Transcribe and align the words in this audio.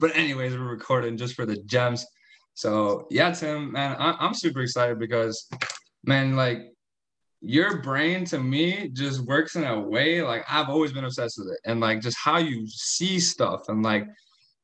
But 0.00 0.16
anyways, 0.16 0.54
we're 0.54 0.64
recording 0.64 1.16
just 1.18 1.34
for 1.34 1.46
the 1.46 1.58
gems. 1.66 2.06
So 2.54 3.06
yeah, 3.10 3.30
Tim, 3.32 3.70
man, 3.72 3.96
I- 3.98 4.16
I'm 4.18 4.34
super 4.34 4.60
excited 4.60 4.98
because, 4.98 5.46
man, 6.04 6.36
like 6.36 6.58
your 7.42 7.82
brain 7.82 8.24
to 8.26 8.38
me 8.38 8.88
just 8.92 9.20
works 9.20 9.56
in 9.56 9.64
a 9.64 9.78
way 9.78 10.22
like 10.22 10.44
I've 10.48 10.68
always 10.68 10.92
been 10.92 11.04
obsessed 11.04 11.38
with 11.38 11.48
it, 11.48 11.60
and 11.64 11.80
like 11.80 12.00
just 12.00 12.18
how 12.18 12.38
you 12.38 12.66
see 12.66 13.20
stuff 13.20 13.68
and 13.68 13.82
like 13.82 14.06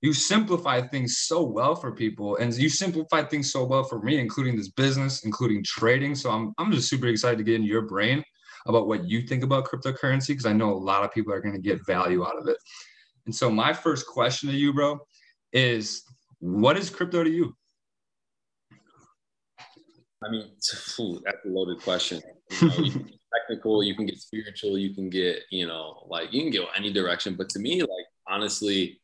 you 0.03 0.13
simplify 0.13 0.81
things 0.81 1.19
so 1.19 1.43
well 1.43 1.75
for 1.75 1.91
people 1.91 2.37
and 2.37 2.53
you 2.55 2.69
simplify 2.69 3.23
things 3.23 3.51
so 3.51 3.65
well 3.65 3.83
for 3.83 4.01
me 4.03 4.19
including 4.19 4.57
this 4.57 4.69
business 4.69 5.25
including 5.25 5.65
trading 5.65 6.15
so 6.15 6.31
i'm, 6.31 6.53
I'm 6.59 6.71
just 6.71 6.89
super 6.91 7.07
excited 7.07 7.39
to 7.39 7.45
get 7.45 7.55
in 7.55 7.63
your 7.63 7.83
brain 7.83 8.23
about 8.67 8.87
what 8.87 9.09
you 9.09 9.23
think 9.23 9.43
about 9.43 9.65
cryptocurrency 9.65 10.29
because 10.29 10.47
i 10.47 10.53
know 10.53 10.71
a 10.71 10.75
lot 10.75 11.03
of 11.03 11.13
people 11.13 11.33
are 11.33 11.41
going 11.41 11.55
to 11.55 11.61
get 11.61 11.85
value 11.87 12.25
out 12.27 12.39
of 12.39 12.47
it 12.47 12.59
and 13.25 13.35
so 13.35 13.51
my 13.51 13.73
first 13.73 14.07
question 14.07 14.51
to 14.51 14.55
you 14.55 14.73
bro 14.73 15.01
is 15.57 16.03
what 16.39 16.77
is 16.77 16.91
crypto 16.91 17.25
to 17.25 17.31
you 17.31 17.57
i 20.25 20.31
mean 20.31 20.45
that's 20.61 20.99
a 20.99 21.49
loaded 21.49 21.81
question 21.83 22.21
you 22.61 22.69
know, 22.69 22.77
you 22.77 22.93
technical 23.35 23.83
you 23.83 23.95
can 23.95 24.07
get 24.07 24.19
spiritual 24.19 24.79
you 24.79 24.95
can 24.95 25.09
get 25.09 25.43
you 25.51 25.67
know 25.67 26.07
like 26.09 26.33
you 26.33 26.43
can 26.43 26.51
go 26.51 26.67
any 26.77 26.93
direction 26.93 27.35
but 27.35 27.49
to 27.49 27.59
me 27.59 27.81
like 27.81 28.07
honestly 28.29 29.01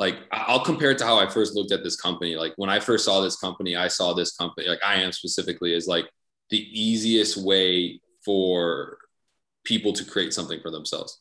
like 0.00 0.16
I'll 0.32 0.64
compare 0.64 0.92
it 0.92 0.98
to 0.98 1.04
how 1.04 1.18
I 1.18 1.28
first 1.28 1.54
looked 1.54 1.72
at 1.72 1.84
this 1.84 1.94
company. 1.94 2.34
Like 2.34 2.54
when 2.56 2.70
I 2.70 2.80
first 2.80 3.04
saw 3.04 3.20
this 3.20 3.36
company, 3.36 3.76
I 3.76 3.88
saw 3.88 4.14
this 4.14 4.34
company, 4.34 4.66
like 4.66 4.82
I 4.82 4.94
am 4.94 5.12
specifically, 5.12 5.74
is 5.74 5.86
like 5.86 6.08
the 6.48 6.56
easiest 6.58 7.36
way 7.36 8.00
for 8.24 8.96
people 9.62 9.92
to 9.92 10.04
create 10.06 10.32
something 10.32 10.58
for 10.62 10.70
themselves. 10.70 11.20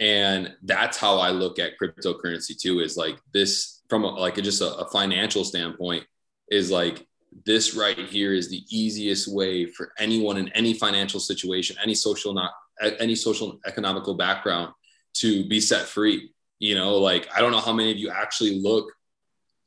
And 0.00 0.52
that's 0.64 0.96
how 0.96 1.18
I 1.18 1.30
look 1.30 1.60
at 1.60 1.74
cryptocurrency 1.80 2.58
too, 2.60 2.80
is 2.80 2.96
like 2.96 3.16
this 3.32 3.79
from 3.90 4.04
a, 4.04 4.08
like 4.08 4.38
a, 4.38 4.42
just 4.42 4.62
a, 4.62 4.74
a 4.76 4.88
financial 4.88 5.44
standpoint 5.44 6.04
is 6.50 6.70
like 6.70 7.06
this 7.44 7.74
right 7.74 7.98
here 7.98 8.32
is 8.32 8.48
the 8.48 8.64
easiest 8.70 9.32
way 9.32 9.66
for 9.66 9.92
anyone 9.98 10.36
in 10.36 10.48
any 10.50 10.72
financial 10.72 11.20
situation, 11.20 11.76
any 11.82 11.94
social 11.94 12.32
not 12.32 12.52
any 12.98 13.14
social 13.14 13.60
economical 13.66 14.14
background 14.14 14.72
to 15.12 15.46
be 15.48 15.60
set 15.60 15.86
free. 15.86 16.32
You 16.60 16.74
know 16.74 16.98
like 16.98 17.26
i 17.34 17.40
don't 17.40 17.52
know 17.52 17.60
how 17.60 17.72
many 17.72 17.90
of 17.90 17.96
you 17.96 18.10
actually 18.10 18.60
look 18.60 18.92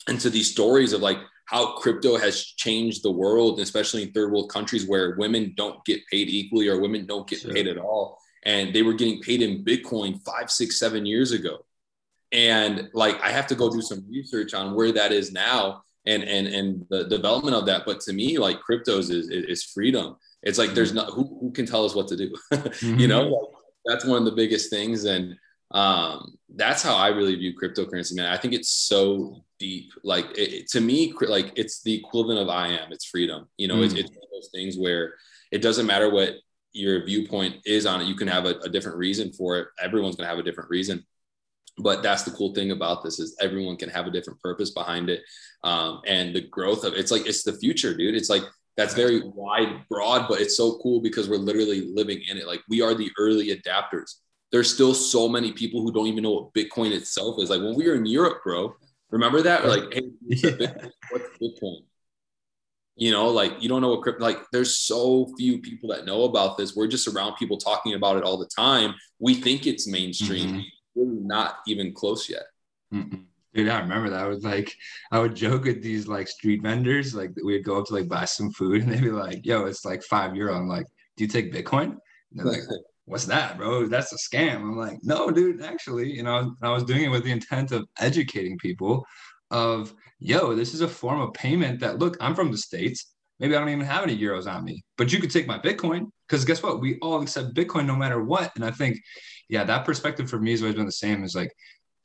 into 0.08 0.30
these 0.30 0.52
stories 0.52 0.94
of 0.94 1.02
like 1.02 1.18
how 1.46 1.76
crypto 1.76 2.18
has 2.18 2.44
changed 2.44 3.04
the 3.04 3.12
world 3.12 3.60
especially 3.60 4.04
in 4.04 4.12
third 4.12 4.32
world 4.32 4.52
countries 4.52 4.88
where 4.88 5.16
women 5.18 5.54
don't 5.58 5.84
get 5.86 6.06
paid 6.08 6.30
equally 6.30 6.68
or 6.68 6.80
women 6.80 7.08
don't 7.08 7.28
get 7.28 7.40
sure. 7.40 7.52
paid 7.52 7.68
at 7.68 7.78
all. 7.78 8.20
And 8.46 8.76
they 8.76 8.84
were 8.84 8.94
getting 8.94 9.22
paid 9.22 9.42
in 9.42 9.66
bitcoin 9.66 10.22
five 10.22 10.52
six 10.52 10.78
seven 10.78 11.06
years 11.06 11.32
ago 11.32 11.66
and 12.34 12.90
like 12.94 13.22
i 13.24 13.30
have 13.30 13.48
to 13.48 13.56
go 13.56 13.72
do 13.72 13.82
some 13.82 14.04
research 14.10 14.54
on 14.54 14.76
where 14.76 14.92
that 14.92 15.12
is 15.12 15.32
now 15.32 15.82
and 16.06 16.24
and 16.24 16.48
and 16.48 16.86
the 16.90 17.06
development 17.06 17.56
of 17.56 17.66
that 17.66 17.86
but 17.86 18.02
to 18.02 18.12
me 18.12 18.38
like 18.38 18.60
cryptos 18.60 19.10
is 19.10 19.30
is, 19.30 19.64
freedom 19.64 20.16
it's 20.42 20.58
like 20.58 20.72
there's 20.72 20.94
not 20.94 21.12
who, 21.12 21.38
who 21.40 21.52
can 21.52 21.66
tell 21.66 21.86
us 21.86 21.96
what 21.96 22.08
to 22.08 22.18
do 22.18 22.34
mm-hmm. 22.54 23.00
you 23.00 23.08
know 23.08 23.52
that's 23.86 24.04
one 24.04 24.18
of 24.18 24.26
the 24.26 24.32
biggest 24.32 24.70
things 24.70 25.06
and 25.06 25.36
um, 25.74 26.38
that's 26.56 26.84
how 26.84 26.96
I 26.96 27.08
really 27.08 27.36
view 27.36 27.56
cryptocurrency, 27.56 28.16
man. 28.16 28.32
I 28.32 28.38
think 28.38 28.54
it's 28.54 28.70
so 28.70 29.44
deep. 29.58 29.92
Like 30.04 30.26
it, 30.38 30.70
to 30.70 30.82
me, 30.82 31.14
like 31.20 31.52
it's 31.56 31.82
the 31.82 31.96
equivalent 31.96 32.40
of 32.40 32.50
I 32.50 32.68
am. 32.68 32.92
It's 32.92 33.06
freedom. 33.06 33.48
You 33.58 33.68
know, 33.68 33.78
mm. 33.78 33.86
it's, 33.86 33.96
it's 33.96 34.10
one 34.10 34.20
of 34.24 34.30
those 34.32 34.50
things 34.54 34.78
where 34.78 35.16
it 35.52 35.62
doesn't 35.62 35.88
matter 35.88 36.12
what 36.12 36.36
your 36.74 37.04
viewpoint 37.06 37.56
is 37.66 37.86
on 37.86 38.02
it. 38.02 38.08
You 38.08 38.16
can 38.16 38.28
have 38.28 38.46
a, 38.46 38.56
a 38.60 38.70
different 38.70 38.98
reason 38.98 39.34
for 39.34 39.58
it. 39.58 39.68
Everyone's 39.82 40.16
going 40.16 40.26
to 40.26 40.30
have 40.30 40.40
a 40.40 40.44
different 40.44 40.70
reason. 40.70 41.04
But 41.78 42.04
that's 42.04 42.24
the 42.24 42.32
cool 42.32 42.54
thing 42.54 42.72
about 42.72 43.04
this 43.04 43.20
is 43.20 43.36
everyone 43.42 43.78
can 43.78 43.90
have 43.90 44.06
a 44.06 44.12
different 44.12 44.40
purpose 44.42 44.70
behind 44.72 45.10
it. 45.10 45.22
Um, 45.64 46.02
and 46.06 46.36
the 46.36 46.42
growth 46.42 46.84
of 46.84 46.94
it's 46.94 47.12
like 47.12 47.26
it's 47.26 47.44
the 47.44 47.54
future, 47.54 47.96
dude. 47.96 48.16
It's 48.16 48.30
like 48.30 48.44
that's 48.78 48.94
very 48.94 49.22
wide, 49.22 49.88
broad, 49.90 50.28
but 50.28 50.42
it's 50.42 50.58
so 50.58 50.78
cool 50.84 51.02
because 51.02 51.30
we're 51.30 51.38
literally 51.38 51.90
living 51.94 52.22
in 52.30 52.38
it. 52.38 52.46
Like 52.46 52.62
we 52.70 52.82
are 52.82 52.94
the 52.94 53.12
early 53.18 53.56
adapters 53.56 54.16
there's 54.54 54.72
still 54.72 54.94
so 54.94 55.28
many 55.28 55.52
people 55.52 55.82
who 55.82 55.92
don't 55.92 56.06
even 56.06 56.24
know 56.24 56.32
what 56.32 56.54
Bitcoin 56.54 56.92
itself 56.92 57.42
is. 57.42 57.50
Like 57.50 57.60
when 57.60 57.74
we 57.74 57.88
were 57.88 57.96
in 57.96 58.06
Europe, 58.06 58.44
bro, 58.44 58.76
remember 59.10 59.42
that? 59.42 59.64
We're 59.64 59.70
like, 59.70 59.94
hey, 59.94 60.02
Bitcoin? 60.32 60.92
what's 61.10 61.30
Bitcoin? 61.42 61.78
You 62.96 63.12
know, 63.12 63.30
like 63.30 63.54
you 63.60 63.68
don't 63.68 63.82
know 63.82 63.90
what 63.90 64.04
crypto. 64.04 64.24
Like 64.24 64.38
there's 64.52 64.78
so 64.78 65.34
few 65.40 65.58
people 65.58 65.90
that 65.90 66.06
know 66.06 66.26
about 66.26 66.60
this. 66.60 66.76
We're 66.76 66.88
just 66.88 67.08
around 67.08 67.36
people 67.38 67.58
talking 67.58 67.96
about 67.96 68.18
it 68.18 68.24
all 68.24 68.38
the 68.38 68.50
time. 68.56 68.94
We 69.18 69.34
think 69.34 69.66
it's 69.66 69.88
mainstream. 69.88 70.50
Mm-hmm. 70.50 70.60
Really 70.96 71.20
not 71.20 71.58
even 71.68 71.94
close 71.94 72.30
yet. 72.30 72.44
mm 72.94 73.24
Dude, 73.54 73.70
I 73.70 73.82
remember 73.82 74.10
that. 74.10 74.26
I 74.26 74.28
was 74.28 74.44
like, 74.44 74.76
I 75.12 75.20
would 75.20 75.36
joke 75.36 75.66
with 75.66 75.84
these 75.84 76.08
like 76.08 76.28
street 76.28 76.64
vendors. 76.64 77.14
Like 77.14 77.30
we'd 77.44 77.64
go 77.64 77.78
up 77.78 77.86
to 77.86 77.94
like 77.94 78.08
buy 78.08 78.26
some 78.26 78.52
food, 78.52 78.82
and 78.82 78.92
they'd 78.92 79.00
be 79.00 79.12
like, 79.12 79.46
"Yo, 79.46 79.66
it's 79.66 79.86
like 79.86 80.02
five 80.02 80.36
euro." 80.36 80.56
I'm 80.56 80.68
like, 80.68 80.88
"Do 81.18 81.24
you 81.24 81.28
take 81.28 81.54
Bitcoin?" 81.54 81.84
And 81.92 82.00
they're 82.34 82.48
like, 82.48 82.62
what's 83.06 83.26
that, 83.26 83.58
bro? 83.58 83.88
That's 83.88 84.14
a 84.14 84.18
scam. 84.18 84.56
I'm 84.58 84.78
like, 84.78 85.00
no, 85.04 85.30
dude, 85.30 85.62
actually, 85.62 86.12
you 86.12 86.24
know, 86.24 86.56
I 86.62 86.70
was 86.70 86.84
doing 86.84 87.04
it 87.04 87.10
with 87.10 87.24
the 87.24 87.32
intent 87.32 87.72
of 87.72 87.88
educating 88.00 88.58
people 88.58 89.06
of, 89.52 89.94
yo, 90.20 90.56
this 90.56 90.74
is 90.74 90.82
a 90.82 90.88
form 90.88 91.22
of 91.22 91.34
payment 91.34 91.80
that, 91.82 92.00
look, 92.00 92.18
I'm 92.22 92.36
from 92.36 92.52
the 92.52 92.58
States. 92.58 93.14
Maybe 93.40 93.56
I 93.56 93.60
don't 93.60 93.70
even 93.70 93.86
have 93.86 94.04
any 94.04 94.18
euros 94.18 94.48
on 94.48 94.64
me, 94.64 94.84
but 94.98 95.12
you 95.12 95.20
could 95.20 95.32
take 95.32 95.48
my 95.48 95.60
Bitcoin 95.60 96.08
because 96.28 96.46
guess 96.46 96.64
what? 96.64 96.80
We 96.80 96.98
all 97.00 97.22
accept 97.22 97.56
Bitcoin 97.56 97.86
no 97.86 97.96
matter 97.96 98.24
what. 98.24 98.52
And 98.56 98.64
I 98.64 98.72
think, 98.72 98.98
yeah, 99.50 99.64
that 99.64 99.86
perspective 99.86 100.30
for 100.30 100.40
me 100.40 100.52
has 100.52 100.62
always 100.62 100.76
been 100.76 100.86
the 100.86 100.92
same. 100.92 101.24
Is 101.24 101.36
like, 101.36 101.52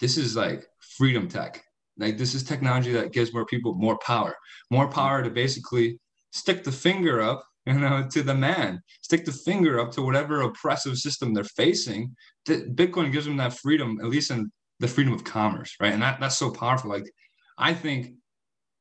this 0.00 0.16
is 0.16 0.36
like 0.36 0.66
freedom 0.96 1.28
tech. 1.28 1.62
Like, 1.96 2.16
this 2.16 2.34
is 2.34 2.42
technology 2.44 2.92
that 2.92 3.12
gives 3.12 3.32
more 3.32 3.46
people 3.46 3.74
more 3.74 3.98
power, 3.98 4.34
more 4.70 4.88
power 4.88 5.22
to 5.22 5.30
basically 5.30 5.98
stick 6.30 6.62
the 6.62 6.72
finger 6.72 7.20
up 7.20 7.42
you 7.68 7.74
know, 7.74 8.06
to 8.10 8.22
the 8.22 8.34
man, 8.34 8.80
stick 9.02 9.24
the 9.26 9.32
finger 9.32 9.78
up 9.78 9.92
to 9.92 10.02
whatever 10.02 10.40
oppressive 10.40 10.96
system 10.96 11.34
they're 11.34 11.44
facing. 11.44 12.14
Bitcoin 12.46 13.12
gives 13.12 13.26
them 13.26 13.36
that 13.36 13.52
freedom, 13.52 13.98
at 14.02 14.08
least 14.08 14.30
in 14.30 14.50
the 14.80 14.88
freedom 14.88 15.12
of 15.12 15.24
commerce, 15.24 15.74
right? 15.80 15.92
And 15.92 16.02
that, 16.02 16.18
that's 16.18 16.38
so 16.38 16.50
powerful. 16.50 16.90
Like, 16.90 17.10
I 17.58 17.74
think 17.74 18.14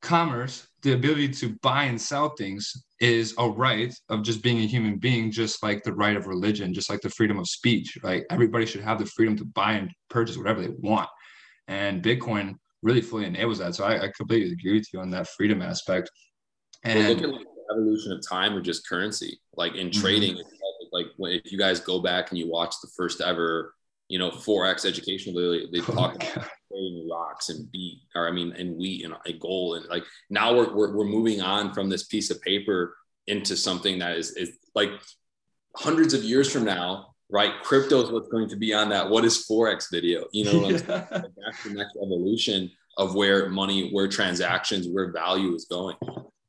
commerce, 0.01 0.66
the 0.83 0.93
ability 0.93 1.29
to 1.29 1.55
buy 1.61 1.85
and 1.85 1.99
sell 1.99 2.29
things, 2.29 2.71
is 2.99 3.35
a 3.37 3.47
right 3.47 3.93
of 4.09 4.23
just 4.23 4.41
being 4.41 4.59
a 4.59 4.65
human 4.65 4.97
being, 4.97 5.31
just 5.31 5.61
like 5.61 5.83
the 5.83 5.93
right 5.93 6.15
of 6.15 6.27
religion, 6.27 6.73
just 6.73 6.89
like 6.89 7.01
the 7.01 7.09
freedom 7.09 7.37
of 7.37 7.47
speech, 7.47 7.97
Like 8.03 8.25
Everybody 8.29 8.65
should 8.65 8.81
have 8.81 8.99
the 8.99 9.05
freedom 9.05 9.35
to 9.37 9.45
buy 9.45 9.73
and 9.73 9.91
purchase 10.09 10.37
whatever 10.37 10.61
they 10.61 10.73
want. 10.79 11.09
And 11.67 12.01
Bitcoin 12.01 12.55
really 12.81 13.01
fully 13.01 13.25
enables 13.25 13.59
that. 13.59 13.75
So 13.75 13.85
I, 13.85 14.05
I 14.05 14.11
completely 14.15 14.51
agree 14.51 14.73
with 14.73 14.87
you 14.93 14.99
on 14.99 15.11
that 15.11 15.27
freedom 15.27 15.61
aspect. 15.61 16.09
And 16.83 17.21
well, 17.21 17.39
evolution 17.71 18.11
of 18.13 18.27
time 18.27 18.55
or 18.55 18.61
just 18.61 18.87
currency. 18.87 19.39
Like 19.55 19.75
in 19.75 19.89
mm-hmm. 19.89 20.01
trading, 20.01 20.35
mm-hmm. 20.35 20.87
like 20.91 21.07
when, 21.17 21.33
if 21.33 21.51
you 21.51 21.57
guys 21.57 21.79
go 21.79 22.01
back 22.01 22.29
and 22.29 22.39
you 22.39 22.49
watch 22.49 22.75
the 22.81 22.89
first 22.95 23.21
ever, 23.21 23.73
you 24.07 24.17
know, 24.17 24.31
forex 24.31 24.85
education, 24.85 25.35
they, 25.35 25.67
they 25.71 25.85
oh 25.91 25.93
talk 25.93 26.15
about 26.15 26.47
trading 26.67 27.07
rocks 27.09 27.49
and 27.49 27.71
beat, 27.71 28.01
or 28.15 28.27
I 28.27 28.31
mean, 28.31 28.53
and 28.53 28.77
wheat 28.77 29.05
and, 29.05 29.13
a 29.25 29.33
gold, 29.33 29.77
and 29.77 29.85
like 29.87 30.03
now 30.29 30.55
we're, 30.55 30.73
we're 30.73 30.95
we're 30.95 31.05
moving 31.05 31.41
on 31.41 31.73
from 31.73 31.89
this 31.89 32.03
piece 32.03 32.29
of 32.29 32.41
paper 32.41 32.95
into 33.27 33.55
something 33.55 33.99
that 33.99 34.17
is 34.17 34.31
is 34.31 34.57
like 34.75 34.91
hundreds 35.75 36.13
of 36.13 36.23
years 36.23 36.51
from 36.51 36.65
now. 36.65 37.13
Right, 37.29 37.51
crypto 37.61 38.01
is 38.01 38.09
what's 38.09 38.29
going 38.29 38.47
to 38.49 38.55
be 38.55 38.73
on 38.73 38.87
that. 38.89 39.09
What 39.09 39.25
is 39.25 39.45
forex 39.45 39.91
video? 39.91 40.27
You 40.31 40.45
know, 40.45 40.69
yeah. 40.69 40.77
that's 40.79 41.63
the 41.63 41.71
next 41.71 41.97
evolution 41.97 42.71
of 42.97 43.15
where 43.15 43.49
money, 43.49 43.89
where 43.91 44.07
transactions, 44.07 44.87
where 44.87 45.11
value 45.11 45.53
is 45.53 45.65
going 45.65 45.97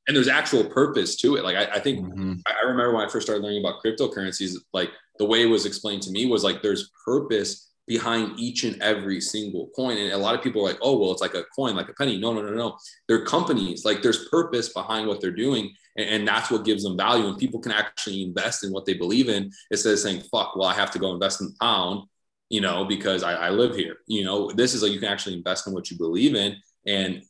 and 0.08 0.16
there's 0.16 0.28
actual 0.28 0.64
purpose 0.64 1.16
to 1.16 1.36
it. 1.36 1.44
Like 1.44 1.56
I, 1.56 1.74
I 1.74 1.78
think 1.78 2.00
mm-hmm. 2.00 2.34
I 2.46 2.66
remember 2.66 2.94
when 2.94 3.06
I 3.06 3.10
first 3.10 3.26
started 3.26 3.44
learning 3.44 3.60
about 3.60 3.82
cryptocurrencies, 3.84 4.54
like 4.72 4.90
the 5.18 5.26
way 5.26 5.42
it 5.42 5.50
was 5.50 5.66
explained 5.66 6.02
to 6.02 6.10
me 6.10 6.26
was 6.26 6.42
like 6.42 6.62
there's 6.62 6.90
purpose 7.04 7.70
behind 7.88 8.38
each 8.38 8.64
and 8.64 8.80
every 8.82 9.20
single 9.20 9.70
coin. 9.74 9.96
And 9.96 10.12
a 10.12 10.18
lot 10.18 10.34
of 10.34 10.42
people 10.42 10.62
are 10.62 10.68
like, 10.68 10.78
oh, 10.82 10.98
well, 10.98 11.10
it's 11.10 11.20
like 11.20 11.34
a 11.34 11.44
coin, 11.56 11.74
like 11.74 11.88
a 11.88 11.94
penny. 11.94 12.18
No, 12.18 12.32
no, 12.32 12.42
no, 12.42 12.52
no. 12.54 12.78
They're 13.08 13.24
companies. 13.24 13.84
Like 13.84 14.02
there's 14.02 14.28
purpose 14.28 14.72
behind 14.72 15.08
what 15.08 15.20
they're 15.20 15.30
doing. 15.30 15.74
And, 15.96 16.08
and 16.08 16.28
that's 16.28 16.50
what 16.50 16.64
gives 16.64 16.84
them 16.84 16.96
value. 16.96 17.26
And 17.26 17.38
people 17.38 17.60
can 17.60 17.72
actually 17.72 18.22
invest 18.22 18.62
in 18.62 18.70
what 18.70 18.84
they 18.84 18.94
believe 18.94 19.28
in 19.28 19.50
instead 19.70 19.94
of 19.94 19.98
saying, 19.98 20.22
fuck, 20.30 20.54
well, 20.54 20.68
I 20.68 20.74
have 20.74 20.90
to 20.92 20.98
go 20.98 21.12
invest 21.12 21.40
in 21.40 21.52
pound, 21.60 22.04
you 22.50 22.60
know, 22.60 22.84
because 22.84 23.22
I, 23.22 23.34
I 23.34 23.50
live 23.50 23.74
here. 23.74 23.96
You 24.06 24.24
know, 24.24 24.52
this 24.52 24.74
is 24.74 24.82
like 24.82 24.92
you 24.92 25.00
can 25.00 25.08
actually 25.08 25.36
invest 25.36 25.66
in 25.66 25.72
what 25.72 25.90
you 25.90 25.96
believe 25.96 26.34
in. 26.34 26.56
And 26.86 27.22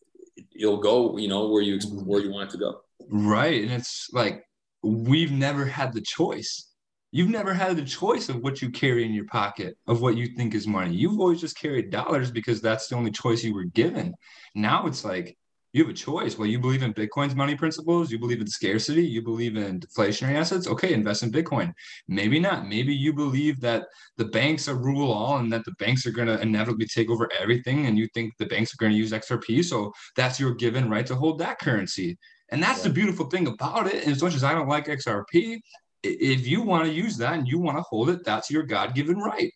you'll 0.52 0.78
go, 0.78 1.16
you 1.18 1.28
know, 1.28 1.48
where 1.48 1.62
you 1.62 1.78
where 2.04 2.20
you 2.20 2.30
want 2.30 2.50
it 2.50 2.52
to 2.52 2.58
go. 2.58 2.80
Right, 3.08 3.62
and 3.62 3.72
it's 3.72 4.08
like 4.12 4.44
we've 4.82 5.32
never 5.32 5.64
had 5.64 5.92
the 5.92 6.00
choice. 6.00 6.67
You've 7.10 7.30
never 7.30 7.54
had 7.54 7.76
the 7.76 7.84
choice 7.84 8.28
of 8.28 8.42
what 8.42 8.60
you 8.60 8.70
carry 8.70 9.04
in 9.04 9.14
your 9.14 9.24
pocket, 9.24 9.78
of 9.86 10.02
what 10.02 10.16
you 10.16 10.26
think 10.26 10.54
is 10.54 10.66
money. 10.66 10.94
You've 10.94 11.18
always 11.18 11.40
just 11.40 11.58
carried 11.58 11.90
dollars 11.90 12.30
because 12.30 12.60
that's 12.60 12.88
the 12.88 12.96
only 12.96 13.10
choice 13.10 13.42
you 13.42 13.54
were 13.54 13.64
given. 13.64 14.14
Now 14.54 14.86
it's 14.86 15.04
like 15.04 15.38
you 15.72 15.84
have 15.84 15.90
a 15.90 15.96
choice. 15.96 16.36
Well, 16.36 16.48
you 16.48 16.58
believe 16.58 16.82
in 16.82 16.94
Bitcoin's 16.94 17.34
money 17.34 17.54
principles, 17.54 18.10
you 18.10 18.18
believe 18.18 18.40
in 18.40 18.46
scarcity, 18.46 19.04
you 19.04 19.22
believe 19.22 19.56
in 19.56 19.80
deflationary 19.80 20.34
assets. 20.34 20.66
Okay, 20.66 20.92
invest 20.92 21.22
in 21.22 21.32
Bitcoin. 21.32 21.72
Maybe 22.08 22.38
not. 22.38 22.66
Maybe 22.66 22.94
you 22.94 23.12
believe 23.12 23.60
that 23.60 23.86
the 24.16 24.26
banks 24.26 24.68
are 24.68 24.76
rule 24.76 25.10
all 25.10 25.38
and 25.38 25.52
that 25.52 25.64
the 25.64 25.72
banks 25.72 26.06
are 26.06 26.10
going 26.10 26.28
to 26.28 26.40
inevitably 26.40 26.86
take 26.86 27.10
over 27.10 27.28
everything, 27.38 27.86
and 27.86 27.98
you 27.98 28.08
think 28.14 28.34
the 28.38 28.46
banks 28.46 28.72
are 28.72 28.78
going 28.78 28.92
to 28.92 28.98
use 28.98 29.12
XRP. 29.12 29.64
So 29.64 29.92
that's 30.16 30.40
your 30.40 30.54
given 30.54 30.90
right 30.90 31.06
to 31.06 31.14
hold 31.14 31.38
that 31.38 31.58
currency. 31.58 32.18
And 32.50 32.62
that's 32.62 32.78
yeah. 32.78 32.88
the 32.88 32.94
beautiful 32.94 33.26
thing 33.26 33.46
about 33.46 33.86
it. 33.86 34.04
And 34.04 34.12
as 34.12 34.22
much 34.22 34.34
as 34.34 34.44
I 34.44 34.54
don't 34.54 34.68
like 34.68 34.86
XRP, 34.86 35.60
if 36.02 36.46
you 36.46 36.62
want 36.62 36.84
to 36.84 36.92
use 36.92 37.16
that 37.18 37.34
and 37.34 37.48
you 37.48 37.58
want 37.58 37.76
to 37.76 37.82
hold 37.82 38.10
it, 38.10 38.24
that's 38.24 38.50
your 38.50 38.62
God 38.62 38.94
given 38.94 39.18
right. 39.18 39.52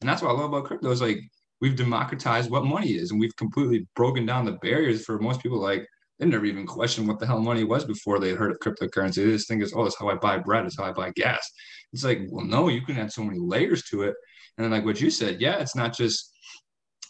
And 0.00 0.08
that's 0.08 0.22
what 0.22 0.30
I 0.30 0.32
love 0.32 0.52
about 0.52 0.64
crypto 0.64 0.90
is 0.90 1.00
like 1.00 1.20
we've 1.60 1.76
democratized 1.76 2.50
what 2.50 2.64
money 2.64 2.92
is 2.92 3.10
and 3.10 3.20
we've 3.20 3.36
completely 3.36 3.86
broken 3.94 4.26
down 4.26 4.44
the 4.44 4.58
barriers 4.62 5.04
for 5.04 5.18
most 5.18 5.40
people 5.42 5.60
like 5.60 5.86
they 6.18 6.26
never 6.26 6.44
even 6.44 6.66
questioned 6.66 7.08
what 7.08 7.18
the 7.18 7.26
hell 7.26 7.40
money 7.40 7.64
was 7.64 7.84
before 7.84 8.18
they 8.18 8.30
heard 8.30 8.50
of 8.50 8.58
cryptocurrency. 8.58 9.16
They 9.16 9.32
just 9.32 9.48
think 9.48 9.62
it's 9.62 9.72
oh, 9.74 9.84
it's 9.84 9.98
how 9.98 10.08
I 10.08 10.14
buy 10.14 10.38
bread, 10.38 10.66
it's 10.66 10.76
how 10.76 10.84
I 10.84 10.92
buy 10.92 11.10
gas. 11.14 11.50
It's 11.92 12.04
like, 12.04 12.20
well, 12.30 12.44
no, 12.44 12.68
you 12.68 12.82
can 12.82 12.98
add 12.98 13.12
so 13.12 13.24
many 13.24 13.38
layers 13.38 13.82
to 13.84 14.02
it. 14.02 14.14
And 14.58 14.70
like 14.70 14.84
what 14.84 15.00
you 15.00 15.10
said, 15.10 15.40
yeah, 15.40 15.58
it's 15.58 15.76
not 15.76 15.96
just 15.96 16.32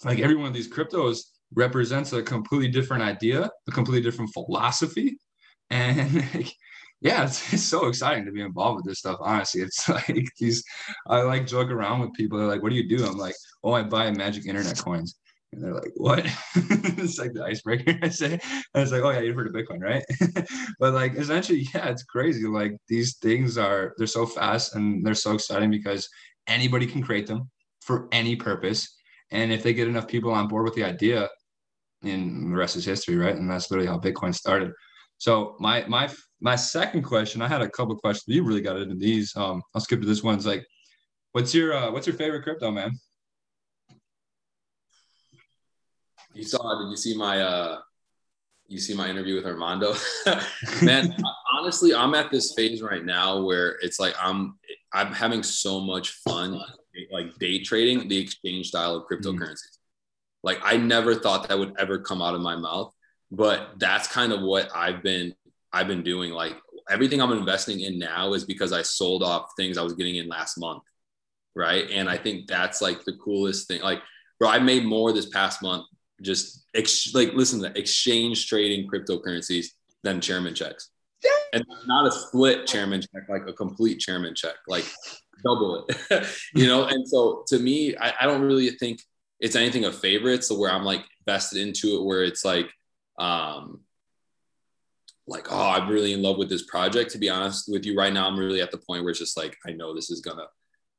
like 0.04 0.18
every 0.20 0.36
one 0.36 0.46
of 0.46 0.54
these 0.54 0.70
cryptos 0.70 1.20
represents 1.54 2.12
a 2.12 2.22
completely 2.22 2.68
different 2.68 3.02
idea, 3.02 3.50
a 3.68 3.72
completely 3.72 4.02
different 4.02 4.32
philosophy. 4.32 5.18
And 5.70 6.52
yeah, 7.02 7.24
it's, 7.24 7.52
it's 7.52 7.64
so 7.64 7.86
exciting 7.86 8.24
to 8.24 8.32
be 8.32 8.40
involved 8.40 8.76
with 8.76 8.86
this 8.86 9.00
stuff. 9.00 9.18
Honestly, 9.20 9.62
it's 9.62 9.88
like 9.88 10.28
these. 10.38 10.64
I 11.06 11.22
like 11.22 11.46
joke 11.46 11.70
around 11.70 12.00
with 12.00 12.14
people. 12.14 12.38
They're 12.38 12.46
like, 12.46 12.62
"What 12.62 12.70
do 12.70 12.76
you 12.76 12.88
do?" 12.88 13.04
I'm 13.04 13.18
like, 13.18 13.34
"Oh, 13.62 13.72
I 13.72 13.82
buy 13.82 14.10
magic 14.12 14.46
internet 14.46 14.78
coins." 14.78 15.16
And 15.52 15.62
they're 15.62 15.74
like, 15.74 15.92
"What?" 15.96 16.24
it's 16.54 17.18
like 17.18 17.34
the 17.34 17.44
icebreaker. 17.44 17.98
I 18.02 18.08
say, 18.08 18.32
and 18.32 18.82
it's 18.82 18.92
like, 18.92 19.02
"Oh 19.02 19.10
yeah, 19.10 19.20
you've 19.20 19.36
heard 19.36 19.48
of 19.48 19.52
Bitcoin, 19.52 19.80
right?" 19.80 20.04
but 20.78 20.94
like, 20.94 21.14
essentially, 21.14 21.66
yeah, 21.74 21.88
it's 21.88 22.04
crazy. 22.04 22.46
Like 22.46 22.76
these 22.88 23.16
things 23.18 23.58
are 23.58 23.94
they're 23.98 24.06
so 24.06 24.24
fast 24.24 24.74
and 24.74 25.04
they're 25.04 25.14
so 25.14 25.34
exciting 25.34 25.70
because 25.70 26.08
anybody 26.46 26.86
can 26.86 27.02
create 27.02 27.26
them 27.26 27.50
for 27.80 28.08
any 28.12 28.36
purpose, 28.36 28.96
and 29.30 29.52
if 29.52 29.62
they 29.62 29.74
get 29.74 29.88
enough 29.88 30.06
people 30.06 30.30
on 30.30 30.48
board 30.48 30.64
with 30.64 30.74
the 30.74 30.84
idea, 30.84 31.28
and 32.04 32.52
the 32.52 32.56
rest 32.56 32.76
is 32.76 32.84
history, 32.84 33.16
right? 33.16 33.36
And 33.36 33.50
that's 33.50 33.70
literally 33.70 33.88
how 33.88 33.98
Bitcoin 33.98 34.34
started. 34.34 34.72
So 35.22 35.54
my 35.60 35.84
my 35.86 36.10
my 36.40 36.56
second 36.56 37.02
question, 37.02 37.42
I 37.42 37.46
had 37.46 37.62
a 37.62 37.70
couple 37.70 37.94
questions. 37.94 38.34
You 38.34 38.42
really 38.42 38.60
got 38.60 38.76
into 38.76 38.96
these. 38.96 39.32
Um, 39.36 39.62
I'll 39.72 39.80
skip 39.80 40.00
to 40.00 40.06
this 40.06 40.24
one. 40.24 40.34
It's 40.34 40.44
like, 40.44 40.66
what's 41.30 41.54
your 41.54 41.74
uh, 41.74 41.92
what's 41.92 42.08
your 42.08 42.16
favorite 42.16 42.42
crypto, 42.42 42.72
man? 42.72 42.98
You 46.34 46.42
saw? 46.42 46.82
Did 46.82 46.90
you 46.90 46.96
see 46.96 47.16
my 47.16 47.40
uh, 47.40 47.78
you 48.66 48.80
see 48.80 48.94
my 48.94 49.08
interview 49.08 49.36
with 49.36 49.46
Armando? 49.46 49.94
man, 50.82 51.14
honestly, 51.56 51.94
I'm 51.94 52.16
at 52.16 52.32
this 52.32 52.54
phase 52.54 52.82
right 52.82 53.04
now 53.04 53.42
where 53.42 53.78
it's 53.80 54.00
like 54.00 54.16
I'm 54.20 54.58
I'm 54.92 55.12
having 55.12 55.44
so 55.44 55.78
much 55.78 56.14
fun, 56.26 56.60
like 57.12 57.38
day 57.38 57.62
trading 57.62 58.08
the 58.08 58.18
exchange 58.18 58.70
style 58.70 58.96
of 58.96 59.04
cryptocurrencies. 59.04 59.38
Mm-hmm. 59.38 60.42
Like 60.42 60.58
I 60.64 60.78
never 60.78 61.14
thought 61.14 61.46
that 61.46 61.56
would 61.56 61.76
ever 61.78 62.00
come 62.00 62.20
out 62.20 62.34
of 62.34 62.40
my 62.40 62.56
mouth, 62.56 62.92
but 63.32 63.70
that's 63.78 64.06
kind 64.06 64.30
of 64.32 64.42
what 64.42 64.70
I've 64.76 65.02
been 65.02 65.34
I've 65.72 65.88
been 65.88 66.02
doing 66.02 66.32
like 66.32 66.54
everything 66.88 67.20
I'm 67.20 67.32
investing 67.32 67.80
in 67.80 67.98
now 67.98 68.34
is 68.34 68.44
because 68.44 68.72
I 68.72 68.82
sold 68.82 69.22
off 69.22 69.52
things 69.56 69.78
I 69.78 69.82
was 69.82 69.94
getting 69.94 70.16
in 70.16 70.28
last 70.28 70.58
month. 70.58 70.82
Right. 71.56 71.90
And 71.90 72.08
I 72.08 72.16
think 72.18 72.46
that's 72.46 72.82
like 72.82 73.04
the 73.04 73.14
coolest 73.14 73.68
thing. 73.68 73.82
Like, 73.82 74.00
bro, 74.38 74.48
I 74.48 74.58
made 74.58 74.84
more 74.84 75.12
this 75.12 75.28
past 75.30 75.62
month 75.62 75.86
just 76.20 76.66
ex- 76.74 77.14
like 77.14 77.32
listen 77.32 77.60
to 77.62 77.78
exchange 77.78 78.48
trading 78.48 78.88
cryptocurrencies 78.88 79.66
than 80.02 80.20
chairman 80.20 80.54
checks. 80.54 80.90
And 81.52 81.64
not 81.86 82.06
a 82.06 82.12
split 82.12 82.66
chairman 82.66 83.00
check, 83.00 83.28
like 83.28 83.46
a 83.46 83.52
complete 83.52 84.00
chairman 84.00 84.34
check, 84.34 84.54
like 84.66 84.84
double 85.44 85.86
it. 85.86 86.26
you 86.54 86.66
know, 86.66 86.84
and 86.84 87.06
so 87.06 87.44
to 87.48 87.58
me, 87.58 87.96
I, 87.96 88.14
I 88.20 88.26
don't 88.26 88.42
really 88.42 88.70
think 88.70 89.00
it's 89.40 89.56
anything 89.56 89.84
of 89.84 89.94
favorites 89.94 90.48
so 90.48 90.58
where 90.58 90.70
I'm 90.70 90.84
like 90.84 91.04
vested 91.26 91.58
into 91.58 91.96
it 91.96 92.04
where 92.04 92.22
it's 92.24 92.44
like 92.44 92.70
um 93.18 93.80
like, 95.26 95.46
oh, 95.50 95.70
I'm 95.70 95.88
really 95.88 96.12
in 96.12 96.22
love 96.22 96.36
with 96.36 96.48
this 96.48 96.64
project. 96.64 97.12
To 97.12 97.18
be 97.18 97.30
honest 97.30 97.68
with 97.68 97.84
you, 97.84 97.96
right 97.96 98.12
now, 98.12 98.26
I'm 98.26 98.38
really 98.38 98.60
at 98.60 98.70
the 98.70 98.78
point 98.78 99.02
where 99.04 99.10
it's 99.10 99.20
just 99.20 99.36
like, 99.36 99.56
I 99.66 99.70
know 99.70 99.94
this 99.94 100.10
is 100.10 100.20
gonna, 100.20 100.46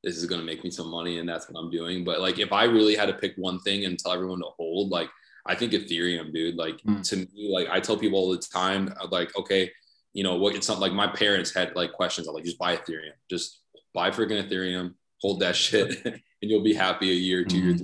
this 0.03 0.15
is 0.15 0.25
gonna 0.25 0.43
make 0.43 0.63
me 0.63 0.71
some 0.71 0.89
money, 0.89 1.19
and 1.19 1.27
that's 1.27 1.49
what 1.49 1.59
I'm 1.59 1.69
doing. 1.69 2.03
But 2.03 2.21
like, 2.21 2.39
if 2.39 2.51
I 2.51 2.63
really 2.63 2.95
had 2.95 3.07
to 3.07 3.13
pick 3.13 3.33
one 3.35 3.59
thing 3.59 3.85
and 3.85 3.99
tell 3.99 4.13
everyone 4.13 4.39
to 4.39 4.49
hold, 4.57 4.91
like, 4.91 5.09
I 5.45 5.55
think 5.55 5.73
Ethereum, 5.73 6.33
dude. 6.33 6.55
Like 6.55 6.77
mm. 6.83 7.03
to 7.09 7.17
me, 7.17 7.51
like 7.53 7.67
I 7.69 7.79
tell 7.79 7.97
people 7.97 8.17
all 8.17 8.31
the 8.31 8.37
time, 8.37 8.93
like, 9.11 9.35
okay, 9.37 9.69
you 10.13 10.23
know, 10.23 10.35
what 10.35 10.55
it's 10.55 10.69
not 10.69 10.79
like 10.79 10.93
my 10.93 11.07
parents 11.07 11.53
had 11.53 11.75
like 11.75 11.91
questions. 11.91 12.27
I'm 12.27 12.33
like, 12.33 12.45
just 12.45 12.59
buy 12.59 12.77
Ethereum, 12.77 13.11
just 13.29 13.59
buy 13.93 14.09
freaking 14.09 14.47
Ethereum, 14.47 14.93
hold 15.21 15.41
that 15.41 15.55
shit, 15.55 16.05
and 16.05 16.21
you'll 16.41 16.63
be 16.63 16.73
happy 16.73 17.11
a 17.11 17.13
year, 17.13 17.43
2 17.43 17.55
mm-hmm. 17.55 17.67
years. 17.67 17.81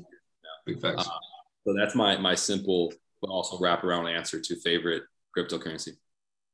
Big 0.65 0.81
facts. 0.81 1.07
Uh, 1.07 1.11
so 1.65 1.75
that's 1.77 1.95
my 1.95 2.17
my 2.17 2.35
simple 2.35 2.93
but 3.21 3.29
also 3.29 3.57
wrap 3.59 3.83
around 3.83 4.07
answer 4.07 4.39
to 4.39 4.55
favorite 4.61 5.03
cryptocurrency. 5.37 5.93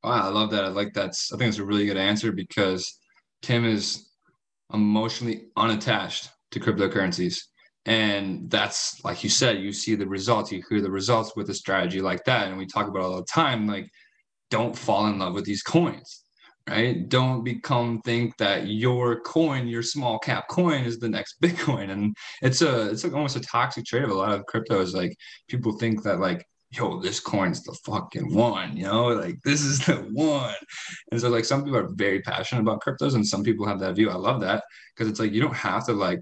Wow, 0.03 0.27
I 0.27 0.29
love 0.29 0.51
that. 0.51 0.65
I 0.65 0.67
like 0.67 0.93
that. 0.93 1.15
I 1.33 1.37
think 1.37 1.49
it's 1.49 1.57
a 1.57 1.65
really 1.65 1.85
good 1.85 1.97
answer 1.97 2.31
because 2.31 2.99
Tim 3.41 3.65
is 3.65 4.09
emotionally 4.73 5.47
unattached 5.57 6.29
to 6.51 6.59
cryptocurrencies. 6.59 7.39
And 7.85 8.49
that's 8.49 9.03
like 9.03 9.23
you 9.23 9.29
said, 9.29 9.59
you 9.59 9.71
see 9.71 9.95
the 9.95 10.07
results, 10.07 10.51
you 10.51 10.63
hear 10.69 10.81
the 10.81 10.91
results 10.91 11.35
with 11.35 11.49
a 11.49 11.53
strategy 11.53 12.01
like 12.01 12.23
that. 12.25 12.47
And 12.47 12.57
we 12.57 12.65
talk 12.65 12.87
about 12.87 13.03
all 13.03 13.17
the 13.17 13.23
time, 13.23 13.67
like, 13.67 13.87
don't 14.49 14.77
fall 14.77 15.07
in 15.07 15.19
love 15.19 15.33
with 15.33 15.45
these 15.45 15.61
coins, 15.61 16.23
right? 16.67 17.07
Don't 17.09 17.43
become 17.43 18.01
think 18.01 18.37
that 18.37 18.67
your 18.67 19.21
coin, 19.21 19.67
your 19.67 19.83
small 19.83 20.17
cap 20.17 20.47
coin 20.49 20.83
is 20.83 20.97
the 20.97 21.09
next 21.09 21.39
Bitcoin. 21.41 21.91
And 21.91 22.15
it's 22.41 22.61
a 22.61 22.89
it's 22.89 23.03
like 23.03 23.13
almost 23.13 23.35
a 23.35 23.41
toxic 23.41 23.85
trade 23.85 24.03
of 24.03 24.11
a 24.11 24.15
lot 24.15 24.33
of 24.33 24.45
crypto 24.45 24.81
is 24.81 24.93
like 24.93 25.15
people 25.47 25.77
think 25.77 26.03
that 26.03 26.19
like 26.19 26.45
yo, 26.75 26.99
this 26.99 27.19
coin's 27.19 27.63
the 27.63 27.73
fucking 27.85 28.33
one, 28.33 28.75
you 28.75 28.83
know, 28.83 29.07
like 29.07 29.41
this 29.43 29.61
is 29.61 29.85
the 29.85 29.95
one. 30.13 30.53
And 31.11 31.19
so 31.19 31.29
like 31.29 31.45
some 31.45 31.63
people 31.63 31.79
are 31.79 31.89
very 31.93 32.21
passionate 32.21 32.61
about 32.61 32.81
cryptos 32.81 33.15
and 33.15 33.25
some 33.25 33.43
people 33.43 33.67
have 33.67 33.79
that 33.79 33.95
view. 33.95 34.09
I 34.09 34.15
love 34.15 34.41
that 34.41 34.63
because 34.93 35.09
it's 35.09 35.19
like 35.19 35.31
you 35.31 35.41
don't 35.41 35.55
have 35.55 35.85
to 35.87 35.93
like 35.93 36.21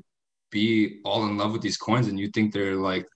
be 0.52 1.00
all 1.04 1.26
in 1.26 1.38
love 1.38 1.52
with 1.52 1.62
these 1.62 1.78
coins 1.78 2.08
and 2.08 2.20
you 2.20 2.30
think 2.30 2.54
they're 2.54 2.76
like 2.76 3.08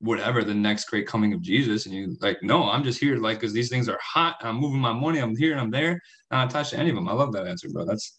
whatever 0.00 0.44
the 0.44 0.54
next 0.54 0.84
great 0.84 1.06
coming 1.06 1.32
of 1.32 1.42
Jesus. 1.42 1.86
And 1.86 1.94
you 1.94 2.16
like, 2.20 2.38
no, 2.42 2.70
I'm 2.70 2.84
just 2.84 3.00
here 3.00 3.16
like 3.16 3.40
because 3.40 3.52
these 3.52 3.68
things 3.68 3.88
are 3.88 3.98
hot. 4.02 4.36
I'm 4.42 4.56
moving 4.56 4.80
my 4.80 4.92
money, 4.92 5.18
I'm 5.18 5.36
here 5.36 5.52
and 5.52 5.60
I'm 5.60 5.70
there. 5.70 6.00
I'm 6.30 6.38
not 6.38 6.50
attached 6.50 6.70
to 6.70 6.78
any 6.78 6.90
of 6.90 6.96
them. 6.96 7.08
I 7.08 7.12
love 7.12 7.32
that 7.32 7.46
answer, 7.46 7.68
bro. 7.68 7.84
That's 7.84 8.18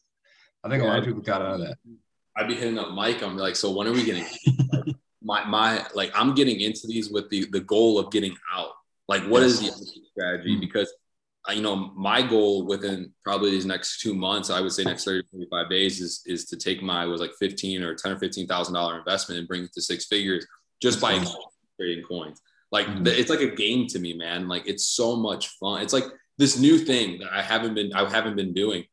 I 0.64 0.70
think 0.70 0.84
yeah, 0.84 0.90
a 0.90 0.92
lot 0.92 1.00
of 1.00 1.06
people 1.06 1.22
got 1.22 1.42
out 1.42 1.56
of 1.56 1.60
that. 1.62 1.78
I'd 2.36 2.48
be 2.48 2.56
hitting 2.56 2.78
up 2.78 2.92
Mike. 2.92 3.24
I'm 3.24 3.38
like, 3.38 3.56
so 3.56 3.72
when 3.72 3.88
are 3.88 3.92
we 3.92 4.04
getting 4.04 4.26
my 5.22 5.44
my 5.46 5.86
like 5.94 6.12
I'm 6.16 6.34
getting 6.34 6.62
into 6.62 6.88
these 6.88 7.10
with 7.10 7.30
the 7.30 7.46
the 7.52 7.60
goal 7.60 8.00
of 8.00 8.12
getting 8.12 8.36
out. 8.54 8.72
Like, 9.08 9.24
what 9.24 9.42
is 9.42 9.60
the 9.60 9.72
strategy? 10.12 10.52
Mm-hmm. 10.52 10.60
Because 10.60 10.94
you 11.50 11.62
know, 11.62 11.76
my 11.96 12.22
goal 12.22 12.66
within 12.66 13.12
probably 13.24 13.52
these 13.52 13.66
next 13.66 14.02
two 14.02 14.14
months, 14.14 14.50
I 14.50 14.62
would 14.62 14.72
say 14.72 14.84
next 14.84 15.06
30, 15.06 15.28
45 15.32 15.70
days 15.70 16.00
is 16.00 16.22
is 16.26 16.46
to 16.46 16.58
take 16.58 16.82
my 16.82 17.06
was 17.06 17.22
like 17.22 17.32
15 17.40 17.84
or 17.84 17.96
10 17.96 18.12
or 18.12 18.20
15 18.20 18.48
thousand 18.48 18.74
dollar 18.74 19.00
investment 19.00 19.40
and 19.40 19.48
bring 19.48 19.64
it 19.64 19.74
to 19.74 19.82
six 19.82 20.06
figures 20.06 20.46
just 20.82 21.02
by 21.02 21.24
trading 21.80 22.04
coins. 22.04 22.42
Like 22.72 22.86
mm-hmm. 22.86 23.08
it's 23.08 23.30
like 23.30 23.42
a 23.42 23.56
game 23.56 23.88
to 23.88 24.00
me, 24.00 24.14
man. 24.14 24.48
Like 24.48 24.68
it's 24.68 24.86
so 24.86 25.16
much 25.16 25.48
fun. 25.60 25.82
It's 25.82 25.94
like 25.94 26.06
this 26.38 26.60
new 26.60 26.78
thing 26.78 27.20
that 27.20 27.32
I 27.34 27.42
haven't 27.42 27.74
been 27.74 27.94
I 27.94 28.08
haven't 28.10 28.36
been 28.36 28.54
doing. 28.54 28.86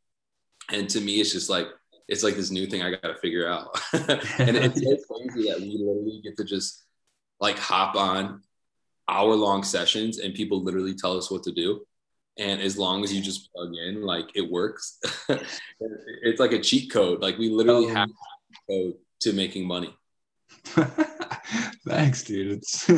And 0.73 0.88
to 0.90 1.00
me, 1.00 1.21
it's 1.21 1.33
just 1.33 1.50
like 1.50 1.66
it's 2.08 2.22
like 2.22 2.36
this 2.36 2.50
new 2.50 2.66
thing 2.66 2.82
I 2.82 2.90
got 2.90 3.02
to 3.02 3.16
figure 3.16 3.48
out. 3.48 3.78
and 3.92 4.56
it's 4.56 4.80
so 4.80 4.96
crazy 5.08 5.48
that 5.48 5.60
we 5.60 5.76
literally 5.78 6.20
get 6.22 6.36
to 6.36 6.44
just 6.44 6.84
like 7.40 7.58
hop 7.58 7.96
on 7.96 8.42
hour 9.08 9.34
long 9.34 9.62
sessions 9.62 10.18
and 10.18 10.34
people 10.34 10.62
literally 10.62 10.94
tell 10.94 11.16
us 11.16 11.30
what 11.30 11.42
to 11.44 11.52
do. 11.52 11.84
And 12.38 12.60
as 12.60 12.76
long 12.76 13.02
as 13.02 13.12
you 13.12 13.22
just 13.22 13.52
plug 13.52 13.72
in, 13.75 14.02
like 14.02 14.30
it 14.34 14.50
works. 14.50 14.98
it's 16.22 16.40
like 16.40 16.52
a 16.52 16.60
cheat 16.60 16.92
code. 16.92 17.22
Like 17.22 17.38
we 17.38 17.48
literally 17.48 17.86
oh. 17.86 17.94
have 17.94 18.08
code 18.68 18.94
to 19.20 19.32
making 19.32 19.66
money. 19.66 19.94
Thanks, 21.86 22.25
dude. 22.25 22.58
It's 22.58 22.90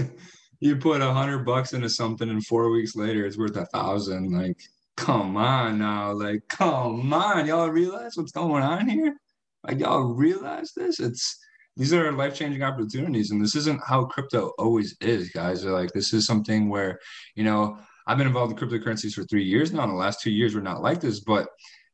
you 0.61 0.77
put 0.77 1.01
a 1.01 1.13
hundred 1.13 1.45
bucks 1.45 1.73
into 1.73 1.89
something 1.89 2.29
and 2.29 2.45
four 2.45 2.71
weeks 2.71 2.97
later 2.97 3.25
it's 3.25 3.39
worth 3.39 3.57
a 3.57 3.67
thousand. 3.67 4.33
Like 4.33 4.61
come 4.99 5.37
on 5.37 5.79
now, 5.79 6.13
like 6.13 6.43
come 6.49 7.13
on, 7.13 7.47
y'all 7.47 7.69
realize 7.69 8.17
what's 8.17 8.33
going 8.33 8.63
on 8.65 8.89
here? 8.89 9.17
Like 9.65 9.79
y'all 9.79 10.13
realize 10.13 10.73
this? 10.77 10.99
It's 10.99 11.39
these 11.77 11.93
are 11.93 12.11
life 12.13 12.35
changing 12.35 12.63
opportunities, 12.63 13.31
and 13.31 13.41
this 13.41 13.55
isn't 13.55 13.81
how 13.87 14.07
crypto 14.07 14.51
always 14.59 14.97
is, 15.01 15.31
guys. 15.31 15.65
Are 15.65 15.71
like 15.71 15.93
this 15.93 16.13
is 16.13 16.27
something 16.27 16.69
where 16.69 16.99
you 17.37 17.45
know 17.45 17.79
I've 18.07 18.19
been 18.19 18.27
involved 18.27 18.53
in 18.53 18.59
cryptocurrencies 18.59 19.13
for 19.13 19.23
three 19.25 19.45
years 19.45 19.73
now. 19.73 19.85
In 19.85 19.91
the 19.91 19.95
last 19.95 20.21
two 20.21 20.33
years, 20.33 20.55
we're 20.55 20.63
not 20.63 20.83
like 20.83 21.01
this, 21.01 21.21
but 21.21 21.49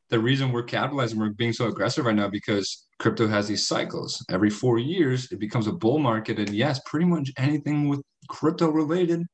the 0.09 0.19
reason 0.19 0.51
we're 0.51 0.63
capitalizing, 0.63 1.19
we're 1.19 1.31
being 1.31 1.53
so 1.53 1.69
aggressive 1.69 2.07
right 2.07 2.17
now 2.17 2.29
because 2.29 2.87
crypto 2.99 3.29
has 3.29 3.47
these 3.47 3.69
cycles. 3.69 4.25
Every 4.31 4.51
four 4.51 4.79
years, 4.79 5.31
it 5.31 5.39
becomes 5.39 5.67
a 5.67 5.73
bull 5.73 5.99
market, 5.99 6.39
and 6.39 6.51
yes, 6.51 6.81
pretty 6.87 7.07
much 7.07 7.31
anything 7.37 7.89
with 7.89 8.01
crypto 8.29 8.71
related 8.71 9.27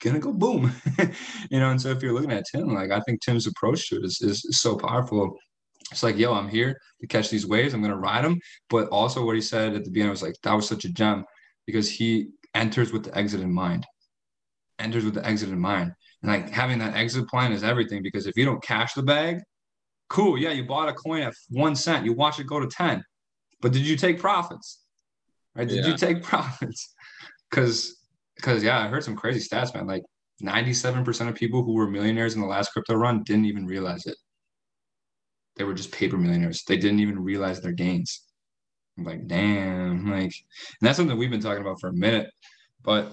gonna 0.00 0.18
go 0.18 0.32
boom. 0.32 0.72
you 1.50 1.60
know, 1.60 1.70
and 1.70 1.80
so 1.80 1.90
if 1.90 2.02
you're 2.02 2.12
looking 2.12 2.32
at 2.32 2.44
Tim, 2.50 2.74
like 2.74 2.90
I 2.90 3.00
think 3.00 3.20
Tim's 3.20 3.46
approach 3.46 3.88
to 3.88 3.96
it 3.96 4.04
is, 4.04 4.20
is, 4.20 4.44
so 4.60 4.76
powerful. 4.76 5.36
It's 5.90 6.02
like, 6.02 6.16
yo, 6.16 6.32
I'm 6.32 6.48
here 6.48 6.78
to 7.00 7.06
catch 7.06 7.30
these 7.30 7.46
waves. 7.46 7.74
I'm 7.74 7.82
gonna 7.82 7.96
ride 7.96 8.24
them. 8.24 8.38
But 8.68 8.88
also 8.88 9.24
what 9.24 9.34
he 9.34 9.40
said 9.40 9.74
at 9.74 9.84
the 9.84 9.90
beginning 9.90 10.10
was 10.10 10.22
like 10.22 10.34
that 10.42 10.54
was 10.54 10.68
such 10.68 10.84
a 10.84 10.92
gem 10.92 11.24
because 11.66 11.90
he 11.90 12.28
enters 12.54 12.92
with 12.92 13.04
the 13.04 13.16
exit 13.16 13.40
in 13.40 13.52
mind. 13.52 13.86
Enters 14.78 15.04
with 15.04 15.14
the 15.14 15.26
exit 15.26 15.50
in 15.50 15.58
mind. 15.58 15.92
And 16.22 16.30
like 16.30 16.50
having 16.50 16.78
that 16.78 16.94
exit 16.94 17.28
plan 17.28 17.52
is 17.52 17.64
everything 17.64 18.02
because 18.02 18.26
if 18.26 18.36
you 18.36 18.44
don't 18.44 18.62
cash 18.62 18.94
the 18.94 19.02
bag, 19.02 19.40
cool. 20.08 20.36
Yeah, 20.36 20.50
you 20.50 20.66
bought 20.66 20.88
a 20.88 20.92
coin 20.92 21.22
at 21.22 21.34
one 21.48 21.74
cent. 21.74 22.04
You 22.04 22.12
watch 22.12 22.38
it 22.38 22.46
go 22.46 22.60
to 22.60 22.66
10. 22.66 23.02
But 23.62 23.72
did 23.72 23.82
you 23.82 23.96
take 23.96 24.18
profits? 24.18 24.82
Right? 25.54 25.68
Did 25.68 25.84
yeah. 25.84 25.90
you 25.90 25.96
take 25.96 26.22
profits? 26.32 26.94
Because 27.50 27.96
because 28.40 28.62
yeah, 28.62 28.78
I 28.78 28.88
heard 28.88 29.04
some 29.04 29.16
crazy 29.16 29.46
stats, 29.46 29.74
man. 29.74 29.86
Like 29.86 30.02
97% 30.42 31.28
of 31.28 31.34
people 31.34 31.62
who 31.62 31.74
were 31.74 31.88
millionaires 31.88 32.34
in 32.34 32.40
the 32.40 32.46
last 32.46 32.72
crypto 32.72 32.94
run 32.94 33.22
didn't 33.24 33.44
even 33.44 33.66
realize 33.66 34.06
it. 34.06 34.16
They 35.56 35.64
were 35.64 35.74
just 35.74 35.92
paper 35.92 36.16
millionaires. 36.16 36.64
They 36.66 36.76
didn't 36.76 37.00
even 37.00 37.22
realize 37.22 37.60
their 37.60 37.72
gains. 37.72 38.22
I'm 38.96 39.04
like, 39.04 39.26
damn, 39.26 40.10
like, 40.10 40.22
and 40.22 40.32
that's 40.80 40.96
something 40.96 41.16
we've 41.16 41.30
been 41.30 41.40
talking 41.40 41.62
about 41.62 41.80
for 41.80 41.88
a 41.88 41.92
minute. 41.92 42.30
But 42.82 43.12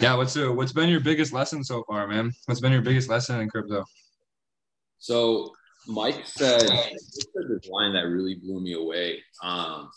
yeah, 0.00 0.14
what's 0.16 0.36
uh, 0.36 0.50
what's 0.52 0.72
been 0.72 0.88
your 0.88 1.00
biggest 1.00 1.32
lesson 1.32 1.62
so 1.62 1.84
far, 1.86 2.08
man? 2.08 2.32
What's 2.46 2.60
been 2.60 2.72
your 2.72 2.82
biggest 2.82 3.08
lesson 3.08 3.40
in 3.40 3.48
crypto? 3.48 3.84
So 4.98 5.52
Mike 5.86 6.22
said, 6.24 6.62
said 6.62 7.44
this 7.48 7.68
line 7.68 7.92
that 7.92 8.06
really 8.06 8.36
blew 8.36 8.60
me 8.60 8.72
away. 8.72 9.22
Um, 9.42 9.90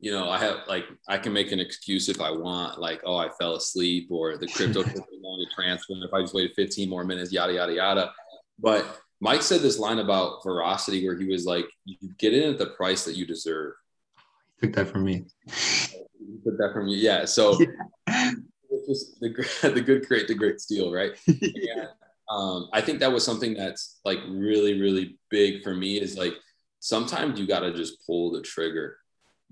you 0.00 0.10
know, 0.10 0.28
I 0.28 0.38
have 0.38 0.58
like 0.66 0.84
I 1.08 1.18
can 1.18 1.32
make 1.32 1.52
an 1.52 1.60
excuse 1.60 2.08
if 2.08 2.20
I 2.20 2.30
want, 2.30 2.80
like, 2.80 3.00
oh, 3.04 3.16
I 3.16 3.30
fell 3.40 3.56
asleep 3.56 4.08
or 4.10 4.36
the 4.36 4.48
crypto 4.48 4.82
took 4.82 4.96
long 4.96 5.46
to 5.46 5.54
transfer. 5.54 5.94
If 6.02 6.12
I 6.12 6.20
just 6.20 6.34
waited 6.34 6.54
15 6.56 6.88
more 6.88 7.04
minutes, 7.04 7.32
yada 7.32 7.54
yada 7.54 7.72
yada. 7.72 8.12
But 8.58 9.00
Mike 9.20 9.42
said 9.42 9.62
this 9.62 9.78
line 9.78 9.98
about 9.98 10.42
Verasity 10.42 11.04
where 11.04 11.16
he 11.16 11.24
was 11.24 11.46
like, 11.46 11.66
you 11.84 11.96
get 12.18 12.34
in 12.34 12.50
at 12.50 12.58
the 12.58 12.66
price 12.66 13.04
that 13.04 13.16
you 13.16 13.26
deserve. 13.26 13.72
Took 14.60 14.74
that 14.74 14.88
from 14.88 15.04
me. 15.04 15.24
Took 16.44 16.58
that 16.58 16.70
from 16.72 16.88
you. 16.88 16.98
Yeah. 16.98 17.24
So 17.24 17.58
yeah. 18.08 18.32
just 18.86 19.18
the, 19.20 19.70
the 19.74 19.80
good 19.80 20.06
create 20.06 20.28
the 20.28 20.34
great 20.34 20.60
steal, 20.60 20.92
right? 20.92 21.12
yeah. 21.26 21.86
Um, 22.30 22.68
I 22.72 22.80
think 22.80 23.00
that 23.00 23.12
was 23.12 23.24
something 23.24 23.54
that's 23.54 24.00
like 24.04 24.18
really, 24.28 24.80
really 24.80 25.18
big 25.30 25.62
for 25.62 25.74
me 25.74 26.00
is 26.00 26.16
like 26.16 26.34
sometimes 26.80 27.38
you 27.38 27.46
got 27.46 27.60
to 27.60 27.72
just 27.72 28.06
pull 28.06 28.30
the 28.30 28.42
trigger. 28.42 28.98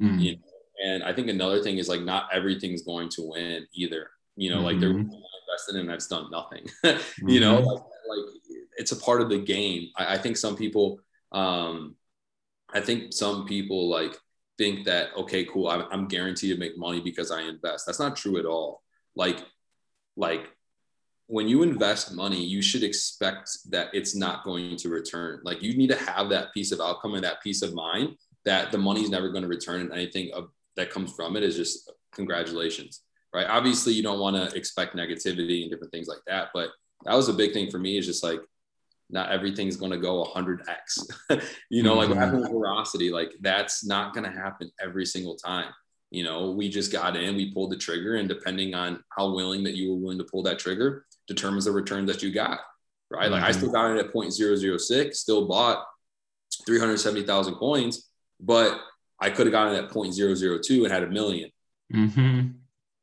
Mm. 0.00 0.20
You 0.20 0.32
know? 0.32 0.42
And 0.84 1.04
I 1.04 1.12
think 1.12 1.28
another 1.28 1.62
thing 1.62 1.78
is 1.78 1.88
like 1.88 2.02
not 2.02 2.28
everything's 2.32 2.82
going 2.82 3.08
to 3.10 3.22
win 3.22 3.66
either. 3.72 4.10
You 4.36 4.50
know, 4.50 4.56
mm-hmm. 4.56 4.64
like 4.64 4.80
they're 4.80 4.90
mm-hmm. 4.90 5.10
invested 5.12 5.80
in 5.80 5.86
that's 5.86 6.08
done 6.08 6.30
nothing. 6.30 6.66
You 7.26 7.40
know, 7.40 7.58
mm-hmm. 7.58 7.66
like, 7.66 7.82
like, 8.08 8.34
it's 8.76 8.92
a 8.92 8.96
part 8.96 9.20
of 9.20 9.28
the 9.28 9.38
game. 9.38 9.88
I, 9.96 10.14
I 10.14 10.18
think 10.18 10.36
some 10.36 10.56
people, 10.56 10.98
um, 11.30 11.96
I 12.72 12.80
think 12.80 13.12
some 13.12 13.46
people 13.46 13.88
like 13.88 14.16
think 14.58 14.86
that 14.86 15.10
okay, 15.16 15.44
cool, 15.44 15.68
I'm, 15.68 15.84
I'm 15.90 16.08
guaranteed 16.08 16.54
to 16.54 16.58
make 16.58 16.76
money 16.76 17.00
because 17.00 17.30
I 17.30 17.42
invest. 17.42 17.86
That's 17.86 18.00
not 18.00 18.16
true 18.16 18.38
at 18.38 18.46
all. 18.46 18.82
Like, 19.14 19.44
like 20.16 20.48
when 21.26 21.48
you 21.48 21.62
invest 21.62 22.14
money, 22.14 22.42
you 22.44 22.60
should 22.60 22.82
expect 22.82 23.50
that 23.70 23.88
it's 23.92 24.16
not 24.16 24.44
going 24.44 24.76
to 24.76 24.88
return. 24.88 25.40
Like 25.44 25.62
you 25.62 25.76
need 25.76 25.88
to 25.88 25.96
have 25.96 26.30
that 26.30 26.52
piece 26.52 26.72
of 26.72 26.80
outcome 26.80 27.14
and 27.14 27.24
that 27.24 27.42
peace 27.42 27.62
of 27.62 27.74
mind 27.74 28.16
that 28.44 28.72
the 28.72 28.78
money 28.78 29.02
is 29.02 29.10
never 29.10 29.30
going 29.30 29.42
to 29.42 29.48
return 29.48 29.80
and 29.80 29.92
anything 29.92 30.30
of, 30.32 30.48
that 30.76 30.90
comes 30.90 31.12
from 31.12 31.36
it 31.36 31.42
is 31.42 31.56
just 31.56 31.90
congratulations, 32.12 33.02
right? 33.34 33.46
Obviously, 33.46 33.92
you 33.92 34.02
don't 34.02 34.20
want 34.20 34.36
to 34.36 34.56
expect 34.56 34.96
negativity 34.96 35.62
and 35.62 35.70
different 35.70 35.92
things 35.92 36.08
like 36.08 36.20
that, 36.26 36.48
but 36.54 36.70
that 37.04 37.14
was 37.14 37.28
a 37.28 37.34
big 37.34 37.52
thing 37.52 37.70
for 37.70 37.78
me. 37.78 37.98
Is 37.98 38.06
just 38.06 38.22
like 38.24 38.40
not 39.10 39.30
everything's 39.30 39.76
going 39.76 39.92
to 39.92 39.98
go 39.98 40.24
100x. 40.34 41.42
you 41.70 41.82
know, 41.82 41.90
mm-hmm. 41.90 41.98
like 41.98 42.08
what 42.08 42.18
happened 42.18 42.40
with 42.40 42.50
Verasity, 42.50 43.12
like 43.12 43.32
that's 43.40 43.84
not 43.84 44.14
going 44.14 44.24
to 44.24 44.30
happen 44.30 44.70
every 44.80 45.04
single 45.04 45.36
time. 45.36 45.70
You 46.10 46.24
know, 46.24 46.50
we 46.50 46.68
just 46.68 46.92
got 46.92 47.16
in, 47.16 47.36
we 47.36 47.52
pulled 47.52 47.70
the 47.70 47.76
trigger, 47.76 48.16
and 48.16 48.28
depending 48.28 48.74
on 48.74 49.02
how 49.10 49.32
willing 49.34 49.62
that 49.64 49.74
you 49.74 49.90
were 49.90 49.98
willing 49.98 50.18
to 50.18 50.24
pull 50.24 50.42
that 50.44 50.58
trigger, 50.58 51.04
determines 51.26 51.66
the 51.66 51.72
return 51.72 52.06
that 52.06 52.22
you 52.22 52.32
got. 52.32 52.60
Right. 53.10 53.24
Mm-hmm. 53.24 53.32
Like 53.32 53.42
I 53.42 53.50
mm-hmm. 53.50 53.58
still 53.58 53.72
got 53.72 53.96
it 53.96 54.04
at 54.04 54.12
0.006, 54.12 55.14
still 55.14 55.46
bought 55.46 55.86
370,000 56.66 57.54
coins, 57.54 58.08
but 58.40 58.80
I 59.20 59.30
could 59.30 59.46
have 59.46 59.52
gotten 59.52 59.76
at 59.76 59.90
0.002 59.90 60.82
and 60.82 60.92
had 60.92 61.02
a 61.02 61.06
1000000 61.06 61.52
mm-hmm. 61.94 62.48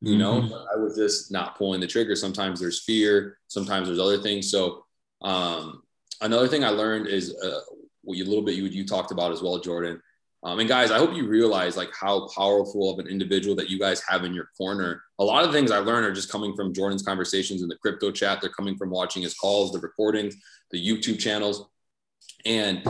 You 0.01 0.17
know, 0.17 0.41
mm-hmm. 0.41 0.53
I 0.53 0.81
was 0.81 0.95
just 0.95 1.29
not 1.29 1.57
pulling 1.57 1.81
the 1.81 1.87
trigger. 1.87 2.15
Sometimes 2.15 2.59
there's 2.59 2.83
fear, 2.83 3.37
sometimes 3.47 3.87
there's 3.87 3.99
other 3.99 4.21
things. 4.21 4.49
So, 4.49 4.85
um, 5.21 5.83
another 6.21 6.47
thing 6.47 6.63
I 6.63 6.69
learned 6.69 7.07
is 7.07 7.35
uh, 7.43 7.59
what 8.03 8.17
you, 8.17 8.23
a 8.23 8.29
little 8.29 8.43
bit 8.43 8.55
you, 8.55 8.65
you 8.65 8.87
talked 8.87 9.11
about 9.11 9.33
as 9.33 9.41
well, 9.41 9.59
Jordan. 9.59 10.01
Um, 10.41 10.59
and 10.59 10.69
guys, 10.69 10.89
I 10.89 10.97
hope 10.97 11.13
you 11.13 11.27
realize 11.27 11.75
like 11.75 11.89
how 11.93 12.29
powerful 12.29 12.91
of 12.91 12.99
an 12.99 13.07
individual 13.07 13.57
that 13.57 13.69
you 13.69 13.77
guys 13.77 14.01
have 14.07 14.23
in 14.23 14.33
your 14.33 14.49
corner. 14.57 15.03
A 15.19 15.23
lot 15.23 15.43
of 15.43 15.51
things 15.51 15.69
I 15.69 15.79
learned 15.79 16.05
are 16.05 16.13
just 16.13 16.31
coming 16.31 16.55
from 16.55 16.73
Jordan's 16.73 17.03
conversations 17.03 17.61
in 17.61 17.67
the 17.67 17.75
crypto 17.75 18.09
chat. 18.09 18.39
They're 18.39 18.49
coming 18.49 18.77
from 18.77 18.89
watching 18.89 19.21
his 19.21 19.33
calls, 19.33 19.73
the 19.73 19.79
recordings, 19.79 20.35
the 20.71 20.79
YouTube 20.79 21.19
channels, 21.19 21.67
and 22.45 22.87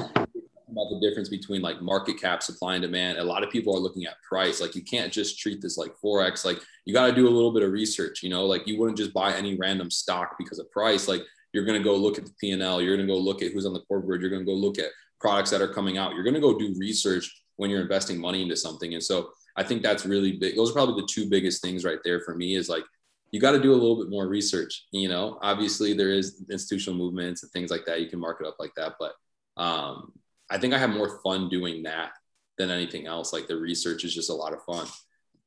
about 0.72 0.90
the 0.90 1.00
difference 1.00 1.30
between 1.30 1.62
like 1.62 1.82
market 1.82 2.20
cap, 2.20 2.44
supply 2.44 2.76
and 2.76 2.82
demand. 2.82 3.18
A 3.18 3.24
lot 3.24 3.44
of 3.44 3.50
people 3.50 3.76
are 3.76 3.80
looking 3.80 4.06
at 4.06 4.22
price. 4.28 4.62
Like 4.62 4.76
you 4.76 4.84
can't 4.84 5.12
just 5.12 5.40
treat 5.40 5.62
this 5.62 5.78
like 5.78 5.92
forex. 6.04 6.46
Like 6.46 6.60
you 6.86 6.94
got 6.94 7.08
to 7.08 7.16
do 7.16 7.28
a 7.28 7.30
little 7.30 7.54
bit 7.54 7.64
of 7.64 7.72
research. 7.72 8.24
You 8.24 8.30
know, 8.30 8.46
like 8.46 8.68
you 8.68 8.80
wouldn't 8.80 8.98
just 8.98 9.14
buy 9.14 9.34
any 9.34 9.56
random 9.56 9.90
stock 9.90 10.36
because 10.38 10.60
of 10.60 10.72
price. 10.72 11.08
Like 11.08 11.22
you're 11.54 11.66
going 11.66 11.80
to 11.80 11.84
go 11.84 11.96
look 11.96 12.18
at 12.18 12.26
the 12.26 12.34
P 12.40 12.52
and 12.52 12.62
L. 12.62 12.82
You're 12.82 12.96
going 12.96 13.08
to 13.08 13.14
go 13.14 13.20
look 13.20 13.42
at 13.42 13.52
who's 13.52 13.66
on 13.66 13.74
the 13.74 13.82
core 13.82 14.02
board. 14.02 14.22
You're 14.22 14.30
going 14.30 14.46
to 14.46 14.52
go 14.52 14.58
look 14.58 14.78
at 14.80 14.92
products 15.20 15.50
that 15.52 15.62
are 15.62 15.74
coming 15.74 15.98
out. 15.98 16.14
You're 16.14 16.24
going 16.24 16.36
to 16.36 16.40
go 16.40 16.58
do 16.58 16.76
research 16.78 17.44
when 17.58 17.70
you're 17.70 17.82
investing 17.82 18.20
money 18.20 18.42
into 18.42 18.56
something. 18.56 18.94
And 18.94 19.04
so 19.04 19.32
I 19.58 19.64
think 19.64 19.82
that's 19.82 20.06
really 20.06 20.34
big. 20.34 20.56
Those 20.56 20.72
are 20.72 20.74
probably 20.74 21.02
the 21.02 21.08
two 21.12 21.30
biggest 21.30 21.62
things 21.62 21.84
right 21.84 22.00
there 22.04 22.22
for 22.22 22.36
me 22.36 22.56
is 22.56 22.70
like, 22.70 22.84
you 23.32 23.40
got 23.40 23.52
to 23.52 23.62
do 23.62 23.72
a 23.72 23.76
little 23.76 23.98
bit 23.98 24.10
more 24.10 24.28
research. 24.28 24.86
You 24.92 25.10
know, 25.10 25.38
obviously 25.42 25.94
there 25.94 26.12
is 26.12 26.44
institutional 26.50 26.98
movements 26.98 27.44
and 27.44 27.52
things 27.52 27.70
like 27.70 27.86
that. 27.86 28.02
You 28.02 28.08
can 28.10 28.20
mark 28.20 28.40
it 28.42 28.48
up 28.48 28.56
like 28.60 28.74
that, 28.76 28.94
but 29.00 29.14
um, 29.62 30.14
I 30.50 30.58
think 30.58 30.74
I 30.74 30.78
have 30.78 30.90
more 30.90 31.20
fun 31.24 31.50
doing 31.50 31.84
that 31.84 32.12
than 32.58 32.70
anything 32.70 33.08
else. 33.08 33.34
Like 33.34 33.48
the 33.48 33.58
research 33.58 34.04
is 34.04 34.14
just 34.14 34.30
a 34.30 34.34
lot 34.34 34.54
of 34.54 34.64
fun. 34.64 34.88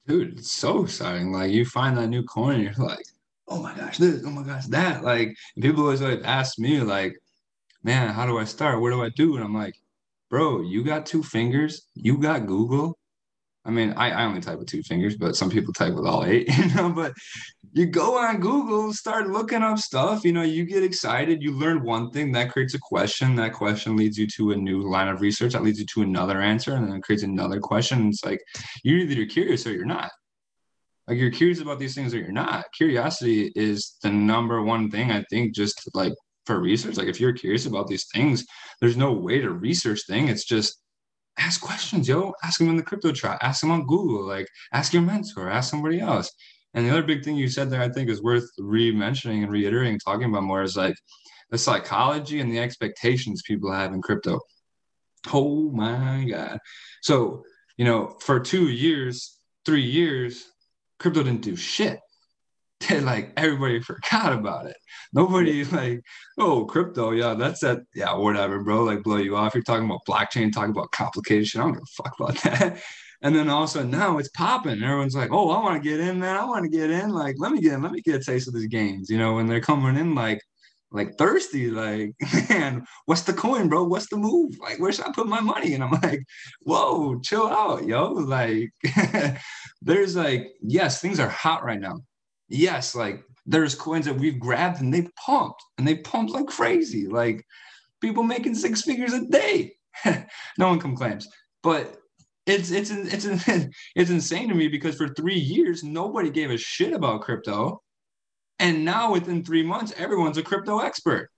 Dude, 0.07 0.39
it's 0.39 0.51
so 0.51 0.85
exciting. 0.85 1.33
Like 1.33 1.53
you 1.53 1.65
find 1.65 1.97
that 1.97 2.09
new 2.09 2.25
coin, 2.25 2.61
you're 2.61 2.73
like, 2.75 3.05
oh 3.49 3.63
my 3.63 3.75
gosh, 3.75 3.99
this, 3.99 4.23
oh 4.25 4.31
my 4.31 4.43
gosh, 4.43 4.67
that. 4.67 5.05
Like 5.05 5.37
people 5.61 5.85
always 5.85 6.01
like 6.01 6.23
ask 6.25 6.59
me, 6.59 6.81
like, 6.81 7.15
man, 7.83 8.09
how 8.09 8.27
do 8.27 8.39
I 8.39 8.45
start? 8.45 8.81
What 8.81 8.91
do 8.91 9.03
I 9.03 9.11
do? 9.11 9.37
And 9.37 9.45
I'm 9.45 9.55
like, 9.55 9.75
bro, 10.31 10.63
you 10.63 10.83
got 10.83 11.07
two 11.07 11.23
fingers, 11.23 11.87
you 11.95 12.19
got 12.19 12.47
Google. 12.47 12.99
I 13.65 13.71
mean, 13.71 13.93
I, 13.93 14.11
I 14.11 14.25
only 14.25 14.41
type 14.41 14.59
with 14.59 14.69
two 14.69 14.83
fingers, 14.83 15.17
but 15.17 15.37
some 15.37 15.51
people 15.51 15.73
type 15.73 15.95
with 15.95 16.07
all 16.07 16.25
eight, 16.25 16.49
you 16.59 16.75
know. 16.75 16.91
But 16.91 17.13
you 17.75 17.87
go 17.87 18.19
on 18.19 18.39
Google, 18.41 18.93
start 18.93 19.31
looking 19.31 19.63
up 19.63 19.79
stuff, 19.79 20.25
you 20.25 20.33
know, 20.33 20.43
you 20.43 20.65
get 20.65 20.83
excited, 20.83 21.43
you 21.43 21.53
learn 21.53 21.83
one 21.83 22.11
thing, 22.11 22.31
that 22.33 22.53
creates 22.53 22.75
a 22.75 22.79
question. 22.79 23.35
That 23.37 23.55
question 23.55 23.97
leads 23.97 24.19
you 24.19 24.27
to 24.37 24.53
a 24.53 24.57
new 24.57 24.89
line 24.91 25.09
of 25.09 25.23
research, 25.23 25.55
that 25.55 25.63
leads 25.63 25.79
you 25.79 25.87
to 25.87 26.03
another 26.03 26.41
answer, 26.43 26.75
and 26.75 26.87
then 26.87 26.97
it 26.97 27.03
creates 27.03 27.23
another 27.23 27.61
question. 27.61 28.09
It's 28.09 28.25
like 28.25 28.43
you 28.85 28.97
either 28.97 29.15
you're 29.15 29.27
curious 29.27 29.67
or 29.67 29.73
you're 29.73 29.87
not. 29.87 30.11
Like 31.09 31.19
you're 31.19 31.31
curious 31.31 31.61
about 31.61 31.79
these 31.79 31.95
things 31.95 32.15
or 32.15 32.19
you're 32.19 32.31
not. 32.31 32.67
Curiosity 32.77 33.53
is 33.57 33.97
the 34.03 34.11
number 34.11 34.63
one 34.63 34.91
thing 34.91 35.11
I 35.11 35.25
think 35.31 35.55
just 35.55 35.89
like 35.95 36.13
for 36.47 36.61
research. 36.61 36.97
Like 36.97 37.09
if 37.09 37.21
you're 37.21 37.33
curious 37.33 37.67
about 37.67 37.89
these 37.89 38.07
things, 38.13 38.45
there's 38.81 38.97
no 38.97 39.13
way 39.13 39.41
to 39.41 39.51
research 39.51 40.01
thing. 40.07 40.29
It's 40.29 40.45
just 40.45 40.79
ask 41.39 41.61
questions, 41.61 42.07
yo. 42.07 42.35
Ask 42.45 42.59
them 42.59 42.69
in 42.69 42.77
the 42.77 42.83
crypto 42.83 43.13
chat. 43.13 43.39
Ask 43.41 43.63
them 43.63 43.71
on 43.71 43.87
Google. 43.87 44.27
Like 44.27 44.47
ask 44.73 44.93
your 44.93 45.03
mentor. 45.03 45.51
Ask 45.51 45.71
somebody 45.71 46.01
else. 46.01 46.31
And 46.75 46.87
the 46.87 46.91
other 46.91 47.03
big 47.03 47.25
thing 47.25 47.37
you 47.37 47.49
said 47.49 47.71
there, 47.71 47.83
I 47.83 47.89
think, 47.89 48.09
is 48.09 48.23
worth 48.23 48.49
re-mentioning 48.59 49.43
and 49.43 49.53
reiterating, 49.53 49.99
talking 49.99 50.29
about 50.29 50.43
more 50.43 50.63
is 50.63 50.77
like 50.77 50.97
the 51.51 51.59
psychology 51.59 52.41
and 52.41 52.51
the 52.51 52.59
expectations 52.59 53.43
people 53.43 53.73
have 53.73 53.93
in 53.93 54.01
crypto. 54.01 54.41
Oh 55.33 55.71
my 55.71 56.27
God. 56.29 56.59
So, 57.03 57.45
you 57.77 57.85
know, 57.85 58.17
for 58.21 58.41
two 58.41 58.69
years, 58.69 59.39
three 59.65 59.83
years, 59.83 60.47
crypto 60.99 61.23
didn't 61.23 61.43
do 61.43 61.57
shit. 61.57 62.01
like 63.03 63.33
everybody 63.37 63.81
forgot 63.81 64.33
about 64.33 64.67
it. 64.67 64.77
Nobody 65.13 65.65
like, 65.65 66.03
oh, 66.39 66.65
crypto, 66.65 67.11
yeah, 67.11 67.35
that's 67.35 67.61
that, 67.61 67.81
yeah, 67.95 68.15
whatever, 68.15 68.63
bro. 68.63 68.83
Like 68.83 69.03
blow 69.03 69.19
you 69.19 69.37
off. 69.37 69.55
You're 69.55 69.63
talking 69.63 69.85
about 69.85 70.07
blockchain, 70.09 70.53
talking 70.53 70.71
about 70.71 70.91
complication. 70.91 71.61
I 71.61 71.65
don't 71.65 71.75
give 71.75 71.83
a 71.83 72.03
fuck 72.03 72.15
about 72.19 72.37
that. 72.43 72.83
And 73.23 73.35
then 73.35 73.49
all 73.49 73.63
of 73.63 73.69
a 73.69 73.73
sudden 73.73 73.91
now 73.91 74.19
it's 74.19 74.29
popping. 74.31 74.83
Everyone's 74.83 75.15
like, 75.15 75.31
oh, 75.33 75.51
I 75.51 75.63
want 75.63 75.83
to 75.83 75.89
get 75.89 76.01
in, 76.01 76.19
man. 76.19 76.37
I 76.37 76.45
want 76.45 76.65
to 76.65 76.71
get 76.71 76.91
in. 76.91 77.11
Like, 77.11 77.37
let 77.39 77.53
me 77.53 77.61
get 77.61 77.75
in, 77.75 77.83
let 77.83 77.93
me 77.93 78.01
get 78.01 78.21
a 78.21 78.25
taste 78.25 78.49
of 78.49 78.55
these 78.55 78.67
games. 78.67 79.09
You 79.09 79.19
know, 79.19 79.35
when 79.35 79.47
they're 79.47 79.61
coming 79.61 79.97
in 79.97 80.15
like 80.15 80.41
like 80.91 81.17
thirsty, 81.17 81.71
like, 81.71 82.15
man, 82.51 82.85
what's 83.07 83.23
the 83.23 83.33
coin, 83.33 83.69
bro? 83.69 83.85
What's 83.85 84.11
the 84.11 84.19
move? 84.19 84.59
Like, 84.61 84.79
where 84.79 84.93
should 84.93 85.07
I 85.07 85.13
put 85.13 85.27
my 85.27 85.41
money? 85.41 85.73
And 85.73 85.83
I'm 85.83 85.91
like, 86.03 86.23
whoa, 86.63 87.19
chill 87.21 87.47
out, 87.47 87.87
yo. 87.87 88.13
Like, 88.13 88.71
there's 89.83 90.17
like, 90.17 90.53
yes, 90.61 91.01
things 91.01 91.19
are 91.19 91.29
hot 91.29 91.65
right 91.65 91.81
now 91.81 92.03
yes, 92.53 92.95
like 92.95 93.25
there's 93.47 93.75
coins 93.75 94.07
that 94.07 94.17
we've 94.17 94.39
grabbed 94.39 94.81
and 94.81 94.93
they 94.93 95.09
pumped 95.17 95.63
and 95.79 95.87
they 95.87 95.97
pumped 95.97 96.33
like 96.33 96.47
crazy. 96.47 97.09
Like 97.09 97.45
people 98.01 98.23
making 98.23 98.55
six 98.55 98.83
figures 98.83 99.13
a 99.13 99.27
day. 99.27 99.75
no 100.59 100.69
one 100.69 100.79
complains, 100.79 101.29
but 101.63 101.97
it's 102.47 102.71
it's 102.71 102.91
it's 102.91 103.27
it's 103.97 104.11
insane 104.11 104.49
to 104.49 104.55
me 104.55 104.69
because 104.69 104.97
for 104.97 105.09
three 105.09 105.39
years 105.39 105.85
nobody 105.85 106.31
gave 106.31 106.51
a 106.51 106.57
shit 106.57 106.93
about 106.93 107.23
crypto, 107.23 107.83
and 108.59 108.85
now 108.85 109.13
within 109.13 109.45
three 109.45 109.63
months 109.63 109.93
everyone's 109.97 110.39
a 110.39 110.43
crypto 110.43 110.81
expert. 110.81 111.31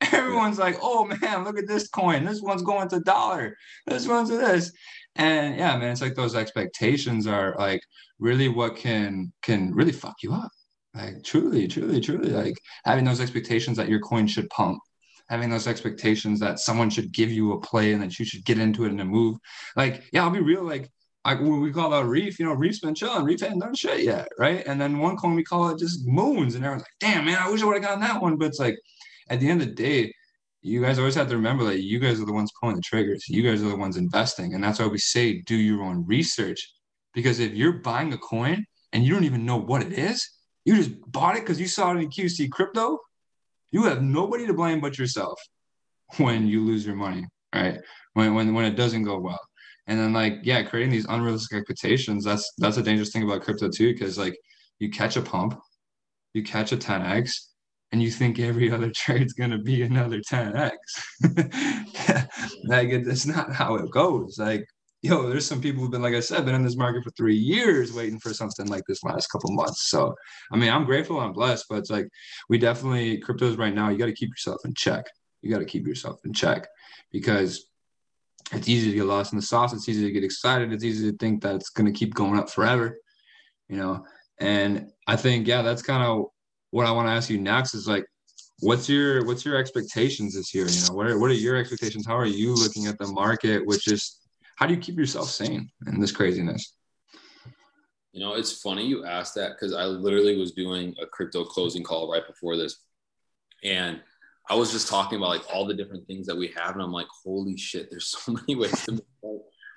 Everyone's 0.12 0.58
like, 0.58 0.78
oh 0.80 1.04
man, 1.04 1.44
look 1.44 1.58
at 1.58 1.68
this 1.68 1.88
coin. 1.88 2.24
This 2.24 2.40
one's 2.40 2.62
going 2.62 2.88
to 2.88 3.00
dollar. 3.00 3.54
This 3.86 4.08
one's 4.08 4.30
to 4.30 4.38
this. 4.38 4.72
And 5.16 5.56
yeah, 5.56 5.76
man, 5.76 5.92
it's 5.92 6.00
like 6.00 6.14
those 6.14 6.34
expectations 6.34 7.26
are 7.26 7.54
like 7.58 7.82
really 8.18 8.48
what 8.48 8.76
can 8.76 9.32
can 9.42 9.74
really 9.74 9.92
fuck 9.92 10.14
you 10.22 10.32
up. 10.32 10.50
Like 10.94 11.22
truly, 11.22 11.68
truly, 11.68 12.00
truly, 12.00 12.30
like 12.30 12.54
having 12.84 13.04
those 13.04 13.20
expectations 13.20 13.76
that 13.76 13.88
your 13.88 14.00
coin 14.00 14.26
should 14.26 14.48
pump, 14.50 14.78
having 15.30 15.48
those 15.48 15.68
expectations 15.68 16.40
that 16.40 16.58
someone 16.58 16.90
should 16.90 17.12
give 17.12 17.30
you 17.30 17.52
a 17.52 17.60
play 17.60 17.92
and 17.92 18.02
that 18.02 18.18
you 18.18 18.24
should 18.24 18.44
get 18.44 18.58
into 18.58 18.84
it 18.84 18.90
in 18.90 18.98
a 18.98 19.04
move. 19.04 19.38
Like, 19.76 20.02
yeah, 20.12 20.24
I'll 20.24 20.30
be 20.30 20.40
real. 20.40 20.64
Like, 20.64 20.90
I, 21.24 21.34
we 21.36 21.72
call 21.72 21.90
that 21.90 22.06
Reef, 22.06 22.40
you 22.40 22.46
know, 22.46 22.52
Reef's 22.52 22.80
been 22.80 22.94
chilling. 22.94 23.24
Reef 23.24 23.40
hadn't 23.40 23.60
done 23.60 23.74
shit 23.74 24.00
yet, 24.00 24.28
right? 24.38 24.66
And 24.66 24.80
then 24.80 24.98
one 24.98 25.16
coin 25.16 25.34
we 25.34 25.44
call 25.44 25.68
it 25.68 25.78
just 25.78 26.06
moons, 26.06 26.56
and 26.56 26.64
everyone's 26.64 26.82
like, 26.82 26.98
damn, 26.98 27.26
man, 27.26 27.38
I 27.40 27.48
wish 27.48 27.62
I 27.62 27.66
would 27.66 27.74
have 27.74 27.82
gotten 27.82 28.00
that 28.00 28.20
one. 28.20 28.36
But 28.36 28.48
it's 28.48 28.58
like, 28.58 28.76
at 29.28 29.38
the 29.38 29.48
end 29.48 29.62
of 29.62 29.68
the 29.68 29.74
day, 29.74 30.12
you 30.62 30.82
guys 30.82 30.98
always 30.98 31.14
have 31.14 31.28
to 31.28 31.36
remember 31.36 31.64
that 31.64 31.80
you 31.80 32.00
guys 32.00 32.20
are 32.20 32.26
the 32.26 32.32
ones 32.32 32.50
pulling 32.60 32.76
the 32.76 32.82
triggers. 32.82 33.28
You 33.28 33.42
guys 33.42 33.62
are 33.62 33.68
the 33.68 33.76
ones 33.76 33.96
investing. 33.96 34.54
And 34.54 34.62
that's 34.62 34.80
why 34.80 34.86
we 34.86 34.98
say 34.98 35.40
do 35.42 35.56
your 35.56 35.82
own 35.82 36.04
research. 36.06 36.74
Because 37.14 37.38
if 37.38 37.54
you're 37.54 37.74
buying 37.74 38.12
a 38.12 38.18
coin 38.18 38.66
and 38.92 39.04
you 39.04 39.14
don't 39.14 39.24
even 39.24 39.46
know 39.46 39.56
what 39.56 39.82
it 39.82 39.92
is, 39.92 40.28
you 40.64 40.76
just 40.76 40.90
bought 41.10 41.36
it 41.36 41.42
because 41.42 41.60
you 41.60 41.66
saw 41.66 41.92
it 41.92 41.98
in 41.98 42.10
QC 42.10 42.50
crypto, 42.50 42.98
you 43.70 43.84
have 43.84 44.02
nobody 44.02 44.46
to 44.46 44.54
blame 44.54 44.80
but 44.80 44.98
yourself 44.98 45.40
when 46.16 46.46
you 46.46 46.64
lose 46.64 46.84
your 46.84 46.96
money, 46.96 47.26
right? 47.54 47.80
When 48.14 48.34
when 48.34 48.54
when 48.54 48.64
it 48.64 48.76
doesn't 48.76 49.04
go 49.04 49.18
well. 49.18 49.40
And 49.86 49.98
then 49.98 50.12
like, 50.12 50.34
yeah, 50.42 50.62
creating 50.62 50.92
these 50.92 51.06
unrealistic 51.08 51.58
expectations, 51.58 52.24
that's 52.24 52.48
that's 52.58 52.76
a 52.76 52.82
dangerous 52.82 53.10
thing 53.10 53.24
about 53.24 53.42
crypto 53.42 53.68
too, 53.68 53.92
because 53.92 54.18
like 54.18 54.36
you 54.78 54.90
catch 54.90 55.16
a 55.16 55.22
pump, 55.22 55.58
you 56.32 56.42
catch 56.42 56.72
a 56.72 56.76
10x, 56.76 57.32
and 57.92 58.02
you 58.02 58.10
think 58.10 58.38
every 58.38 58.70
other 58.70 58.90
trade's 58.94 59.32
going 59.32 59.50
to 59.50 59.58
be 59.58 59.82
another 59.82 60.20
10x. 60.20 60.70
like 62.64 62.88
it, 62.88 63.06
it's 63.06 63.26
not 63.26 63.52
how 63.52 63.76
it 63.76 63.90
goes. 63.90 64.38
Like, 64.38 64.64
yo, 65.02 65.28
there's 65.28 65.46
some 65.46 65.60
people 65.60 65.82
who've 65.82 65.90
been, 65.90 66.02
like 66.02 66.14
I 66.14 66.20
said, 66.20 66.44
been 66.44 66.54
in 66.54 66.62
this 66.62 66.76
market 66.76 67.02
for 67.04 67.10
three 67.10 67.36
years 67.36 67.92
waiting 67.92 68.18
for 68.18 68.34
something 68.34 68.66
like 68.66 68.84
this 68.86 69.02
last 69.02 69.28
couple 69.28 69.52
months. 69.52 69.88
So, 69.88 70.14
I 70.52 70.56
mean, 70.56 70.70
I'm 70.70 70.84
grateful, 70.84 71.20
I'm 71.20 71.32
blessed, 71.32 71.66
but 71.70 71.78
it's 71.78 71.90
like 71.90 72.08
we 72.48 72.58
definitely 72.58 73.20
cryptos 73.20 73.58
right 73.58 73.74
now. 73.74 73.88
You 73.88 73.98
got 73.98 74.06
to 74.06 74.14
keep 74.14 74.28
yourself 74.28 74.60
in 74.64 74.74
check. 74.74 75.06
You 75.42 75.50
got 75.50 75.60
to 75.60 75.64
keep 75.64 75.86
yourself 75.86 76.20
in 76.24 76.34
check 76.34 76.68
because 77.10 77.66
it's 78.52 78.68
easy 78.68 78.90
to 78.90 78.96
get 78.96 79.04
lost 79.04 79.32
in 79.32 79.38
the 79.38 79.44
sauce. 79.44 79.72
It's 79.72 79.88
easy 79.88 80.04
to 80.04 80.12
get 80.12 80.24
excited. 80.24 80.72
It's 80.72 80.84
easy 80.84 81.10
to 81.10 81.16
think 81.16 81.42
that 81.42 81.54
it's 81.54 81.70
going 81.70 81.90
to 81.90 81.98
keep 81.98 82.14
going 82.14 82.38
up 82.38 82.50
forever, 82.50 82.98
you 83.68 83.76
know. 83.76 84.04
And 84.38 84.90
I 85.06 85.16
think, 85.16 85.46
yeah, 85.46 85.62
that's 85.62 85.82
kind 85.82 86.02
of 86.02 86.26
what 86.70 86.86
I 86.86 86.90
want 86.90 87.08
to 87.08 87.12
ask 87.12 87.30
you 87.30 87.38
next 87.38 87.74
is 87.74 87.88
like, 87.88 88.04
what's 88.60 88.88
your 88.88 89.24
what's 89.24 89.44
your 89.44 89.56
expectations 89.56 90.34
this 90.34 90.54
year? 90.54 90.68
You 90.68 90.88
know, 90.88 90.94
what 90.94 91.06
are 91.06 91.18
what 91.18 91.30
are 91.30 91.34
your 91.34 91.56
expectations? 91.56 92.06
How 92.06 92.16
are 92.16 92.26
you 92.26 92.54
looking 92.54 92.86
at 92.86 92.98
the 92.98 93.06
market? 93.06 93.64
Which 93.64 93.88
is 93.88 94.19
how 94.60 94.66
do 94.66 94.74
you 94.74 94.80
keep 94.80 94.98
yourself 94.98 95.30
sane 95.30 95.70
in 95.86 96.00
this 96.00 96.12
craziness? 96.12 96.74
You 98.12 98.20
know, 98.20 98.34
it's 98.34 98.60
funny 98.60 98.86
you 98.86 99.06
asked 99.06 99.34
that 99.36 99.52
because 99.52 99.72
I 99.72 99.84
literally 99.84 100.36
was 100.36 100.52
doing 100.52 100.94
a 101.00 101.06
crypto 101.06 101.44
closing 101.44 101.82
call 101.82 102.12
right 102.12 102.26
before 102.26 102.56
this, 102.58 102.82
and 103.64 104.00
I 104.50 104.54
was 104.54 104.70
just 104.70 104.88
talking 104.88 105.16
about 105.16 105.30
like 105.30 105.54
all 105.54 105.64
the 105.64 105.74
different 105.74 106.06
things 106.06 106.26
that 106.26 106.36
we 106.36 106.48
have, 106.48 106.74
and 106.74 106.82
I'm 106.82 106.92
like, 106.92 107.06
holy 107.24 107.56
shit, 107.56 107.88
there's 107.90 108.08
so 108.08 108.32
many 108.46 108.54
ways 108.54 108.84
to. 108.84 109.02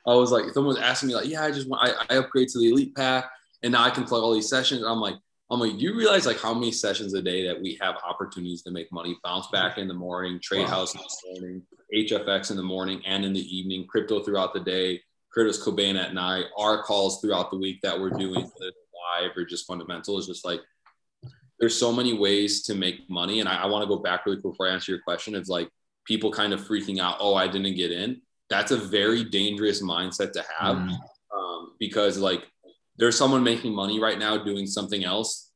I 0.06 0.16
was 0.16 0.32
like, 0.32 0.50
someone 0.50 0.76
was 0.76 0.84
asking 0.84 1.10
me 1.10 1.16
like, 1.16 1.28
yeah, 1.28 1.46
I 1.46 1.52
just 1.52 1.70
want 1.70 1.88
I, 1.88 2.14
I 2.14 2.18
upgrade 2.18 2.50
to 2.50 2.60
the 2.60 2.70
elite 2.70 2.94
pack, 2.94 3.30
and 3.62 3.72
now 3.72 3.84
I 3.84 3.90
can 3.90 4.04
plug 4.04 4.22
all 4.22 4.34
these 4.34 4.50
sessions. 4.50 4.82
And 4.82 4.90
I'm 4.90 5.00
like, 5.00 5.16
I'm 5.52 5.60
like, 5.60 5.80
you 5.80 5.96
realize 5.96 6.26
like 6.26 6.40
how 6.40 6.54
many 6.54 6.72
sessions 6.72 7.14
a 7.14 7.22
day 7.22 7.46
that 7.48 7.62
we 7.62 7.78
have 7.82 7.96
opportunities 8.08 8.64
to 8.64 8.72
make 8.72 8.92
money? 8.92 9.18
Bounce 9.24 9.48
back 9.48 9.78
in 9.78 9.88
the 9.88 9.94
morning, 9.94 10.40
trade 10.42 10.64
wow. 10.64 10.68
house 10.68 10.96
in 10.96 11.02
the 11.02 11.40
morning, 11.40 11.62
HFX 11.94 12.52
in 12.52 12.58
the 12.58 12.64
morning 12.64 13.02
and 13.06 13.24
in 13.24 13.34
the 13.34 13.56
evening, 13.56 13.86
crypto 13.88 14.24
throughout 14.24 14.54
the 14.54 14.62
day, 14.62 15.02
Curtis 15.34 15.64
Cobain 15.64 16.02
at 16.02 16.14
night, 16.14 16.46
our 16.58 16.82
calls 16.84 17.22
throughout 17.22 17.52
the 17.52 17.58
week 17.58 17.82
that 17.82 18.00
we're 18.00 18.12
doing 18.12 18.50
live 19.16 19.32
or 19.36 19.46
just 19.46 19.68
fundamental 19.68 20.18
is 20.18 20.28
just 20.28 20.46
like 20.46 20.62
there's 21.60 21.78
so 21.78 21.92
many 21.92 22.14
ways 22.14 22.64
to 22.64 22.76
make 22.76 23.10
money. 23.10 23.40
And 23.40 23.48
I, 23.48 23.64
I 23.64 23.66
want 23.68 23.84
to 23.84 23.88
go 23.88 24.02
back 24.02 24.26
really 24.26 24.42
quick 24.42 24.54
before 24.54 24.68
I 24.68 24.74
answer 24.74 24.92
your 24.92 25.02
question. 25.02 25.36
It's 25.36 25.50
like 25.50 25.70
people 26.06 26.32
kind 26.32 26.54
of 26.54 26.62
freaking 26.62 27.00
out, 27.00 27.18
oh, 27.20 27.36
I 27.36 27.48
didn't 27.48 27.76
get 27.76 27.92
in. 27.92 28.22
That's 28.50 28.72
a 28.72 28.78
very 28.78 29.24
dangerous 29.24 29.82
mindset 29.82 30.34
to 30.34 30.44
have 30.60 30.78
mm. 30.78 30.98
um, 31.36 31.74
because 31.80 32.18
like 32.18 32.48
there's 32.98 33.18
someone 33.18 33.44
making 33.44 33.74
money 33.74 34.00
right 34.00 34.20
now 34.20 34.38
doing 34.44 34.68
something 34.68 35.04
else 35.04 35.52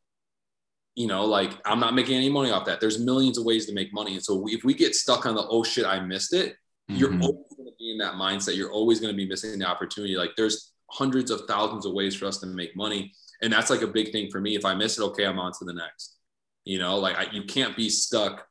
you 0.96 1.08
know 1.08 1.26
like 1.26 1.52
i'm 1.66 1.80
not 1.80 1.94
making 1.94 2.16
any 2.16 2.30
money 2.30 2.52
off 2.52 2.66
that. 2.66 2.82
There's 2.82 3.00
millions 3.00 3.38
of 3.38 3.46
ways 3.46 3.66
to 3.68 3.74
make 3.74 3.94
money. 3.94 4.16
And 4.16 4.24
so 4.24 4.46
if 4.48 4.64
we 4.64 4.74
get 4.74 4.96
stuck 4.96 5.26
on 5.26 5.36
the 5.36 5.48
oh 5.48 5.64
shit 5.64 5.86
i 5.86 6.00
missed 6.00 6.34
it 6.34 6.50
mm-hmm. 6.90 6.96
you're 6.96 7.14
always 7.22 7.54
going 7.56 7.70
to 7.70 7.76
be 7.80 7.92
in 7.92 7.98
that 8.00 8.14
mindset. 8.14 8.58
You're 8.58 8.72
always 8.72 9.00
going 9.00 9.14
to 9.14 9.18
be 9.18 9.28
missing 9.28 9.58
the 9.60 9.66
opportunity. 9.66 10.16
Like 10.16 10.32
there's 10.36 10.74
hundreds 10.92 11.32
of 11.32 11.42
thousands 11.48 11.86
of 11.86 11.94
ways 11.94 12.16
for 12.16 12.26
us 12.26 12.40
to 12.40 12.48
make 12.48 12.76
money. 12.76 13.14
And 13.42 13.54
that's 13.54 13.70
like 13.70 13.82
a 13.82 13.88
big 13.88 14.12
thing 14.12 14.30
for 14.32 14.42
me. 14.42 14.56
If 14.56 14.66
i 14.66 14.74
miss 14.74 14.98
it 14.98 15.04
okay 15.04 15.26
i'm 15.26 15.40
on 15.40 15.54
to 15.54 15.66
the 15.66 15.74
next. 15.74 16.18
You 16.66 16.80
know 16.80 16.98
like 16.98 17.16
I, 17.18 17.32
you 17.32 17.44
can't 17.44 17.78
be 17.78 17.90
stuck 17.90 18.46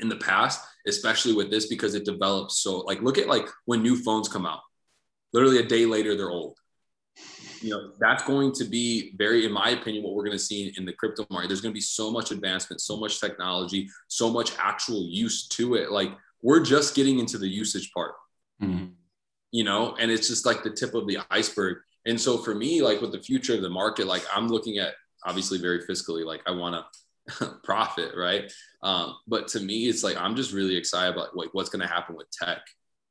in 0.00 0.08
the 0.08 0.16
past 0.16 0.64
especially 0.86 1.32
with 1.32 1.50
this 1.50 1.66
because 1.66 1.94
it 1.94 2.04
develops 2.04 2.58
so 2.58 2.80
like 2.80 3.00
look 3.00 3.16
at 3.16 3.26
like 3.26 3.48
when 3.64 3.82
new 3.82 3.96
phones 3.96 4.28
come 4.28 4.46
out. 4.46 4.60
Literally 5.32 5.58
a 5.58 5.66
day 5.66 5.84
later 5.84 6.16
they're 6.16 6.30
old 6.30 6.56
you 7.64 7.70
know 7.70 7.92
that's 7.98 8.22
going 8.24 8.52
to 8.52 8.64
be 8.64 9.14
very 9.16 9.46
in 9.46 9.52
my 9.52 9.70
opinion 9.70 10.04
what 10.04 10.14
we're 10.14 10.24
going 10.24 10.36
to 10.36 10.44
see 10.44 10.74
in 10.76 10.84
the 10.84 10.92
crypto 10.92 11.26
market. 11.30 11.48
There's 11.48 11.62
going 11.62 11.72
to 11.72 11.74
be 11.76 11.80
so 11.80 12.10
much 12.10 12.30
advancement 12.30 12.80
so 12.82 12.96
much 12.98 13.20
technology 13.20 13.88
so 14.08 14.30
much 14.30 14.52
actual 14.58 15.06
use 15.08 15.48
to 15.48 15.74
it. 15.76 15.90
Like 15.90 16.10
we're 16.42 16.62
just 16.62 16.94
getting 16.94 17.18
into 17.18 17.38
the 17.38 17.48
usage 17.48 17.90
part. 17.92 18.12
Mm-hmm. 18.62 18.86
you 19.50 19.64
know 19.64 19.96
and 19.98 20.10
it's 20.10 20.28
just 20.28 20.46
like 20.46 20.62
the 20.62 20.70
tip 20.70 20.94
of 20.94 21.08
the 21.08 21.18
iceberg. 21.30 21.78
And 22.06 22.20
so 22.20 22.38
for 22.38 22.54
me 22.54 22.82
like 22.82 23.00
with 23.00 23.12
the 23.12 23.22
future 23.22 23.54
of 23.54 23.62
the 23.62 23.70
market 23.70 24.06
like 24.06 24.22
i'm 24.34 24.48
looking 24.48 24.78
at 24.78 24.92
obviously 25.24 25.58
very 25.58 25.80
fiscally 25.80 26.24
like 26.24 26.42
i 26.46 26.50
want 26.50 26.74
to 26.76 26.84
profit 27.64 28.12
right? 28.14 28.52
Um, 28.82 29.16
but 29.26 29.48
to 29.48 29.60
me 29.60 29.86
it's 29.86 30.04
like 30.04 30.16
i'm 30.18 30.36
just 30.36 30.52
really 30.52 30.76
excited 30.76 31.14
about 31.14 31.34
like 31.34 31.48
what's 31.52 31.70
going 31.70 31.80
to 31.86 31.92
happen 31.92 32.14
with 32.14 32.30
tech 32.30 32.60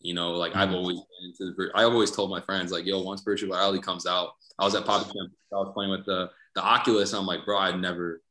you 0.03 0.13
know, 0.13 0.31
like. 0.31 0.55
I've 0.55 0.73
always 0.73 0.97
been 0.97 1.29
into 1.29 1.53
the, 1.55 1.71
I've 1.73 1.91
always 1.91 2.11
told 2.11 2.29
my 2.29 2.41
friends, 2.41 2.71
like, 2.71 2.85
yo, 2.85 3.01
once 3.01 3.21
virtual 3.21 3.49
reality 3.49 3.81
comes 3.81 4.05
out, 4.05 4.33
I 4.59 4.65
was 4.65 4.75
at 4.75 4.85
Poppy 4.85 5.05
Camp, 5.05 5.31
I 5.51 5.55
was 5.55 5.71
playing 5.73 5.91
with 5.91 6.05
the 6.05 6.29
the 6.55 6.61
Oculus, 6.61 7.13
and 7.13 7.19
I'm 7.19 7.25
like, 7.25 7.45
bro, 7.45 7.57
I'd 7.57 7.79
never, 7.79 8.21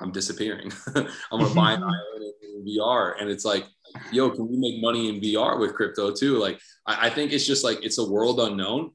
I'm 0.00 0.12
disappearing. 0.12 0.72
I'm 0.94 1.40
gonna 1.40 1.54
buy 1.54 1.72
an 1.72 1.82
island 1.82 2.32
in 2.42 2.64
VR, 2.64 3.14
and 3.20 3.28
it's 3.28 3.44
like, 3.44 3.66
yo, 4.12 4.30
can 4.30 4.48
we 4.48 4.56
make 4.56 4.80
money 4.80 5.08
in 5.08 5.20
VR 5.20 5.58
with 5.58 5.74
crypto 5.74 6.12
too? 6.12 6.38
Like, 6.38 6.60
I, 6.86 7.06
I 7.06 7.10
think 7.10 7.32
it's 7.32 7.46
just 7.46 7.64
like 7.64 7.84
it's 7.84 7.98
a 7.98 8.08
world 8.08 8.38
unknown, 8.40 8.92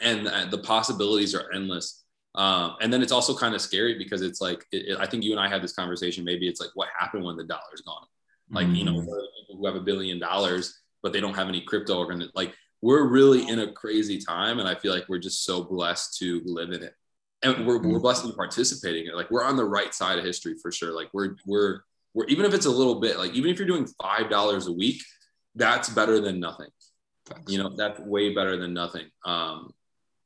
and 0.00 0.50
the 0.50 0.58
possibilities 0.58 1.34
are 1.34 1.52
endless. 1.52 2.04
Um, 2.34 2.76
and 2.80 2.92
then 2.92 3.02
it's 3.02 3.12
also 3.12 3.36
kind 3.36 3.54
of 3.54 3.60
scary 3.60 3.98
because 3.98 4.22
it's 4.22 4.40
like 4.40 4.64
it, 4.70 4.90
it, 4.90 4.98
I 5.00 5.06
think 5.06 5.24
you 5.24 5.32
and 5.32 5.40
I 5.40 5.48
had 5.48 5.62
this 5.62 5.72
conversation. 5.72 6.24
Maybe 6.24 6.46
it's 6.46 6.60
like 6.60 6.70
what 6.74 6.88
happened 6.96 7.24
when 7.24 7.36
the 7.36 7.44
dollar's 7.44 7.82
gone. 7.84 8.06
Like 8.50 8.66
mm-hmm. 8.66 8.76
you 8.76 8.84
know, 8.84 8.92
mm-hmm. 8.92 9.10
people 9.40 9.56
who 9.58 9.66
have 9.66 9.76
a 9.76 9.80
billion 9.80 10.18
dollars 10.18 10.78
but 11.02 11.12
they 11.12 11.20
don't 11.20 11.34
have 11.34 11.48
any 11.48 11.60
crypto 11.60 11.98
or 11.98 12.14
like 12.34 12.54
we're 12.82 13.08
really 13.08 13.48
in 13.48 13.58
a 13.60 13.72
crazy 13.72 14.18
time 14.18 14.58
and 14.60 14.68
i 14.68 14.74
feel 14.74 14.92
like 14.92 15.08
we're 15.08 15.18
just 15.18 15.44
so 15.44 15.64
blessed 15.64 16.16
to 16.18 16.40
live 16.44 16.70
in 16.70 16.82
it. 16.82 16.94
And 17.44 17.66
we're, 17.66 17.80
we're 17.80 18.00
blessed 18.00 18.22
to 18.22 18.30
be 18.30 18.34
participating 18.34 19.04
in 19.04 19.10
it. 19.10 19.14
Like 19.14 19.30
we're 19.30 19.44
on 19.44 19.56
the 19.56 19.64
right 19.64 19.94
side 19.94 20.18
of 20.18 20.24
history 20.24 20.56
for 20.60 20.72
sure. 20.72 20.92
Like 20.92 21.08
we're 21.12 21.36
we're 21.46 21.82
we're 22.12 22.24
even 22.26 22.44
if 22.44 22.52
it's 22.52 22.66
a 22.66 22.70
little 22.70 22.98
bit 23.00 23.16
like 23.16 23.32
even 23.34 23.48
if 23.48 23.58
you're 23.58 23.68
doing 23.68 23.86
five 24.02 24.28
dollars 24.28 24.66
a 24.66 24.72
week 24.72 25.02
that's 25.54 25.88
better 25.88 26.20
than 26.20 26.40
nothing. 26.40 26.68
You 27.46 27.58
know 27.58 27.76
that's 27.76 28.00
way 28.00 28.34
better 28.34 28.56
than 28.56 28.74
nothing. 28.74 29.06
Um 29.24 29.72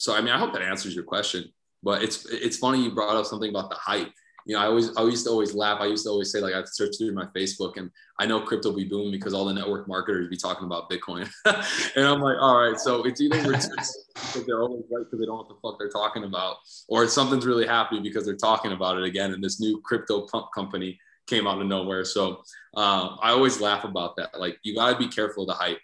so 0.03 0.15
i 0.17 0.21
mean 0.21 0.35
i 0.35 0.39
hope 0.39 0.53
that 0.53 0.63
answers 0.63 0.95
your 0.95 1.05
question 1.05 1.45
but 1.83 2.03
it's 2.03 2.27
it's 2.27 2.57
funny 2.57 2.83
you 2.83 2.91
brought 2.91 3.17
up 3.17 3.25
something 3.25 3.51
about 3.51 3.71
the 3.71 3.77
hype 3.77 4.13
you 4.46 4.57
know, 4.57 4.62
I 4.62 4.66
always, 4.66 4.96
I 4.96 5.02
used 5.02 5.24
to 5.26 5.31
always 5.31 5.55
laugh. 5.55 5.81
I 5.81 5.87
used 5.87 6.05
to 6.05 6.11
always 6.11 6.33
say, 6.33 6.40
like, 6.40 6.55
I 6.55 6.62
search 6.64 6.96
through 6.98 7.12
my 7.12 7.26
Facebook 7.26 7.76
and 7.76 7.90
I 8.18 8.26
know 8.26 8.40
crypto 8.40 8.72
be 8.72 8.85
booming 8.85 9.12
because 9.12 9.35
all 9.35 9.44
the 9.44 9.52
network 9.52 9.87
marketers 9.87 10.28
be 10.28 10.37
talking 10.37 10.66
about 10.66 10.90
Bitcoin. 10.90 11.31
and 11.96 12.07
I'm 12.07 12.20
like, 12.20 12.37
all 12.40 12.59
right, 12.59 12.78
so 12.78 13.05
it's 13.05 13.20
either 13.20 13.40
because 13.42 14.44
they're 14.46 14.62
always 14.62 14.85
right 14.90 15.05
because 15.05 15.20
they 15.20 15.26
don't 15.26 15.37
know 15.37 15.44
what 15.44 15.48
the 15.48 15.55
fuck 15.62 15.78
they're 15.78 15.88
talking 15.88 16.24
about, 16.24 16.57
or 16.88 17.07
something's 17.07 17.46
really 17.46 17.66
happy 17.66 18.00
because 18.00 18.24
they're 18.24 18.37
talking 18.37 18.72
about 18.72 18.98
it 18.98 19.05
again. 19.05 19.33
And 19.33 19.42
this 19.42 19.61
new 19.61 19.81
crypto 19.81 20.26
pump 20.26 20.48
company 20.55 20.98
came 21.26 21.46
out 21.46 21.61
of 21.61 21.66
nowhere. 21.66 22.05
So 22.05 22.42
um, 22.74 23.18
I 23.22 23.31
always 23.31 23.61
laugh 23.61 23.85
about 23.85 24.16
that. 24.16 24.38
Like, 24.38 24.59
you 24.62 24.74
got 24.74 24.92
to 24.92 24.98
be 24.98 25.09
careful 25.09 25.44
of 25.44 25.48
the 25.48 25.55
hype. 25.55 25.81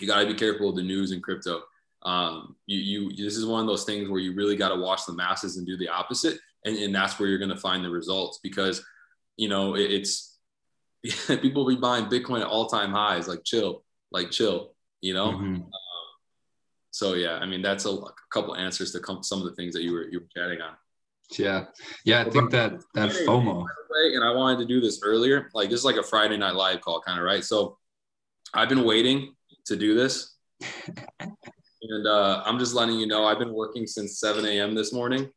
You 0.00 0.06
got 0.06 0.20
to 0.20 0.26
be 0.26 0.34
careful 0.34 0.70
of 0.70 0.76
the 0.76 0.82
news 0.82 1.10
and 1.10 1.22
crypto. 1.22 1.62
Um, 2.04 2.56
you, 2.66 2.78
you, 2.78 3.24
this 3.24 3.36
is 3.36 3.46
one 3.46 3.60
of 3.60 3.66
those 3.66 3.84
things 3.84 4.08
where 4.08 4.18
you 4.18 4.34
really 4.34 4.56
got 4.56 4.70
to 4.70 4.80
watch 4.80 5.06
the 5.06 5.12
masses 5.12 5.56
and 5.56 5.66
do 5.66 5.76
the 5.76 5.88
opposite 5.88 6.38
and, 6.64 6.76
and 6.76 6.94
that's 6.94 7.18
where 7.18 7.28
you're 7.28 7.38
going 7.38 7.50
to 7.50 7.56
find 7.56 7.84
the 7.84 7.90
results 7.90 8.40
because 8.42 8.84
you 9.36 9.48
know 9.48 9.74
it, 9.74 9.90
it's 9.90 10.38
people 11.40 11.66
be 11.66 11.76
buying 11.76 12.06
bitcoin 12.06 12.40
at 12.40 12.46
all-time 12.46 12.92
highs 12.92 13.28
like 13.28 13.42
chill 13.44 13.84
like 14.10 14.30
chill 14.30 14.74
you 15.00 15.14
know? 15.14 15.32
Mm-hmm. 15.32 15.54
um, 15.56 15.70
so 16.90 17.14
yeah 17.14 17.34
i 17.38 17.46
mean 17.46 17.62
that's 17.62 17.84
a, 17.84 17.90
a 17.90 18.12
couple 18.32 18.54
answers 18.56 18.92
to 18.92 19.00
come, 19.00 19.22
some 19.22 19.40
of 19.40 19.44
the 19.46 19.54
things 19.54 19.74
that 19.74 19.82
you 19.82 19.92
were 19.92 20.08
you 20.08 20.20
were 20.20 20.28
chatting 20.34 20.60
on. 20.60 20.74
Yeah. 21.38 21.64
Yeah 22.04 22.24
i 22.26 22.30
think 22.30 22.50
that 22.50 22.72
that 22.94 23.10
fomo. 23.10 23.64
and 24.14 24.24
i 24.24 24.32
wanted 24.34 24.58
to 24.58 24.66
do 24.66 24.80
this 24.80 25.00
earlier 25.02 25.50
like 25.54 25.70
this 25.70 25.80
is 25.80 25.84
like 25.84 25.96
a 25.96 26.02
friday 26.02 26.36
night 26.36 26.54
live 26.54 26.80
call 26.80 27.00
kind 27.00 27.18
of 27.18 27.24
right? 27.24 27.44
So 27.44 27.78
i've 28.54 28.68
been 28.68 28.84
waiting 28.84 29.34
to 29.66 29.76
do 29.76 29.94
this. 29.94 30.36
And 31.84 32.06
uh, 32.06 32.44
i'm 32.46 32.60
just 32.60 32.74
letting 32.74 32.94
you 32.94 33.08
know 33.08 33.24
i've 33.24 33.40
been 33.40 33.52
working 33.52 33.88
since 33.88 34.20
7 34.20 34.46
a.m 34.46 34.72
this 34.72 34.92
morning 34.92 35.28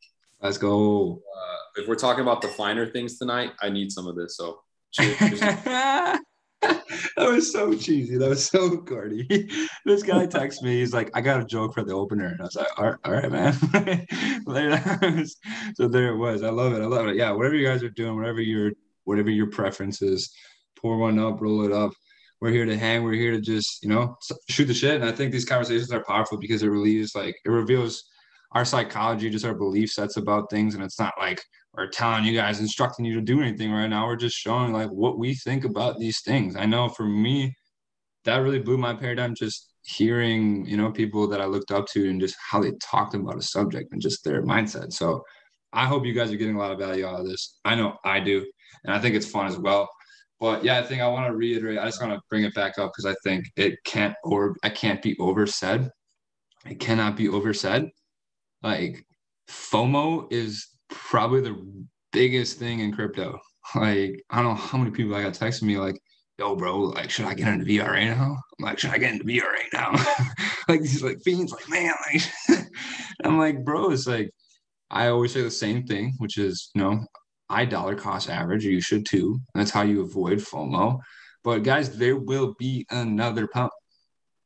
let's 0.41 0.57
go 0.57 1.21
uh, 1.35 1.81
if 1.81 1.87
we're 1.87 1.95
talking 1.95 2.21
about 2.21 2.41
the 2.41 2.47
finer 2.49 2.85
things 2.85 3.17
tonight 3.17 3.51
i 3.61 3.69
need 3.69 3.91
some 3.91 4.07
of 4.07 4.15
this 4.15 4.37
so 4.37 4.59
cheers. 4.91 5.41
that 7.17 7.17
was 7.17 7.51
so 7.51 7.75
cheesy. 7.75 8.17
That 8.17 8.29
was 8.29 8.45
so 8.45 8.77
corny. 8.77 9.27
this 9.85 10.03
guy 10.03 10.25
texts 10.25 10.61
me. 10.61 10.79
He's 10.79 10.93
like, 10.93 11.11
"I 11.13 11.21
got 11.21 11.41
a 11.41 11.45
joke 11.45 11.73
for 11.73 11.83
the 11.83 11.93
opener," 11.93 12.27
and 12.27 12.41
I 12.41 12.45
was 12.45 12.55
like, 12.55 12.67
"All 12.77 12.85
right, 12.85 12.95
all 13.03 13.13
right 13.13 13.31
man." 13.31 13.53
so 15.75 15.87
there 15.87 16.09
it 16.09 16.17
was. 16.17 16.43
I 16.43 16.49
love 16.49 16.73
it. 16.73 16.81
I 16.81 16.85
love 16.85 17.07
it. 17.07 17.15
Yeah, 17.15 17.31
whatever 17.31 17.55
you 17.55 17.67
guys 17.67 17.83
are 17.83 17.89
doing, 17.89 18.15
whatever 18.15 18.41
your 18.41 18.71
whatever 19.03 19.29
your 19.29 19.47
preference 19.47 20.01
is, 20.01 20.33
pour 20.79 20.97
one 20.97 21.19
up, 21.19 21.41
roll 21.41 21.65
it 21.65 21.71
up. 21.71 21.91
We're 22.41 22.51
here 22.51 22.65
to 22.65 22.77
hang. 22.77 23.03
We're 23.03 23.13
here 23.13 23.31
to 23.31 23.41
just 23.41 23.83
you 23.83 23.89
know 23.89 24.17
shoot 24.49 24.65
the 24.65 24.73
shit. 24.73 24.95
And 24.95 25.05
I 25.05 25.11
think 25.11 25.31
these 25.31 25.45
conversations 25.45 25.91
are 25.91 26.03
powerful 26.03 26.37
because 26.37 26.63
it 26.63 26.67
relieves 26.67 27.15
like 27.15 27.35
it 27.45 27.49
reveals 27.49 28.03
our 28.55 28.65
psychology, 28.65 29.29
just 29.29 29.45
our 29.45 29.53
belief 29.53 29.91
sets 29.91 30.17
about 30.17 30.49
things, 30.49 30.73
and 30.73 30.83
it's 30.83 30.99
not 30.99 31.13
like 31.19 31.43
we're 31.73 31.89
telling 31.89 32.23
you 32.23 32.33
guys, 32.33 32.61
instructing 32.61 33.03
you 33.03 33.13
to 33.15 33.21
do 33.21 33.41
anything 33.41 33.71
right 33.71 33.87
now. 33.87 34.07
We're 34.07 34.15
just 34.15 34.37
showing 34.37 34.71
like 34.71 34.89
what 34.89 35.19
we 35.19 35.35
think 35.35 35.65
about 35.65 35.99
these 35.99 36.21
things. 36.21 36.55
I 36.55 36.65
know 36.65 36.87
for 36.87 37.05
me, 37.05 37.53
that 38.23 38.37
really 38.37 38.59
blew 38.59 38.77
my 38.77 38.93
paradigm 38.93 39.35
just 39.35 39.73
hearing, 39.83 40.65
you 40.65 40.77
know, 40.77 40.89
people 40.89 41.27
that 41.27 41.41
I 41.41 41.45
looked 41.45 41.71
up 41.71 41.85
to 41.87 42.09
and 42.09 42.19
just 42.19 42.37
how 42.39 42.61
they 42.61 42.71
talked 42.81 43.13
about 43.13 43.37
a 43.37 43.41
subject 43.41 43.91
and 43.91 44.01
just 44.01 44.23
their 44.23 44.41
mindset. 44.41 44.93
So 44.93 45.21
I 45.73 45.85
hope 45.85 46.05
you 46.05 46.13
guys 46.13 46.31
are 46.31 46.37
getting 46.37 46.55
a 46.55 46.59
lot 46.59 46.71
of 46.71 46.79
value 46.79 47.05
out 47.05 47.19
of 47.19 47.27
this. 47.27 47.59
I 47.65 47.75
know 47.75 47.97
I 48.05 48.21
do. 48.21 48.45
And 48.85 48.93
I 48.93 48.99
think 48.99 49.15
it's 49.15 49.29
fun 49.29 49.47
as 49.47 49.59
well. 49.59 49.89
But 50.39 50.63
yeah, 50.63 50.79
I 50.79 50.83
think 50.83 51.01
I 51.01 51.07
want 51.07 51.27
to 51.27 51.35
reiterate, 51.35 51.77
I 51.77 51.85
just 51.85 52.01
want 52.01 52.13
to 52.13 52.21
bring 52.29 52.45
it 52.45 52.55
back 52.55 52.79
up 52.79 52.91
because 52.95 53.05
I 53.05 53.15
think 53.23 53.45
it 53.57 53.75
can't 53.85 54.15
or 54.23 54.55
I 54.63 54.69
can't 54.69 55.01
be 55.01 55.17
oversaid. 55.19 55.89
It 56.65 56.79
cannot 56.79 57.15
be 57.15 57.29
oversaid. 57.29 57.89
Like 58.63 59.05
FOMO 59.49 60.31
is 60.31 60.67
probably 60.89 61.41
the 61.41 61.85
biggest 62.11 62.59
thing 62.59 62.79
in 62.79 62.93
crypto. 62.93 63.39
Like, 63.75 64.23
I 64.29 64.41
don't 64.41 64.55
know 64.55 64.61
how 64.61 64.77
many 64.77 64.91
people 64.91 65.15
I 65.15 65.23
got 65.23 65.33
texting 65.33 65.63
me 65.63 65.77
like, 65.77 65.99
yo, 66.37 66.55
bro, 66.55 66.79
like, 66.79 67.09
should 67.09 67.25
I 67.25 67.33
get 67.33 67.47
into 67.47 67.65
VRA 67.65 68.15
now? 68.15 68.37
I'm 68.59 68.65
like, 68.65 68.79
should 68.79 68.91
I 68.91 68.97
get 68.97 69.13
into 69.13 69.25
VRA 69.25 69.63
now? 69.73 69.91
like 70.67 70.81
these 70.81 71.03
like 71.03 71.21
fiends, 71.23 71.51
like, 71.51 71.69
man, 71.69 71.93
like 72.11 72.67
I'm 73.23 73.37
like, 73.37 73.63
bro, 73.63 73.91
it's 73.91 74.07
like 74.07 74.31
I 74.89 75.07
always 75.07 75.33
say 75.33 75.41
the 75.41 75.51
same 75.51 75.85
thing, 75.85 76.13
which 76.19 76.37
is, 76.37 76.71
you 76.75 76.81
know, 76.81 77.05
I 77.49 77.65
dollar 77.65 77.95
cost 77.95 78.29
average, 78.29 78.65
you 78.65 78.81
should 78.81 79.05
too. 79.05 79.39
That's 79.53 79.71
how 79.71 79.83
you 79.83 80.01
avoid 80.01 80.39
FOMO. 80.39 80.99
But 81.43 81.59
guys, 81.59 81.97
there 81.97 82.17
will 82.17 82.55
be 82.57 82.85
another 82.89 83.47
pump. 83.47 83.71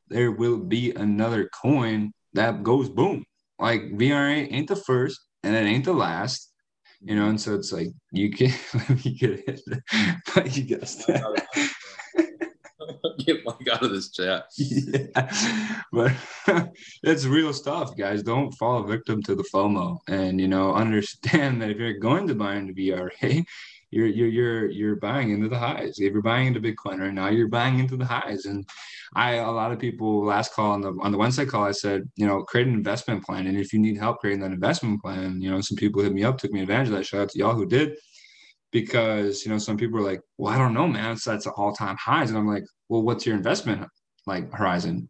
There 0.08 0.32
will 0.32 0.58
be 0.58 0.92
another 0.92 1.50
coin 1.62 2.12
that 2.34 2.64
goes 2.64 2.90
boom. 2.90 3.26
Like 3.60 3.82
VRA 3.92 4.48
ain't 4.52 4.68
the 4.68 4.76
first, 4.76 5.20
and 5.44 5.56
it 5.56 5.66
ain't 5.66 5.86
the 5.86 5.94
last, 5.94 6.52
you 7.02 7.16
know. 7.16 7.28
And 7.28 7.40
so 7.40 7.56
it's 7.56 7.72
like 7.72 7.90
you 8.12 8.32
can 8.32 8.54
let 8.74 9.06
me 9.06 9.14
get 9.14 9.44
it, 9.48 9.62
but 10.36 10.56
you 10.56 10.64
guessed 10.64 11.10
Get 13.26 13.44
Mike 13.46 13.68
out 13.72 13.84
of 13.84 13.92
this 13.92 14.12
chat. 14.12 14.46
Yeah, 14.58 15.34
but 15.92 16.14
it's 17.04 17.26
real 17.26 17.54
stuff, 17.54 17.96
guys. 17.98 18.24
Don't 18.24 18.52
fall 18.54 18.84
victim 18.84 19.22
to 19.24 19.36
the 19.36 19.44
FOMO, 19.54 20.00
and 20.08 20.40
you 20.40 20.48
know, 20.48 20.74
understand 20.74 21.62
that 21.62 21.70
if 21.70 21.78
you're 21.78 22.00
going 22.00 22.28
to 22.28 22.36
buy 22.36 22.56
into 22.56 22.74
VRA, 22.74 23.46
you're 23.92 24.08
you're 24.08 24.28
you're 24.28 24.70
you're 24.70 24.96
buying 24.96 25.32
into 25.32 25.50
the 25.50 25.58
highs. 25.58 26.00
If 26.00 26.14
you're 26.14 26.22
buying 26.22 26.48
into 26.48 26.62
Bitcoin 26.62 27.00
right 27.00 27.14
now, 27.14 27.30
you're 27.30 27.48
buying 27.48 27.80
into 27.80 27.98
the 27.98 28.06
highs. 28.06 28.46
And 28.46 28.68
I 29.16 29.36
a 29.36 29.52
lot 29.52 29.72
of 29.72 29.80
people 29.80 30.26
last 30.26 30.54
call 30.54 30.72
on 30.72 30.82
the 30.82 30.94
on 31.02 31.12
the 31.12 31.18
Wednesday 31.18 31.46
call, 31.46 31.64
I 31.64 31.72
said, 31.72 32.04
you 32.16 32.28
know, 32.28 32.44
create 32.44 32.68
an 32.68 32.74
investment 32.74 33.24
plan. 33.24 33.48
And 33.48 33.58
if 33.58 33.74
you 33.74 33.80
need 33.80 33.98
help 33.98 34.20
creating 34.20 34.42
that 34.42 34.52
investment 34.52 35.02
plan, 35.02 35.42
you 35.42 35.50
know, 35.50 35.62
some 35.62 35.78
people 35.78 36.02
hit 36.02 36.14
me 36.14 36.24
up, 36.24 36.38
took 36.38 36.52
me 36.52 36.62
advantage 36.62 36.90
of 36.90 36.96
that. 36.96 37.06
Shout 37.06 37.22
out 37.22 37.30
to 37.30 37.40
y'all 37.40 37.56
who 37.56 37.66
did. 37.66 37.98
Because 38.72 39.44
you 39.46 39.52
know, 39.52 39.58
some 39.58 39.78
people 39.78 40.00
are 40.00 40.04
like, 40.04 40.22
Well, 40.38 40.54
I 40.54 40.58
don't 40.58 40.74
know, 40.74 40.88
man. 40.88 41.18
So 41.18 41.32
that's 41.32 41.48
all-time 41.48 41.98
highs. 41.98 42.30
And 42.30 42.38
I'm 42.38 42.48
like, 42.48 42.66
Well, 42.88 43.02
what's 43.02 43.26
your 43.26 43.36
investment 43.36 43.88
like 44.28 44.52
horizon? 44.54 45.10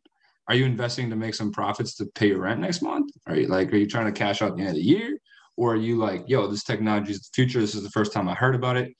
Are 0.50 0.56
you 0.56 0.66
investing 0.66 1.12
to 1.12 1.16
make 1.16 1.36
some 1.36 1.52
profits 1.52 1.96
to 1.98 2.08
pay 2.16 2.30
your 2.30 2.40
rent 2.40 2.60
next 2.60 2.82
month? 2.82 3.12
Are 3.28 3.36
you 3.36 3.48
like, 3.48 3.72
are 3.72 3.78
you 3.78 3.88
trying 3.88 4.12
to 4.12 4.18
cash 4.18 4.42
out 4.42 4.56
the 4.56 4.62
end 4.62 4.70
of 4.70 4.76
the 4.76 4.82
year? 4.82 5.20
Or 5.58 5.74
are 5.74 5.78
you 5.78 5.98
like, 5.98 6.24
yo, 6.28 6.48
this 6.48 6.64
technology 6.64 7.12
is 7.12 7.20
the 7.20 7.30
future. 7.36 7.60
This 7.60 7.76
is 7.76 7.84
the 7.84 7.90
first 7.92 8.14
time 8.14 8.28
I 8.28 8.34
heard 8.34 8.56
about 8.56 8.76
it. 8.76 8.92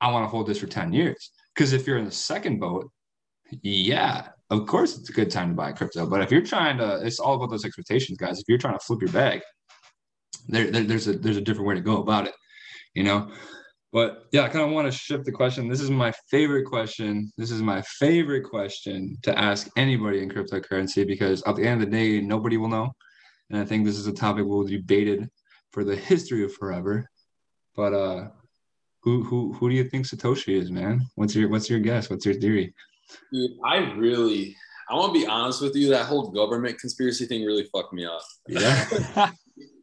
I 0.00 0.12
want 0.12 0.24
to 0.24 0.28
hold 0.28 0.46
this 0.46 0.58
for 0.58 0.68
10 0.68 0.92
years. 0.92 1.32
Because 1.54 1.72
if 1.72 1.86
you're 1.86 1.98
in 1.98 2.04
the 2.04 2.12
second 2.12 2.60
boat, 2.60 2.88
yeah, 3.62 4.28
of 4.50 4.66
course 4.66 4.96
it's 4.96 5.10
a 5.10 5.12
good 5.12 5.30
time 5.30 5.50
to 5.50 5.54
buy 5.54 5.72
crypto. 5.72 6.06
But 6.06 6.22
if 6.22 6.30
you're 6.30 6.42
trying 6.42 6.78
to, 6.78 7.00
it's 7.04 7.18
all 7.18 7.34
about 7.34 7.50
those 7.50 7.64
expectations, 7.64 8.18
guys. 8.18 8.38
If 8.38 8.44
you're 8.48 8.58
trying 8.58 8.78
to 8.78 8.84
flip 8.84 9.00
your 9.00 9.12
bag, 9.12 9.42
there, 10.48 10.70
there 10.70 10.84
there's 10.84 11.08
a 11.08 11.12
there's 11.14 11.36
a 11.36 11.40
different 11.40 11.68
way 11.68 11.74
to 11.74 11.80
go 11.80 12.00
about 12.00 12.26
it, 12.26 12.34
you 12.94 13.04
know. 13.04 13.30
But 13.92 14.26
yeah, 14.32 14.42
I 14.42 14.48
kind 14.48 14.64
of 14.64 14.72
want 14.72 14.90
to 14.90 14.96
shift 14.96 15.24
the 15.24 15.32
question. 15.32 15.68
This 15.68 15.80
is 15.80 15.90
my 15.90 16.12
favorite 16.30 16.64
question. 16.64 17.32
This 17.38 17.50
is 17.50 17.62
my 17.62 17.82
favorite 17.82 18.42
question 18.42 19.16
to 19.22 19.38
ask 19.38 19.68
anybody 19.76 20.22
in 20.22 20.28
cryptocurrency 20.28 21.06
because 21.06 21.42
at 21.44 21.56
the 21.56 21.66
end 21.66 21.82
of 21.82 21.90
the 21.90 21.96
day, 21.96 22.20
nobody 22.20 22.56
will 22.56 22.68
know. 22.68 22.92
And 23.48 23.58
I 23.58 23.64
think 23.64 23.86
this 23.86 23.96
is 23.96 24.06
a 24.06 24.12
topic 24.12 24.44
we'll 24.44 24.64
be 24.64 24.76
debated 24.76 25.28
for 25.72 25.84
the 25.84 25.96
history 25.96 26.44
of 26.44 26.52
forever. 26.52 27.08
But 27.74 27.92
uh, 27.94 28.28
who 29.02 29.22
who 29.22 29.52
who 29.54 29.70
do 29.70 29.76
you 29.76 29.84
think 29.84 30.06
Satoshi 30.06 30.60
is, 30.60 30.70
man? 30.70 31.00
What's 31.14 31.34
your 31.34 31.48
what's 31.48 31.70
your 31.70 31.80
guess? 31.80 32.10
What's 32.10 32.26
your 32.26 32.34
theory? 32.34 32.74
Dude, 33.32 33.52
I 33.64 33.92
really 33.94 34.56
I 34.88 34.94
want 34.94 35.14
to 35.14 35.20
be 35.20 35.26
honest 35.26 35.60
with 35.62 35.74
you. 35.74 35.88
That 35.90 36.06
whole 36.06 36.30
government 36.30 36.78
conspiracy 36.78 37.26
thing 37.26 37.44
really 37.44 37.64
fucked 37.72 37.92
me 37.92 38.04
up. 38.04 38.20
Yeah. 38.46 38.84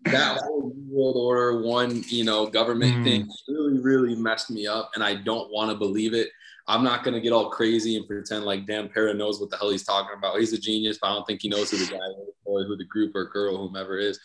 that 0.06 0.42
whole 0.42 0.74
world 0.88 1.16
order 1.18 1.62
one, 1.62 2.04
you 2.08 2.24
know, 2.24 2.48
government 2.48 2.98
mm. 2.98 3.04
thing 3.04 3.30
really, 3.48 3.80
really 3.80 4.16
messed 4.16 4.50
me 4.50 4.68
up, 4.68 4.92
and 4.96 5.04
I 5.04 5.16
don't 5.16 5.52
want 5.52 5.72
to 5.72 5.78
believe 5.78 6.14
it. 6.14 6.30
I'm 6.66 6.84
not 6.84 7.04
gonna 7.04 7.20
get 7.20 7.34
all 7.34 7.50
crazy 7.50 7.98
and 7.98 8.08
pretend 8.08 8.46
like 8.46 8.66
Dan 8.66 8.88
Pera 8.88 9.14
knows 9.14 9.42
what 9.42 9.50
the 9.50 9.58
hell 9.58 9.72
he's 9.72 9.84
talking 9.84 10.18
about. 10.18 10.40
He's 10.40 10.54
a 10.54 10.60
genius, 10.60 10.98
but 11.02 11.10
I 11.10 11.14
don't 11.14 11.28
think 11.28 11.42
he 11.42 11.50
knows 11.50 11.70
who 11.70 11.78
the 11.78 11.92
guy 11.92 11.98
is 11.98 12.34
or 12.46 12.64
who 12.64 12.78
the 12.78 12.86
group 12.86 13.14
or 13.16 13.26
girl, 13.26 13.58
whomever 13.58 13.98
is. 13.98 14.18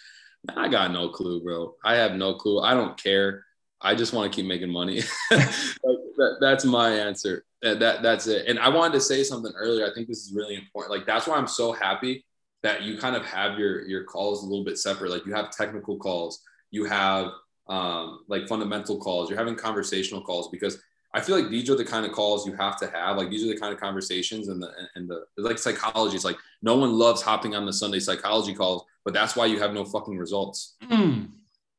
I 0.56 0.68
got 0.68 0.92
no 0.92 1.08
clue, 1.08 1.42
bro. 1.42 1.74
I 1.84 1.96
have 1.96 2.12
no 2.12 2.34
clue. 2.34 2.60
I 2.60 2.74
don't 2.74 3.00
care. 3.02 3.44
I 3.80 3.94
just 3.94 4.12
want 4.12 4.30
to 4.30 4.36
keep 4.36 4.46
making 4.46 4.70
money. 4.70 5.00
that, 5.30 6.36
that's 6.40 6.64
my 6.64 6.90
answer. 6.90 7.44
That, 7.62 7.80
that 7.80 8.02
that's 8.02 8.26
it. 8.26 8.46
And 8.46 8.58
I 8.58 8.68
wanted 8.68 8.94
to 8.94 9.00
say 9.00 9.22
something 9.22 9.52
earlier. 9.56 9.86
I 9.86 9.94
think 9.94 10.08
this 10.08 10.24
is 10.24 10.32
really 10.32 10.54
important. 10.54 10.96
Like 10.96 11.06
that's 11.06 11.26
why 11.26 11.36
I'm 11.36 11.48
so 11.48 11.72
happy 11.72 12.24
that 12.62 12.82
you 12.82 12.98
kind 12.98 13.16
of 13.16 13.24
have 13.24 13.58
your 13.58 13.86
your 13.86 14.04
calls 14.04 14.42
a 14.42 14.46
little 14.46 14.64
bit 14.64 14.78
separate. 14.78 15.10
Like 15.10 15.26
you 15.26 15.34
have 15.34 15.50
technical 15.50 15.96
calls, 15.96 16.40
you 16.70 16.84
have 16.84 17.30
um, 17.68 18.20
like 18.28 18.48
fundamental 18.48 18.98
calls, 18.98 19.28
you're 19.28 19.38
having 19.38 19.56
conversational 19.56 20.22
calls 20.22 20.48
because 20.50 20.80
I 21.14 21.20
feel 21.20 21.40
like 21.40 21.50
these 21.50 21.70
are 21.70 21.76
the 21.76 21.84
kind 21.84 22.04
of 22.04 22.12
calls 22.12 22.46
you 22.46 22.54
have 22.54 22.78
to 22.80 22.86
have. 22.88 23.16
Like 23.16 23.30
these 23.30 23.42
are 23.44 23.48
the 23.48 23.58
kind 23.58 23.72
of 23.72 23.80
conversations 23.80 24.48
and 24.48 24.62
the 24.62 24.70
and 24.94 25.08
the 25.08 25.24
like 25.36 25.58
psychology. 25.58 26.16
It's 26.16 26.24
like 26.24 26.38
no 26.62 26.76
one 26.76 26.92
loves 26.92 27.22
hopping 27.22 27.54
on 27.54 27.64
the 27.64 27.72
Sunday 27.72 28.00
psychology 28.00 28.54
calls, 28.54 28.84
but 29.04 29.14
that's 29.14 29.34
why 29.34 29.46
you 29.46 29.58
have 29.58 29.72
no 29.72 29.84
fucking 29.84 30.18
results. 30.18 30.76
Mm. 30.84 31.30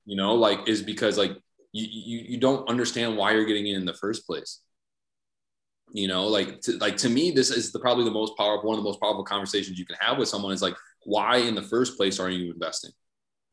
You 0.06 0.16
know, 0.16 0.34
like 0.34 0.68
is 0.68 0.82
because 0.82 1.18
like 1.18 1.38
you, 1.72 1.88
you 1.90 2.26
you 2.30 2.38
don't 2.38 2.68
understand 2.70 3.18
why 3.18 3.32
you're 3.32 3.46
getting 3.46 3.68
in 3.68 3.76
in 3.76 3.86
the 3.86 3.94
first 3.94 4.26
place. 4.26 4.62
You 5.92 6.08
know, 6.08 6.28
like 6.28 6.62
to, 6.62 6.78
like 6.78 6.98
to 6.98 7.10
me, 7.10 7.32
this 7.32 7.50
is 7.50 7.72
the 7.72 7.80
probably 7.80 8.06
the 8.06 8.12
most 8.12 8.38
powerful 8.38 8.70
one 8.70 8.78
of 8.78 8.84
the 8.84 8.90
most 8.90 9.02
powerful 9.02 9.24
conversations 9.24 9.80
you 9.80 9.86
can 9.86 9.98
have 10.00 10.18
with 10.18 10.30
someone 10.30 10.54
is 10.54 10.62
like, 10.62 10.76
why 11.04 11.38
in 11.38 11.56
the 11.56 11.62
first 11.62 11.98
place 11.98 12.20
are 12.20 12.30
you 12.30 12.52
investing? 12.52 12.92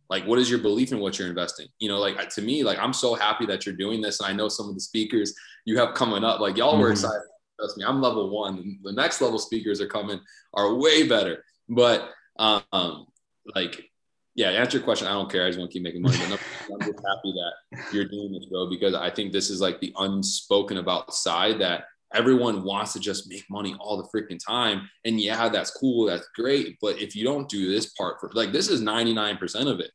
like 0.09 0.25
what 0.27 0.39
is 0.39 0.49
your 0.49 0.59
belief 0.59 0.93
in 0.93 0.99
what 0.99 1.19
you're 1.19 1.29
investing 1.29 1.67
you 1.79 1.89
know 1.89 1.99
like 1.99 2.29
to 2.29 2.43
me 2.43 2.63
like 2.63 2.79
i'm 2.79 2.93
so 2.93 3.15
happy 3.15 3.47
that 3.47 3.67
you're 3.67 3.75
doing 3.75 4.01
this 4.01 4.21
and 4.21 4.29
i 4.29 4.33
know 4.33 4.49
some 4.49 4.69
of 4.69 4.75
the 4.75 4.81
speakers 4.81 5.35
you 5.65 5.79
have 5.79 5.95
coming 5.95 6.25
up 6.25 6.41
like 6.41 6.57
y'all 6.57 6.73
mm-hmm. 6.73 6.83
were 6.83 6.91
excited 6.91 7.23
trust 7.59 7.77
me 7.77 7.85
i'm 7.85 8.01
level 8.01 8.31
one 8.31 8.79
the 8.83 8.93
next 8.93 9.21
level 9.21 9.39
speakers 9.39 9.81
are 9.81 9.87
coming 9.87 10.21
are 10.55 10.75
way 10.75 11.07
better 11.07 11.45
but 11.69 12.11
um 12.39 13.07
like 13.55 13.91
yeah 14.37 14.51
answer 14.51 14.79
your 14.79 14.85
question 14.85 15.09
i 15.09 15.13
don't 15.13 15.31
care 15.31 15.45
i 15.45 15.49
just 15.49 15.59
want 15.59 15.71
to 15.71 15.73
keep 15.73 15.83
making 15.83 16.03
money 16.03 16.17
but 16.19 16.41
i'm 16.73 16.81
just 16.81 17.05
happy 17.05 17.33
that 17.33 17.53
you're 17.93 18.05
doing 18.05 18.33
this 18.33 18.47
bro 18.47 18.71
because 18.71 18.95
i 18.95 19.11
think 19.11 19.33
this 19.33 19.51
is 19.51 19.61
like 19.61 19.81
the 19.81 19.93
unspoken 19.99 20.77
about 20.79 21.13
side 21.13 21.59
that 21.61 21.85
everyone 22.15 22.65
wants 22.65 22.93
to 22.95 23.01
just 23.01 23.29
make 23.29 23.45
money 23.51 23.77
all 23.81 23.97
the 23.97 24.09
freaking 24.09 24.39
time. 24.45 24.89
And 25.05 25.21
yeah, 25.21 25.49
that's 25.49 25.71
cool. 25.71 26.07
That's 26.07 26.29
great. 26.35 26.77
But 26.81 27.01
if 27.01 27.17
you 27.17 27.25
don't 27.25 27.49
do 27.49 27.71
this 27.71 27.87
part 27.93 28.21
for 28.21 28.31
like, 28.35 28.53
this 28.53 28.69
is 28.69 28.81
99% 28.81 29.71
of 29.71 29.81
it. 29.81 29.91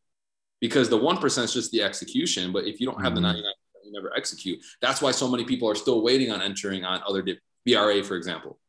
because 0.60 0.89
the 0.89 0.99
1% 0.99 1.43
is 1.43 1.54
just 1.54 1.71
the 1.71 1.82
execution. 1.82 2.51
But 2.54 2.65
if 2.65 2.80
you 2.80 2.86
don't 2.86 3.01
have 3.01 3.13
mm-hmm. 3.13 3.23
the 3.23 3.34
99, 3.34 3.51
you 3.84 3.91
never 3.93 4.15
execute. 4.15 4.60
That's 4.80 5.01
why 5.01 5.12
so 5.12 5.27
many 5.27 5.43
people 5.43 5.67
are 5.67 5.75
still 5.75 6.04
waiting 6.04 6.32
on 6.32 6.41
entering 6.41 6.86
on 6.86 7.01
other 7.08 7.25
VRA, 7.67 8.06
for 8.06 8.15
example. 8.15 8.60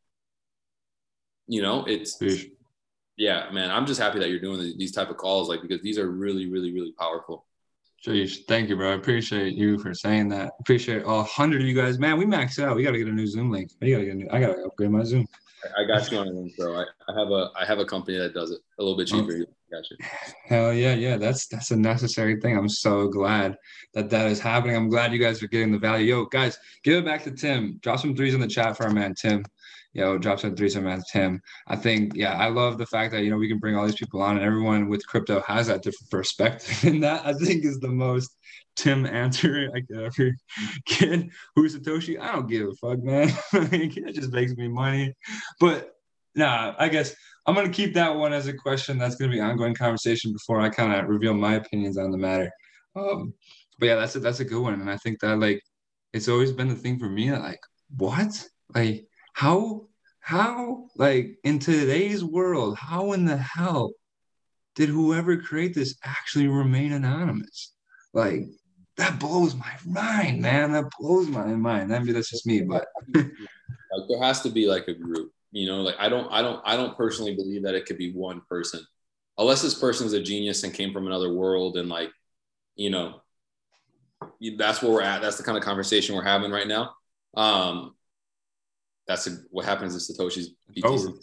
You 1.47 1.61
know, 1.61 1.85
it's 1.85 2.17
yeah, 3.17 3.49
man. 3.51 3.71
I'm 3.71 3.85
just 3.85 3.99
happy 3.99 4.19
that 4.19 4.29
you're 4.29 4.39
doing 4.39 4.59
these 4.77 4.91
type 4.91 5.09
of 5.09 5.17
calls, 5.17 5.49
like 5.49 5.61
because 5.61 5.81
these 5.81 5.97
are 5.97 6.09
really, 6.09 6.49
really, 6.49 6.73
really 6.73 6.93
powerful. 6.93 7.45
Jeez, 8.05 8.45
thank 8.47 8.67
you, 8.67 8.75
bro. 8.75 8.91
I 8.91 8.95
appreciate 8.95 9.53
you 9.53 9.79
for 9.79 9.93
saying 9.93 10.27
that. 10.29 10.51
Appreciate 10.59 11.03
all 11.03 11.23
hundred 11.23 11.61
of 11.61 11.67
you 11.67 11.73
guys. 11.73 11.99
Man, 11.99 12.17
we 12.17 12.25
maxed 12.25 12.61
out. 12.61 12.75
We 12.75 12.83
got 12.83 12.91
to 12.91 12.97
get 12.97 13.07
a 13.07 13.11
new 13.11 13.27
Zoom 13.27 13.49
link. 13.49 13.71
I 13.81 13.89
gotta 13.89 14.05
get. 14.05 14.15
New, 14.15 14.27
I 14.31 14.39
gotta 14.39 14.63
upgrade 14.63 14.91
my 14.91 15.03
Zoom. 15.03 15.25
I 15.77 15.85
got 15.85 16.11
you 16.11 16.17
on 16.17 16.27
a 16.27 16.31
link, 16.31 16.57
bro. 16.57 16.75
I, 16.75 16.83
I 17.07 17.19
have 17.19 17.29
a 17.31 17.49
I 17.55 17.65
have 17.65 17.79
a 17.79 17.85
company 17.85 18.17
that 18.17 18.33
does 18.33 18.51
it 18.51 18.59
a 18.79 18.83
little 18.83 18.97
bit 18.97 19.07
cheaper. 19.07 19.37
Oh. 19.41 19.53
Got 19.71 19.89
you. 19.89 19.97
Hell 20.45 20.73
yeah, 20.73 20.93
yeah. 20.93 21.17
That's 21.17 21.47
that's 21.47 21.71
a 21.71 21.75
necessary 21.75 22.39
thing. 22.41 22.57
I'm 22.57 22.69
so 22.69 23.07
glad 23.07 23.57
that 23.93 24.09
that 24.09 24.27
is 24.27 24.39
happening. 24.39 24.75
I'm 24.75 24.89
glad 24.89 25.13
you 25.13 25.19
guys 25.19 25.41
are 25.41 25.47
getting 25.47 25.71
the 25.71 25.79
value. 25.79 26.15
Yo, 26.15 26.25
guys, 26.25 26.59
give 26.83 26.97
it 26.97 27.05
back 27.05 27.23
to 27.23 27.31
Tim. 27.31 27.79
Drop 27.81 27.99
some 27.99 28.15
threes 28.15 28.33
in 28.35 28.41
the 28.41 28.47
chat 28.47 28.77
for 28.77 28.83
our 28.83 28.91
man 28.91 29.15
Tim 29.15 29.43
yo, 29.93 30.17
drop 30.17 30.39
some 30.39 30.55
threes 30.55 30.75
on 30.75 31.03
Tim. 31.11 31.41
I 31.67 31.75
think, 31.75 32.13
yeah, 32.15 32.33
I 32.33 32.49
love 32.49 32.77
the 32.77 32.85
fact 32.85 33.11
that, 33.11 33.23
you 33.23 33.29
know, 33.29 33.37
we 33.37 33.47
can 33.47 33.59
bring 33.59 33.75
all 33.75 33.85
these 33.85 33.95
people 33.95 34.21
on 34.21 34.37
and 34.37 34.45
everyone 34.45 34.89
with 34.89 35.07
crypto 35.07 35.41
has 35.41 35.67
that 35.67 35.83
different 35.83 36.09
perspective. 36.09 36.83
And 36.83 37.03
that 37.03 37.25
I 37.25 37.33
think 37.33 37.63
is 37.63 37.79
the 37.79 37.89
most 37.89 38.35
Tim 38.75 39.05
answer 39.05 39.69
I 39.75 39.81
could 39.81 40.03
ever 40.05 40.31
get. 40.85 41.29
Who's 41.55 41.77
Satoshi? 41.77 42.19
I 42.19 42.33
don't 42.33 42.49
give 42.49 42.67
a 42.67 42.73
fuck, 42.73 43.03
man. 43.03 43.31
it 43.53 44.15
just 44.15 44.31
makes 44.31 44.53
me 44.55 44.67
money. 44.67 45.13
But 45.59 45.95
nah, 46.35 46.73
I 46.77 46.89
guess 46.89 47.15
I'm 47.45 47.55
gonna 47.55 47.69
keep 47.69 47.93
that 47.93 48.15
one 48.15 48.33
as 48.33 48.47
a 48.47 48.53
question 48.53 48.97
that's 48.97 49.15
gonna 49.15 49.31
be 49.31 49.39
ongoing 49.39 49.75
conversation 49.75 50.33
before 50.33 50.59
I 50.59 50.69
kind 50.69 50.93
of 50.93 51.07
reveal 51.07 51.33
my 51.33 51.55
opinions 51.55 51.97
on 51.97 52.11
the 52.11 52.17
matter. 52.17 52.51
Um, 52.95 53.33
but 53.79 53.87
yeah, 53.87 53.95
that's 53.95 54.15
a 54.15 54.19
that's 54.19 54.39
a 54.39 54.45
good 54.45 54.61
one. 54.61 54.73
And 54.73 54.89
I 54.89 54.97
think 54.97 55.19
that 55.19 55.39
like 55.39 55.61
it's 56.13 56.27
always 56.27 56.51
been 56.51 56.67
the 56.67 56.75
thing 56.75 56.97
for 56.99 57.09
me, 57.09 57.31
like, 57.31 57.59
what? 57.97 58.47
Like 58.73 59.07
how 59.33 59.87
how 60.19 60.87
like 60.95 61.37
in 61.43 61.59
today's 61.59 62.23
world 62.23 62.77
how 62.77 63.11
in 63.11 63.25
the 63.25 63.37
hell 63.37 63.91
did 64.75 64.89
whoever 64.89 65.37
create 65.37 65.75
this 65.75 65.95
actually 66.03 66.47
remain 66.47 66.93
anonymous? 66.93 67.73
Like 68.13 68.45
that 68.97 69.19
blows 69.19 69.55
my 69.55 69.73
mind 69.85 70.41
man. 70.41 70.71
That 70.71 70.89
blows 70.99 71.27
my 71.27 71.45
mind. 71.45 71.93
I 71.93 71.99
mean 71.99 72.13
that's 72.13 72.29
just 72.29 72.47
me 72.47 72.61
but 72.61 72.87
like 73.15 74.07
there 74.07 74.21
has 74.21 74.41
to 74.41 74.49
be 74.49 74.67
like 74.67 74.87
a 74.87 74.93
group 74.93 75.31
you 75.51 75.67
know? 75.67 75.81
Like 75.81 75.95
i 75.99 76.09
don't 76.09 76.27
i 76.31 76.41
don't 76.41 76.61
i 76.65 76.75
don't 76.75 76.97
personally 76.97 77.35
believe 77.35 77.63
that 77.63 77.75
it 77.75 77.85
could 77.85 77.97
be 77.97 78.11
one 78.11 78.41
person. 78.49 78.81
Unless 79.37 79.63
this 79.63 79.73
person's 79.73 80.13
a 80.13 80.21
genius 80.21 80.63
and 80.63 80.73
came 80.73 80.93
from 80.93 81.07
another 81.07 81.33
world 81.33 81.77
and 81.77 81.89
like 81.89 82.11
you 82.75 82.89
know 82.89 83.21
that's 84.57 84.81
where 84.81 84.91
we're 84.91 85.01
at. 85.01 85.21
That's 85.21 85.37
the 85.37 85.43
kind 85.43 85.57
of 85.57 85.63
conversation 85.63 86.15
we're 86.15 86.23
having 86.23 86.51
right 86.51 86.67
now. 86.67 86.95
Um 87.35 87.95
that's 89.07 89.27
a, 89.27 89.37
what 89.51 89.65
happens 89.65 89.95
if 89.95 90.17
Satoshi's 90.17 90.49
BTC. 90.49 90.77
It's 90.77 90.85
over. 90.85 91.13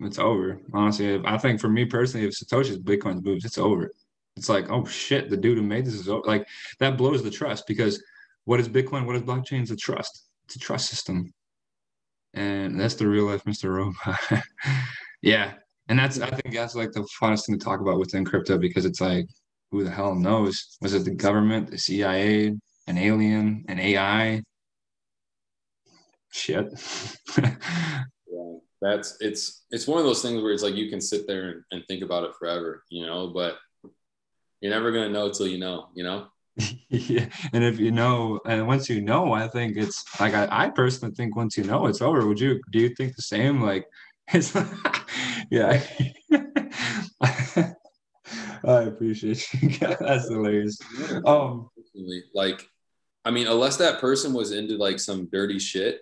It's 0.00 0.18
over. 0.18 0.60
Honestly, 0.72 1.20
I 1.24 1.38
think 1.38 1.60
for 1.60 1.68
me 1.68 1.84
personally, 1.84 2.26
if 2.26 2.34
Satoshi's 2.34 2.78
Bitcoin 2.78 3.22
moves, 3.22 3.44
it's 3.44 3.58
over. 3.58 3.90
It's 4.36 4.48
like, 4.48 4.70
oh 4.70 4.84
shit, 4.84 5.30
the 5.30 5.36
dude 5.36 5.56
who 5.56 5.64
made 5.64 5.86
this 5.86 5.94
is 5.94 6.08
over. 6.08 6.22
like 6.26 6.46
that 6.78 6.98
blows 6.98 7.22
the 7.22 7.30
trust 7.30 7.66
because 7.66 8.02
what 8.44 8.60
is 8.60 8.68
Bitcoin? 8.68 9.06
What 9.06 9.16
is 9.16 9.22
blockchain? 9.22 9.62
It's 9.62 9.70
a 9.70 9.76
trust. 9.76 10.28
It's 10.44 10.56
a 10.56 10.58
trust 10.58 10.88
system, 10.88 11.32
and 12.34 12.78
that's 12.78 12.94
the 12.94 13.08
real 13.08 13.24
life, 13.24 13.44
Mr. 13.44 13.74
Robot. 13.74 14.20
yeah, 15.22 15.54
and 15.88 15.98
that's 15.98 16.20
I 16.20 16.30
think 16.30 16.54
that's 16.54 16.74
like 16.74 16.92
the 16.92 17.08
funnest 17.20 17.46
thing 17.46 17.58
to 17.58 17.64
talk 17.64 17.80
about 17.80 17.98
within 17.98 18.24
crypto 18.24 18.58
because 18.58 18.84
it's 18.84 19.00
like, 19.00 19.26
who 19.70 19.82
the 19.82 19.90
hell 19.90 20.14
knows? 20.14 20.76
Was 20.80 20.94
it 20.94 21.04
the 21.04 21.14
government, 21.14 21.70
the 21.70 21.78
CIA, 21.78 22.54
an 22.86 22.98
alien, 22.98 23.64
an 23.68 23.80
AI? 23.80 24.42
Shit. 26.36 26.66
yeah, 27.38 28.52
that's 28.80 29.16
it's 29.20 29.64
it's 29.70 29.86
one 29.86 29.98
of 29.98 30.04
those 30.04 30.22
things 30.22 30.42
where 30.42 30.52
it's 30.52 30.62
like 30.62 30.74
you 30.74 30.90
can 30.90 31.00
sit 31.00 31.26
there 31.26 31.50
and, 31.50 31.62
and 31.72 31.84
think 31.86 32.02
about 32.02 32.24
it 32.24 32.34
forever, 32.38 32.84
you 32.90 33.06
know, 33.06 33.28
but 33.28 33.56
you're 34.60 34.72
never 34.72 34.92
gonna 34.92 35.08
know 35.08 35.30
till 35.30 35.46
you 35.46 35.58
know, 35.58 35.88
you 35.94 36.04
know. 36.04 36.28
yeah, 36.88 37.26
and 37.52 37.64
if 37.64 37.78
you 37.78 37.90
know, 37.90 38.40
and 38.46 38.66
once 38.66 38.88
you 38.88 39.00
know, 39.02 39.32
I 39.32 39.48
think 39.48 39.76
it's 39.76 40.04
like 40.20 40.34
I, 40.34 40.48
I 40.50 40.70
personally 40.70 41.14
think 41.14 41.36
once 41.36 41.56
you 41.56 41.64
know, 41.64 41.86
it's 41.86 42.00
over. 42.00 42.26
Would 42.26 42.40
you? 42.40 42.60
Do 42.70 42.78
you 42.78 42.90
think 42.90 43.14
the 43.14 43.22
same? 43.22 43.60
Like, 43.60 43.86
it's 44.32 44.54
yeah. 45.50 45.82
I 48.64 48.82
appreciate 48.82 49.46
you. 49.52 49.68
That's 49.78 50.28
hilarious. 50.28 50.78
Um, 51.24 51.68
like, 52.34 52.66
I 53.24 53.30
mean, 53.30 53.46
unless 53.46 53.76
that 53.76 54.00
person 54.00 54.32
was 54.32 54.52
into 54.52 54.76
like 54.76 54.98
some 54.98 55.28
dirty 55.30 55.58
shit, 55.58 56.00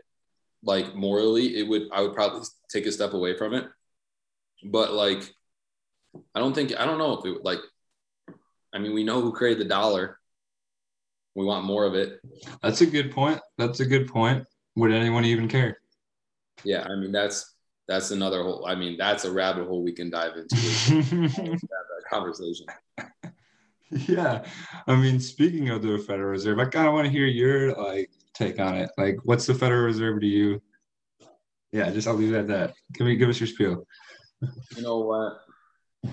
like 0.64 0.94
morally 0.94 1.56
it 1.58 1.68
would 1.68 1.88
i 1.92 2.00
would 2.00 2.14
probably 2.14 2.40
take 2.70 2.86
a 2.86 2.92
step 2.92 3.12
away 3.12 3.36
from 3.36 3.54
it. 3.54 3.66
But 4.64 4.92
like 4.92 5.22
i 6.34 6.38
don't 6.40 6.54
think 6.54 6.78
i 6.78 6.84
don't 6.84 6.98
know 6.98 7.18
if 7.18 7.26
it 7.26 7.44
like 7.44 7.58
i 8.72 8.78
mean 8.78 8.94
we 8.94 9.04
know 9.04 9.20
who 9.20 9.32
created 9.32 9.60
the 9.64 9.68
dollar. 9.68 10.18
We 11.36 11.44
want 11.44 11.64
more 11.64 11.84
of 11.84 11.94
it. 11.94 12.20
That's 12.62 12.80
a 12.80 12.86
good 12.86 13.10
point. 13.10 13.40
That's 13.58 13.80
a 13.80 13.84
good 13.84 14.06
point. 14.06 14.46
Would 14.76 14.92
anyone 14.92 15.24
even 15.24 15.48
care? 15.48 15.78
Yeah 16.64 16.84
i 16.84 16.94
mean 16.96 17.12
that's 17.12 17.54
that's 17.86 18.10
another 18.10 18.42
whole 18.42 18.64
i 18.66 18.74
mean 18.74 18.96
that's 18.96 19.24
a 19.24 19.32
rabbit 19.32 19.66
hole 19.66 19.82
we 19.82 19.92
can 19.92 20.10
dive 20.10 20.36
into. 20.36 20.56
That 20.56 22.04
conversation. 22.10 22.66
Yeah. 24.08 24.44
I 24.88 24.96
mean 24.96 25.20
speaking 25.20 25.68
of 25.68 25.82
the 25.82 25.98
federal 25.98 26.30
reserve 26.30 26.58
i 26.58 26.64
kind 26.64 26.88
of 26.88 26.94
want 26.94 27.06
to 27.06 27.12
hear 27.12 27.26
your 27.26 27.74
like 27.74 28.10
take 28.34 28.60
on 28.60 28.76
it? 28.76 28.90
Like, 28.98 29.18
what's 29.24 29.46
the 29.46 29.54
Federal 29.54 29.84
Reserve 29.84 30.20
to 30.20 30.26
you? 30.26 30.60
Yeah, 31.72 31.90
just 31.90 32.06
I'll 32.06 32.14
leave 32.14 32.32
it 32.32 32.38
at 32.38 32.48
that. 32.48 32.74
Give 32.92 33.06
me 33.06 33.16
give 33.16 33.28
us 33.28 33.40
your 33.40 33.46
spiel. 33.46 33.86
You 34.76 34.82
know 34.82 34.98
what? 35.00 36.12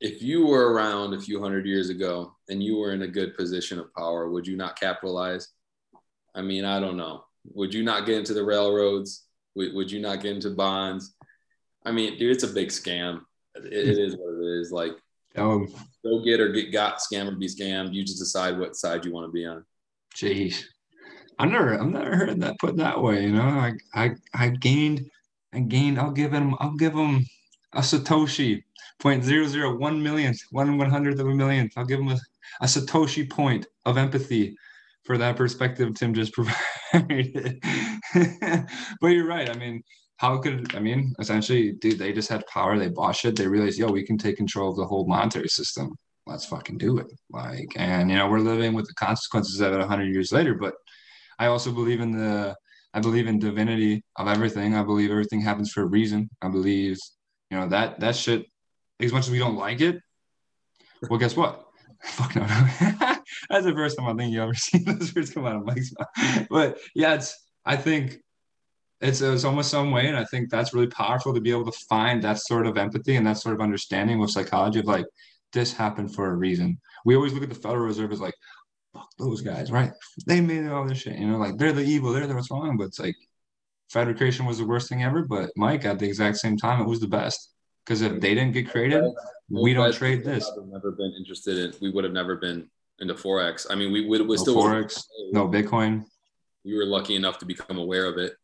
If 0.00 0.22
you 0.22 0.46
were 0.46 0.72
around 0.72 1.14
a 1.14 1.20
few 1.20 1.40
hundred 1.40 1.66
years 1.66 1.88
ago 1.88 2.34
and 2.48 2.62
you 2.62 2.76
were 2.76 2.92
in 2.92 3.02
a 3.02 3.08
good 3.08 3.36
position 3.36 3.78
of 3.78 3.94
power, 3.94 4.30
would 4.30 4.46
you 4.46 4.56
not 4.56 4.78
capitalize? 4.78 5.48
I 6.34 6.42
mean, 6.42 6.64
I 6.64 6.80
don't 6.80 6.96
know. 6.96 7.24
Would 7.52 7.72
you 7.72 7.84
not 7.84 8.06
get 8.06 8.18
into 8.18 8.34
the 8.34 8.44
railroads? 8.44 9.24
Would, 9.54 9.74
would 9.74 9.90
you 9.90 10.00
not 10.00 10.20
get 10.20 10.34
into 10.34 10.50
bonds? 10.50 11.14
I 11.84 11.92
mean, 11.92 12.18
dude, 12.18 12.32
it's 12.32 12.44
a 12.44 12.48
big 12.48 12.68
scam. 12.68 13.20
it, 13.54 13.72
it 13.72 13.98
is 13.98 14.16
what 14.16 14.42
it 14.42 14.60
is. 14.60 14.72
Like, 14.72 14.96
um, 15.36 15.68
go 16.04 16.22
get 16.24 16.40
or 16.40 16.50
get 16.50 16.72
got, 16.72 16.98
scam 16.98 17.28
or 17.28 17.36
be 17.36 17.46
scammed. 17.46 17.94
You 17.94 18.04
just 18.04 18.18
decide 18.18 18.58
what 18.58 18.76
side 18.76 19.04
you 19.04 19.12
want 19.12 19.26
to 19.26 19.32
be 19.32 19.46
on. 19.46 19.64
Jeez, 20.14 20.64
I 21.38 21.46
never, 21.46 21.80
I've 21.80 21.88
never 21.88 22.16
heard 22.16 22.40
that 22.40 22.58
put 22.58 22.76
that 22.76 23.00
way. 23.00 23.24
You 23.24 23.32
know, 23.32 23.42
I, 23.42 23.72
I, 23.94 24.10
I 24.34 24.48
gained, 24.50 25.08
I 25.52 25.60
gained. 25.60 25.98
I'll 25.98 26.12
give 26.12 26.32
him, 26.32 26.54
I'll 26.60 26.76
give 26.76 26.94
him 26.94 27.26
a 27.72 27.80
Satoshi 27.80 28.62
point 29.00 29.24
zero 29.24 29.46
zero 29.46 29.76
one 29.76 30.02
millionth, 30.02 30.40
one 30.50 30.78
one 30.78 30.90
hundredth 30.90 31.20
of 31.20 31.26
a 31.26 31.34
millionth. 31.34 31.72
I'll 31.76 31.84
give 31.84 32.00
him 32.00 32.08
a, 32.08 32.18
a 32.60 32.66
Satoshi 32.66 33.28
point 33.28 33.66
of 33.84 33.98
empathy 33.98 34.56
for 35.04 35.18
that 35.18 35.36
perspective 35.36 35.94
Tim 35.94 36.14
just 36.14 36.32
provided. 36.92 37.62
but 39.00 39.08
you're 39.08 39.26
right. 39.26 39.50
I 39.50 39.58
mean, 39.58 39.82
how 40.16 40.38
could 40.38 40.74
I 40.74 40.80
mean 40.80 41.14
essentially, 41.18 41.72
dude, 41.72 41.98
they 41.98 42.12
just 42.12 42.28
had 42.28 42.46
power, 42.46 42.78
they 42.78 42.88
bought 42.88 43.16
shit, 43.16 43.36
they 43.36 43.46
realized, 43.46 43.78
yo, 43.78 43.88
we 43.88 44.06
can 44.06 44.18
take 44.18 44.36
control 44.36 44.70
of 44.70 44.76
the 44.76 44.86
whole 44.86 45.06
monetary 45.06 45.48
system. 45.48 45.94
Let's 46.26 46.46
fucking 46.46 46.78
do 46.78 46.98
it. 46.98 47.06
Like, 47.30 47.72
and 47.76 48.10
you 48.10 48.16
know, 48.16 48.28
we're 48.28 48.38
living 48.38 48.72
with 48.72 48.86
the 48.86 48.94
consequences 48.94 49.60
of 49.60 49.72
it 49.72 49.80
hundred 49.86 50.12
years 50.12 50.32
later. 50.32 50.54
But 50.54 50.74
I 51.38 51.46
also 51.46 51.72
believe 51.72 52.00
in 52.00 52.12
the 52.12 52.56
I 52.94 53.00
believe 53.00 53.26
in 53.26 53.40
divinity 53.40 54.04
of 54.16 54.28
everything. 54.28 54.74
I 54.74 54.84
believe 54.84 55.10
everything 55.10 55.40
happens 55.40 55.72
for 55.72 55.82
a 55.82 55.86
reason. 55.86 56.30
I 56.40 56.48
believe, 56.48 56.96
you 57.50 57.58
know, 57.58 57.68
that 57.68 58.00
that 58.00 58.14
shit, 58.14 58.46
as 59.00 59.12
much 59.12 59.24
as 59.24 59.30
we 59.30 59.38
don't 59.38 59.56
like 59.56 59.80
it, 59.80 60.00
well, 61.10 61.18
guess 61.18 61.36
what? 61.36 61.64
Fuck 62.04 62.36
no. 62.36 62.42
That's 63.50 63.64
the 63.64 63.72
first 63.74 63.98
time 63.98 64.06
I 64.08 64.14
think 64.14 64.32
you 64.32 64.42
ever 64.42 64.54
seen 64.54 64.84
those 64.84 65.14
words 65.14 65.30
come 65.30 65.46
out 65.46 65.56
of 65.56 65.64
Mike's 65.64 65.92
mouth. 65.98 66.46
But 66.48 66.78
yeah, 66.94 67.14
it's 67.14 67.36
I 67.66 67.76
think 67.76 68.18
it's, 69.04 69.20
it's 69.20 69.44
almost 69.44 69.70
some 69.70 69.90
way 69.90 70.06
and 70.06 70.16
i 70.16 70.24
think 70.24 70.48
that's 70.48 70.72
really 70.72 70.86
powerful 70.86 71.34
to 71.34 71.40
be 71.40 71.50
able 71.50 71.70
to 71.70 71.78
find 71.88 72.22
that 72.22 72.38
sort 72.38 72.66
of 72.66 72.78
empathy 72.78 73.16
and 73.16 73.26
that 73.26 73.38
sort 73.38 73.54
of 73.54 73.60
understanding 73.60 74.18
with 74.18 74.30
psychology 74.30 74.78
of 74.78 74.86
like 74.86 75.06
this 75.54 75.72
happened 75.72 76.12
for 76.12 76.30
a 76.30 76.34
reason. 76.34 76.78
We 77.04 77.14
always 77.14 77.32
look 77.32 77.44
at 77.44 77.48
the 77.48 77.54
federal 77.54 77.86
reserve 77.86 78.12
as 78.12 78.20
like 78.20 78.34
fuck 78.92 79.08
those 79.18 79.40
guys 79.40 79.70
right? 79.70 79.92
They 80.26 80.40
made 80.40 80.66
all 80.68 80.86
this 80.86 80.98
shit 80.98 81.18
you 81.18 81.26
know 81.26 81.38
like 81.38 81.56
they're 81.56 81.72
the 81.72 81.82
evil 81.82 82.12
they're 82.12 82.26
the 82.26 82.34
what's 82.34 82.50
wrong 82.50 82.76
but 82.76 82.84
it's 82.84 82.98
like 82.98 83.16
federation 83.90 84.46
was 84.46 84.58
the 84.58 84.66
worst 84.66 84.88
thing 84.88 85.04
ever 85.04 85.24
but 85.24 85.50
mike 85.56 85.84
at 85.84 85.98
the 85.98 86.06
exact 86.06 86.38
same 86.38 86.56
time 86.56 86.80
it 86.80 86.88
was 86.88 87.00
the 87.00 87.08
best. 87.08 87.50
Because 87.84 88.00
if 88.00 88.18
they 88.20 88.34
didn't 88.34 88.52
get 88.52 88.70
created 88.70 89.04
we 89.50 89.74
don't 89.74 89.94
trade 89.94 90.24
this. 90.24 90.50
never 90.66 90.90
been 90.92 91.14
interested 91.18 91.58
in 91.58 91.72
we 91.80 91.90
would 91.90 92.04
have 92.04 92.12
never 92.12 92.36
been 92.36 92.68
into 93.00 93.14
forex. 93.14 93.66
I 93.70 93.74
mean 93.74 93.92
we 93.92 94.06
would 94.06 94.22
we 94.22 94.36
no 94.36 94.42
still 94.42 94.56
forex 94.56 95.02
no 95.32 95.48
bitcoin. 95.48 96.04
We 96.64 96.76
were 96.76 96.86
lucky 96.86 97.14
enough 97.14 97.38
to 97.38 97.44
become 97.44 97.78
aware 97.78 98.06
of 98.06 98.16
it 98.16 98.34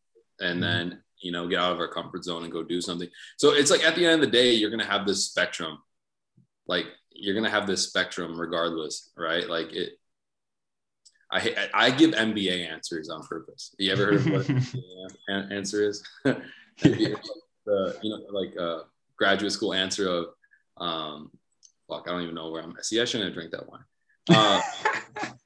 and 0.41 0.61
mm-hmm. 0.61 0.89
then 0.89 1.01
you 1.19 1.31
know 1.31 1.47
get 1.47 1.59
out 1.59 1.71
of 1.71 1.79
our 1.79 1.87
comfort 1.87 2.23
zone 2.23 2.43
and 2.43 2.51
go 2.51 2.63
do 2.63 2.81
something 2.81 3.07
so 3.37 3.53
it's 3.53 3.71
like 3.71 3.83
at 3.83 3.95
the 3.95 4.05
end 4.05 4.15
of 4.15 4.21
the 4.21 4.37
day 4.37 4.51
you're 4.51 4.69
going 4.69 4.79
to 4.79 4.85
have 4.85 5.05
this 5.05 5.25
spectrum 5.25 5.77
like 6.67 6.87
you're 7.21 7.35
gonna 7.35 7.49
have 7.49 7.67
this 7.67 7.87
spectrum 7.87 8.39
regardless, 8.39 9.11
right? 9.15 9.47
Like 9.47 9.73
it. 9.73 9.93
I 11.31 11.69
I 11.73 11.91
give 11.91 12.11
MBA 12.11 12.69
answers 12.69 13.09
on 13.09 13.23
purpose. 13.23 13.73
You 13.77 13.91
ever 13.91 14.05
heard 14.05 14.15
of 14.15 14.25
what 14.25 14.49
an 15.27 15.51
answer 15.51 15.83
is? 15.87 16.03
the, 16.23 16.39
you 18.01 18.09
know, 18.09 18.21
like 18.31 18.55
a 18.55 18.81
graduate 19.17 19.53
school 19.53 19.73
answer 19.73 20.09
of, 20.09 20.25
um, 20.77 21.31
fuck, 21.87 22.05
I 22.07 22.11
don't 22.11 22.23
even 22.23 22.35
know 22.35 22.49
where 22.49 22.63
I'm. 22.63 22.75
See, 22.81 22.99
I 22.99 23.05
shouldn't 23.05 23.29
have 23.29 23.35
drank 23.35 23.51
that 23.51 23.69
wine. 23.69 23.83
Uh, 24.29 24.61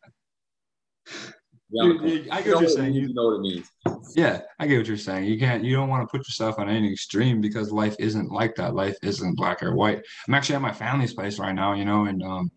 I 2.31 2.41
get 2.41 2.53
what 2.53 2.61
you're 2.61 2.69
saying. 2.69 2.93
You 2.93 3.13
know 3.13 3.25
what 3.25 3.35
it 3.35 3.41
means. 3.41 3.71
Yeah, 4.15 4.41
I 4.59 4.67
get 4.67 4.77
what 4.77 4.87
you're 4.87 4.97
saying. 4.97 5.25
You 5.25 5.39
can't. 5.39 5.63
You 5.63 5.75
don't 5.75 5.89
want 5.89 6.07
to 6.07 6.11
put 6.11 6.27
yourself 6.27 6.59
on 6.59 6.69
any 6.69 6.91
extreme 6.91 7.41
because 7.41 7.71
life 7.71 7.95
isn't 7.99 8.31
like 8.31 8.55
that. 8.55 8.75
Life 8.75 8.97
isn't 9.01 9.35
black 9.35 9.63
or 9.63 9.75
white. 9.75 10.01
I'm 10.27 10.33
actually 10.33 10.55
at 10.55 10.61
my 10.61 10.71
family's 10.71 11.13
place 11.13 11.39
right 11.39 11.55
now, 11.55 11.73
you 11.73 11.85
know, 11.85 12.05
and 12.05 12.21
um, 12.23 12.51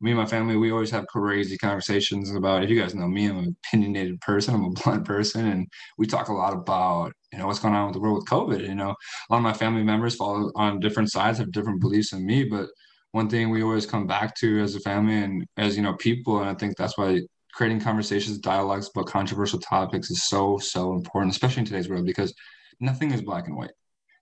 me 0.00 0.10
and 0.10 0.18
my 0.18 0.26
family, 0.26 0.56
we 0.56 0.72
always 0.72 0.90
have 0.90 1.06
crazy 1.06 1.56
conversations 1.56 2.34
about. 2.34 2.64
If 2.64 2.70
you 2.70 2.80
guys 2.80 2.94
know 2.94 3.06
me, 3.06 3.26
I'm 3.26 3.38
an 3.38 3.56
opinionated 3.64 4.20
person. 4.20 4.54
I'm 4.54 4.64
a 4.64 4.70
blunt 4.70 5.04
person, 5.04 5.46
and 5.46 5.66
we 5.98 6.06
talk 6.06 6.28
a 6.28 6.32
lot 6.32 6.54
about 6.54 7.12
you 7.32 7.38
know 7.38 7.46
what's 7.46 7.60
going 7.60 7.74
on 7.74 7.86
with 7.86 7.94
the 7.94 8.00
world 8.00 8.16
with 8.16 8.26
COVID. 8.26 8.66
You 8.66 8.74
know, 8.74 8.90
a 8.90 9.32
lot 9.32 9.38
of 9.38 9.42
my 9.42 9.52
family 9.52 9.84
members 9.84 10.16
fall 10.16 10.50
on 10.56 10.80
different 10.80 11.10
sides, 11.10 11.38
have 11.38 11.52
different 11.52 11.80
beliefs 11.80 12.10
than 12.10 12.26
me, 12.26 12.44
but 12.44 12.68
one 13.12 13.28
thing 13.28 13.50
we 13.50 13.62
always 13.62 13.86
come 13.86 14.08
back 14.08 14.34
to 14.34 14.60
as 14.60 14.74
a 14.74 14.80
family 14.80 15.14
and 15.14 15.46
as 15.56 15.76
you 15.76 15.82
know 15.82 15.94
people, 15.94 16.40
and 16.40 16.50
I 16.50 16.54
think 16.54 16.76
that's 16.76 16.98
why 16.98 17.20
creating 17.54 17.80
conversations, 17.80 18.38
dialogues 18.38 18.90
about 18.94 19.06
controversial 19.06 19.60
topics 19.60 20.10
is 20.10 20.24
so, 20.24 20.58
so 20.58 20.92
important, 20.92 21.32
especially 21.32 21.60
in 21.60 21.66
today's 21.66 21.88
world, 21.88 22.04
because 22.04 22.34
nothing 22.80 23.12
is 23.12 23.22
black 23.22 23.46
and 23.46 23.56
white. 23.56 23.70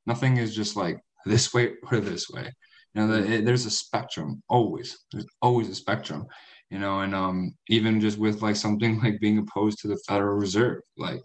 Nothing 0.07 0.37
is 0.37 0.55
just 0.55 0.77
like 0.77 0.99
this 1.25 1.55
way 1.55 1.73
or 1.91 2.01
this 2.01 2.29
way. 2.29 2.51
You 2.95 3.07
know, 3.07 3.15
it, 3.15 3.45
there's 3.45 3.65
a 3.65 3.71
spectrum 3.71 4.43
always. 4.49 4.99
There's 5.11 5.27
always 5.41 5.69
a 5.69 5.75
spectrum. 5.75 6.27
You 6.71 6.79
know, 6.79 7.01
and 7.01 7.15
um, 7.15 7.55
even 7.69 8.01
just 8.01 8.19
with 8.19 8.43
like 8.43 8.57
something 8.57 9.01
like 9.03 9.21
being 9.21 9.39
opposed 9.39 9.79
to 9.81 9.89
the 9.89 10.01
Federal 10.07 10.37
Reserve, 10.37 10.81
like 10.97 11.21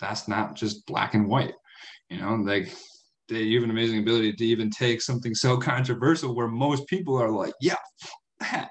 that's 0.00 0.28
not 0.28 0.54
just 0.54 0.86
black 0.86 1.14
and 1.14 1.28
white. 1.28 1.54
You 2.08 2.18
know, 2.18 2.34
like 2.34 2.74
they 3.28 3.42
you 3.42 3.58
have 3.58 3.64
an 3.64 3.70
amazing 3.70 3.98
ability 3.98 4.32
to 4.34 4.44
even 4.44 4.70
take 4.70 5.02
something 5.02 5.34
so 5.34 5.56
controversial 5.58 6.34
where 6.34 6.48
most 6.48 6.86
people 6.86 7.20
are 7.20 7.30
like, 7.30 7.54
yeah, 7.60 7.76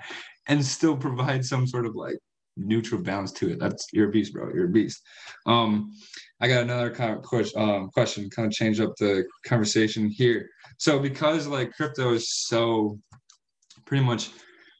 and 0.47 0.65
still 0.65 0.97
provide 0.97 1.45
some 1.45 1.67
sort 1.67 1.85
of 1.85 1.95
like 1.95 2.17
neutral 2.57 3.01
balance 3.01 3.31
to 3.33 3.51
it. 3.51 3.59
That's 3.59 3.87
you're 3.93 4.09
a 4.09 4.11
beast, 4.11 4.33
bro. 4.33 4.51
You're 4.53 4.65
a 4.65 4.69
beast. 4.69 5.01
Um, 5.45 5.91
I 6.39 6.47
got 6.47 6.63
another 6.63 6.93
kind 6.93 7.15
of 7.15 7.21
question, 7.23 7.61
um, 7.61 7.89
question, 7.89 8.29
kind 8.29 8.47
of 8.47 8.53
change 8.53 8.79
up 8.79 8.95
the 8.97 9.25
conversation 9.45 10.09
here. 10.09 10.49
So 10.77 10.99
because 10.99 11.47
like 11.47 11.73
crypto 11.73 12.13
is 12.13 12.31
so 12.31 12.99
pretty 13.85 14.03
much, 14.03 14.29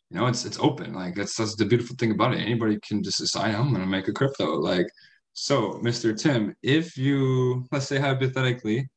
you 0.10 0.18
know, 0.18 0.28
it's 0.28 0.46
it's 0.46 0.60
open. 0.60 0.94
Like 0.94 1.16
that's 1.16 1.36
that's 1.36 1.56
the 1.56 1.66
beautiful 1.66 1.96
thing 1.96 2.12
about 2.12 2.34
it. 2.34 2.40
Anybody 2.40 2.80
can 2.88 3.04
just 3.04 3.20
decide 3.20 3.56
I'm 3.56 3.72
gonna 3.72 3.86
make 3.86 4.08
a 4.08 4.14
crypto. 4.14 4.56
Like, 4.56 4.88
so 5.34 5.74
Mr. 5.84 6.18
Tim, 6.18 6.56
if 6.64 6.98
you 6.98 7.66
let's 7.72 7.88
say 7.88 8.00
hypothetically, 8.00 8.88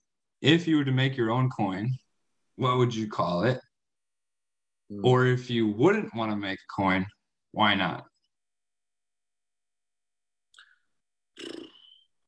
if 0.41 0.67
you 0.67 0.77
were 0.77 0.85
to 0.85 0.93
make 0.93 1.17
your 1.17 1.31
own 1.31 1.51
coin, 1.51 1.91
what 2.57 2.79
would 2.79 2.95
you 2.95 3.09
call 3.09 3.45
it? 3.45 3.61
Mm. 4.93 5.01
Or 5.05 5.27
if 5.27 5.51
you 5.51 5.69
wouldn't 5.69 6.15
want 6.15 6.31
to 6.31 6.37
make 6.37 6.59
a 6.59 6.81
coin, 6.81 7.07
why 7.53 7.75
not? 7.75 8.05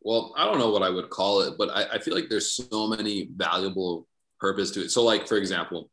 Well, 0.06 0.32
I 0.36 0.44
don't 0.44 0.60
know 0.60 0.70
what 0.70 0.84
I 0.84 0.88
would 0.88 1.10
call 1.10 1.40
it, 1.40 1.54
but 1.58 1.68
I, 1.70 1.94
I 1.94 1.98
feel 1.98 2.14
like 2.14 2.28
there's 2.28 2.52
so 2.52 2.86
many 2.86 3.28
valuable 3.34 4.06
purpose 4.38 4.70
to 4.70 4.84
it. 4.84 4.92
So, 4.92 5.02
like 5.02 5.26
for 5.26 5.36
example, 5.36 5.90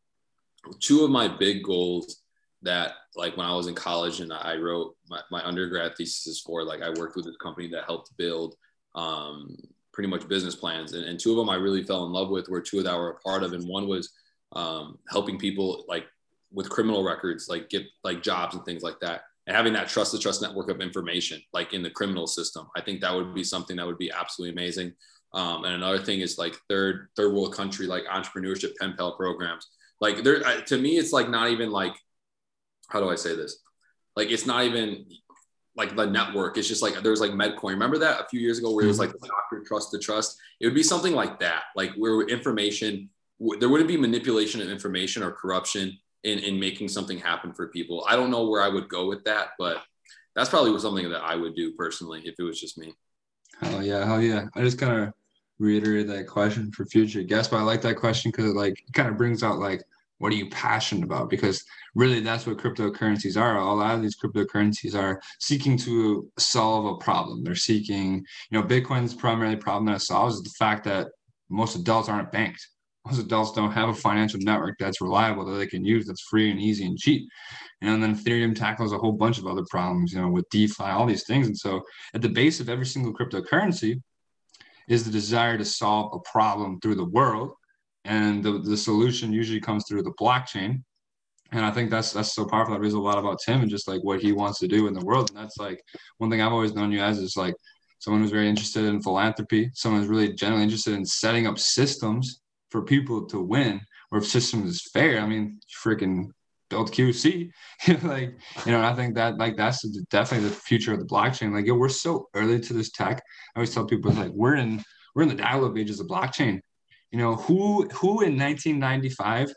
two 0.80 1.04
of 1.04 1.10
my 1.10 1.28
big 1.28 1.64
goals 1.64 2.22
that 2.62 2.92
like 3.16 3.36
when 3.38 3.48
I 3.48 3.56
was 3.56 3.66
in 3.66 3.74
college 3.74 4.20
and 4.20 4.32
I 4.32 4.56
wrote 4.58 4.96
my, 5.10 5.20
my 5.32 5.44
undergrad 5.44 5.98
thesis 5.98 6.40
for, 6.42 6.64
like 6.64 6.84
I 6.84 6.92
worked 6.92 7.16
with 7.16 7.26
a 7.26 7.34
company 7.42 7.68
that 7.70 7.86
helped 7.86 8.16
build 8.16 8.54
um, 8.94 9.58
pretty 9.94 10.10
much 10.10 10.28
business 10.28 10.56
plans. 10.56 10.94
And, 10.94 11.06
and, 11.06 11.20
two 11.20 11.32
of 11.32 11.38
them 11.38 11.50
I 11.50 11.56
really 11.56 11.84
fell 11.84 12.06
in 12.06 12.12
love 12.12 12.30
with 12.30 12.50
were 12.50 12.62
two 12.62 12.84
that 12.84 12.96
were 12.96 13.10
a 13.10 13.20
part 13.22 13.42
of. 13.42 13.54
And 13.54 13.68
one 13.68 13.88
was 13.88 14.14
um, 14.52 15.00
helping 15.10 15.40
people 15.40 15.86
like 15.88 16.06
with 16.52 16.70
criminal 16.70 17.04
records, 17.04 17.50
like 17.50 17.68
get 17.68 17.88
like 18.04 18.22
jobs 18.22 18.54
and 18.54 18.64
things 18.64 18.84
like 18.84 19.00
that 19.02 19.22
and 19.48 19.56
having 19.56 19.74
that 19.74 19.90
trust 19.90 20.12
the 20.12 20.20
trust 20.20 20.42
network 20.42 20.70
of 20.70 20.82
information 20.82 21.42
like 21.54 21.74
in 21.74 21.84
the 21.84 21.90
criminal 21.90 22.28
system 22.28 22.68
i 22.76 22.82
think 22.82 23.02
that 23.02 23.14
would 23.14 23.34
be 23.34 23.44
something 23.44 23.78
that 23.78 23.86
would 23.86 23.98
be 23.98 24.12
absolutely 24.12 24.54
amazing. 24.54 24.94
Um, 25.34 25.66
and 25.66 25.74
another 25.74 26.00
thing 26.00 26.22
is 26.22 26.38
like 26.38 26.56
third 26.70 27.08
third 27.16 27.34
world 27.34 27.56
country 27.56 27.88
like 27.88 28.04
entrepreneurship 28.06 28.76
pen 28.80 28.94
pal 28.98 29.16
programs. 29.16 29.68
Like 30.00 30.24
there 30.24 30.42
to 30.62 30.78
me 30.78 30.98
it's 30.98 31.12
like 31.12 31.30
not 31.30 31.50
even 31.50 31.72
like 31.72 31.94
how 32.90 33.00
do 33.00 33.10
i 33.10 33.16
say 33.16 33.36
this? 33.36 33.58
Like 34.16 34.30
it's 34.30 34.46
not 34.46 34.64
even 34.64 35.06
like 35.76 35.96
the 35.96 36.06
network. 36.06 36.58
It's 36.58 36.68
just 36.68 36.84
like 36.84 37.02
there's 37.02 37.20
like 37.20 37.32
medcoin. 37.32 37.72
Remember 37.72 37.98
that 37.98 38.22
a 38.22 38.28
few 38.30 38.40
years 38.40 38.60
ago 38.60 38.72
where 38.72 38.86
it 38.86 38.88
was 38.88 39.00
like 39.00 39.10
mm-hmm. 39.10 39.26
doctor 39.26 39.66
trust 39.66 39.92
the 39.92 39.98
trust? 39.98 40.38
It 40.60 40.68
would 40.68 40.76
be 40.76 40.84
something 40.84 41.14
like 41.14 41.40
that 41.40 41.64
like 41.76 41.94
where 41.96 42.22
information 42.28 43.10
there 43.60 43.70
wouldn't 43.70 43.90
be 43.90 43.98
manipulation 43.98 44.62
of 44.62 44.70
information 44.70 45.24
or 45.24 45.32
corruption 45.32 45.98
in 46.24 46.40
in 46.40 46.60
making 46.60 46.88
something 46.88 47.18
happen 47.18 47.54
for 47.54 47.68
people. 47.68 48.06
I 48.08 48.16
don't 48.16 48.32
know 48.32 48.48
where 48.48 48.62
I 48.62 48.70
would 48.70 48.90
go 48.90 49.08
with 49.08 49.24
that, 49.26 49.50
but 49.58 49.84
that's 50.36 50.50
probably 50.50 50.78
something 50.80 51.10
that 51.10 51.24
I 51.24 51.36
would 51.36 51.56
do 51.56 51.74
personally 51.74 52.22
if 52.26 52.36
it 52.40 52.44
was 52.44 52.60
just 52.60 52.78
me. 52.78 52.94
Oh 53.62 53.80
yeah, 53.80 54.06
hell 54.06 54.22
yeah. 54.22 54.46
I 54.56 54.62
just 54.62 54.80
kind 54.80 55.04
of 55.04 55.14
reiterate 55.60 56.08
that 56.08 56.28
question 56.28 56.72
for 56.72 56.86
future 56.86 57.24
guests, 57.24 57.52
but 57.52 57.60
I 57.60 57.64
like 57.64 57.82
that 57.82 57.98
question 57.98 58.32
because 58.32 58.46
it 58.46 58.56
like 58.56 58.84
kind 58.94 59.10
of 59.10 59.18
brings 59.18 59.44
out 59.44 59.60
like 59.60 59.84
what 60.20 60.32
are 60.32 60.38
you 60.38 60.50
passionate 60.50 61.04
about? 61.04 61.30
Because 61.30 61.66
really 61.96 62.22
that's 62.22 62.46
what 62.46 62.58
cryptocurrencies 62.58 63.40
are. 63.40 63.58
A 63.58 63.74
lot 63.74 63.96
of 63.96 64.02
these 64.02 64.18
cryptocurrencies 64.18 64.96
are 64.96 65.22
seeking 65.42 65.78
to 65.80 66.30
solve 66.38 66.86
a 66.86 66.96
problem. 66.96 67.44
They're 67.44 67.56
seeking, 67.56 68.26
you 68.50 68.60
know, 68.60 68.66
Bitcoin's 68.66 69.14
primary 69.14 69.58
problem 69.58 69.88
that 69.88 69.98
it 69.98 70.06
solves 70.06 70.36
is 70.36 70.44
the 70.44 70.54
fact 70.58 70.86
that 70.86 71.08
most 71.50 71.76
adults 71.76 72.08
aren't 72.08 72.32
banked 72.32 72.66
most 73.06 73.20
adults 73.20 73.52
don't 73.52 73.72
have 73.72 73.90
a 73.90 73.94
financial 73.94 74.40
network 74.42 74.78
that's 74.80 75.02
reliable 75.02 75.46
that 75.46 75.58
they 75.58 75.68
can 75.68 75.84
use 75.84 76.06
that's 76.06 76.22
free 76.22 76.52
and 76.52 76.60
easy 76.60 76.86
and 76.86 76.98
cheap. 76.98 77.28
And 77.82 78.02
then 78.02 78.16
Ethereum 78.16 78.56
tackles 78.56 78.94
a 78.94 78.98
whole 78.98 79.12
bunch 79.12 79.40
of 79.40 79.46
other 79.46 79.66
problems, 79.70 80.14
you 80.14 80.22
know, 80.22 80.30
with 80.30 80.50
DeFi, 80.50 80.84
all 80.84 81.06
these 81.06 81.26
things. 81.26 81.48
And 81.48 81.58
so 81.58 81.82
at 82.14 82.22
the 82.22 82.30
base 82.30 82.62
of 82.62 82.70
every 82.70 82.86
single 82.86 83.14
cryptocurrency 83.14 84.02
is 84.88 85.04
the 85.04 85.12
desire 85.12 85.58
to 85.58 85.66
solve 85.66 86.14
a 86.14 86.20
problem 86.20 86.80
through 86.80 86.96
the 86.96 87.10
world. 87.10 87.52
And 88.06 88.44
the, 88.44 88.60
the 88.60 88.78
solution 88.78 89.34
usually 89.34 89.60
comes 89.60 89.86
through 89.88 90.04
the 90.04 90.14
blockchain. 90.14 90.84
And 91.52 91.66
I 91.66 91.72
think 91.72 91.92
that's 91.92 92.14
that's 92.14 92.34
so 92.34 92.46
powerful. 92.46 92.74
That 92.74 92.82
reads 92.82 92.96
a 92.96 93.00
lot 93.00 93.20
about 93.20 93.40
Tim 93.46 93.62
and 93.62 93.70
just 93.70 93.88
like 93.88 94.02
what 94.04 94.22
he 94.22 94.32
wants 94.32 94.60
to 94.60 94.68
do 94.68 94.88
in 94.88 94.94
the 94.94 95.06
world. 95.06 95.30
And 95.30 95.38
that's 95.38 95.58
like 95.58 95.84
one 96.18 96.30
thing 96.30 96.42
I've 96.42 96.52
always 96.52 96.74
known 96.74 96.92
you 96.92 97.00
as 97.00 97.20
is 97.20 97.38
like 97.38 97.54
someone 98.00 98.22
who's 98.22 98.32
very 98.32 98.50
interested 98.50 98.86
in 98.86 99.02
philanthropy, 99.02 99.70
someone 99.74 100.02
who's 100.02 100.10
really 100.10 100.34
generally 100.34 100.64
interested 100.64 100.96
in 100.96 101.06
setting 101.06 101.48
up 101.48 101.60
systems 101.60 102.42
for 102.74 102.82
people 102.82 103.24
to 103.28 103.40
win 103.40 103.80
or 104.12 104.18
if 104.18 104.26
system 104.26 104.66
is 104.66 104.82
fair. 104.92 105.20
I 105.22 105.28
mean, 105.28 105.60
freaking 105.86 106.30
build 106.72 106.92
QC. 106.92 107.52
like, 108.02 108.36
you 108.66 108.72
know, 108.72 108.84
I 108.84 108.96
think 108.96 109.14
that 109.14 109.38
like 109.38 109.56
that's 109.56 109.88
definitely 110.10 110.50
the 110.50 110.56
future 110.56 110.92
of 110.92 111.00
the 111.00 111.06
blockchain. 111.06 111.54
Like, 111.54 111.68
yo, 111.68 111.76
we're 111.76 111.88
so 111.88 112.30
early 112.34 112.60
to 112.60 112.74
this 112.74 112.90
tech. 112.90 113.22
I 113.56 113.60
always 113.60 113.74
tell 113.74 113.86
people 113.86 114.12
like 114.12 114.32
we're 114.32 114.56
in 114.56 114.84
we're 115.14 115.22
in 115.22 115.30
the 115.30 115.36
dial-up 115.36 115.78
ages 115.78 116.00
of 116.00 116.08
blockchain. 116.08 116.62
You 117.12 117.20
know, 117.20 117.36
who 117.36 117.88
who 117.90 118.22
in 118.22 118.40
1995 118.40 119.54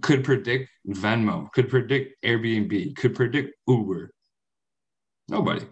could 0.00 0.22
predict 0.22 0.70
Venmo, 0.86 1.50
could 1.50 1.68
predict 1.68 2.24
Airbnb, 2.24 2.94
could 2.94 3.16
predict 3.16 3.52
Uber? 3.66 4.12
Nobody 5.28 5.66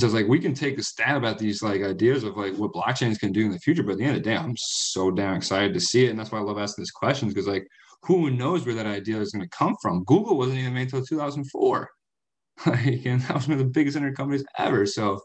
so 0.00 0.06
it's 0.06 0.14
like 0.14 0.26
we 0.26 0.38
can 0.38 0.54
take 0.54 0.78
a 0.78 0.82
stab 0.82 1.24
at 1.24 1.38
these 1.38 1.62
like 1.62 1.82
ideas 1.82 2.24
of 2.24 2.36
like 2.36 2.54
what 2.54 2.72
blockchains 2.72 3.18
can 3.18 3.32
do 3.32 3.46
in 3.46 3.52
the 3.52 3.58
future. 3.58 3.82
But 3.82 3.92
at 3.92 3.98
the 3.98 4.04
end 4.04 4.16
of 4.16 4.22
the 4.22 4.30
day, 4.30 4.36
I'm 4.36 4.54
so 4.56 5.10
damn 5.10 5.36
excited 5.36 5.74
to 5.74 5.80
see 5.80 6.06
it. 6.06 6.10
And 6.10 6.18
that's 6.18 6.30
why 6.30 6.38
I 6.38 6.42
love 6.42 6.58
asking 6.58 6.82
these 6.82 6.90
questions 6.90 7.32
because 7.32 7.48
like 7.48 7.66
who 8.02 8.30
knows 8.30 8.64
where 8.64 8.74
that 8.74 8.86
idea 8.86 9.20
is 9.20 9.32
going 9.32 9.44
to 9.44 9.56
come 9.56 9.76
from? 9.82 10.04
Google 10.04 10.36
wasn't 10.36 10.58
even 10.58 10.74
made 10.74 10.92
until 10.92 11.04
2004. 11.04 11.88
Like, 12.66 13.06
and 13.06 13.22
that 13.22 13.34
was 13.34 13.46
one 13.46 13.56
of 13.56 13.64
the 13.64 13.70
biggest 13.70 13.96
internet 13.96 14.16
companies 14.16 14.44
ever. 14.58 14.84
So 14.84 15.20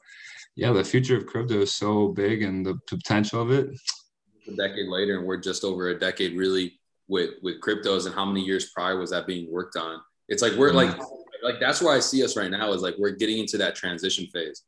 yeah, 0.55 0.71
the 0.71 0.83
future 0.83 1.17
of 1.17 1.25
crypto 1.25 1.61
is 1.61 1.73
so 1.73 2.09
big 2.09 2.43
and 2.43 2.63
the 2.63 2.77
potential 2.87 3.41
of 3.41 3.49
it. 3.49 3.69
A 4.47 4.51
decade 4.55 4.87
later, 4.87 5.17
and 5.17 5.25
we're 5.25 5.37
just 5.37 5.63
over 5.63 5.87
a 5.87 5.97
decade 5.97 6.37
really 6.37 6.79
with 7.07 7.31
with 7.41 7.59
cryptos 7.61 8.05
and 8.05 8.13
how 8.13 8.25
many 8.25 8.41
years 8.41 8.69
prior 8.69 8.99
was 8.99 9.09
that 9.09 9.25
being 9.25 9.51
worked 9.51 9.77
on? 9.77 9.99
It's 10.29 10.41
like 10.41 10.53
we're 10.53 10.73
like 10.73 10.89
mm-hmm. 10.89 11.22
Like 11.43 11.59
that's 11.59 11.81
where 11.81 11.95
I 11.95 11.99
see 11.99 12.23
us 12.23 12.37
right 12.37 12.49
now 12.49 12.71
is 12.71 12.81
like 12.81 12.95
we're 12.97 13.11
getting 13.11 13.37
into 13.37 13.57
that 13.57 13.75
transition 13.75 14.27
phase. 14.27 14.63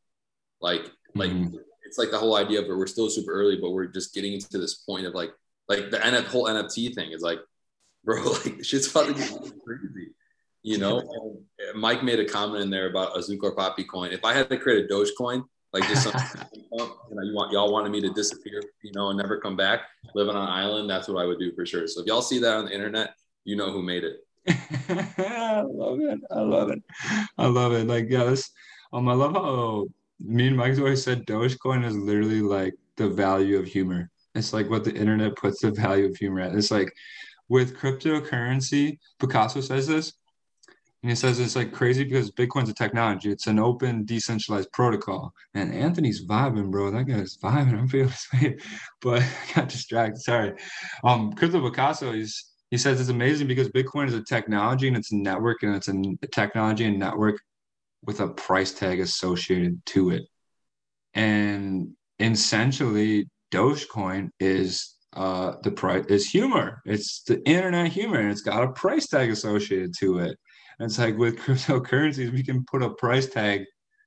Like 0.61 0.91
like 1.15 1.31
mm-hmm. 1.31 1.55
it's 1.85 1.97
like 1.97 2.11
the 2.11 2.17
whole 2.17 2.35
idea 2.35 2.59
of 2.59 2.65
it. 2.65 2.75
We're 2.75 2.87
still 2.87 3.09
super 3.09 3.31
early, 3.31 3.57
but 3.57 3.71
we're 3.71 3.87
just 3.87 4.13
getting 4.13 4.33
into 4.33 4.57
this 4.57 4.75
point 4.75 5.05
of 5.05 5.13
like 5.13 5.31
like 5.67 5.89
the 5.89 5.97
NF, 5.97 6.25
whole 6.25 6.45
NFT 6.45 6.93
thing 6.93 7.11
is 7.11 7.21
like, 7.21 7.39
bro, 8.03 8.21
like 8.23 8.63
shit's 8.63 8.91
about 8.91 9.07
to 9.07 9.13
get 9.13 9.29
crazy. 9.65 10.11
You 10.61 10.79
know, 10.79 10.99
and 11.59 11.79
Mike 11.79 12.03
made 12.03 12.19
a 12.19 12.25
comment 12.25 12.63
in 12.63 12.71
there 12.71 12.89
about 12.89 13.13
Azuki 13.13 13.37
or 13.43 13.53
Poppy 13.53 13.83
coin. 13.83 14.11
If 14.11 14.25
I 14.25 14.33
had 14.33 14.49
to 14.49 14.57
create 14.57 14.85
a 14.85 14.87
Dogecoin, 14.91 15.43
like 15.73 15.87
just 15.87 16.03
some, 16.03 16.13
you 16.71 16.77
know, 16.79 17.21
you 17.21 17.35
want 17.35 17.51
y'all 17.51 17.71
wanted 17.71 17.91
me 17.91 18.01
to 18.01 18.09
disappear, 18.09 18.63
you 18.81 18.91
know, 18.95 19.09
and 19.09 19.17
never 19.19 19.39
come 19.39 19.55
back, 19.55 19.81
live 20.15 20.27
on 20.27 20.35
an 20.35 20.47
island, 20.47 20.89
that's 20.89 21.07
what 21.07 21.21
I 21.21 21.25
would 21.27 21.37
do 21.37 21.51
for 21.53 21.67
sure. 21.67 21.87
So 21.87 22.01
if 22.01 22.07
y'all 22.07 22.23
see 22.23 22.39
that 22.39 22.55
on 22.55 22.65
the 22.65 22.73
internet, 22.73 23.13
you 23.43 23.55
know 23.55 23.71
who 23.71 23.83
made 23.83 24.03
it. 24.03 24.24
I 24.47 25.63
love 25.65 25.99
it. 26.01 26.19
I 26.31 26.39
love 26.41 26.69
it. 26.69 26.83
I 27.37 27.47
love 27.47 27.73
it. 27.73 27.87
Like, 27.87 28.05
yeah, 28.09 28.25
this 28.25 28.51
um, 28.93 29.09
I 29.09 29.13
love 29.13 29.33
how 29.33 29.87
me 30.19 30.47
and 30.47 30.57
Mike's 30.57 30.79
always 30.79 31.03
said 31.03 31.25
Dogecoin 31.25 31.85
is 31.85 31.95
literally 31.95 32.41
like 32.41 32.73
the 32.95 33.09
value 33.09 33.57
of 33.57 33.65
humor. 33.65 34.09
It's 34.35 34.53
like 34.53 34.69
what 34.69 34.83
the 34.83 34.93
internet 34.93 35.35
puts 35.35 35.61
the 35.61 35.71
value 35.71 36.05
of 36.05 36.15
humor 36.15 36.41
at. 36.41 36.55
It's 36.55 36.71
like 36.71 36.93
with 37.49 37.77
cryptocurrency, 37.77 38.99
Picasso 39.19 39.61
says 39.61 39.87
this, 39.87 40.13
and 41.05 41.11
he 41.11 41.15
says 41.15 41.39
it's 41.39 41.55
like 41.55 41.71
crazy 41.71 42.03
because 42.03 42.31
Bitcoin's 42.31 42.69
a 42.69 42.73
technology. 42.73 43.31
It's 43.31 43.47
an 43.47 43.59
open, 43.59 44.05
decentralized 44.05 44.71
protocol. 44.71 45.33
And 45.53 45.71
Anthony's 45.71 46.25
vibing, 46.25 46.71
bro. 46.71 46.89
That 46.89 47.05
guy's 47.05 47.37
vibing. 47.37 47.77
I'm 47.77 47.87
feeling 47.87 48.09
his 48.31 48.61
But 49.01 49.21
I 49.21 49.53
got 49.53 49.69
distracted. 49.69 50.21
Sorry. 50.21 50.53
Um, 51.03 51.33
Crypto 51.33 51.61
Picasso, 51.61 52.11
he's 52.11 52.54
he 52.75 52.79
says 52.79 52.99
it's 52.99 53.09
amazing 53.09 53.47
because 53.47 53.69
Bitcoin 53.69 54.05
is 54.05 54.13
a 54.13 54.21
technology 54.21 54.89
and 54.89 54.97
it's 54.97 55.13
a 55.13 55.15
network 55.15 55.63
and 55.63 55.73
it's 55.73 55.87
a 55.87 56.27
technology 56.27 56.83
and 56.83 56.99
network 56.99 57.39
with 58.03 58.19
a 58.19 58.27
price 58.27 58.73
tag 58.73 58.99
associated 58.99 59.81
to 59.85 60.09
it. 60.09 60.23
And 61.13 61.93
essentially, 62.19 63.29
Dogecoin 63.53 64.29
is 64.41 64.95
uh, 65.13 65.53
the 65.63 65.71
price 65.71 66.03
is 66.09 66.29
humor. 66.29 66.81
It's 66.85 67.23
the 67.23 67.41
internet 67.47 67.93
humor, 67.93 68.19
and 68.19 68.29
it's 68.29 68.41
got 68.41 68.65
a 68.65 68.73
price 68.73 69.07
tag 69.07 69.29
associated 69.29 69.93
to 69.99 70.19
it. 70.19 70.37
And 70.77 70.89
it's 70.89 70.99
like 70.99 71.17
with 71.17 71.37
cryptocurrencies, 71.45 72.33
we 72.33 72.43
can 72.43 72.65
put 72.69 72.83
a 72.83 72.89
price 72.95 73.27
tag 73.27 73.63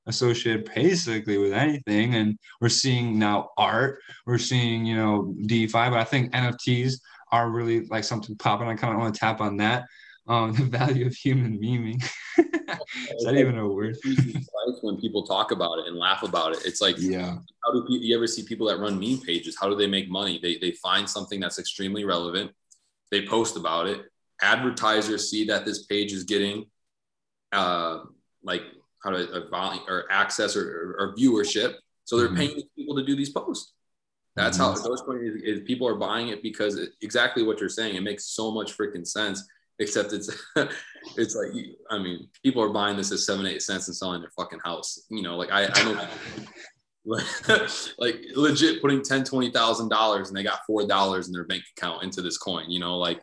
associated 0.07 0.71
basically 0.75 1.39
with 1.39 1.55
anything. 1.55 2.17
And 2.17 2.39
we're 2.61 2.69
seeing 2.69 3.19
now 3.19 3.49
art, 3.57 4.01
we're 4.27 4.37
seeing, 4.37 4.85
you 4.85 4.97
know, 4.97 5.35
DeFi, 5.47 5.73
but 5.73 5.95
I 5.95 6.05
think 6.05 6.33
NFTs 6.33 6.97
are 7.33 7.51
really 7.51 7.87
like 7.87 8.05
something 8.05 8.37
popping. 8.37 8.69
I 8.69 8.75
kind 8.75 8.95
of 8.95 9.01
want 9.01 9.15
to 9.15 9.21
tap 9.21 9.41
on 9.41 9.57
that. 9.59 9.85
Um, 10.27 10.53
the 10.57 10.65
value 10.65 11.07
of 11.07 11.15
human 11.15 11.59
memeing. 11.59 12.03
Is 12.39 13.25
that 13.25 13.37
even 13.37 13.59
a 13.59 13.67
word? 13.67 13.97
when 14.83 15.01
people 15.01 15.27
talk 15.27 15.51
about 15.51 15.79
it 15.79 15.87
and 15.87 15.97
laugh 15.97 16.23
about 16.23 16.53
it, 16.53 16.65
it's 16.65 16.81
like, 16.81 16.97
yeah. 16.99 17.39
How 17.65 17.73
do 17.73 17.85
you 17.89 18.17
ever 18.17 18.27
see 18.27 18.45
people 18.45 18.67
that 18.69 18.79
run 18.79 18.99
meme 18.99 19.21
pages? 19.21 19.57
How 19.59 19.69
do 19.69 19.75
they 19.75 19.87
make 19.87 20.09
money? 20.09 20.39
They 20.41 20.59
they 20.59 20.73
find 20.73 21.09
something 21.09 21.41
that's 21.41 21.59
extremely 21.59 22.05
relevant. 22.05 22.53
They 23.11 23.27
post 23.27 23.57
about 23.57 23.87
it. 23.87 24.03
Advertisers 24.43 25.31
see 25.31 25.47
that 25.47 25.65
this 25.65 25.87
page 25.87 26.13
is 26.13 26.25
getting, 26.25 26.67
uh, 27.53 28.01
like 28.43 28.63
how 29.03 29.11
to 29.11 29.31
a 29.31 29.49
volume 29.49 29.83
or 29.89 30.05
access 30.11 30.57
or, 30.57 30.97
or, 30.99 31.01
or 31.01 31.17
viewership. 31.17 31.75
So 32.05 32.17
they're 32.17 32.29
mm-hmm. 32.29 32.37
paying 32.37 32.63
people 32.77 32.97
to 32.97 33.05
do 33.05 33.17
these 33.17 33.31
posts. 33.31 33.73
That's 34.39 34.57
how 34.57 34.75
Dogecoin 34.75 35.37
is, 35.37 35.43
is, 35.43 35.61
People 35.67 35.89
are 35.89 35.97
buying 35.97 36.29
it 36.29 36.43
because 36.43 36.77
it, 36.77 36.91
exactly 37.03 37.43
what 37.43 37.61
you're 37.61 37.69
saying. 37.69 37.97
It 37.97 38.03
makes 38.03 38.27
so 38.27 38.51
much 38.51 38.77
freaking 38.77 39.07
sense. 39.07 39.47
Except 39.81 40.13
it's 40.13 40.29
it's 41.17 41.37
like 41.37 41.51
I 41.91 41.99
mean, 41.99 42.29
people 42.43 42.63
are 42.63 42.73
buying 42.73 42.97
this 42.97 43.13
at 43.13 43.19
seven 43.19 43.47
eight 43.47 43.63
cents 43.63 43.87
and 43.89 43.97
selling 43.97 44.21
their 44.21 44.31
fucking 44.31 44.61
house. 44.65 45.07
You 45.09 45.23
know, 45.23 45.37
like 45.37 45.53
I, 45.53 45.69
I 45.73 45.85
know. 45.85 46.09
like 47.99 48.23
legit 48.35 48.83
putting 48.83 49.03
ten 49.03 49.25
twenty 49.25 49.51
thousand 49.51 49.89
dollars 49.89 50.29
and 50.29 50.37
they 50.37 50.43
got 50.43 50.61
four 50.67 50.87
dollars 50.87 51.27
in 51.27 51.33
their 51.33 51.45
bank 51.45 51.63
account 51.75 52.03
into 52.03 52.21
this 52.21 52.37
coin 52.37 52.69
you 52.69 52.79
know 52.79 52.99
like 52.99 53.23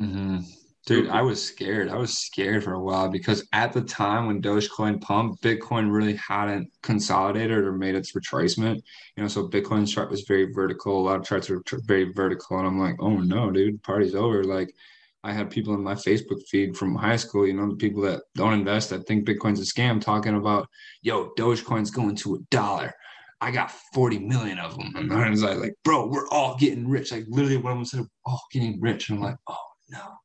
mm-hmm. 0.00 0.38
Dude, 0.84 1.08
I 1.10 1.22
was 1.22 1.40
scared. 1.40 1.90
I 1.90 1.96
was 1.96 2.18
scared 2.18 2.64
for 2.64 2.72
a 2.72 2.82
while 2.82 3.08
because 3.08 3.46
at 3.52 3.72
the 3.72 3.82
time 3.82 4.26
when 4.26 4.42
Dogecoin 4.42 5.00
pumped, 5.00 5.40
Bitcoin 5.40 5.92
really 5.92 6.16
hadn't 6.16 6.72
consolidated 6.82 7.58
or 7.58 7.72
made 7.72 7.94
its 7.94 8.14
retracement. 8.14 8.82
You 9.16 9.22
know, 9.22 9.28
so 9.28 9.48
Bitcoin's 9.48 9.92
chart 9.92 10.10
was 10.10 10.22
very 10.22 10.52
vertical. 10.52 10.98
A 10.98 11.06
lot 11.06 11.20
of 11.20 11.24
charts 11.24 11.48
were 11.48 11.62
very 11.84 12.12
vertical, 12.12 12.58
and 12.58 12.66
I'm 12.66 12.80
like, 12.80 12.96
oh 12.98 13.18
no, 13.18 13.52
dude, 13.52 13.80
party's 13.84 14.16
over. 14.16 14.42
Like, 14.42 14.74
I 15.22 15.32
had 15.32 15.50
people 15.50 15.72
in 15.74 15.84
my 15.84 15.94
Facebook 15.94 16.42
feed 16.48 16.76
from 16.76 16.96
high 16.96 17.16
school, 17.16 17.46
you 17.46 17.52
know, 17.52 17.68
the 17.68 17.76
people 17.76 18.02
that 18.02 18.22
don't 18.34 18.54
invest 18.54 18.90
that 18.90 19.06
think 19.06 19.24
Bitcoin's 19.24 19.60
a 19.60 19.62
scam, 19.62 20.00
talking 20.00 20.36
about, 20.36 20.68
yo, 21.02 21.30
Dogecoin's 21.38 21.92
going 21.92 22.16
to 22.16 22.34
a 22.34 22.38
dollar. 22.50 22.92
I 23.40 23.52
got 23.52 23.70
40 23.94 24.18
million 24.18 24.58
of 24.58 24.76
them. 24.76 24.92
And 24.96 25.12
I 25.12 25.30
was 25.30 25.44
like, 25.44 25.58
like, 25.58 25.74
bro, 25.84 26.08
we're 26.08 26.28
all 26.30 26.56
getting 26.56 26.88
rich. 26.88 27.12
Like 27.12 27.24
literally 27.28 27.56
one 27.56 27.72
of 27.72 27.78
them 27.78 27.84
said, 27.84 28.04
all 28.24 28.42
getting 28.52 28.80
rich. 28.80 29.10
And 29.10 29.18
I'm 29.18 29.24
like, 29.24 29.36
oh 29.48 29.58
no 29.90 30.16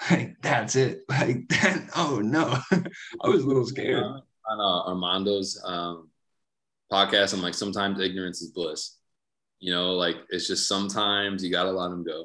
like 0.10 0.36
that's 0.42 0.76
it. 0.76 1.02
Like 1.08 1.48
that 1.48 1.90
oh 1.96 2.20
no, 2.22 2.58
I 3.22 3.28
was 3.28 3.42
a 3.42 3.46
little 3.46 3.66
scared. 3.66 4.02
Uh, 4.02 4.20
on 4.48 4.60
uh, 4.60 4.90
Armando's 4.90 5.60
um, 5.64 6.08
podcast, 6.92 7.34
I'm 7.34 7.42
like, 7.42 7.54
sometimes 7.54 8.00
ignorance 8.00 8.42
is 8.42 8.50
bliss. 8.50 8.98
You 9.58 9.72
know, 9.72 9.94
like 9.94 10.16
it's 10.28 10.46
just 10.46 10.68
sometimes 10.68 11.42
you 11.42 11.50
gotta 11.50 11.72
let 11.72 11.88
them 11.88 12.04
go. 12.04 12.24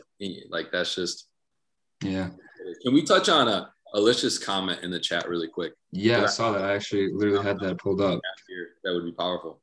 Like 0.50 0.72
that's 0.72 0.94
just 0.94 1.28
yeah. 2.04 2.30
Can 2.84 2.94
we 2.94 3.04
touch 3.04 3.30
on 3.30 3.48
a 3.48 3.72
Alicia's 3.94 4.38
comment 4.38 4.84
in 4.84 4.92
the 4.92 5.00
chat 5.00 5.28
really 5.28 5.48
quick? 5.48 5.74
Yeah, 5.92 6.24
I 6.24 6.28
saw 6.28 6.52
that. 6.52 6.64
I 6.64 6.76
actually 6.76 7.12
literally 7.12 7.44
had 7.44 7.60
that 7.60 7.80
pulled 7.80 8.02
up. 8.02 8.20
That 8.84 8.94
would 8.94 9.06
be 9.06 9.12
powerful. 9.12 9.62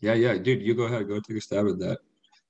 Yeah, 0.00 0.14
yeah, 0.14 0.36
dude, 0.36 0.62
you 0.62 0.74
go 0.74 0.84
ahead, 0.84 1.08
go 1.08 1.18
take 1.20 1.38
a 1.38 1.40
stab 1.40 1.66
at 1.66 1.78
that. 1.78 1.98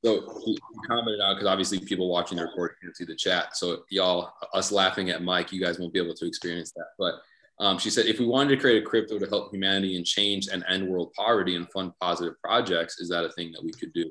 So 0.05 0.40
he 0.44 0.59
commented 0.86 1.20
out 1.20 1.34
because 1.34 1.49
obviously 1.49 1.80
people 1.80 2.09
watching 2.09 2.36
the 2.36 2.44
recording 2.44 2.76
can't 2.82 2.97
see 2.97 3.05
the 3.05 3.16
chat. 3.16 3.57
So 3.57 3.84
y'all, 3.90 4.30
us 4.55 4.70
laughing 4.70 5.11
at 5.11 5.22
Mike, 5.22 5.53
you 5.53 5.61
guys 5.61 5.78
won't 5.78 5.92
be 5.92 6.01
able 6.01 6.14
to 6.14 6.26
experience 6.26 6.72
that. 6.72 6.88
But 6.99 7.14
um, 7.59 7.78
she 7.78 7.90
said, 7.90 8.07
if 8.07 8.20
we 8.20 8.26
wanted 8.26 8.51
to 8.51 8.61
create 8.61 8.82
a 8.82 8.86
crypto 8.86 9.18
to 9.18 9.26
help 9.26 9.53
humanity 9.53 9.97
and 9.97 10.05
change 10.05 10.49
and 10.49 10.64
end 10.68 10.86
world 10.86 11.12
poverty 11.14 11.57
and 11.57 11.70
fund 11.72 11.92
positive 12.01 12.34
projects, 12.42 13.01
is 13.01 13.09
that 13.09 13.24
a 13.24 13.30
thing 13.30 13.51
that 13.53 13.64
we 13.64 13.72
could 13.72 13.92
do? 13.94 14.11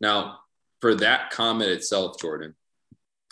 Now, 0.00 0.38
for 0.80 0.94
that 0.96 1.30
comment 1.30 1.70
itself, 1.70 2.20
Jordan, 2.20 2.54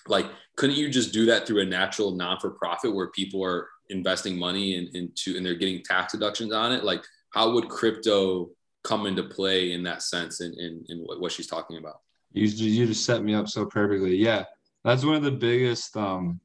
like, 0.09 0.27
couldn't 0.57 0.77
you 0.77 0.89
just 0.89 1.13
do 1.13 1.27
that 1.27 1.47
through 1.47 1.61
a 1.61 1.67
natural 1.67 2.13
non-for-profit 2.13 2.93
where 2.93 3.09
people 3.11 3.45
are 3.45 3.69
investing 3.91 4.37
money 4.37 4.75
in, 4.75 4.89
into 4.95 5.37
and 5.37 5.45
they're 5.45 5.55
getting 5.55 5.83
tax 5.85 6.13
deductions 6.13 6.53
on 6.53 6.73
it? 6.73 6.83
Like, 6.83 7.05
how 7.31 7.53
would 7.53 7.69
crypto 7.69 8.51
come 8.85 9.07
into 9.07 9.23
play 9.23 9.73
in 9.73 9.83
that 9.85 10.03
sense 10.03 10.41
in, 10.41 10.53
in, 10.59 10.85
in 10.89 10.99
what 11.19 11.33
she's 11.33 11.47
talking 11.47 11.79
about. 11.79 12.01
You, 12.33 12.47
you 12.47 12.87
just 12.87 13.05
set 13.05 13.23
me 13.23 13.35
up 13.35 13.49
so 13.49 13.67
perfectly. 13.67 14.17
Yeah. 14.17 14.45
That's 14.85 15.05
one 15.05 15.15
of 15.15 15.23
the 15.23 15.31
biggest, 15.31 15.97
um, 15.97 16.41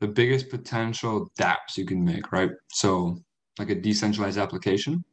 the 0.00 0.08
biggest 0.08 0.50
potential 0.50 1.30
dApps 1.38 1.76
you 1.76 1.84
can 1.84 2.04
make, 2.04 2.32
right? 2.32 2.50
So 2.68 3.18
like 3.58 3.70
a 3.70 3.74
decentralized 3.74 4.38
application 4.38 5.04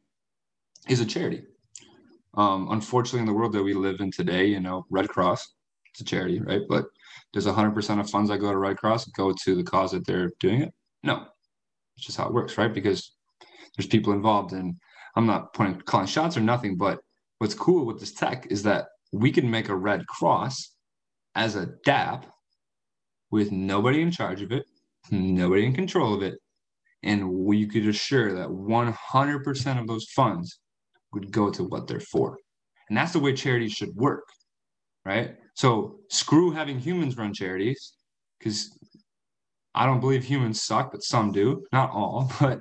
is 0.88 1.00
a 1.00 1.06
charity. 1.06 1.44
Um, 2.34 2.68
unfortunately, 2.70 3.20
in 3.20 3.26
the 3.26 3.32
world 3.32 3.52
that 3.52 3.62
we 3.62 3.74
live 3.74 4.00
in 4.00 4.10
today, 4.10 4.46
you 4.46 4.60
know, 4.60 4.86
Red 4.90 5.08
Cross, 5.08 5.54
it's 5.92 6.00
a 6.00 6.04
charity, 6.04 6.40
right? 6.40 6.62
But 6.68 6.86
does 7.32 7.46
100% 7.46 8.00
of 8.00 8.10
funds 8.10 8.30
that 8.30 8.38
go 8.38 8.50
to 8.50 8.56
Red 8.56 8.78
Cross 8.78 9.06
go 9.06 9.32
to 9.44 9.54
the 9.54 9.64
cause 9.64 9.92
that 9.92 10.06
they're 10.06 10.30
doing 10.40 10.62
it? 10.62 10.72
No. 11.02 11.26
It's 11.96 12.06
just 12.06 12.18
how 12.18 12.26
it 12.26 12.34
works, 12.34 12.56
right? 12.56 12.72
Because 12.72 13.12
there's 13.76 13.88
people 13.88 14.12
involved 14.12 14.52
and 14.52 14.76
I'm 15.16 15.26
not 15.26 15.52
pointing 15.54 15.80
calling 15.82 16.06
shots 16.06 16.36
or 16.36 16.40
nothing, 16.40 16.76
but 16.76 17.00
what's 17.38 17.54
cool 17.54 17.86
with 17.86 18.00
this 18.00 18.12
tech 18.12 18.46
is 18.50 18.62
that 18.64 18.86
we 19.12 19.32
can 19.32 19.50
make 19.50 19.68
a 19.68 19.74
red 19.74 20.06
cross 20.06 20.74
as 21.34 21.56
a 21.56 21.68
dApp 21.86 22.24
with 23.30 23.50
nobody 23.52 24.02
in 24.02 24.10
charge 24.10 24.42
of 24.42 24.52
it, 24.52 24.66
nobody 25.10 25.64
in 25.64 25.72
control 25.72 26.14
of 26.14 26.22
it, 26.22 26.38
and 27.02 27.32
we 27.32 27.66
could 27.66 27.86
assure 27.86 28.34
that 28.34 28.48
100% 28.48 29.80
of 29.80 29.86
those 29.86 30.06
funds 30.10 30.60
would 31.12 31.32
go 31.32 31.50
to 31.50 31.64
what 31.64 31.86
they're 31.86 32.00
for. 32.00 32.36
And 32.88 32.96
that's 32.96 33.12
the 33.12 33.20
way 33.20 33.32
charities 33.32 33.72
should 33.72 33.94
work, 33.94 34.24
right? 35.04 35.36
So 35.54 36.00
screw 36.08 36.50
having 36.50 36.78
humans 36.78 37.16
run 37.16 37.32
charities 37.32 37.94
because 38.38 38.76
I 39.74 39.86
don't 39.86 40.00
believe 40.00 40.24
humans 40.24 40.62
suck, 40.62 40.90
but 40.92 41.02
some 41.02 41.32
do, 41.32 41.64
not 41.72 41.90
all, 41.90 42.30
but 42.40 42.60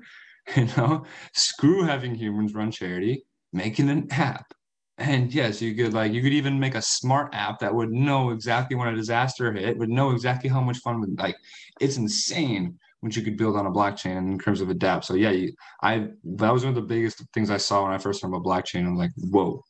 you 0.56 0.66
know, 0.78 1.06
screw 1.34 1.84
having 1.84 2.16
humans 2.16 2.54
run 2.54 2.72
charity, 2.72 3.26
making 3.54 3.89
an 3.89 4.08
app. 4.12 4.54
And 4.97 5.34
yes, 5.34 5.62
you 5.62 5.76
could 5.76 5.93
like 5.93 6.12
you 6.12 6.22
could 6.22 6.34
even 6.34 6.60
make 6.60 6.76
a 6.76 6.82
smart 6.82 7.34
app 7.34 7.60
that 7.60 7.74
would 7.74 7.91
know 7.91 8.32
exactly 8.32 8.76
when 8.76 8.89
a 8.89 8.95
disaster 8.95 9.52
hit, 9.54 9.78
would 9.78 9.89
know 9.89 10.12
exactly 10.12 10.50
how 10.50 10.60
much 10.60 10.80
fun 10.80 11.00
would 11.00 11.18
like 11.18 11.38
it's 11.80 11.97
insane 11.97 12.78
what 13.00 13.16
you 13.16 13.22
could 13.22 13.38
build 13.38 13.56
on 13.56 13.66
a 13.66 13.72
blockchain 13.72 14.18
in 14.18 14.38
terms 14.38 14.62
of 14.62 14.70
a 14.70 14.76
dApp. 14.76 15.04
So 15.04 15.14
yeah, 15.14 15.32
you, 15.32 15.54
I 15.82 16.10
that 16.24 16.54
was 16.54 16.64
one 16.64 16.72
of 16.72 16.76
the 16.76 16.82
biggest 16.82 17.24
things 17.34 17.50
I 17.50 17.58
saw 17.58 17.84
when 17.84 17.93
I 17.93 17.97
first 17.97 18.22
heard 18.22 18.28
about 18.28 18.43
blockchain. 18.43 18.86
I'm 18.86 18.97
like, 18.97 19.12
whoa, 19.16 19.64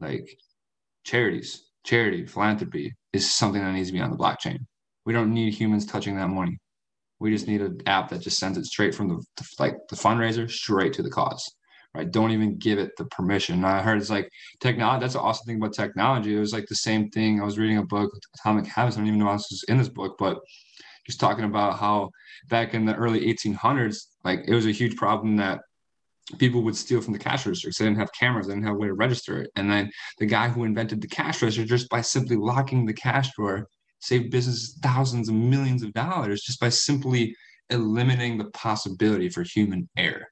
like 0.00 0.28
charities, 1.04 1.70
charity, 1.84 2.26
philanthropy 2.26 2.94
is 3.12 3.30
something 3.30 3.60
that 3.62 3.72
needs 3.72 3.88
to 3.88 3.92
be 3.92 4.00
on 4.00 4.10
the 4.10 4.16
blockchain. 4.16 4.60
We 5.04 5.12
don't 5.12 5.34
need 5.34 5.54
humans 5.54 5.86
touching 5.86 6.16
that 6.16 6.28
money. 6.28 6.58
We 7.20 7.30
just 7.30 7.46
need 7.46 7.60
an 7.60 7.80
app 7.86 8.08
that 8.08 8.20
just 8.20 8.38
sends 8.38 8.58
it 8.58 8.64
straight 8.64 8.94
from 8.94 9.08
the, 9.08 9.22
the 9.36 9.48
like 9.58 9.76
the 9.88 9.96
fundraiser 9.96 10.50
straight 10.50 10.94
to 10.94 11.02
the 11.02 11.10
cause 11.10 11.48
right? 11.94 12.10
Don't 12.10 12.30
even 12.30 12.56
give 12.56 12.78
it 12.78 12.96
the 12.96 13.04
permission. 13.06 13.64
I 13.64 13.82
heard 13.82 14.00
it's 14.00 14.10
like 14.10 14.30
technology. 14.60 15.00
That's 15.00 15.14
the 15.14 15.20
awesome 15.20 15.46
thing 15.46 15.56
about 15.56 15.72
technology. 15.72 16.36
It 16.36 16.40
was 16.40 16.52
like 16.52 16.66
the 16.66 16.76
same 16.76 17.10
thing. 17.10 17.40
I 17.40 17.44
was 17.44 17.58
reading 17.58 17.78
a 17.78 17.84
book, 17.84 18.12
Atomic 18.36 18.66
Habits. 18.66 18.96
I 18.96 19.00
don't 19.00 19.08
even 19.08 19.18
know 19.18 19.32
this 19.32 19.50
is 19.50 19.64
in 19.68 19.78
this 19.78 19.88
book, 19.88 20.16
but 20.18 20.38
just 21.06 21.20
talking 21.20 21.44
about 21.44 21.78
how 21.78 22.10
back 22.48 22.74
in 22.74 22.84
the 22.84 22.94
early 22.94 23.26
1800s, 23.32 24.06
like 24.24 24.40
it 24.46 24.54
was 24.54 24.66
a 24.66 24.72
huge 24.72 24.96
problem 24.96 25.36
that 25.36 25.60
people 26.38 26.62
would 26.62 26.76
steal 26.76 27.00
from 27.00 27.12
the 27.12 27.18
cash 27.18 27.44
registers. 27.44 27.76
They 27.76 27.86
didn't 27.86 27.98
have 27.98 28.12
cameras, 28.12 28.46
they 28.46 28.52
didn't 28.52 28.66
have 28.66 28.76
a 28.76 28.78
way 28.78 28.86
to 28.86 28.94
register 28.94 29.42
it. 29.42 29.50
And 29.56 29.70
then 29.70 29.90
the 30.18 30.26
guy 30.26 30.48
who 30.48 30.64
invented 30.64 31.00
the 31.00 31.08
cash 31.08 31.42
register, 31.42 31.64
just 31.64 31.88
by 31.88 32.02
simply 32.02 32.36
locking 32.36 32.86
the 32.86 32.94
cash 32.94 33.30
drawer, 33.34 33.66
saved 34.00 34.30
businesses 34.30 34.78
thousands 34.82 35.28
and 35.28 35.50
millions 35.50 35.82
of 35.82 35.92
dollars 35.92 36.42
just 36.42 36.60
by 36.60 36.68
simply 36.68 37.34
eliminating 37.70 38.38
the 38.38 38.50
possibility 38.50 39.28
for 39.28 39.42
human 39.42 39.88
error. 39.96 40.26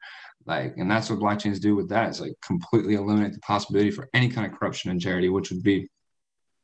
Like, 0.46 0.74
and 0.78 0.90
that's 0.90 1.10
what 1.10 1.18
blockchains 1.18 1.60
do 1.60 1.76
with 1.76 1.88
that. 1.90 2.08
It's 2.08 2.20
like 2.20 2.32
completely 2.42 2.94
eliminate 2.94 3.32
the 3.32 3.40
possibility 3.40 3.90
for 3.90 4.08
any 4.14 4.28
kind 4.28 4.50
of 4.50 4.58
corruption 4.58 4.90
in 4.90 4.98
charity, 4.98 5.28
which 5.28 5.50
would 5.50 5.62
be 5.62 5.88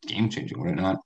game 0.06 0.28
changing, 0.28 0.58
would 0.58 0.70
it 0.70 0.76
not? 0.76 0.96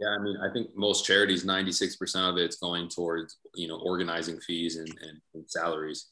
Yeah, 0.00 0.08
I 0.08 0.22
mean, 0.22 0.36
I 0.42 0.52
think 0.52 0.70
most 0.74 1.04
charities, 1.04 1.44
96% 1.44 2.30
of 2.30 2.36
it's 2.38 2.56
going 2.56 2.88
towards, 2.88 3.36
you 3.54 3.68
know, 3.68 3.78
organizing 3.78 4.40
fees 4.40 4.76
and, 4.76 4.88
and, 4.88 5.20
and 5.34 5.44
salaries, 5.48 6.08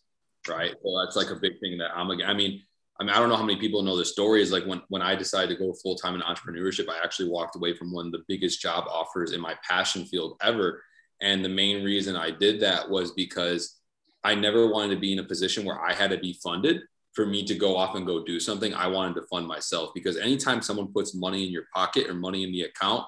right? 0.49 0.75
So 0.83 1.03
that's 1.03 1.17
like 1.17 1.31
a 1.31 1.41
big 1.41 1.59
thing 1.61 1.79
that 1.79 1.91
I'm 1.97 2.11
I 2.11 2.35
mean, 2.35 2.63
I 3.01 3.03
mean, 3.03 3.15
I 3.15 3.19
don't 3.19 3.31
know 3.31 3.37
how 3.37 3.45
many 3.45 3.59
people 3.59 3.83
know 3.83 3.97
the 3.97 4.05
story 4.05 4.43
is 4.43 4.53
like 4.53 4.67
when, 4.67 4.83
when 4.89 5.01
I 5.01 5.15
decided 5.15 5.49
to 5.49 5.65
go 5.65 5.73
full 5.73 5.97
time 5.97 6.15
in 6.15 6.21
entrepreneurship, 6.21 6.87
I 6.91 7.03
actually 7.03 7.31
walked 7.31 7.57
away 7.57 7.75
from 7.75 7.93
one 7.93 8.05
of 8.07 8.13
the 8.13 8.25
biggest 8.29 8.61
job 8.61 8.85
offers 8.91 9.33
in 9.33 9.41
my 9.41 9.57
passion 9.67 10.05
field 10.05 10.37
ever. 10.43 10.83
And 11.23 11.43
the 11.43 11.49
main 11.49 11.83
reason 11.83 12.15
I 12.15 12.31
did 12.31 12.61
that 12.61 12.91
was 12.91 13.13
because 13.13 13.79
I 14.23 14.35
never 14.35 14.71
wanted 14.71 14.95
to 14.95 15.01
be 15.01 15.15
in 15.15 15.19
a 15.19 15.25
position 15.25 15.65
where 15.65 15.81
I 15.81 15.95
had 15.95 16.11
to 16.11 16.19
be 16.19 16.39
funded 16.45 16.83
for 17.15 17.25
me 17.25 17.43
to 17.47 17.55
go 17.55 17.75
off 17.75 17.97
and 17.97 18.07
go 18.07 18.23
do 18.23 18.39
something. 18.39 18.75
I 18.75 18.87
wanted 18.87 19.15
to 19.15 19.27
fund 19.29 19.47
myself 19.47 19.93
because 19.95 20.19
anytime 20.19 20.61
someone 20.61 20.93
puts 20.93 21.15
money 21.15 21.47
in 21.47 21.51
your 21.51 21.65
pocket 21.75 22.07
or 22.07 22.15
money 22.15 22.45
in 22.45 22.53
the 22.53 22.63
account, 22.63 23.07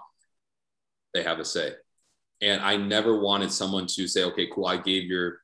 they 1.13 1.23
have 1.23 1.39
a 1.39 1.45
say. 1.45 1.75
And 2.41 2.63
I 2.63 2.77
never 2.77 3.21
wanted 3.21 3.53
someone 3.53 3.87
to 3.89 4.09
say, 4.09 4.25
okay, 4.25 4.49
cool, 4.53 4.67
I 4.67 4.79
gave 4.79 5.05
your 5.05 5.41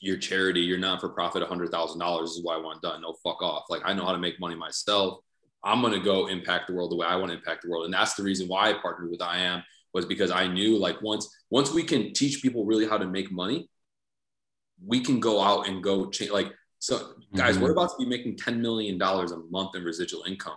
your 0.00 0.16
charity, 0.16 0.60
your 0.60 0.78
non-for-profit 0.78 1.42
$100,000 1.42 2.24
is 2.24 2.40
what 2.42 2.56
I 2.56 2.60
want 2.60 2.82
done. 2.82 3.02
No, 3.02 3.14
fuck 3.22 3.42
off. 3.42 3.64
Like 3.68 3.82
I 3.84 3.92
know 3.92 4.04
how 4.04 4.12
to 4.12 4.18
make 4.18 4.40
money 4.40 4.54
myself. 4.54 5.20
I'm 5.62 5.80
going 5.80 5.94
to 5.94 6.00
go 6.00 6.26
impact 6.26 6.66
the 6.66 6.74
world 6.74 6.90
the 6.90 6.96
way 6.96 7.06
I 7.06 7.16
want 7.16 7.30
to 7.30 7.38
impact 7.38 7.62
the 7.62 7.70
world. 7.70 7.86
And 7.86 7.94
that's 7.94 8.14
the 8.14 8.22
reason 8.22 8.48
why 8.48 8.70
I 8.70 8.74
partnered 8.74 9.10
with 9.10 9.22
IM 9.22 9.62
was 9.94 10.04
because 10.04 10.30
I 10.30 10.46
knew 10.46 10.78
like 10.78 11.00
once, 11.00 11.28
once 11.50 11.72
we 11.72 11.82
can 11.82 12.12
teach 12.12 12.42
people 12.42 12.66
really 12.66 12.86
how 12.86 12.98
to 12.98 13.06
make 13.06 13.32
money, 13.32 13.70
we 14.84 15.00
can 15.00 15.20
go 15.20 15.40
out 15.40 15.68
and 15.68 15.82
go 15.82 16.10
change. 16.10 16.32
Like, 16.32 16.52
so 16.80 17.14
guys, 17.34 17.54
mm-hmm. 17.54 17.64
we're 17.64 17.72
about 17.72 17.90
to 17.90 17.96
be 17.98 18.04
making 18.04 18.36
$10 18.36 18.60
million 18.60 19.00
a 19.00 19.36
month 19.50 19.74
in 19.74 19.84
residual 19.84 20.24
income. 20.24 20.56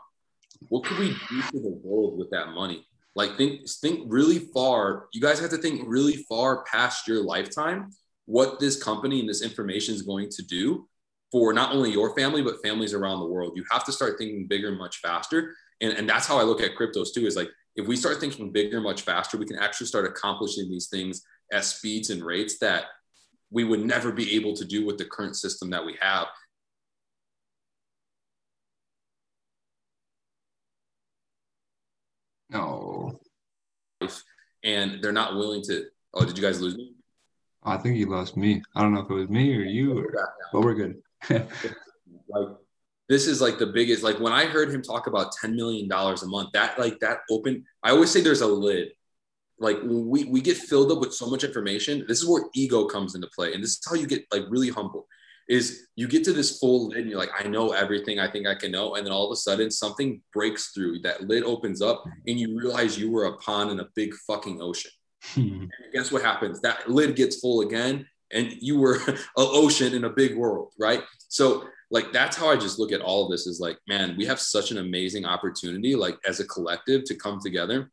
What 0.69 0.83
could 0.83 0.97
we 0.97 1.09
do 1.29 1.41
for 1.41 1.59
the 1.59 1.79
world 1.83 2.17
with 2.17 2.29
that 2.31 2.49
money? 2.49 2.85
Like 3.15 3.37
think, 3.37 3.69
think 3.69 4.05
really 4.07 4.39
far. 4.53 5.07
You 5.13 5.21
guys 5.21 5.39
have 5.39 5.51
to 5.51 5.57
think 5.57 5.83
really 5.85 6.17
far 6.29 6.63
past 6.65 7.07
your 7.07 7.23
lifetime, 7.23 7.91
what 8.27 8.59
this 8.59 8.81
company 8.81 9.21
and 9.21 9.27
this 9.27 9.41
information 9.41 9.95
is 9.95 10.03
going 10.03 10.29
to 10.29 10.43
do 10.43 10.87
for 11.31 11.51
not 11.53 11.73
only 11.73 11.91
your 11.91 12.15
family, 12.15 12.43
but 12.43 12.61
families 12.61 12.93
around 12.93 13.19
the 13.19 13.25
world. 13.25 13.53
You 13.55 13.63
have 13.71 13.83
to 13.85 13.91
start 13.91 14.17
thinking 14.17 14.47
bigger, 14.47 14.71
much 14.71 14.97
faster. 14.97 15.55
And, 15.81 15.93
and 15.93 16.07
that's 16.07 16.27
how 16.27 16.37
I 16.37 16.43
look 16.43 16.61
at 16.61 16.75
cryptos 16.75 17.13
too, 17.13 17.25
is 17.25 17.35
like, 17.35 17.49
if 17.75 17.87
we 17.87 17.95
start 17.95 18.19
thinking 18.19 18.51
bigger, 18.51 18.81
much 18.81 19.01
faster, 19.01 19.37
we 19.37 19.45
can 19.45 19.57
actually 19.57 19.87
start 19.87 20.05
accomplishing 20.05 20.69
these 20.69 20.87
things 20.87 21.23
at 21.51 21.63
speeds 21.63 22.09
and 22.09 22.23
rates 22.23 22.59
that 22.59 22.85
we 23.49 23.63
would 23.63 23.85
never 23.85 24.11
be 24.11 24.35
able 24.35 24.53
to 24.55 24.65
do 24.65 24.85
with 24.85 24.97
the 24.97 25.05
current 25.05 25.35
system 25.35 25.69
that 25.69 25.85
we 25.85 25.95
have. 26.01 26.27
No. 32.49 33.19
And 34.63 35.01
they're 35.01 35.11
not 35.11 35.35
willing 35.35 35.61
to. 35.63 35.85
Oh, 36.13 36.25
did 36.25 36.37
you 36.37 36.43
guys 36.43 36.61
lose 36.61 36.75
me? 36.75 36.96
I 37.67 37.77
think 37.77 37.97
you 37.97 38.07
lost 38.07 38.37
me. 38.37 38.61
I 38.75 38.81
don't 38.81 38.93
know 38.93 39.01
if 39.01 39.09
it 39.09 39.13
was 39.13 39.29
me 39.29 39.55
or 39.55 39.61
you, 39.61 39.99
or, 39.99 40.31
but 40.53 40.61
we're 40.61 40.73
good. 40.73 41.01
like 41.29 42.47
this 43.09 43.27
is 43.27 43.41
like 43.41 43.59
the 43.59 43.67
biggest. 43.67 44.03
Like 44.03 44.19
when 44.19 44.33
I 44.33 44.45
heard 44.45 44.69
him 44.69 44.81
talk 44.81 45.07
about 45.07 45.33
ten 45.33 45.55
million 45.55 45.87
dollars 45.87 46.23
a 46.23 46.27
month, 46.27 46.49
that 46.53 46.79
like 46.79 46.99
that 46.99 47.19
open. 47.29 47.65
I 47.83 47.91
always 47.91 48.11
say 48.11 48.21
there's 48.21 48.41
a 48.41 48.47
lid 48.47 48.89
like 49.59 49.77
we, 49.83 50.25
we 50.25 50.41
get 50.41 50.57
filled 50.57 50.91
up 50.91 50.99
with 50.99 51.13
so 51.13 51.27
much 51.27 51.43
information 51.43 52.05
this 52.07 52.21
is 52.21 52.27
where 52.27 52.43
ego 52.53 52.85
comes 52.85 53.15
into 53.15 53.27
play 53.35 53.53
and 53.53 53.63
this 53.63 53.71
is 53.71 53.81
how 53.87 53.95
you 53.95 54.07
get 54.07 54.25
like 54.31 54.43
really 54.49 54.69
humble 54.69 55.07
is 55.49 55.87
you 55.95 56.07
get 56.07 56.23
to 56.23 56.33
this 56.33 56.59
full 56.59 56.89
lid 56.89 56.99
and 56.99 57.09
you're 57.09 57.19
like 57.19 57.31
i 57.37 57.47
know 57.47 57.71
everything 57.71 58.19
i 58.19 58.29
think 58.29 58.47
i 58.47 58.55
can 58.55 58.71
know 58.71 58.95
and 58.95 59.05
then 59.05 59.13
all 59.13 59.25
of 59.25 59.31
a 59.31 59.35
sudden 59.35 59.71
something 59.71 60.21
breaks 60.33 60.71
through 60.71 60.99
that 60.99 61.21
lid 61.27 61.43
opens 61.43 61.81
up 61.81 61.99
mm-hmm. 61.99 62.19
and 62.27 62.39
you 62.39 62.57
realize 62.57 62.99
you 62.99 63.11
were 63.11 63.25
a 63.25 63.37
pond 63.37 63.71
in 63.71 63.79
a 63.79 63.87
big 63.95 64.13
fucking 64.27 64.61
ocean 64.61 64.91
Hmm. 65.33 65.61
and 65.61 65.71
guess 65.93 66.11
what 66.11 66.21
happens 66.21 66.61
that 66.61 66.89
lid 66.89 67.15
gets 67.15 67.39
full 67.39 67.61
again 67.61 68.05
and 68.31 68.53
you 68.59 68.79
were 68.79 68.99
an 69.07 69.17
ocean 69.35 69.93
in 69.93 70.03
a 70.03 70.09
big 70.09 70.35
world 70.35 70.73
right 70.79 71.03
so 71.27 71.67
like 71.89 72.11
that's 72.13 72.37
how 72.37 72.49
i 72.49 72.55
just 72.55 72.77
look 72.77 72.91
at 72.91 73.01
all 73.01 73.25
of 73.25 73.31
this 73.31 73.47
is 73.47 73.59
like 73.59 73.77
man 73.87 74.15
we 74.17 74.25
have 74.25 74.39
such 74.39 74.71
an 74.71 74.77
amazing 74.77 75.25
opportunity 75.25 75.95
like 75.95 76.17
as 76.27 76.39
a 76.39 76.45
collective 76.45 77.03
to 77.05 77.15
come 77.15 77.39
together 77.41 77.89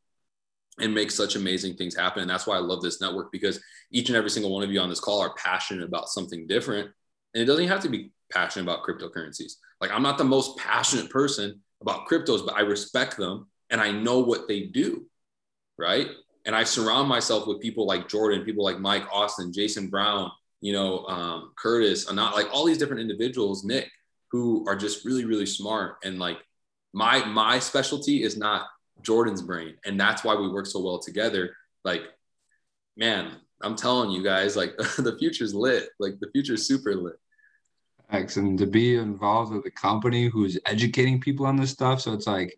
and 0.81 0.95
make 0.95 1.11
such 1.11 1.37
amazing 1.37 1.75
things 1.77 1.97
happen. 1.97 2.23
And 2.23 2.31
that's 2.31 2.47
why 2.47 2.57
I 2.57 2.61
love 2.61 2.83
this 2.83 3.01
network 3.01 3.31
because 3.31 3.61
each 3.91 4.09
and 4.09 4.17
every 4.17 4.31
single 4.31 4.53
one 4.53 4.65
of 4.65 4.71
you 4.71 4.81
on 4.81 4.89
this 4.89 5.01
call 5.01 5.21
are 5.21 5.35
passionate 5.35 5.85
about 5.85 6.09
something 6.09 6.47
different. 6.47 6.91
And 7.35 7.43
it 7.43 7.47
doesn't 7.47 7.69
have 7.69 7.83
to 7.83 7.89
be 7.89 8.13
passionate 8.33 8.65
about 8.65 8.85
cryptocurrencies. 8.85 9.55
Like 9.81 9.93
I'm 9.93 10.03
not 10.03 10.19
the 10.19 10.25
most 10.25 10.57
passionate 10.59 11.11
person 11.11 11.61
about 11.81 12.09
cryptos, 12.09 12.45
but 12.45 12.57
I 12.57 12.61
respect 12.61 13.17
them 13.17 13.47
and 13.71 13.81
I 13.81 13.93
know 13.93 14.21
what 14.21 14.49
they 14.49 14.63
do. 14.63 15.07
Right. 15.79 16.09
And 16.47 16.55
I 16.55 16.65
surround 16.65 17.09
myself 17.09 17.47
with 17.47 17.61
people 17.61 17.87
like 17.87 18.09
Jordan, 18.09 18.45
people 18.45 18.65
like 18.65 18.79
Mike 18.79 19.05
Austin, 19.13 19.53
Jason 19.53 19.89
Brown, 19.89 20.31
you 20.61 20.73
know, 20.73 21.07
um, 21.07 21.53
Curtis, 21.57 22.07
and 22.07 22.17
not 22.17 22.35
like 22.35 22.49
all 22.53 22.65
these 22.65 22.79
different 22.79 23.01
individuals, 23.01 23.65
Nick, 23.65 23.91
who 24.31 24.65
are 24.69 24.77
just 24.77 25.05
really, 25.05 25.25
really 25.25 25.47
smart. 25.47 25.97
And 26.05 26.19
like 26.19 26.39
my 26.93 27.25
my 27.25 27.59
specialty 27.59 28.23
is 28.23 28.37
not 28.37 28.67
Jordan's 29.03 29.43
brain. 29.43 29.75
And 29.85 29.99
that's 29.99 30.25
why 30.25 30.35
we 30.35 30.49
work 30.49 30.67
so 30.67 30.81
well 30.81 30.99
together. 30.99 31.55
Like, 31.85 32.03
man, 32.97 33.33
I'm 33.63 33.77
telling 33.77 34.11
you 34.11 34.23
guys, 34.23 34.57
like 34.57 34.77
the 34.77 35.17
future's 35.19 35.55
lit. 35.55 35.89
Like 35.99 36.19
the 36.21 36.31
future's 36.33 36.67
super 36.67 36.95
lit. 36.95 37.19
Thanks. 38.11 38.37
And 38.37 38.59
to 38.59 38.67
be 38.67 38.97
involved 38.97 39.53
with 39.53 39.65
a 39.67 39.71
company 39.71 40.29
who's 40.29 40.59
educating 40.67 41.21
people 41.21 41.47
on 41.47 41.57
this 41.57 41.71
stuff. 41.71 42.01
So 42.01 42.13
it's 42.13 42.27
like, 42.27 42.57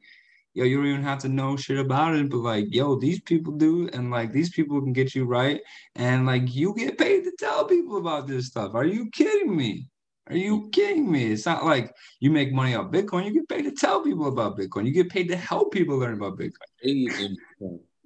yo, 0.56 0.64
you 0.64 0.78
don't 0.78 0.86
even 0.86 1.02
have 1.02 1.18
to 1.18 1.28
know 1.28 1.54
shit 1.54 1.78
about 1.78 2.16
it, 2.16 2.30
but 2.30 2.38
like, 2.38 2.64
yo, 2.70 2.96
these 2.96 3.20
people 3.20 3.52
do, 3.52 3.88
and 3.92 4.10
like 4.10 4.32
these 4.32 4.48
people 4.48 4.80
can 4.80 4.94
get 4.94 5.14
you 5.14 5.26
right. 5.26 5.60
And 5.96 6.24
like 6.24 6.54
you 6.54 6.74
get 6.74 6.96
paid 6.96 7.24
to 7.24 7.32
tell 7.38 7.66
people 7.66 7.98
about 7.98 8.26
this 8.26 8.46
stuff. 8.46 8.74
Are 8.74 8.86
you 8.86 9.10
kidding 9.10 9.54
me? 9.54 9.86
Are 10.28 10.36
you 10.36 10.70
kidding 10.72 11.12
me? 11.12 11.30
It's 11.30 11.44
not 11.44 11.66
like 11.66 11.94
you 12.20 12.30
make 12.30 12.54
money 12.54 12.74
off 12.74 12.90
Bitcoin. 12.90 13.26
You 13.26 13.34
get 13.34 13.48
paid 13.50 13.62
to 13.62 13.72
tell 13.72 14.02
people 14.02 14.28
about 14.28 14.58
Bitcoin. 14.58 14.86
You 14.86 14.92
get 14.92 15.10
paid 15.10 15.28
to 15.28 15.36
help 15.36 15.74
people 15.74 15.98
learn 15.98 16.14
about 16.14 16.38
Bitcoin. 16.38 17.36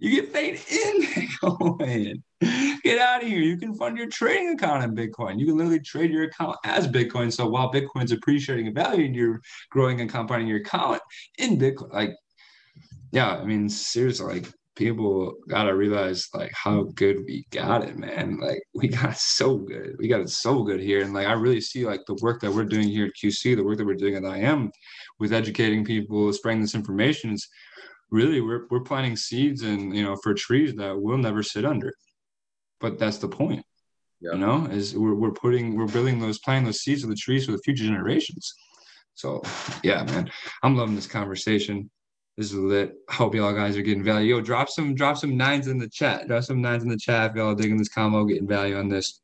You 0.00 0.10
get 0.10 0.32
paid 0.32 0.54
in 0.54 1.02
Bitcoin. 1.02 2.22
Get 2.82 2.98
out 2.98 3.22
of 3.22 3.28
here. 3.28 3.38
You 3.38 3.58
can 3.58 3.74
fund 3.74 3.96
your 3.96 4.08
trading 4.08 4.54
account 4.54 4.82
in 4.82 4.96
Bitcoin. 4.96 5.38
You 5.38 5.46
can 5.46 5.56
literally 5.56 5.80
trade 5.80 6.10
your 6.10 6.24
account 6.24 6.56
as 6.64 6.88
Bitcoin. 6.88 7.32
So 7.32 7.48
while 7.48 7.72
Bitcoin's 7.72 8.10
appreciating 8.10 8.66
in 8.66 8.74
value 8.74 9.04
and 9.04 9.14
you're 9.14 9.40
growing 9.70 10.00
and 10.00 10.10
compounding 10.10 10.48
your 10.48 10.58
account 10.58 11.00
in 11.38 11.58
Bitcoin, 11.58 11.92
like, 11.92 12.10
yeah, 13.12 13.36
I 13.36 13.44
mean, 13.44 13.68
seriously, 13.68 14.40
like 14.40 14.52
people 14.76 15.34
gotta 15.48 15.74
realize 15.74 16.28
like 16.32 16.50
how 16.54 16.84
good 16.94 17.18
we 17.26 17.46
got 17.50 17.84
it, 17.84 17.98
man. 17.98 18.38
Like 18.38 18.62
we 18.74 18.88
got 18.88 19.10
it 19.10 19.16
so 19.18 19.58
good. 19.58 19.96
We 19.98 20.08
got 20.08 20.20
it 20.20 20.30
so 20.30 20.62
good 20.62 20.80
here. 20.80 21.02
And 21.02 21.12
like 21.12 21.26
I 21.26 21.32
really 21.32 21.60
see 21.60 21.84
like 21.84 22.00
the 22.06 22.18
work 22.22 22.40
that 22.40 22.52
we're 22.52 22.64
doing 22.64 22.88
here 22.88 23.06
at 23.06 23.12
QC, 23.22 23.56
the 23.56 23.64
work 23.64 23.78
that 23.78 23.86
we're 23.86 23.94
doing 23.94 24.16
at 24.16 24.24
IM 24.24 24.70
with 25.18 25.32
educating 25.32 25.84
people, 25.84 26.32
spreading 26.32 26.62
this 26.62 26.74
information 26.74 27.32
is 27.32 27.48
really 28.10 28.40
we're 28.40 28.66
we're 28.70 28.80
planting 28.80 29.16
seeds 29.16 29.62
and 29.62 29.94
you 29.94 30.02
know 30.02 30.16
for 30.22 30.34
trees 30.34 30.74
that 30.76 31.00
will 31.00 31.18
never 31.18 31.42
sit 31.42 31.64
under. 31.64 31.92
But 32.80 32.98
that's 32.98 33.18
the 33.18 33.28
point. 33.28 33.64
You 34.22 34.36
know, 34.36 34.66
is 34.66 34.94
we're, 34.94 35.14
we're 35.14 35.30
putting 35.30 35.76
we're 35.76 35.86
building 35.86 36.18
those 36.18 36.38
planting 36.40 36.66
those 36.66 36.82
seeds 36.82 37.02
of 37.02 37.08
the 37.08 37.16
trees 37.16 37.46
for 37.46 37.52
the 37.52 37.62
future 37.64 37.84
generations. 37.84 38.54
So 39.14 39.42
yeah, 39.82 40.04
man, 40.04 40.30
I'm 40.62 40.76
loving 40.76 40.94
this 40.94 41.06
conversation. 41.06 41.90
This 42.40 42.52
is 42.52 42.58
lit. 42.58 42.94
Hope 43.10 43.34
y'all 43.34 43.52
guys 43.52 43.76
are 43.76 43.82
getting 43.82 44.02
value. 44.02 44.36
Yo, 44.36 44.40
drop 44.40 44.70
some 44.70 44.94
drop 44.94 45.18
some 45.18 45.36
nines 45.36 45.66
in 45.66 45.76
the 45.76 45.86
chat. 45.86 46.26
Drop 46.26 46.42
some 46.42 46.62
nines 46.62 46.82
in 46.82 46.88
the 46.88 46.96
chat 46.96 47.32
if 47.32 47.36
y'all 47.36 47.54
digging 47.54 47.76
this 47.76 47.90
combo, 47.90 48.24
getting 48.24 48.48
value 48.48 48.78
on 48.78 48.88
this. 48.88 49.20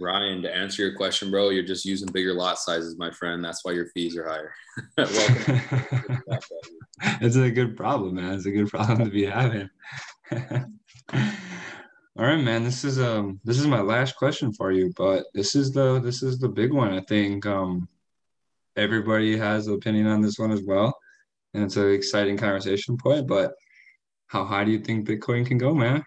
Ryan, 0.00 0.40
to 0.40 0.56
answer 0.56 0.80
your 0.80 0.96
question, 0.96 1.30
bro, 1.30 1.50
you're 1.50 1.62
just 1.62 1.84
using 1.84 2.08
bigger 2.10 2.32
lot 2.32 2.58
sizes, 2.58 2.96
my 2.96 3.10
friend. 3.10 3.44
That's 3.44 3.66
why 3.66 3.72
your 3.72 3.88
fees 3.88 4.16
are 4.16 4.26
higher. 4.26 4.54
Welcome. 4.96 5.60
it's 7.20 7.36
a 7.36 7.50
good 7.50 7.76
problem, 7.76 8.14
man. 8.14 8.32
It's 8.32 8.46
a 8.46 8.50
good 8.50 8.70
problem 8.70 9.04
to 9.04 9.10
be 9.10 9.26
having. 9.26 9.68
All 10.32 12.24
right, 12.24 12.42
man. 12.42 12.64
This 12.64 12.82
is 12.82 12.98
um 12.98 13.40
this 13.44 13.58
is 13.58 13.66
my 13.66 13.82
last 13.82 14.16
question 14.16 14.54
for 14.54 14.72
you, 14.72 14.90
but 14.96 15.26
this 15.34 15.54
is 15.54 15.70
the 15.70 16.00
this 16.00 16.22
is 16.22 16.38
the 16.38 16.48
big 16.48 16.72
one. 16.72 16.94
I 16.94 17.00
think 17.00 17.44
um 17.44 17.86
everybody 18.74 19.36
has 19.36 19.66
an 19.66 19.74
opinion 19.74 20.06
on 20.06 20.22
this 20.22 20.38
one 20.38 20.50
as 20.50 20.62
well 20.62 20.98
and 21.56 21.64
it's 21.64 21.76
an 21.76 21.90
exciting 21.90 22.36
conversation 22.36 22.98
point. 22.98 23.26
But 23.26 23.54
how 24.26 24.44
high 24.44 24.64
do 24.64 24.70
you 24.70 24.78
think 24.78 25.08
Bitcoin 25.08 25.46
can 25.46 25.56
go, 25.56 25.74
man? 25.74 26.04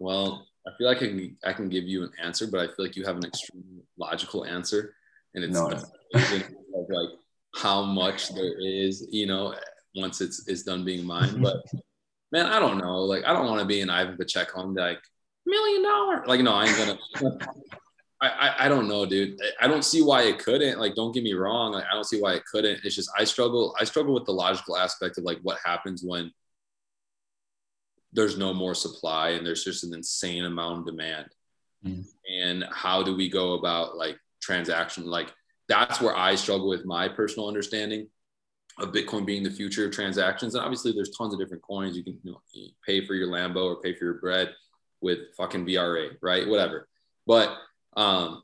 Well, 0.00 0.46
I 0.66 0.70
feel 0.76 0.88
like 0.88 0.98
I 0.98 1.06
can, 1.06 1.36
I 1.44 1.52
can 1.52 1.68
give 1.68 1.84
you 1.84 2.02
an 2.02 2.10
answer, 2.22 2.48
but 2.48 2.60
I 2.60 2.66
feel 2.66 2.84
like 2.86 2.96
you 2.96 3.04
have 3.04 3.16
an 3.16 3.24
extremely 3.24 3.82
logical 3.96 4.44
answer, 4.44 4.94
and 5.34 5.44
it's 5.44 5.54
no, 5.54 5.68
no. 5.68 5.82
like 6.90 7.10
how 7.54 7.82
much 7.82 8.34
there 8.34 8.58
is, 8.58 9.06
you 9.10 9.26
know, 9.26 9.54
once 9.94 10.20
it's 10.20 10.48
it's 10.48 10.62
done 10.62 10.84
being 10.84 11.06
mined. 11.06 11.40
But 11.42 11.62
man, 12.32 12.46
I 12.46 12.58
don't 12.58 12.78
know. 12.78 13.02
Like, 13.04 13.24
I 13.24 13.32
don't 13.32 13.46
want 13.46 13.60
to 13.60 13.66
be 13.66 13.80
an 13.80 13.90
Ivan 13.90 14.16
Pacheco. 14.16 14.60
I'm 14.60 14.74
like, 14.74 15.00
million 15.46 15.82
dollar. 15.82 16.24
Like, 16.26 16.40
no, 16.40 16.54
I 16.54 16.66
ain't 16.66 16.76
gonna. 16.76 17.38
I, 18.20 18.28
I, 18.28 18.66
I 18.66 18.68
don't 18.68 18.88
know, 18.88 19.06
dude. 19.06 19.40
I 19.60 19.66
don't 19.66 19.84
see 19.84 20.02
why 20.02 20.22
it 20.22 20.38
couldn't. 20.38 20.78
Like, 20.78 20.94
don't 20.94 21.12
get 21.12 21.24
me 21.24 21.32
wrong. 21.32 21.72
Like, 21.72 21.84
I 21.90 21.94
don't 21.94 22.04
see 22.04 22.20
why 22.20 22.34
it 22.34 22.44
couldn't. 22.44 22.80
It's 22.84 22.94
just 22.94 23.10
I 23.16 23.24
struggle. 23.24 23.74
I 23.80 23.84
struggle 23.84 24.12
with 24.12 24.26
the 24.26 24.32
logical 24.32 24.76
aspect 24.76 25.18
of 25.18 25.24
like 25.24 25.38
what 25.42 25.58
happens 25.64 26.02
when 26.04 26.30
there's 28.12 28.36
no 28.36 28.52
more 28.52 28.74
supply 28.74 29.30
and 29.30 29.46
there's 29.46 29.64
just 29.64 29.84
an 29.84 29.94
insane 29.94 30.44
amount 30.44 30.80
of 30.80 30.86
demand. 30.86 31.26
Mm. 31.84 32.04
And 32.30 32.64
how 32.70 33.02
do 33.02 33.16
we 33.16 33.30
go 33.30 33.54
about 33.54 33.96
like 33.96 34.18
transaction? 34.42 35.06
Like, 35.06 35.32
that's 35.68 36.00
where 36.00 36.16
I 36.16 36.34
struggle 36.34 36.68
with 36.68 36.84
my 36.84 37.08
personal 37.08 37.48
understanding 37.48 38.08
of 38.78 38.92
Bitcoin 38.92 39.24
being 39.24 39.42
the 39.42 39.50
future 39.50 39.86
of 39.86 39.92
transactions. 39.92 40.54
And 40.54 40.62
obviously, 40.62 40.92
there's 40.92 41.16
tons 41.16 41.32
of 41.32 41.40
different 41.40 41.62
coins. 41.62 41.96
You 41.96 42.04
can 42.04 42.18
you 42.22 42.32
know, 42.32 42.40
pay 42.84 43.06
for 43.06 43.14
your 43.14 43.28
Lambo 43.28 43.64
or 43.64 43.80
pay 43.80 43.94
for 43.94 44.04
your 44.04 44.14
bread 44.14 44.52
with 45.00 45.34
fucking 45.36 45.64
VRA, 45.64 46.10
right? 46.20 46.46
Whatever. 46.46 46.88
But 47.26 47.56
um, 47.96 48.42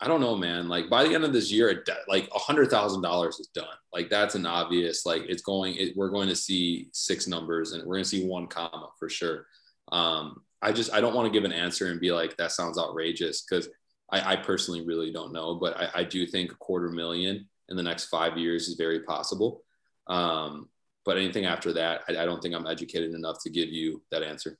I 0.00 0.06
don't 0.06 0.20
know, 0.20 0.36
man. 0.36 0.68
Like 0.68 0.88
by 0.88 1.04
the 1.04 1.14
end 1.14 1.24
of 1.24 1.32
this 1.32 1.50
year, 1.50 1.84
like 2.08 2.28
a 2.34 2.38
hundred 2.38 2.70
thousand 2.70 3.02
dollars 3.02 3.40
is 3.40 3.48
done. 3.48 3.66
Like 3.92 4.08
that's 4.08 4.36
an 4.36 4.46
obvious. 4.46 5.04
Like 5.04 5.22
it's 5.28 5.42
going. 5.42 5.74
It, 5.76 5.96
we're 5.96 6.10
going 6.10 6.28
to 6.28 6.36
see 6.36 6.88
six 6.92 7.26
numbers, 7.26 7.72
and 7.72 7.82
we're 7.84 7.96
going 7.96 8.04
to 8.04 8.08
see 8.08 8.26
one 8.26 8.46
comma 8.46 8.90
for 8.98 9.08
sure. 9.08 9.46
Um, 9.90 10.42
I 10.62 10.72
just 10.72 10.92
I 10.92 11.00
don't 11.00 11.14
want 11.14 11.26
to 11.26 11.32
give 11.32 11.44
an 11.44 11.52
answer 11.52 11.86
and 11.86 12.00
be 12.00 12.12
like 12.12 12.36
that 12.36 12.52
sounds 12.52 12.78
outrageous 12.78 13.42
because 13.42 13.68
I, 14.10 14.32
I, 14.32 14.36
personally 14.36 14.84
really 14.84 15.12
don't 15.12 15.32
know, 15.32 15.54
but 15.54 15.76
I, 15.76 16.00
I, 16.00 16.04
do 16.04 16.26
think 16.26 16.52
a 16.52 16.56
quarter 16.56 16.88
million 16.88 17.46
in 17.68 17.76
the 17.76 17.82
next 17.82 18.06
five 18.06 18.36
years 18.38 18.68
is 18.68 18.74
very 18.74 19.00
possible. 19.00 19.62
Um, 20.08 20.68
but 21.04 21.16
anything 21.16 21.44
after 21.44 21.72
that, 21.74 22.02
I, 22.08 22.22
I 22.22 22.24
don't 22.24 22.42
think 22.42 22.54
I'm 22.54 22.66
educated 22.66 23.14
enough 23.14 23.42
to 23.44 23.50
give 23.50 23.68
you 23.68 24.02
that 24.10 24.22
answer. 24.22 24.58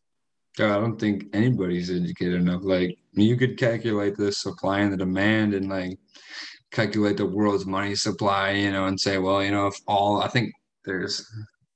I 0.66 0.74
don't 0.80 0.98
think 0.98 1.24
anybody's 1.32 1.90
educated 1.90 2.34
enough. 2.34 2.62
Like 2.64 2.98
you 3.12 3.36
could 3.36 3.58
calculate 3.58 4.16
the 4.16 4.32
supply 4.32 4.80
and 4.80 4.92
the 4.92 4.96
demand 4.96 5.54
and 5.54 5.68
like 5.68 5.98
calculate 6.70 7.16
the 7.16 7.26
world's 7.26 7.66
money 7.66 7.94
supply, 7.94 8.52
you 8.52 8.72
know, 8.72 8.86
and 8.86 8.98
say, 8.98 9.18
well, 9.18 9.42
you 9.42 9.50
know, 9.50 9.66
if 9.66 9.76
all 9.86 10.22
I 10.22 10.28
think 10.28 10.52
there's 10.84 11.26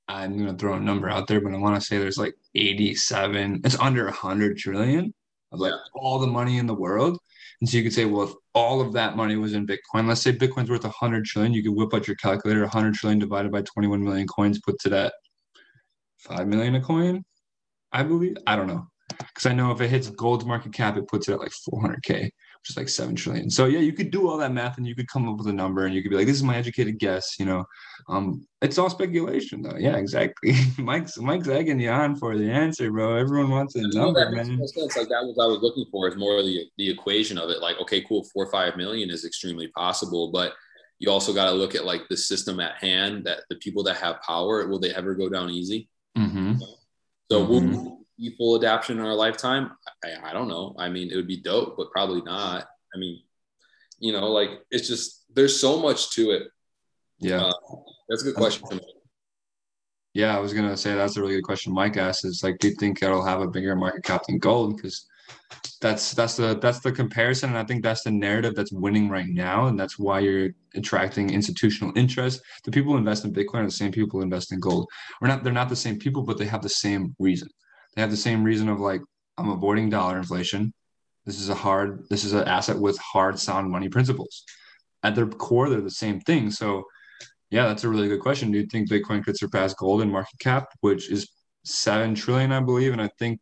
I'm 0.07 0.37
gonna 0.37 0.57
throw 0.57 0.73
a 0.73 0.79
number 0.79 1.09
out 1.09 1.27
there, 1.27 1.41
but 1.41 1.53
I 1.53 1.57
want 1.57 1.75
to 1.75 1.85
say 1.85 1.97
there's 1.97 2.17
like 2.17 2.35
87, 2.55 3.61
it's 3.63 3.79
under 3.79 4.05
100 4.05 4.57
trillion 4.57 5.13
of 5.51 5.59
like 5.59 5.71
yeah. 5.71 5.77
all 5.95 6.19
the 6.19 6.27
money 6.27 6.57
in 6.57 6.67
the 6.67 6.73
world. 6.73 7.17
And 7.61 7.69
so 7.69 7.77
you 7.77 7.83
could 7.83 7.93
say, 7.93 8.05
well, 8.05 8.23
if 8.23 8.33
all 8.53 8.81
of 8.81 8.91
that 8.93 9.15
money 9.15 9.37
was 9.37 9.53
in 9.53 9.65
Bitcoin, 9.65 10.07
let's 10.07 10.21
say 10.21 10.33
Bitcoin's 10.33 10.69
worth 10.69 10.83
100 10.83 11.25
trillion, 11.25 11.53
you 11.53 11.63
could 11.63 11.75
whip 11.75 11.93
out 11.93 12.07
your 12.07 12.17
calculator, 12.17 12.61
100 12.61 12.93
trillion 12.95 13.19
divided 13.19 13.51
by 13.51 13.61
21 13.61 14.03
million 14.03 14.27
coins 14.27 14.59
put 14.59 14.77
to 14.79 14.89
that 14.89 15.13
5 16.19 16.47
million 16.47 16.75
a 16.75 16.81
coin. 16.81 17.23
I 17.93 18.03
believe. 18.03 18.37
I 18.47 18.55
don't 18.55 18.67
know. 18.67 18.87
Because 19.09 19.45
I 19.45 19.53
know 19.53 19.71
if 19.71 19.79
it 19.79 19.89
hits 19.89 20.09
gold's 20.09 20.45
market 20.45 20.73
cap, 20.73 20.97
it 20.97 21.07
puts 21.07 21.29
it 21.29 21.33
at 21.33 21.39
like 21.39 21.51
400K, 21.71 22.23
which 22.23 22.69
is 22.69 22.77
like 22.77 22.89
7 22.89 23.15
trillion. 23.15 23.49
So 23.49 23.65
yeah, 23.65 23.79
you 23.79 23.93
could 23.93 24.09
do 24.09 24.27
all 24.27 24.37
that 24.37 24.51
math 24.51 24.77
and 24.77 24.87
you 24.87 24.95
could 24.95 25.07
come 25.07 25.29
up 25.29 25.37
with 25.37 25.47
a 25.47 25.53
number 25.53 25.85
and 25.85 25.93
you 25.93 26.01
could 26.01 26.09
be 26.09 26.17
like, 26.17 26.25
this 26.25 26.35
is 26.35 26.43
my 26.43 26.55
educated 26.55 26.97
guess, 26.97 27.35
you 27.37 27.45
know. 27.45 27.63
Um, 28.09 28.47
it's 28.61 28.77
all 28.77 28.89
speculation 28.89 29.61
though. 29.61 29.77
Yeah, 29.77 29.97
exactly. 29.97 30.55
Mike's 30.77 31.17
Mike's 31.19 31.47
egging 31.47 31.79
you 31.79 31.91
on 31.91 32.15
for 32.15 32.37
the 32.37 32.49
answer, 32.49 32.91
bro. 32.91 33.15
Everyone 33.15 33.51
wants 33.51 33.75
a 33.75 33.87
number, 33.87 34.29
man. 34.31 34.45
Sense. 34.67 34.97
Like 34.97 35.09
that 35.09 35.23
was 35.23 35.37
I 35.39 35.45
was 35.45 35.61
looking 35.61 35.85
for 35.91 36.07
is 36.07 36.17
more 36.17 36.41
the 36.41 36.65
the 36.77 36.89
equation 36.89 37.37
of 37.37 37.49
it. 37.49 37.61
Like, 37.61 37.79
okay, 37.81 38.01
cool, 38.01 38.23
four 38.33 38.45
or 38.45 38.51
five 38.51 38.77
million 38.77 39.09
is 39.09 39.25
extremely 39.25 39.67
possible, 39.67 40.31
but 40.31 40.53
you 40.99 41.11
also 41.11 41.33
got 41.33 41.49
to 41.49 41.51
look 41.51 41.75
at 41.75 41.85
like 41.85 42.07
the 42.09 42.17
system 42.17 42.59
at 42.59 42.77
hand 42.77 43.25
that 43.25 43.41
the 43.49 43.55
people 43.57 43.83
that 43.83 43.97
have 43.97 44.21
power 44.21 44.67
will 44.67 44.79
they 44.79 44.93
ever 44.93 45.13
go 45.15 45.27
down 45.27 45.49
easy 45.49 45.89
mm-hmm. 46.17 46.53
So 47.31 47.45
mm-hmm 47.45 47.93
be 48.17 48.35
full 48.35 48.55
adaptation 48.55 48.99
in 48.99 49.05
our 49.05 49.15
lifetime? 49.15 49.71
I, 50.03 50.29
I 50.29 50.33
don't 50.33 50.47
know. 50.47 50.75
I 50.77 50.89
mean, 50.89 51.11
it 51.11 51.15
would 51.15 51.27
be 51.27 51.41
dope, 51.41 51.75
but 51.77 51.91
probably 51.91 52.21
not. 52.21 52.67
I 52.93 52.97
mean, 52.97 53.21
you 53.99 54.13
know, 54.13 54.31
like 54.31 54.49
it's 54.71 54.87
just 54.87 55.25
there's 55.33 55.59
so 55.59 55.79
much 55.79 56.11
to 56.11 56.31
it. 56.31 56.43
Yeah, 57.19 57.41
uh, 57.41 57.53
that's 58.09 58.21
a 58.21 58.25
good 58.25 58.35
question. 58.35 58.79
Yeah, 60.13 60.35
I 60.35 60.39
was 60.39 60.53
gonna 60.53 60.77
say 60.77 60.93
that's 60.95 61.17
a 61.17 61.21
really 61.21 61.35
good 61.35 61.43
question. 61.43 61.73
Mike 61.73 61.97
asked 61.97 62.25
is 62.25 62.43
like, 62.43 62.59
do 62.59 62.69
you 62.69 62.75
think 62.75 63.01
it'll 63.01 63.25
have 63.25 63.41
a 63.41 63.47
bigger 63.47 63.75
market 63.75 64.03
cap 64.03 64.23
than 64.27 64.37
gold? 64.37 64.75
Because 64.75 65.07
that's 65.81 66.13
that's 66.13 66.37
the 66.37 66.57
that's 66.59 66.79
the 66.79 66.91
comparison, 66.91 67.49
and 67.49 67.57
I 67.57 67.65
think 67.65 67.83
that's 67.83 68.03
the 68.03 68.11
narrative 68.11 68.55
that's 68.55 68.71
winning 68.71 69.09
right 69.09 69.27
now, 69.27 69.67
and 69.67 69.77
that's 69.77 69.99
why 69.99 70.19
you're 70.19 70.51
attracting 70.75 71.29
institutional 71.29 71.91
interest. 71.97 72.41
The 72.63 72.71
people 72.71 72.93
who 72.93 72.97
invest 72.97 73.25
in 73.25 73.33
Bitcoin 73.33 73.55
are 73.55 73.65
the 73.65 73.71
same 73.71 73.91
people 73.91 74.19
who 74.19 74.23
invest 74.23 74.53
in 74.53 74.59
gold. 74.59 74.87
Not, 75.21 75.43
they're 75.43 75.51
not 75.51 75.69
the 75.69 75.75
same 75.75 75.99
people, 75.99 76.23
but 76.23 76.37
they 76.37 76.45
have 76.45 76.61
the 76.61 76.69
same 76.69 77.13
reason. 77.19 77.49
They 77.95 78.01
have 78.01 78.11
the 78.11 78.17
same 78.17 78.43
reason 78.43 78.69
of 78.69 78.79
like, 78.79 79.01
I'm 79.37 79.49
avoiding 79.49 79.89
dollar 79.89 80.17
inflation. 80.17 80.73
This 81.25 81.39
is 81.39 81.49
a 81.49 81.55
hard, 81.55 82.05
this 82.09 82.23
is 82.23 82.33
an 82.33 82.47
asset 82.47 82.79
with 82.79 82.97
hard, 82.97 83.37
sound 83.39 83.69
money 83.69 83.89
principles. 83.89 84.43
At 85.03 85.15
their 85.15 85.27
core, 85.27 85.69
they're 85.69 85.81
the 85.81 85.91
same 85.91 86.21
thing. 86.21 86.49
So, 86.49 86.83
yeah, 87.51 87.67
that's 87.67 87.83
a 87.83 87.89
really 87.89 88.07
good 88.07 88.21
question. 88.21 88.51
Do 88.51 88.57
you 88.57 88.65
think 88.65 88.89
Bitcoin 88.89 89.23
could 89.23 89.37
surpass 89.37 89.73
gold 89.73 90.01
in 90.01 90.09
market 90.09 90.39
cap, 90.39 90.69
which 90.81 91.11
is 91.11 91.29
seven 91.65 92.15
trillion, 92.15 92.51
I 92.51 92.61
believe? 92.61 92.93
And 92.93 93.01
I 93.01 93.09
think, 93.19 93.39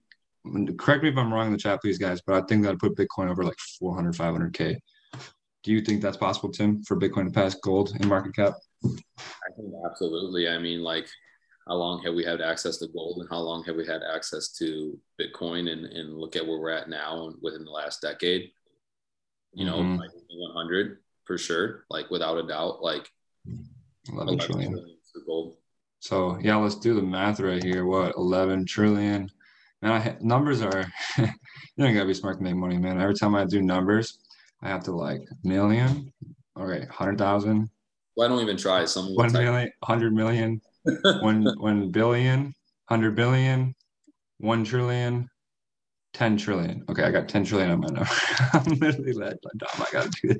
correct 0.78 1.04
me 1.04 1.10
if 1.10 1.18
I'm 1.18 1.34
wrong 1.34 1.48
in 1.48 1.52
the 1.52 1.58
chat, 1.58 1.82
please, 1.82 1.98
guys, 1.98 2.22
but 2.26 2.36
I 2.36 2.46
think 2.46 2.64
that'd 2.64 2.80
put 2.80 2.96
Bitcoin 2.96 3.30
over 3.30 3.44
like 3.44 3.58
400, 3.80 4.14
500K. 4.14 4.78
Do 5.64 5.72
you 5.72 5.82
think 5.82 6.02
that's 6.02 6.18
possible, 6.18 6.50
Tim, 6.50 6.82
for 6.84 6.98
Bitcoin 6.98 7.26
to 7.26 7.32
pass 7.32 7.56
gold 7.56 7.96
in 8.00 8.08
market 8.08 8.36
cap? 8.36 8.54
I 8.84 8.88
think 9.56 9.74
absolutely. 9.86 10.50
I 10.50 10.58
mean, 10.58 10.82
like, 10.82 11.08
how 11.68 11.76
long 11.76 12.02
have 12.04 12.16
we 12.16 12.24
had 12.24 12.42
access 12.42 12.78
to 12.78 12.88
gold 12.88 13.20
and 13.20 13.30
how 13.30 13.38
long 13.38 13.64
have 13.66 13.76
we 13.76 13.86
had 13.86 14.02
access 14.02 14.52
to 14.54 15.00
Bitcoin 15.20 15.72
and, 15.72 15.86
and 15.86 16.18
look 16.18 16.36
at 16.36 16.46
where 16.46 16.58
we're 16.58 16.72
at 16.72 16.90
now 16.90 17.28
and 17.28 17.36
within 17.42 17.64
the 17.64 17.72
last 17.72 18.02
decade, 18.02 18.52
you 19.54 19.66
know, 19.66 19.78
mm-hmm. 19.78 19.98
like 19.98 20.10
100 20.30 20.98
for 21.26 21.38
sure, 21.38 21.86
like 21.90 22.10
without 22.10 22.38
a 22.38 22.48
doubt, 22.48 22.82
like 22.82 23.08
11 24.10 24.40
trillion. 24.40 24.72
trillion 24.72 24.98
gold. 25.26 25.58
So 26.00 26.40
yeah, 26.42 26.56
let's 26.56 26.76
do 26.76 26.96
the 26.96 27.02
math 27.02 27.40
right 27.40 27.64
here. 27.64 27.86
What 27.86 28.16
11 28.18 28.66
trillion? 28.66 29.30
Man, 29.82 29.92
I, 29.94 30.16
numbers 30.22 30.62
are 30.62 30.86
you 31.18 31.28
don't 31.78 31.94
gotta 31.94 32.06
be 32.06 32.14
smart 32.14 32.38
to 32.38 32.44
make 32.44 32.56
money, 32.56 32.78
man. 32.78 33.02
Every 33.02 33.16
time 33.16 33.36
I 33.36 33.46
do 33.46 33.62
numbers, 33.62 34.20
I 34.62 34.70
have 34.70 34.84
to 34.84 34.92
like 34.92 35.22
million, 35.44 36.12
okay, 36.60 36.86
hundred 36.92 37.18
thousand. 37.18 37.70
Well, 38.16 38.28
I 38.28 38.30
don't 38.30 38.42
even 38.42 38.58
try. 38.58 38.86
Some 38.86 39.16
one 39.16 39.34
million, 39.34 39.72
hundred 39.84 40.14
million, 40.14 40.62
one 41.22 41.46
one 41.58 41.90
billion, 41.90 42.54
hundred 42.88 43.16
billion, 43.16 43.74
one 44.38 44.64
trillion, 44.64 45.28
ten 46.14 46.38
trillion. 46.38 46.86
Okay, 46.88 47.04
I 47.04 47.10
got 47.10 47.28
ten 47.28 47.44
trillion 47.44 47.72
on 47.72 47.80
my 47.80 47.88
number. 47.88 48.10
I'm 48.54 48.74
literally 48.74 49.14
led 49.14 49.38
by 49.42 49.50
Dom. 49.58 49.88
I 49.88 49.92
got 49.92 50.12
to 50.12 50.28
do 50.28 50.36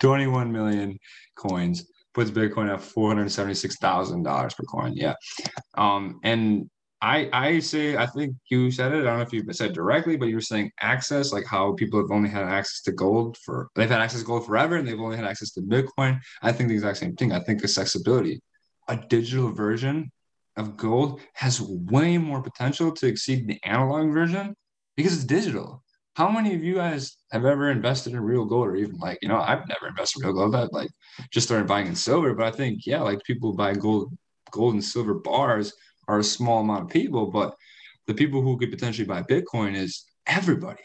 21 0.00 0.50
million 0.50 0.98
coins. 1.36 1.90
Puts 2.14 2.30
Bitcoin 2.30 2.72
at 2.72 2.80
four 2.80 3.08
hundred 3.10 3.30
seventy-six 3.30 3.76
thousand 3.76 4.22
dollars 4.22 4.54
per 4.54 4.64
coin. 4.64 4.94
Yeah, 4.96 5.14
um, 5.76 6.20
and 6.24 6.70
I 7.00 7.28
I 7.32 7.58
say 7.60 7.96
I 7.96 8.06
think 8.06 8.34
you 8.50 8.70
said 8.70 8.92
it. 8.92 9.00
I 9.00 9.02
don't 9.04 9.16
know 9.18 9.22
if 9.22 9.32
you 9.32 9.44
said 9.52 9.72
directly, 9.72 10.16
but 10.16 10.28
you 10.28 10.34
were 10.34 10.40
saying 10.40 10.72
access, 10.80 11.32
like 11.32 11.46
how 11.46 11.72
people 11.74 12.00
have 12.00 12.10
only 12.10 12.28
had 12.28 12.44
access 12.44 12.82
to 12.82 12.92
gold 12.92 13.36
for 13.38 13.68
they've 13.74 13.88
had 13.88 14.00
access 14.00 14.20
to 14.20 14.26
gold 14.26 14.46
forever, 14.46 14.76
and 14.76 14.86
they've 14.86 14.98
only 14.98 15.16
had 15.16 15.26
access 15.26 15.52
to 15.52 15.60
Bitcoin. 15.60 16.18
I 16.42 16.52
think 16.52 16.68
the 16.68 16.74
exact 16.74 16.98
same 16.98 17.14
thing. 17.14 17.32
I 17.32 17.40
think 17.40 17.62
accessibility 17.62 18.40
a 18.88 18.96
digital 18.96 19.52
version 19.52 20.10
of 20.56 20.76
gold 20.76 21.20
has 21.34 21.60
way 21.60 22.18
more 22.18 22.42
potential 22.42 22.90
to 22.90 23.06
exceed 23.06 23.46
the 23.46 23.60
analog 23.64 24.12
version 24.12 24.54
because 24.96 25.14
it's 25.14 25.24
digital. 25.24 25.84
How 26.14 26.28
many 26.30 26.54
of 26.54 26.64
you 26.64 26.74
guys 26.74 27.16
have 27.30 27.44
ever 27.44 27.70
invested 27.70 28.14
in 28.14 28.20
real 28.20 28.44
gold 28.44 28.66
or 28.66 28.76
even 28.76 28.98
like, 28.98 29.18
you 29.22 29.28
know, 29.28 29.38
I've 29.38 29.68
never 29.68 29.86
invested 29.86 30.22
in 30.22 30.26
real 30.26 30.36
gold. 30.36 30.56
I've 30.56 30.72
like 30.72 30.90
just 31.30 31.46
started 31.46 31.68
buying 31.68 31.86
in 31.86 31.94
silver, 31.94 32.34
but 32.34 32.46
I 32.46 32.50
think, 32.50 32.86
yeah, 32.86 33.02
like 33.02 33.22
people 33.22 33.52
buy 33.52 33.74
gold, 33.74 34.16
gold 34.50 34.74
and 34.74 34.82
silver 34.82 35.14
bars 35.14 35.72
are 36.08 36.18
a 36.18 36.24
small 36.24 36.60
amount 36.60 36.84
of 36.84 36.88
people, 36.88 37.30
but 37.30 37.54
the 38.06 38.14
people 38.14 38.40
who 38.42 38.58
could 38.58 38.70
potentially 38.70 39.06
buy 39.06 39.22
Bitcoin 39.22 39.76
is 39.76 40.04
everybody. 40.26 40.82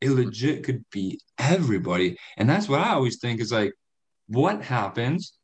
It 0.00 0.10
legit 0.10 0.64
could 0.64 0.84
be 0.90 1.20
everybody. 1.38 2.18
And 2.36 2.50
that's 2.50 2.68
what 2.68 2.80
I 2.80 2.90
always 2.90 3.18
think 3.18 3.40
is 3.40 3.52
like, 3.52 3.72
what 4.26 4.62
happens 4.62 5.34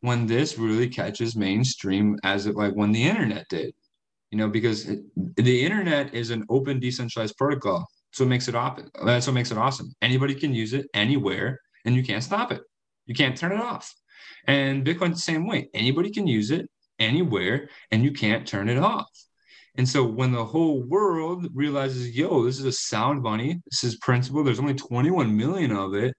when 0.00 0.26
this 0.26 0.58
really 0.58 0.88
catches 0.88 1.36
mainstream 1.36 2.18
as 2.24 2.46
it 2.46 2.56
like 2.56 2.72
when 2.72 2.90
the 2.90 3.04
internet 3.04 3.46
did? 3.48 3.74
You 4.30 4.38
know 4.38 4.48
because 4.48 4.88
it, 4.88 5.00
the 5.36 5.64
internet 5.64 6.14
is 6.14 6.30
an 6.30 6.44
open 6.48 6.80
decentralized 6.80 7.36
protocol. 7.36 7.86
So 8.12 8.24
it 8.24 8.28
makes 8.28 8.48
it 8.48 8.54
open 8.54 8.90
that's 9.04 9.26
what 9.26 9.34
makes 9.34 9.50
it 9.50 9.58
awesome. 9.58 9.92
Anybody 10.02 10.34
can 10.34 10.54
use 10.54 10.72
it 10.72 10.86
anywhere 10.94 11.60
and 11.84 11.94
you 11.94 12.02
can't 12.02 12.24
stop 12.24 12.50
it. 12.52 12.62
You 13.06 13.14
can't 13.14 13.36
turn 13.36 13.52
it 13.52 13.60
off. 13.60 13.92
And 14.46 14.84
bitcoin's 14.84 15.16
the 15.16 15.32
same 15.32 15.46
way. 15.46 15.68
Anybody 15.74 16.10
can 16.10 16.26
use 16.26 16.50
it 16.50 16.68
anywhere 17.00 17.68
and 17.90 18.04
you 18.04 18.12
can't 18.12 18.46
turn 18.46 18.68
it 18.68 18.78
off 18.78 19.08
and 19.76 19.88
so 19.88 20.04
when 20.04 20.32
the 20.32 20.44
whole 20.44 20.82
world 20.82 21.48
realizes 21.54 22.10
yo 22.16 22.44
this 22.44 22.58
is 22.58 22.64
a 22.64 22.72
sound 22.72 23.22
money 23.22 23.60
this 23.70 23.82
is 23.84 23.96
principle 23.96 24.44
there's 24.44 24.60
only 24.60 24.74
21 24.74 25.36
million 25.36 25.72
of 25.72 25.94
it 25.94 26.14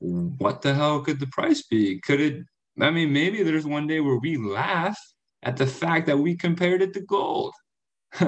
what 0.00 0.62
the 0.62 0.74
hell 0.74 1.00
could 1.00 1.20
the 1.20 1.26
price 1.26 1.62
be? 1.62 2.00
Could 2.00 2.20
it, 2.20 2.42
I 2.80 2.90
mean, 2.90 3.12
maybe 3.12 3.42
there's 3.42 3.66
one 3.66 3.86
day 3.86 4.00
where 4.00 4.16
we 4.16 4.36
laugh 4.36 4.98
at 5.42 5.56
the 5.56 5.66
fact 5.66 6.06
that 6.06 6.18
we 6.18 6.36
compared 6.36 6.82
it 6.82 6.94
to 6.94 7.00
gold. 7.02 7.54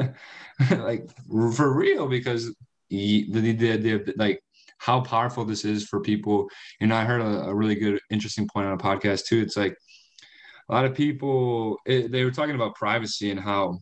like 0.70 1.11
for 1.57 1.73
real, 1.73 2.07
because 2.07 2.55
the, 2.91 3.27
the, 3.31 3.53
the, 3.53 3.77
the, 3.77 4.14
like 4.16 4.43
how 4.79 5.01
powerful 5.01 5.45
this 5.45 5.64
is 5.64 5.89
for 5.89 6.01
people. 6.01 6.49
And 6.81 6.93
I 6.93 7.05
heard 7.05 7.23
a, 7.23 7.45
a 7.45 7.55
really 7.55 7.75
good, 7.75 7.99
interesting 8.11 8.47
point 8.53 8.66
on 8.66 8.75
a 8.75 8.79
podcast 8.79 9.25
too. 9.25 9.41
It's 9.41 9.57
like 9.57 9.77
a 10.69 10.73
lot 10.73 10.85
of 10.85 10.95
people, 10.95 11.79
it, 11.87 12.11
they 12.11 12.25
were 12.25 12.31
talking 12.31 12.55
about 12.55 12.75
privacy 12.75 13.31
and 13.31 13.41
how 13.41 13.79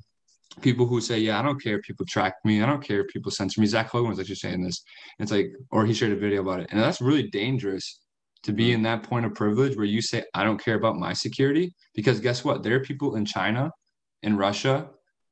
people 0.60 0.86
who 0.86 1.00
say, 1.00 1.18
yeah, 1.18 1.38
I 1.38 1.42
don't 1.42 1.62
care 1.62 1.78
if 1.78 1.84
people 1.84 2.06
track 2.06 2.34
me. 2.44 2.62
I 2.62 2.66
don't 2.66 2.82
care 2.82 3.00
if 3.00 3.08
people 3.08 3.30
censor 3.30 3.60
me. 3.60 3.66
Zach 3.66 3.88
Hogan 3.88 4.10
was 4.10 4.20
actually 4.20 4.34
saying 4.36 4.62
this. 4.62 4.82
It's 5.18 5.30
like, 5.30 5.52
or 5.70 5.86
he 5.86 5.94
shared 5.94 6.12
a 6.12 6.16
video 6.16 6.42
about 6.42 6.60
it. 6.60 6.68
And 6.70 6.80
that's 6.80 7.00
really 7.00 7.28
dangerous 7.28 8.00
to 8.42 8.52
be 8.52 8.66
mm-hmm. 8.66 8.76
in 8.76 8.82
that 8.82 9.02
point 9.02 9.26
of 9.26 9.34
privilege 9.34 9.76
where 9.76 9.84
you 9.84 10.02
say, 10.02 10.24
I 10.34 10.44
don't 10.44 10.62
care 10.62 10.74
about 10.74 10.96
my 10.96 11.12
security. 11.12 11.72
Because 11.94 12.20
guess 12.20 12.44
what? 12.44 12.62
There 12.62 12.74
are 12.76 12.80
people 12.80 13.16
in 13.16 13.24
China, 13.24 13.70
in 14.22 14.36
Russia, 14.36 14.88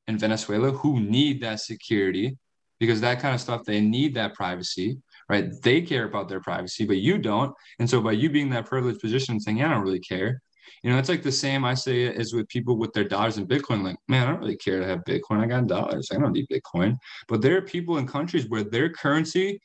in 0.07 0.19
Venezuela 0.19 0.71
who 0.71 1.01
need 1.01 1.43
that 1.43 1.61
security 1.61 2.37
because 2.81 3.01
that 3.01 3.21
kind 3.21 3.35
of 3.35 3.41
stuff, 3.41 3.65
they 3.65 3.81
need 3.81 4.15
that 4.15 4.35
privacy, 4.35 4.99
right? 5.29 5.51
They 5.63 5.83
care 5.83 6.05
about 6.05 6.29
their 6.29 6.41
privacy, 6.41 6.87
but 6.87 6.99
you 6.99 7.19
don't. 7.19 7.53
And 7.79 7.91
so 7.91 8.01
by 8.01 8.13
you 8.13 8.31
being 8.31 8.51
that 8.51 8.67
privileged 8.67 9.01
position 9.01 9.41
saying, 9.41 9.59
yeah, 9.59 9.71
I 9.71 9.75
don't 9.75 9.83
really 9.83 10.01
care, 10.01 10.41
you 10.83 10.91
know, 10.91 10.99
it's 10.99 11.09
like 11.09 11.23
the 11.23 11.33
same 11.33 11.65
I 11.65 11.75
say 11.75 12.07
as 12.15 12.33
with 12.33 12.49
people 12.49 12.77
with 12.77 12.93
their 12.93 13.05
dollars 13.05 13.39
in 13.39 13.47
Bitcoin. 13.47 13.83
Like, 13.83 13.97
man, 14.09 14.27
I 14.27 14.31
don't 14.31 14.41
really 14.41 14.57
care 14.57 14.81
to 14.81 14.87
have 14.87 15.05
Bitcoin. 15.05 15.41
I 15.41 15.47
got 15.47 15.67
dollars. 15.67 16.09
I 16.13 16.19
don't 16.19 16.33
need 16.33 16.49
Bitcoin. 16.49 16.97
But 17.29 17.43
there 17.43 17.57
are 17.57 17.63
people 17.63 17.99
in 17.99 18.07
countries 18.07 18.49
where 18.49 18.65
their 18.65 18.91
currency 18.91 19.61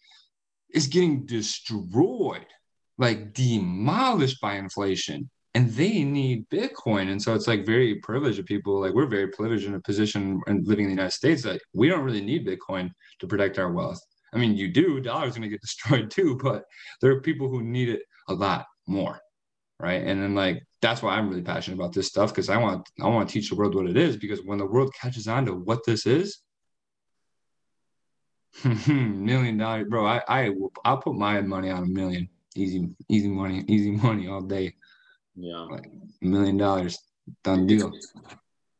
is 0.73 0.87
getting 0.87 1.25
destroyed, 1.25 2.45
like 2.97 3.33
demolished 3.33 4.41
by 4.41 4.55
inflation. 4.55 5.29
And 5.55 5.69
they 5.71 6.03
need 6.03 6.49
Bitcoin. 6.49 7.11
And 7.11 7.21
so 7.21 7.35
it's 7.35 7.47
like 7.47 7.63
very 7.63 7.95
privileged 7.95 8.39
of 8.39 8.45
people. 8.45 8.81
Like 8.81 8.93
we're 8.93 9.05
very 9.05 9.27
privileged 9.27 9.67
in 9.67 9.75
a 9.75 9.81
position 9.81 10.41
and 10.47 10.67
living 10.67 10.85
in 10.85 10.89
the 10.89 10.95
United 10.95 11.15
States 11.15 11.43
that 11.43 11.61
we 11.73 11.87
don't 11.87 12.03
really 12.03 12.25
need 12.25 12.47
Bitcoin 12.47 12.89
to 13.19 13.27
protect 13.27 13.59
our 13.59 13.71
wealth. 13.71 14.01
I 14.33 14.37
mean, 14.37 14.57
you 14.57 14.71
do, 14.71 14.99
dollars 14.99 15.35
going 15.35 15.43
to 15.43 15.49
get 15.49 15.61
destroyed 15.61 16.09
too, 16.09 16.39
but 16.41 16.63
there 17.01 17.11
are 17.11 17.21
people 17.21 17.49
who 17.49 17.61
need 17.61 17.89
it 17.89 18.01
a 18.29 18.33
lot 18.33 18.65
more 18.87 19.19
right? 19.83 20.01
And 20.01 20.21
then 20.21 20.33
like 20.33 20.63
that's 20.83 21.01
why 21.01 21.15
i'm 21.15 21.29
really 21.29 21.41
passionate 21.41 21.77
about 21.77 21.93
this 21.93 22.07
stuff 22.07 22.29
because 22.29 22.49
i 22.49 22.57
want 22.57 22.87
i 23.01 23.07
want 23.07 23.27
to 23.27 23.33
teach 23.33 23.49
the 23.49 23.55
world 23.55 23.73
what 23.73 23.87
it 23.87 23.97
is 23.97 24.17
because 24.17 24.41
when 24.43 24.59
the 24.59 24.65
world 24.65 24.93
catches 24.93 25.27
on 25.27 25.45
to 25.45 25.53
what 25.53 25.83
this 25.85 26.05
is 26.05 26.39
million 28.85 29.57
dollar 29.57 29.85
bro 29.85 30.05
i 30.05 30.21
i 30.27 30.49
will 30.49 30.71
i'll 30.83 30.97
put 30.97 31.15
my 31.15 31.41
money 31.41 31.71
on 31.71 31.83
a 31.83 31.87
million. 31.87 32.29
Easy 32.55 32.87
easy 33.09 33.29
money 33.29 33.63
easy 33.67 33.89
money 34.07 34.27
all 34.27 34.41
day. 34.41 34.75
Yeah. 35.35 35.61
Like 35.61 35.87
a 36.21 36.25
million 36.25 36.55
dollars 36.55 36.99
done 37.43 37.65
deal. 37.65 37.91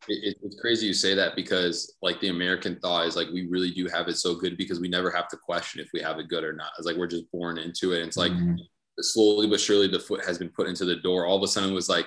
It, 0.07 0.37
it's 0.43 0.59
crazy 0.61 0.85
you 0.85 0.93
say 0.93 1.15
that 1.15 1.35
because 1.35 1.95
like 2.03 2.19
the 2.19 2.27
american 2.27 2.77
thought 2.81 3.07
is 3.07 3.15
like 3.15 3.29
we 3.33 3.47
really 3.47 3.71
do 3.71 3.87
have 3.87 4.09
it 4.09 4.17
so 4.17 4.35
good 4.35 4.57
because 4.57 4.79
we 4.79 4.89
never 4.89 5.09
have 5.09 5.27
to 5.29 5.37
question 5.37 5.81
if 5.81 5.89
we 5.91 6.01
have 6.01 6.19
it 6.19 6.27
good 6.27 6.43
or 6.43 6.53
not. 6.53 6.69
It's 6.77 6.85
like 6.85 6.97
we're 6.97 7.07
just 7.07 7.31
born 7.31 7.57
into 7.57 7.93
it. 7.93 7.99
And 7.99 8.09
it's 8.09 8.17
like 8.17 8.33
mm-hmm 8.33 8.61
slowly 8.99 9.47
but 9.47 9.59
surely 9.59 9.87
the 9.87 9.99
foot 9.99 10.23
has 10.25 10.37
been 10.37 10.49
put 10.49 10.67
into 10.67 10.85
the 10.85 10.97
door. 10.97 11.25
All 11.25 11.37
of 11.37 11.43
a 11.43 11.47
sudden 11.47 11.71
it 11.71 11.73
was 11.73 11.89
like 11.89 12.05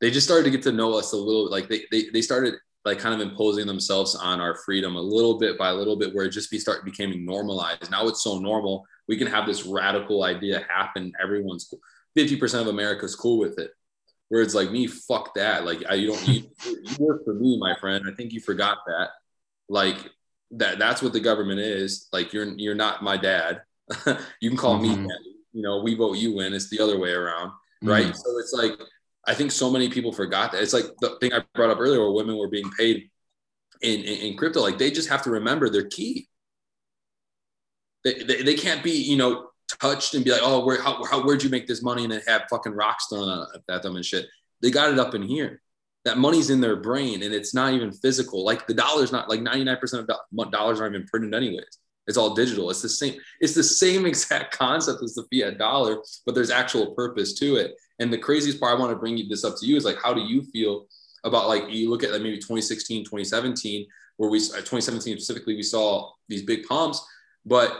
they 0.00 0.10
just 0.10 0.26
started 0.26 0.44
to 0.44 0.50
get 0.50 0.62
to 0.62 0.72
know 0.72 0.94
us 0.94 1.12
a 1.12 1.16
little 1.16 1.50
like 1.50 1.68
they 1.68 1.84
they, 1.90 2.04
they 2.12 2.22
started 2.22 2.54
like 2.84 2.98
kind 2.98 3.20
of 3.20 3.26
imposing 3.26 3.66
themselves 3.66 4.14
on 4.14 4.40
our 4.40 4.54
freedom 4.54 4.94
a 4.94 5.00
little 5.00 5.38
bit 5.38 5.58
by 5.58 5.70
a 5.70 5.74
little 5.74 5.96
bit 5.96 6.14
where 6.14 6.24
it 6.24 6.30
just 6.30 6.50
be 6.50 6.58
start 6.58 6.84
becoming 6.84 7.24
normalized. 7.24 7.90
Now 7.90 8.06
it's 8.06 8.22
so 8.22 8.38
normal. 8.38 8.86
We 9.08 9.16
can 9.16 9.26
have 9.26 9.44
this 9.46 9.66
radical 9.66 10.22
idea 10.22 10.64
happen. 10.68 11.12
Everyone's 11.20 11.64
cool. 11.64 11.80
50% 12.16 12.60
of 12.60 12.68
America's 12.68 13.16
cool 13.16 13.38
with 13.38 13.58
it. 13.58 13.72
Where 14.28 14.40
it's 14.40 14.54
like 14.54 14.70
me, 14.70 14.86
fuck 14.86 15.34
that. 15.34 15.64
Like 15.64 15.82
I, 15.88 15.94
you 15.94 16.08
don't 16.08 16.28
you, 16.28 16.48
you 16.64 16.96
work 16.98 17.24
for 17.24 17.34
me, 17.34 17.58
my 17.58 17.74
friend. 17.80 18.04
I 18.10 18.14
think 18.14 18.32
you 18.32 18.40
forgot 18.40 18.78
that. 18.86 19.10
Like 19.68 19.96
that 20.52 20.78
that's 20.78 21.02
what 21.02 21.12
the 21.12 21.20
government 21.20 21.60
is. 21.60 22.08
Like 22.12 22.32
you're 22.32 22.46
you're 22.56 22.74
not 22.74 23.02
my 23.02 23.16
dad. 23.16 23.62
you 24.40 24.48
can 24.48 24.56
call 24.56 24.78
mm-hmm. 24.78 25.02
me 25.02 25.08
daddy 25.08 25.35
you 25.56 25.62
know, 25.62 25.80
we 25.82 25.94
vote 25.94 26.18
you 26.18 26.34
win. 26.34 26.52
It's 26.52 26.68
the 26.68 26.80
other 26.80 26.98
way 26.98 27.12
around, 27.12 27.50
right? 27.82 28.06
Mm. 28.06 28.14
So 28.14 28.38
it's 28.38 28.52
like 28.52 28.78
I 29.26 29.34
think 29.34 29.50
so 29.50 29.70
many 29.70 29.88
people 29.88 30.12
forgot 30.12 30.52
that. 30.52 30.62
It's 30.62 30.74
like 30.74 30.84
the 31.00 31.16
thing 31.18 31.32
I 31.32 31.42
brought 31.54 31.70
up 31.70 31.80
earlier, 31.80 32.00
where 32.00 32.12
women 32.12 32.36
were 32.36 32.48
being 32.48 32.70
paid 32.78 33.10
in, 33.80 34.00
in, 34.00 34.18
in 34.18 34.36
crypto. 34.36 34.60
Like 34.60 34.76
they 34.76 34.90
just 34.90 35.08
have 35.08 35.22
to 35.22 35.30
remember 35.30 35.70
their 35.70 35.86
key. 35.86 36.28
They, 38.04 38.22
they, 38.22 38.42
they 38.42 38.54
can't 38.54 38.84
be, 38.84 38.92
you 38.92 39.16
know, 39.16 39.48
touched 39.80 40.14
and 40.14 40.24
be 40.24 40.30
like, 40.30 40.42
oh, 40.44 40.64
where, 40.64 40.80
how, 40.80 41.02
how, 41.04 41.24
where'd 41.24 41.42
you 41.42 41.50
make 41.50 41.66
this 41.66 41.82
money? 41.82 42.04
And 42.04 42.12
then 42.12 42.20
have 42.28 42.42
fucking 42.48 42.72
rocks 42.72 43.06
thrown 43.08 43.46
at 43.68 43.82
them 43.82 43.96
and 43.96 44.04
shit. 44.04 44.26
They 44.62 44.70
got 44.70 44.92
it 44.92 44.98
up 44.98 45.14
in 45.14 45.22
here. 45.22 45.60
That 46.04 46.18
money's 46.18 46.50
in 46.50 46.60
their 46.60 46.76
brain 46.76 47.24
and 47.24 47.34
it's 47.34 47.52
not 47.52 47.72
even 47.72 47.90
physical. 47.90 48.44
Like 48.44 48.68
the 48.68 48.74
dollar's 48.74 49.10
not 49.10 49.28
like 49.28 49.40
99% 49.40 50.08
of 50.08 50.52
dollars 50.52 50.80
aren't 50.80 50.94
even 50.94 51.08
printed 51.08 51.34
anyways. 51.34 51.78
It's 52.06 52.16
all 52.16 52.34
digital. 52.34 52.70
It's 52.70 52.82
the 52.82 52.88
same. 52.88 53.14
It's 53.40 53.54
the 53.54 53.62
same 53.62 54.06
exact 54.12 54.56
concept 54.56 55.02
as 55.02 55.14
the 55.14 55.26
fiat 55.32 55.58
dollar, 55.58 56.02
but 56.24 56.34
there's 56.34 56.50
actual 56.50 56.94
purpose 56.94 57.34
to 57.34 57.56
it. 57.56 57.74
And 57.98 58.12
the 58.12 58.18
craziest 58.18 58.60
part, 58.60 58.76
I 58.76 58.78
want 58.78 58.92
to 58.92 58.96
bring 58.96 59.20
this 59.28 59.44
up 59.44 59.54
to 59.58 59.66
you 59.66 59.76
is 59.76 59.84
like, 59.84 59.96
how 60.02 60.12
do 60.12 60.20
you 60.20 60.42
feel 60.42 60.86
about 61.24 61.48
like 61.48 61.64
you 61.70 61.90
look 61.90 62.04
at 62.04 62.12
like 62.12 62.22
maybe 62.22 62.36
2016, 62.36 63.04
2017, 63.04 63.86
where 64.16 64.30
we 64.30 64.38
uh, 64.38 64.62
2017 64.62 65.18
specifically 65.18 65.56
we 65.56 65.62
saw 65.62 66.12
these 66.28 66.42
big 66.42 66.64
pumps, 66.66 67.04
but 67.44 67.72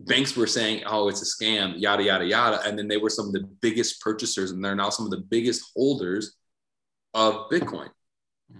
banks 0.00 0.36
were 0.36 0.46
saying, 0.46 0.82
oh, 0.86 1.08
it's 1.08 1.22
a 1.22 1.44
scam, 1.44 1.74
yada 1.76 2.02
yada 2.02 2.24
yada, 2.24 2.60
and 2.64 2.78
then 2.78 2.88
they 2.88 2.96
were 2.96 3.10
some 3.10 3.26
of 3.26 3.32
the 3.32 3.48
biggest 3.60 4.00
purchasers, 4.00 4.50
and 4.50 4.64
they're 4.64 4.74
now 4.74 4.90
some 4.90 5.04
of 5.04 5.10
the 5.10 5.24
biggest 5.28 5.72
holders 5.74 6.36
of 7.14 7.48
Bitcoin. 7.50 7.88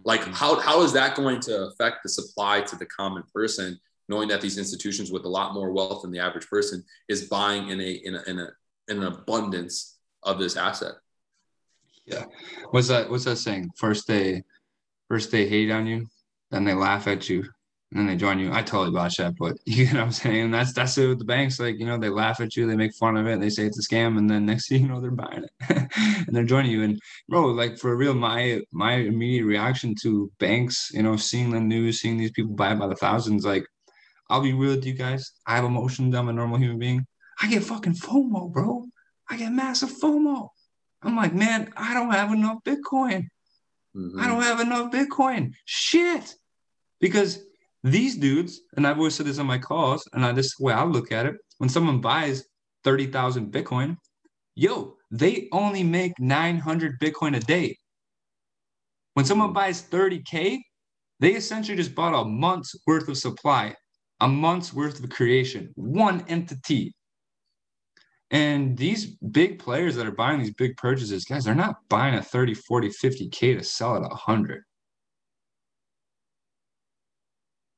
Like, 0.04 0.22
mm-hmm. 0.22 0.32
how 0.32 0.58
how 0.58 0.82
is 0.82 0.92
that 0.94 1.14
going 1.16 1.40
to 1.40 1.66
affect 1.66 1.98
the 2.02 2.08
supply 2.08 2.60
to 2.62 2.76
the 2.76 2.86
common 2.86 3.22
person? 3.34 3.78
Knowing 4.08 4.28
that 4.28 4.40
these 4.40 4.58
institutions 4.58 5.10
with 5.10 5.24
a 5.24 5.28
lot 5.28 5.54
more 5.54 5.72
wealth 5.72 6.02
than 6.02 6.10
the 6.10 6.18
average 6.18 6.48
person 6.48 6.84
is 7.08 7.28
buying 7.28 7.68
in 7.70 7.80
a 7.80 8.00
in 8.04 8.14
a, 8.14 8.22
in, 8.26 8.38
a, 8.38 8.48
in 8.88 9.02
an 9.02 9.12
abundance 9.12 9.98
of 10.22 10.38
this 10.38 10.56
asset. 10.56 10.94
Yeah, 12.04 12.24
what's 12.70 12.88
that? 12.88 13.10
What's 13.10 13.24
that 13.24 13.36
saying? 13.36 13.70
First 13.76 14.06
they, 14.06 14.42
first 15.08 15.30
they 15.32 15.48
hate 15.48 15.70
on 15.70 15.86
you, 15.86 16.06
then 16.50 16.64
they 16.64 16.74
laugh 16.74 17.08
at 17.08 17.28
you, 17.28 17.44
and 17.90 18.00
then 18.00 18.06
they 18.06 18.16
join 18.16 18.38
you. 18.38 18.52
I 18.52 18.62
totally 18.62 18.92
botched 18.92 19.18
that, 19.18 19.34
but 19.38 19.56
you 19.64 19.86
know 19.86 20.00
what 20.00 20.06
I'm 20.06 20.12
saying? 20.12 20.50
That's 20.50 20.72
that's 20.72 20.98
it 20.98 21.08
with 21.08 21.18
the 21.18 21.24
banks. 21.24 21.58
Like, 21.58 21.78
you 21.78 21.86
know, 21.86 21.98
they 21.98 22.08
laugh 22.08 22.40
at 22.40 22.56
you, 22.56 22.66
they 22.66 22.76
make 22.76 22.94
fun 22.94 23.16
of 23.16 23.26
it, 23.26 23.40
they 23.40 23.50
say 23.50 23.64
it's 23.64 23.78
a 23.78 23.94
scam, 23.94 24.18
and 24.18 24.28
then 24.28 24.46
next 24.46 24.68
thing 24.68 24.82
you 24.82 24.88
know, 24.88 25.00
they're 25.00 25.10
buying 25.10 25.44
it 25.44 25.50
and 26.26 26.28
they're 26.34 26.44
joining 26.44 26.70
you. 26.70 26.82
And 26.82 27.00
bro, 27.28 27.46
like 27.46 27.78
for 27.78 27.96
real, 27.96 28.14
my 28.14 28.60
my 28.72 28.94
immediate 28.94 29.46
reaction 29.46 29.94
to 30.02 30.30
banks, 30.38 30.90
you 30.92 31.02
know, 31.02 31.16
seeing 31.16 31.50
the 31.50 31.60
news, 31.60 32.00
seeing 32.00 32.18
these 32.18 32.32
people 32.32 32.54
buy 32.54 32.74
by 32.74 32.86
the 32.86 32.96
thousands, 32.96 33.44
like 33.44 33.66
I'll 34.28 34.40
be 34.40 34.52
real 34.52 34.74
with 34.74 34.84
you 34.84 34.94
guys. 34.94 35.32
I 35.46 35.56
have 35.56 35.64
emotions. 35.64 36.14
I'm 36.14 36.28
a 36.28 36.32
normal 36.32 36.58
human 36.58 36.78
being. 36.78 37.06
I 37.40 37.48
get 37.48 37.62
fucking 37.62 37.94
FOMO, 37.94 38.52
bro. 38.52 38.86
I 39.28 39.36
get 39.36 39.52
massive 39.52 39.90
FOMO. 39.90 40.48
I'm 41.02 41.16
like, 41.16 41.34
man, 41.34 41.72
I 41.76 41.94
don't 41.94 42.10
have 42.10 42.32
enough 42.32 42.58
Bitcoin. 42.64 43.28
Mm-hmm. 43.96 44.20
I 44.20 44.26
don't 44.26 44.42
have 44.42 44.60
enough 44.60 44.90
Bitcoin. 44.90 45.52
Shit. 45.64 46.34
Because 47.00 47.40
these 47.84 48.16
dudes, 48.16 48.60
and 48.76 48.86
I've 48.86 48.98
always 48.98 49.14
said 49.14 49.26
this 49.26 49.38
on 49.38 49.46
my 49.46 49.58
calls, 49.58 50.08
and 50.12 50.24
I, 50.24 50.32
this 50.32 50.46
is 50.46 50.54
the 50.58 50.64
way 50.64 50.72
I 50.72 50.84
look 50.84 51.12
at 51.12 51.26
it. 51.26 51.36
When 51.58 51.68
someone 51.68 52.00
buys 52.00 52.44
30,000 52.84 53.52
Bitcoin, 53.52 53.96
yo, 54.54 54.96
they 55.10 55.48
only 55.52 55.82
make 55.82 56.18
900 56.18 56.98
Bitcoin 56.98 57.36
a 57.36 57.40
day. 57.40 57.78
When 59.14 59.24
someone 59.24 59.48
mm-hmm. 59.48 59.54
buys 59.54 59.82
30K, 59.82 60.60
they 61.20 61.34
essentially 61.34 61.76
just 61.76 61.94
bought 61.94 62.20
a 62.20 62.24
month's 62.24 62.74
worth 62.86 63.08
of 63.08 63.16
supply 63.16 63.74
a 64.20 64.28
month's 64.28 64.72
worth 64.72 65.02
of 65.02 65.10
creation, 65.10 65.72
one 65.74 66.24
entity. 66.28 66.94
And 68.30 68.76
these 68.76 69.06
big 69.06 69.58
players 69.58 69.94
that 69.96 70.06
are 70.06 70.12
buying 70.12 70.40
these 70.40 70.54
big 70.54 70.76
purchases, 70.76 71.24
guys, 71.24 71.44
they're 71.44 71.54
not 71.54 71.88
buying 71.88 72.14
a 72.14 72.22
30, 72.22 72.54
40, 72.54 72.88
50K 72.88 73.58
to 73.58 73.62
sell 73.62 73.94
at 73.94 74.02
100. 74.02 74.64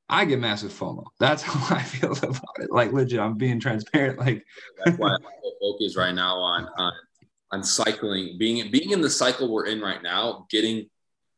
I 0.08 0.24
get 0.24 0.38
massive 0.38 0.72
FOMO. 0.72 1.04
That's 1.20 1.42
how 1.44 1.76
I 1.76 1.82
feel 1.82 2.12
about 2.12 2.42
it. 2.58 2.70
Like 2.70 2.92
legit, 2.92 3.20
I'm 3.20 3.36
being 3.36 3.60
transparent. 3.60 4.18
Like 4.18 4.44
that's 4.82 4.98
why 4.98 5.10
I 5.14 5.50
focus 5.60 5.96
right 5.96 6.14
now 6.14 6.36
on 6.36 6.68
on 6.78 6.92
on 7.52 7.62
cycling, 7.64 8.36
being 8.38 8.70
being 8.70 8.90
in 8.90 9.00
the 9.00 9.10
cycle 9.10 9.52
we're 9.52 9.66
in 9.66 9.80
right 9.80 10.02
now, 10.02 10.46
getting 10.50 10.88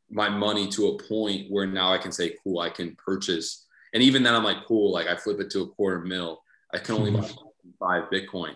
my 0.08 0.28
money 0.28 0.68
to 0.68 0.88
a 0.88 0.98
point 0.98 1.50
where 1.50 1.66
now 1.66 1.92
I 1.92 1.98
can 1.98 2.12
say, 2.12 2.36
cool, 2.42 2.60
I 2.60 2.70
can 2.70 2.96
purchase 2.96 3.66
and 3.92 4.02
even 4.02 4.22
then, 4.22 4.34
I'm 4.34 4.44
like, 4.44 4.64
cool. 4.66 4.92
Like 4.92 5.06
I 5.06 5.16
flip 5.16 5.40
it 5.40 5.50
to 5.50 5.62
a 5.62 5.68
quarter 5.68 6.00
mil. 6.00 6.42
I 6.72 6.78
can 6.78 6.94
only 6.94 7.10
buy 7.10 7.28
five 7.80 8.10
Bitcoin. 8.10 8.54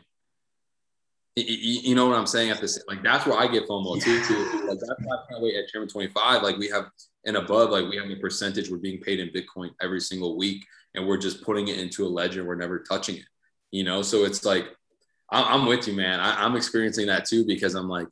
You 1.36 1.96
know 1.96 2.06
what 2.06 2.16
I'm 2.16 2.26
saying? 2.26 2.50
At 2.50 2.60
this, 2.60 2.82
like 2.86 3.02
that's 3.02 3.26
where 3.26 3.36
I 3.36 3.48
get 3.48 3.66
FOMO 3.68 4.00
too. 4.00 4.22
too. 4.24 4.66
Like 4.68 4.78
that's 4.78 5.00
why 5.02 5.16
I 5.16 5.24
can't 5.28 5.42
wait 5.42 5.56
at 5.56 5.68
Chairman 5.68 5.88
25. 5.88 6.42
Like 6.42 6.58
we 6.58 6.68
have 6.68 6.86
and 7.26 7.36
above, 7.36 7.70
like 7.70 7.88
we 7.88 7.96
have 7.96 8.08
a 8.08 8.16
percentage 8.16 8.70
we're 8.70 8.78
being 8.78 9.00
paid 9.00 9.18
in 9.18 9.30
Bitcoin 9.30 9.70
every 9.82 10.00
single 10.00 10.36
week, 10.36 10.64
and 10.94 11.06
we're 11.06 11.18
just 11.18 11.42
putting 11.42 11.68
it 11.68 11.78
into 11.78 12.06
a 12.06 12.08
ledger. 12.08 12.44
We're 12.44 12.54
never 12.54 12.80
touching 12.80 13.16
it. 13.16 13.24
You 13.72 13.82
know, 13.82 14.02
so 14.02 14.24
it's 14.24 14.44
like 14.44 14.66
I'm 15.30 15.66
with 15.66 15.88
you, 15.88 15.94
man. 15.94 16.20
I, 16.20 16.44
am 16.44 16.54
experiencing 16.54 17.06
that 17.06 17.24
too 17.24 17.44
because 17.44 17.74
I'm 17.74 17.88
like, 17.88 18.06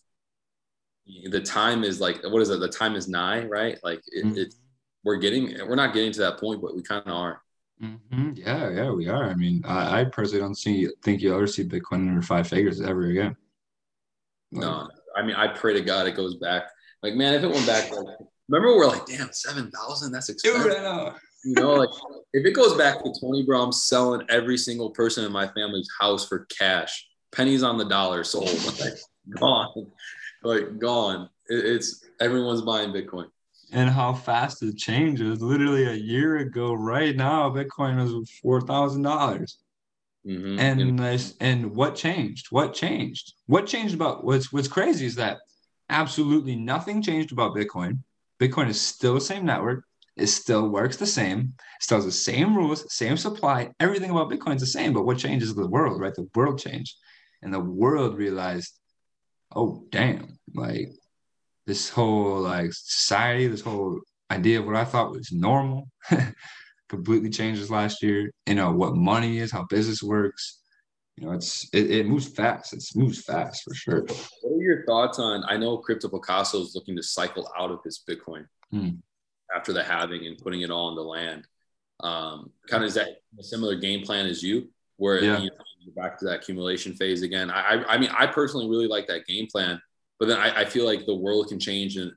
the 1.30 1.40
time 1.40 1.84
is 1.84 2.00
like, 2.00 2.22
what 2.24 2.42
is 2.42 2.50
it? 2.50 2.58
The 2.58 2.68
time 2.68 2.94
is 2.96 3.08
nigh, 3.08 3.44
right? 3.44 3.78
Like 3.84 4.02
it, 4.08 4.24
mm-hmm. 4.24 4.38
it's 4.38 4.56
we're 5.04 5.16
getting 5.16 5.56
we're 5.66 5.76
not 5.76 5.94
getting 5.94 6.12
to 6.12 6.20
that 6.20 6.38
point, 6.38 6.60
but 6.60 6.74
we 6.74 6.82
kind 6.82 7.02
of 7.06 7.12
are. 7.12 7.42
Mm-hmm. 7.82 8.32
Yeah, 8.36 8.70
yeah, 8.70 8.90
we 8.90 9.08
are. 9.08 9.24
I 9.24 9.34
mean, 9.34 9.62
I, 9.64 10.00
I 10.00 10.04
personally 10.04 10.40
don't 10.40 10.54
see 10.54 10.88
think 11.02 11.20
you'll 11.20 11.34
ever 11.34 11.46
see 11.46 11.64
Bitcoin 11.64 12.08
under 12.08 12.22
five 12.22 12.46
figures 12.46 12.80
ever 12.80 13.06
again. 13.06 13.36
Like, 14.52 14.64
no, 14.64 14.88
I 15.16 15.22
mean, 15.22 15.34
I 15.34 15.48
pray 15.48 15.74
to 15.74 15.80
God 15.80 16.06
it 16.06 16.14
goes 16.14 16.36
back. 16.36 16.64
Like, 17.02 17.14
man, 17.14 17.34
if 17.34 17.42
it 17.42 17.50
went 17.50 17.66
back, 17.66 17.90
like, 17.90 18.18
remember 18.48 18.76
we're 18.76 18.86
like, 18.86 19.06
damn, 19.06 19.32
seven 19.32 19.70
thousand, 19.70 20.12
that's 20.12 20.28
expensive. 20.28 20.62
Dude, 20.62 20.76
I 20.76 20.82
know. 20.82 21.14
You 21.44 21.54
know, 21.54 21.74
like 21.74 21.88
if 22.32 22.46
it 22.46 22.52
goes 22.52 22.76
back 22.76 23.02
to 23.02 23.12
20, 23.20 23.44
bro, 23.44 23.62
I'm 23.62 23.72
selling 23.72 24.24
every 24.28 24.56
single 24.56 24.90
person 24.90 25.24
in 25.24 25.32
my 25.32 25.48
family's 25.48 25.88
house 26.00 26.28
for 26.28 26.46
cash. 26.46 27.06
Pennies 27.32 27.62
on 27.62 27.78
the 27.78 27.84
dollar 27.84 28.24
sold. 28.24 28.48
Like 28.80 29.38
gone. 29.38 29.92
Like 30.42 30.78
gone. 30.78 31.30
It, 31.48 31.64
it's 31.64 32.04
everyone's 32.20 32.62
buying 32.62 32.90
Bitcoin. 32.90 33.26
And 33.72 33.88
how 33.88 34.12
fast 34.12 34.62
it 34.62 34.76
changes. 34.76 35.40
Literally 35.40 35.86
a 35.86 35.94
year 35.94 36.36
ago, 36.38 36.74
right 36.74 37.16
now, 37.16 37.48
Bitcoin 37.50 37.96
was 37.96 38.30
four 38.42 38.60
thousand 38.60 39.02
dollars. 39.02 39.58
Mm-hmm. 40.26 40.58
And 40.58 40.98
this, 40.98 41.34
and 41.40 41.74
what 41.74 41.96
changed? 41.96 42.48
What 42.50 42.74
changed? 42.74 43.32
What 43.46 43.66
changed 43.66 43.94
about 43.94 44.24
what's 44.24 44.52
what's 44.52 44.68
crazy 44.68 45.06
is 45.06 45.16
that 45.16 45.38
absolutely 45.88 46.54
nothing 46.54 47.02
changed 47.02 47.32
about 47.32 47.56
Bitcoin. 47.56 47.98
Bitcoin 48.40 48.68
is 48.68 48.80
still 48.80 49.14
the 49.14 49.20
same 49.20 49.46
network. 49.46 49.84
It 50.16 50.26
still 50.26 50.68
works 50.68 50.98
the 50.98 51.06
same, 51.06 51.54
still 51.80 51.96
has 51.96 52.04
the 52.04 52.12
same 52.12 52.54
rules, 52.54 52.84
same 52.94 53.16
supply, 53.16 53.70
everything 53.80 54.10
about 54.10 54.30
Bitcoin 54.30 54.56
is 54.56 54.60
the 54.60 54.66
same. 54.66 54.92
But 54.92 55.06
what 55.06 55.16
changes 55.16 55.54
the 55.54 55.66
world, 55.66 56.00
right? 56.00 56.14
The 56.14 56.28
world 56.34 56.58
changed. 56.58 56.96
And 57.40 57.52
the 57.52 57.60
world 57.60 58.18
realized, 58.18 58.78
oh 59.56 59.86
damn, 59.90 60.38
like 60.54 60.90
this 61.66 61.88
whole 61.88 62.40
like 62.40 62.72
society, 62.72 63.46
this 63.46 63.60
whole 63.60 64.00
idea 64.30 64.60
of 64.60 64.66
what 64.66 64.76
I 64.76 64.84
thought 64.84 65.12
was 65.12 65.32
normal 65.32 65.88
completely 66.88 67.30
changes 67.30 67.70
last 67.70 68.02
year. 68.02 68.30
You 68.46 68.54
know, 68.54 68.72
what 68.72 68.96
money 68.96 69.38
is, 69.38 69.50
how 69.50 69.64
business 69.68 70.02
works. 70.02 70.58
You 71.16 71.26
know, 71.26 71.32
it's 71.32 71.68
it, 71.72 71.90
it 71.90 72.06
moves 72.06 72.28
fast. 72.28 72.72
It 72.72 72.84
moves 72.94 73.22
fast 73.22 73.62
for 73.62 73.74
sure. 73.74 74.02
What 74.02 74.58
are 74.58 74.62
your 74.62 74.84
thoughts 74.86 75.18
on 75.18 75.44
I 75.46 75.56
know 75.56 75.78
Crypto 75.78 76.08
Picasso 76.08 76.60
is 76.62 76.74
looking 76.74 76.96
to 76.96 77.02
cycle 77.02 77.50
out 77.58 77.70
of 77.70 77.80
his 77.84 78.02
Bitcoin. 78.08 78.46
Hmm 78.70 78.90
after 79.54 79.72
the 79.72 79.82
halving 79.82 80.26
and 80.26 80.38
putting 80.38 80.62
it 80.62 80.70
all 80.70 80.88
on 80.88 80.94
the 80.94 81.02
land. 81.02 81.46
Um, 82.00 82.50
kind 82.68 82.82
of 82.82 82.88
is 82.88 82.94
that 82.94 83.08
a 83.38 83.42
similar 83.42 83.76
game 83.76 84.04
plan 84.04 84.26
as 84.26 84.42
you, 84.42 84.68
where 84.96 85.22
yeah. 85.22 85.38
you 85.38 85.50
know, 85.50 85.92
back 85.94 86.18
to 86.18 86.24
that 86.26 86.36
accumulation 86.36 86.94
phase 86.94 87.22
again. 87.22 87.50
I, 87.50 87.84
I 87.88 87.98
mean, 87.98 88.10
I 88.16 88.26
personally 88.26 88.68
really 88.68 88.86
like 88.86 89.06
that 89.08 89.26
game 89.26 89.46
plan, 89.50 89.80
but 90.22 90.28
then 90.28 90.38
I, 90.38 90.60
I 90.60 90.64
feel 90.66 90.86
like 90.86 91.04
the 91.04 91.16
world 91.16 91.48
can 91.48 91.58
change 91.58 91.96
and 91.96 92.12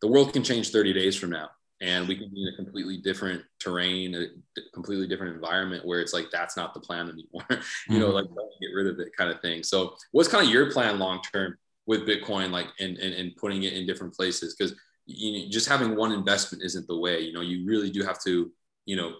the 0.00 0.06
world 0.06 0.32
can 0.32 0.44
change 0.44 0.70
30 0.70 0.92
days 0.92 1.16
from 1.16 1.30
now 1.30 1.48
and 1.80 2.06
we 2.06 2.14
can 2.14 2.28
be 2.28 2.42
in 2.42 2.54
a 2.54 2.56
completely 2.56 2.98
different 2.98 3.42
terrain, 3.58 4.14
a 4.14 4.26
completely 4.72 5.08
different 5.08 5.34
environment 5.34 5.84
where 5.84 6.00
it's 6.00 6.12
like 6.12 6.26
that's 6.30 6.56
not 6.56 6.74
the 6.74 6.78
plan 6.78 7.08
anymore. 7.08 7.44
you 7.88 7.98
know, 7.98 8.12
mm-hmm. 8.12 8.14
like 8.14 8.26
get 8.60 8.72
rid 8.72 8.86
of 8.86 9.00
it 9.00 9.16
kind 9.16 9.32
of 9.32 9.40
thing. 9.40 9.64
So, 9.64 9.96
what's 10.12 10.28
kind 10.28 10.46
of 10.46 10.52
your 10.52 10.70
plan 10.70 11.00
long 11.00 11.20
term 11.32 11.58
with 11.86 12.06
Bitcoin, 12.06 12.52
like 12.52 12.68
and, 12.78 12.98
and 12.98 13.14
and 13.14 13.34
putting 13.34 13.64
it 13.64 13.72
in 13.72 13.84
different 13.84 14.14
places? 14.14 14.54
Because 14.54 14.76
you 15.06 15.32
know, 15.32 15.48
just 15.50 15.68
having 15.68 15.96
one 15.96 16.12
investment 16.12 16.62
isn't 16.62 16.86
the 16.86 16.96
way. 16.96 17.20
You 17.20 17.32
know, 17.32 17.40
you 17.40 17.66
really 17.66 17.90
do 17.90 18.04
have 18.04 18.22
to, 18.24 18.52
you 18.84 18.96
know, 18.96 19.14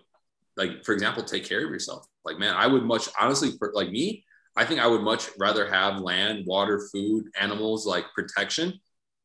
like 0.57 0.85
for 0.85 0.93
example, 0.93 1.25
take 1.25 1.45
care 1.45 1.65
of 1.65 1.71
yourself. 1.71 2.07
Like, 2.25 2.39
man, 2.39 2.55
I 2.55 2.69
would 2.69 2.85
much 2.85 3.09
honestly, 3.19 3.53
for, 3.59 3.73
like 3.75 3.91
me, 3.91 4.25
I 4.57 4.65
think 4.65 4.81
I 4.81 4.87
would 4.87 5.03
much 5.03 5.29
rather 5.39 5.69
have 5.71 6.01
land, 6.01 6.45
water, 6.47 6.89
food, 6.93 7.27
animals, 7.41 7.87
like 7.87 8.05
protection, 8.15 8.81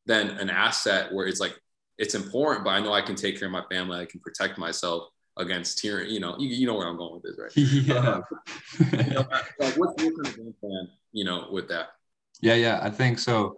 than 0.06 0.30
an 0.30 0.50
asset 0.50 1.12
where 1.12 1.26
it's 1.26 1.40
like 1.40 1.60
it's 1.98 2.14
important, 2.14 2.64
but 2.64 2.70
I 2.70 2.80
know 2.80 2.92
I 2.92 3.02
can 3.02 3.16
take 3.16 3.38
care 3.38 3.46
of 3.46 3.52
my 3.52 3.64
family. 3.70 3.98
I 3.98 4.06
can 4.06 4.20
protect 4.20 4.58
myself 4.58 5.08
against 5.36 5.78
tyranny. 5.78 6.12
You 6.12 6.20
know, 6.20 6.36
you, 6.38 6.48
you 6.48 6.66
know 6.66 6.74
where 6.74 6.86
I'm 6.86 6.96
going 6.96 7.14
with 7.14 7.22
this, 7.22 7.38
right? 7.38 7.56
Yeah. 7.56 8.20
you 9.08 9.14
know, 9.14 9.26
like, 9.58 9.76
what's 9.76 10.02
your 10.02 10.12
kind 10.12 10.26
of 10.26 10.36
game 10.36 10.54
plan? 10.60 10.88
You 11.12 11.24
know, 11.24 11.48
with 11.50 11.68
that. 11.68 11.88
Yeah, 12.40 12.54
yeah, 12.54 12.80
I 12.82 12.90
think 12.90 13.18
so. 13.18 13.56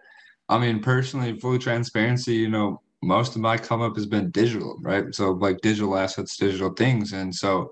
I 0.48 0.58
mean, 0.58 0.80
personally, 0.80 1.38
full 1.38 1.58
transparency, 1.58 2.34
you 2.34 2.48
know, 2.48 2.80
most 3.02 3.36
of 3.36 3.42
my 3.42 3.56
come 3.58 3.82
up 3.82 3.96
has 3.96 4.06
been 4.06 4.30
digital, 4.30 4.78
right? 4.80 5.14
So 5.14 5.32
like 5.32 5.60
digital 5.60 5.96
assets, 5.96 6.36
digital 6.36 6.72
things. 6.72 7.12
And 7.12 7.34
so 7.34 7.70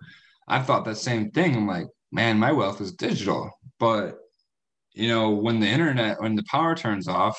I 0.48 0.60
thought 0.60 0.84
that 0.84 0.96
same 0.96 1.30
thing. 1.30 1.56
I'm 1.56 1.66
like, 1.66 1.86
man, 2.12 2.38
my 2.38 2.52
wealth 2.52 2.80
is 2.80 2.92
digital. 2.92 3.50
But 3.78 4.18
you 4.94 5.08
know, 5.08 5.30
when 5.30 5.60
the 5.60 5.66
internet, 5.66 6.20
when 6.20 6.34
the 6.34 6.44
power 6.50 6.74
turns 6.74 7.08
off, 7.08 7.38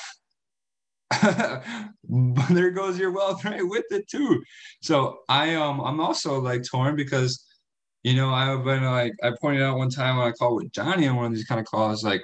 there 1.22 2.70
goes 2.70 2.98
your 2.98 3.12
wealth 3.12 3.44
right 3.44 3.66
with 3.66 3.84
it 3.90 4.08
too. 4.08 4.42
So 4.82 5.20
I 5.28 5.54
um 5.54 5.80
I'm 5.80 6.00
also 6.00 6.40
like 6.40 6.62
torn 6.64 6.96
because 6.96 7.44
you 8.02 8.14
know 8.14 8.30
I've 8.30 8.64
been 8.64 8.84
like 8.84 9.12
I 9.22 9.32
pointed 9.40 9.62
out 9.62 9.78
one 9.78 9.90
time 9.90 10.16
when 10.16 10.28
I 10.28 10.32
called 10.32 10.56
with 10.56 10.72
Johnny 10.72 11.08
on 11.08 11.16
one 11.16 11.26
of 11.26 11.34
these 11.34 11.46
kind 11.46 11.60
of 11.60 11.66
calls 11.66 12.04
like, 12.04 12.22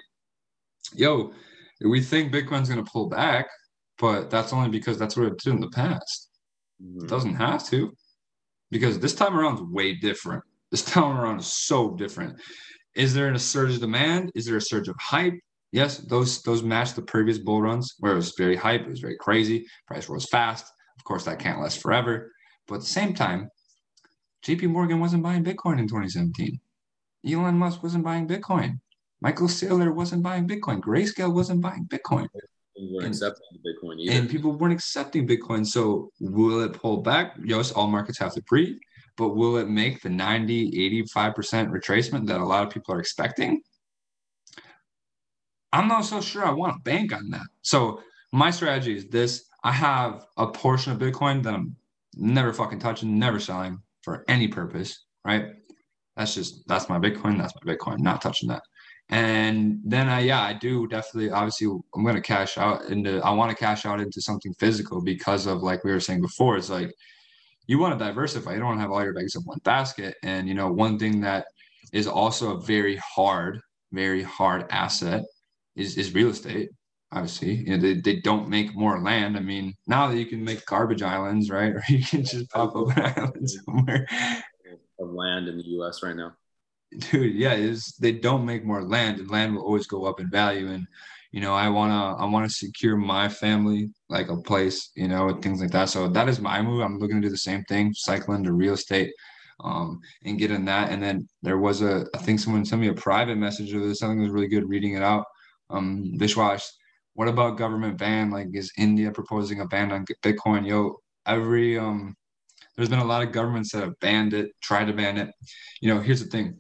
yo, 0.95 1.33
we 1.81 2.01
think 2.03 2.33
Bitcoin's 2.33 2.69
gonna 2.69 2.85
pull 2.85 3.09
back 3.09 3.47
but 3.99 4.31
that's 4.31 4.53
only 4.53 4.69
because 4.69 4.99
that's 4.99 5.17
what 5.17 5.27
it 5.27 5.39
did 5.39 5.55
in 5.55 5.61
the 5.61 5.71
past. 5.71 6.29
Mm-hmm. 6.83 7.05
It 7.05 7.09
doesn't 7.09 7.37
have 7.37 7.67
to, 7.69 7.93
because 8.71 8.99
this 8.99 9.15
time 9.15 9.39
around 9.39 9.55
is 9.55 9.63
way 9.63 9.95
different. 9.95 10.43
This 10.71 10.85
time 10.85 11.17
around 11.17 11.41
is 11.41 11.47
so 11.47 11.95
different. 11.95 12.41
Is 12.95 13.15
there 13.15 13.33
a 13.33 13.39
surge 13.39 13.75
of 13.75 13.81
demand? 13.81 14.31
Is 14.35 14.47
there 14.47 14.57
a 14.57 14.61
surge 14.61 14.89
of 14.89 14.97
hype? 15.01 15.35
Yes, 15.73 15.99
those 15.99 16.43
those 16.43 16.63
match 16.63 16.95
the 16.95 17.03
previous 17.03 17.39
bull 17.39 17.61
runs 17.61 17.97
where 17.99 18.13
it 18.13 18.17
was 18.17 18.35
very 18.39 18.57
hype, 18.57 18.83
it 18.83 18.91
was 18.91 19.01
very 19.01 19.17
crazy, 19.17 19.67
price 19.89 20.09
rose 20.09 20.27
fast. 20.27 20.67
Of 20.97 21.05
course, 21.05 21.25
that 21.25 21.41
can't 21.41 21.61
last 21.61 21.81
forever. 21.81 22.31
But 22.69 22.77
at 22.77 22.81
the 22.83 22.87
same 22.87 23.13
time, 23.13 23.51
JP 24.47 24.69
Morgan 24.71 25.01
wasn't 25.01 25.25
buying 25.25 25.43
Bitcoin 25.43 25.79
in 25.79 25.89
2017. 25.89 26.61
Elon 27.29 27.59
Musk 27.59 27.83
wasn't 27.83 28.05
buying 28.05 28.29
Bitcoin. 28.29 28.79
Michael 29.21 29.49
Saylor 29.49 29.93
wasn't 29.93 30.23
buying 30.23 30.47
Bitcoin. 30.47 30.81
Grayscale 30.81 31.33
wasn't 31.33 31.61
buying 31.61 31.87
Bitcoin 31.87 32.29
weren't 32.77 33.07
and, 33.07 33.15
accepting 33.15 33.59
Bitcoin 33.65 33.99
either. 34.01 34.13
And 34.13 34.31
people 34.31 34.53
weren't 34.53 34.73
accepting 34.73 35.27
Bitcoin. 35.27 35.67
So 35.67 36.11
will 36.21 36.63
it 36.63 36.73
pull 36.73 36.99
back? 36.99 37.37
Yes, 37.45 37.73
all 37.73 37.87
markets 37.87 38.19
have 38.19 38.35
to 38.35 38.43
breathe, 38.43 38.77
but 39.17 39.31
will 39.31 39.57
it 39.57 39.69
make 39.69 40.03
the 40.03 40.09
90, 40.09 41.05
85% 41.07 41.71
retracement 41.71 42.27
that 42.27 42.41
a 42.41 42.45
lot 42.45 42.67
of 42.67 42.73
people 42.73 42.95
are 42.95 43.01
expecting? 43.01 43.61
I'm 45.73 45.89
not 45.89 46.05
so 46.05 46.21
sure 46.21 46.45
I 46.45 46.51
want 46.51 46.75
to 46.75 46.81
bank 46.83 47.13
on 47.13 47.31
that. 47.31 47.47
So 47.63 48.01
my 48.33 48.51
strategy 48.51 48.97
is 48.97 49.09
this. 49.09 49.45
I 49.65 49.73
have 49.73 50.27
a 50.37 50.47
portion 50.47 50.93
of 50.93 50.99
Bitcoin 50.99 51.43
that 51.43 51.55
I'm 51.55 51.75
never 52.15 52.53
fucking 52.53 52.79
touching, 52.79 53.19
never 53.19 53.41
selling 53.41 53.81
for 54.03 54.25
any 54.29 54.49
purpose, 54.49 55.05
right? 55.25 55.47
That's 56.17 56.35
just 56.35 56.67
that's 56.69 56.89
my 56.89 56.99
Bitcoin. 56.99 57.39
That's 57.39 57.55
my 57.63 57.75
Bitcoin. 57.75 57.99
Not 57.99 58.23
touching 58.23 58.49
that. 58.51 58.63
And 59.11 59.81
then 59.85 60.09
I, 60.09 60.21
yeah, 60.21 60.43
I 60.43 60.55
do 60.55 60.87
definitely, 60.87 61.31
obviously, 61.31 61.67
I'm 61.95 62.03
going 62.05 62.15
to 62.15 62.23
cash 62.23 62.57
out 62.57 62.85
into, 62.87 63.21
I 63.23 63.31
want 63.33 63.51
to 63.51 63.57
cash 63.57 63.85
out 63.85 64.01
into 64.01 64.21
something 64.21 64.55
physical 64.55 65.03
because 65.03 65.47
of, 65.47 65.63
like 65.63 65.85
we 65.85 65.93
were 65.93 66.01
saying 66.01 66.23
before, 66.23 66.57
it's 66.57 66.71
like 66.71 66.91
you 67.67 67.79
want 67.79 67.99
to 67.99 68.05
diversify. 68.05 68.53
You 68.53 68.59
don't 68.59 68.69
want 68.69 68.79
to 68.79 68.83
have 68.83 68.91
all 68.91 69.03
your 69.03 69.19
eggs 69.19 69.37
in 69.37 69.43
one 69.43 69.61
basket. 69.65 70.17
And, 70.23 70.49
you 70.49 70.55
know, 70.55 70.71
one 70.73 70.99
thing 70.99 71.21
that 71.23 71.47
is 71.93 72.07
also 72.07 72.57
a 72.57 72.61
very 72.61 72.97
hard, 72.97 73.61
very 73.93 74.23
hard 74.23 74.67
asset 74.71 75.25
is, 75.77 75.97
is 75.97 76.15
real 76.15 76.29
estate. 76.29 76.71
Obviously, 77.13 77.55
you 77.55 77.77
know, 77.77 77.79
they, 77.79 77.95
they 77.95 78.21
don't 78.21 78.49
make 78.49 78.75
more 78.75 79.01
land. 79.01 79.37
I 79.37 79.41
mean, 79.41 79.75
now 79.87 80.09
that 80.09 80.19
you 80.19 80.27
can 80.27 80.43
make 80.43 80.67
garbage 80.67 81.03
islands, 81.03 81.49
right? 81.49 81.73
Or 81.73 81.83
you 81.89 82.05
can 82.05 82.25
just 82.25 82.51
pop 82.51 82.75
up 82.75 82.97
an 82.97 83.03
island 83.17 83.51
somewhere. 83.51 84.07
Of 84.99 85.11
land 85.11 85.49
in 85.49 85.57
the 85.57 85.65
US 85.65 86.03
right 86.03 86.17
now 86.17 86.35
dude 86.99 87.35
yeah 87.35 87.55
is 87.55 87.95
they 88.01 88.13
don't 88.13 88.45
make 88.45 88.65
more 88.65 88.83
land 88.83 89.19
and 89.19 89.31
land 89.31 89.55
will 89.55 89.63
always 89.63 89.87
go 89.87 90.05
up 90.05 90.21
in 90.21 90.31
value 90.31 90.71
and 90.71 90.87
you 91.33 91.41
know 91.41 91.55
i 91.55 91.69
want 91.69 91.91
to 91.91 92.23
i 92.23 92.27
want 92.27 92.49
to 92.49 92.55
secure 92.55 92.97
my 92.97 93.29
family 93.29 93.91
like 94.09 94.29
a 94.29 94.37
place 94.37 94.91
you 94.95 95.09
know 95.09 95.39
things 95.43 95.61
like 95.61 95.71
that. 95.71 95.89
So 95.89 96.09
that 96.09 96.29
is 96.29 96.41
my 96.41 96.63
move. 96.63 96.81
I'm 96.81 96.99
looking 96.99 97.21
to 97.21 97.29
do 97.29 97.31
the 97.31 97.37
same 97.39 97.65
thing 97.65 97.95
cycling 97.95 98.45
to 98.45 98.53
real 98.53 98.75
estate 98.75 99.13
um, 99.63 100.01
and 100.25 100.39
get 100.39 100.51
in 100.51 100.65
that. 100.67 100.91
And 100.91 101.03
then 101.03 101.29
there 101.43 101.59
was 101.59 101.83
a 101.83 102.07
i 102.15 102.19
think 102.19 102.41
someone 102.41 102.65
sent 102.65 102.81
me 102.81 102.89
a 102.89 102.95
private 102.95 103.37
message 103.37 103.73
of 103.73 103.83
this 103.83 103.99
something 103.99 104.21
was 104.21 104.31
really 104.31 104.49
good 104.49 104.69
reading 104.69 104.95
it 104.95 105.03
out. 105.03 105.25
Um 105.71 106.13
vishwash 106.17 106.65
what 107.15 107.29
about 107.29 107.59
government 107.59 107.99
ban? 107.99 108.31
Like 108.31 108.49
is 108.53 108.73
india 108.77 109.11
proposing 109.11 109.61
a 109.61 109.67
ban 109.67 109.93
on 109.93 110.05
bitcoin? 110.23 110.67
Yo 110.67 111.01
every 111.27 111.79
um 111.79 112.15
there's 112.77 112.89
been 112.89 112.99
a 112.99 113.05
lot 113.05 113.23
of 113.23 113.33
governments 113.33 113.71
that 113.73 113.83
have 113.83 113.99
banned 114.01 114.35
it 114.35 114.51
tried 114.61 114.87
to 114.87 114.93
ban 114.93 115.17
it. 115.17 115.31
You 115.81 115.95
know 115.95 116.01
here's 116.01 116.23
the 116.23 116.31
thing. 116.31 116.59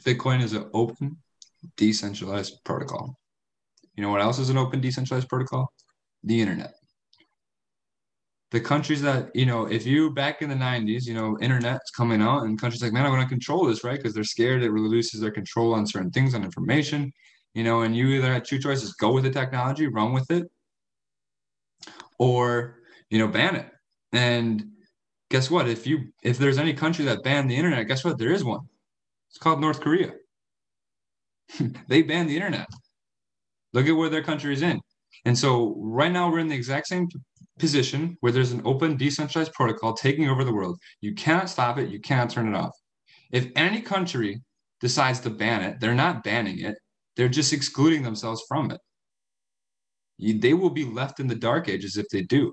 Bitcoin 0.00 0.42
is 0.42 0.52
an 0.52 0.68
open, 0.74 1.16
decentralized 1.76 2.62
protocol. 2.64 3.16
You 3.96 4.02
know 4.02 4.10
what 4.10 4.20
else 4.20 4.38
is 4.38 4.50
an 4.50 4.58
open, 4.58 4.80
decentralized 4.80 5.28
protocol? 5.28 5.72
The 6.24 6.40
internet. 6.40 6.74
The 8.50 8.60
countries 8.60 9.02
that, 9.02 9.30
you 9.34 9.46
know, 9.46 9.66
if 9.66 9.84
you 9.84 10.10
back 10.10 10.40
in 10.40 10.48
the 10.48 10.54
90s, 10.54 11.06
you 11.06 11.14
know, 11.14 11.36
internet's 11.40 11.90
coming 11.90 12.22
out 12.22 12.44
and 12.44 12.60
countries 12.60 12.82
like, 12.82 12.92
man, 12.92 13.04
I 13.04 13.08
want 13.08 13.22
to 13.22 13.28
control 13.28 13.66
this, 13.66 13.82
right? 13.82 13.96
Because 13.96 14.14
they're 14.14 14.24
scared 14.24 14.62
it 14.62 14.70
reduces 14.70 15.20
their 15.20 15.32
control 15.32 15.74
on 15.74 15.86
certain 15.86 16.10
things, 16.10 16.34
on 16.34 16.44
information, 16.44 17.12
you 17.54 17.64
know, 17.64 17.82
and 17.82 17.96
you 17.96 18.08
either 18.08 18.32
had 18.32 18.44
two 18.44 18.58
choices 18.58 18.94
go 18.94 19.12
with 19.12 19.24
the 19.24 19.30
technology, 19.30 19.88
run 19.88 20.12
with 20.12 20.30
it, 20.30 20.48
or, 22.18 22.76
you 23.10 23.18
know, 23.18 23.28
ban 23.28 23.56
it. 23.56 23.68
And 24.12 24.64
guess 25.30 25.50
what? 25.50 25.68
If 25.68 25.86
you 25.86 26.12
if 26.22 26.38
there's 26.38 26.58
any 26.58 26.72
country 26.72 27.04
that 27.06 27.24
banned 27.24 27.50
the 27.50 27.56
internet, 27.56 27.88
guess 27.88 28.04
what? 28.04 28.18
There 28.18 28.30
is 28.30 28.44
one. 28.44 28.60
It's 29.30 29.38
called 29.38 29.60
North 29.60 29.80
Korea. 29.80 30.12
they 31.88 32.02
banned 32.02 32.30
the 32.30 32.36
internet. 32.36 32.68
Look 33.72 33.86
at 33.86 33.96
where 33.96 34.08
their 34.08 34.22
country 34.22 34.52
is 34.54 34.62
in. 34.62 34.80
And 35.24 35.38
so 35.38 35.76
right 35.78 36.12
now 36.12 36.30
we're 36.30 36.38
in 36.38 36.48
the 36.48 36.54
exact 36.54 36.86
same 36.86 37.08
position 37.58 38.16
where 38.20 38.32
there's 38.32 38.52
an 38.52 38.62
open 38.64 38.96
decentralized 38.96 39.52
protocol 39.52 39.94
taking 39.94 40.28
over 40.28 40.44
the 40.44 40.52
world. 40.52 40.78
You 41.00 41.14
cannot 41.14 41.48
stop 41.48 41.78
it, 41.78 41.88
you 41.88 42.00
cannot 42.00 42.30
turn 42.30 42.48
it 42.48 42.56
off. 42.56 42.72
If 43.32 43.48
any 43.56 43.80
country 43.80 44.42
decides 44.80 45.20
to 45.20 45.30
ban 45.30 45.62
it, 45.62 45.80
they're 45.80 45.94
not 45.94 46.24
banning 46.24 46.60
it, 46.60 46.76
they're 47.16 47.28
just 47.28 47.52
excluding 47.52 48.02
themselves 48.02 48.42
from 48.48 48.70
it. 48.70 48.80
They 50.18 50.54
will 50.54 50.70
be 50.70 50.84
left 50.84 51.20
in 51.20 51.26
the 51.26 51.34
dark 51.34 51.68
ages 51.68 51.96
if 51.96 52.08
they 52.10 52.22
do. 52.22 52.52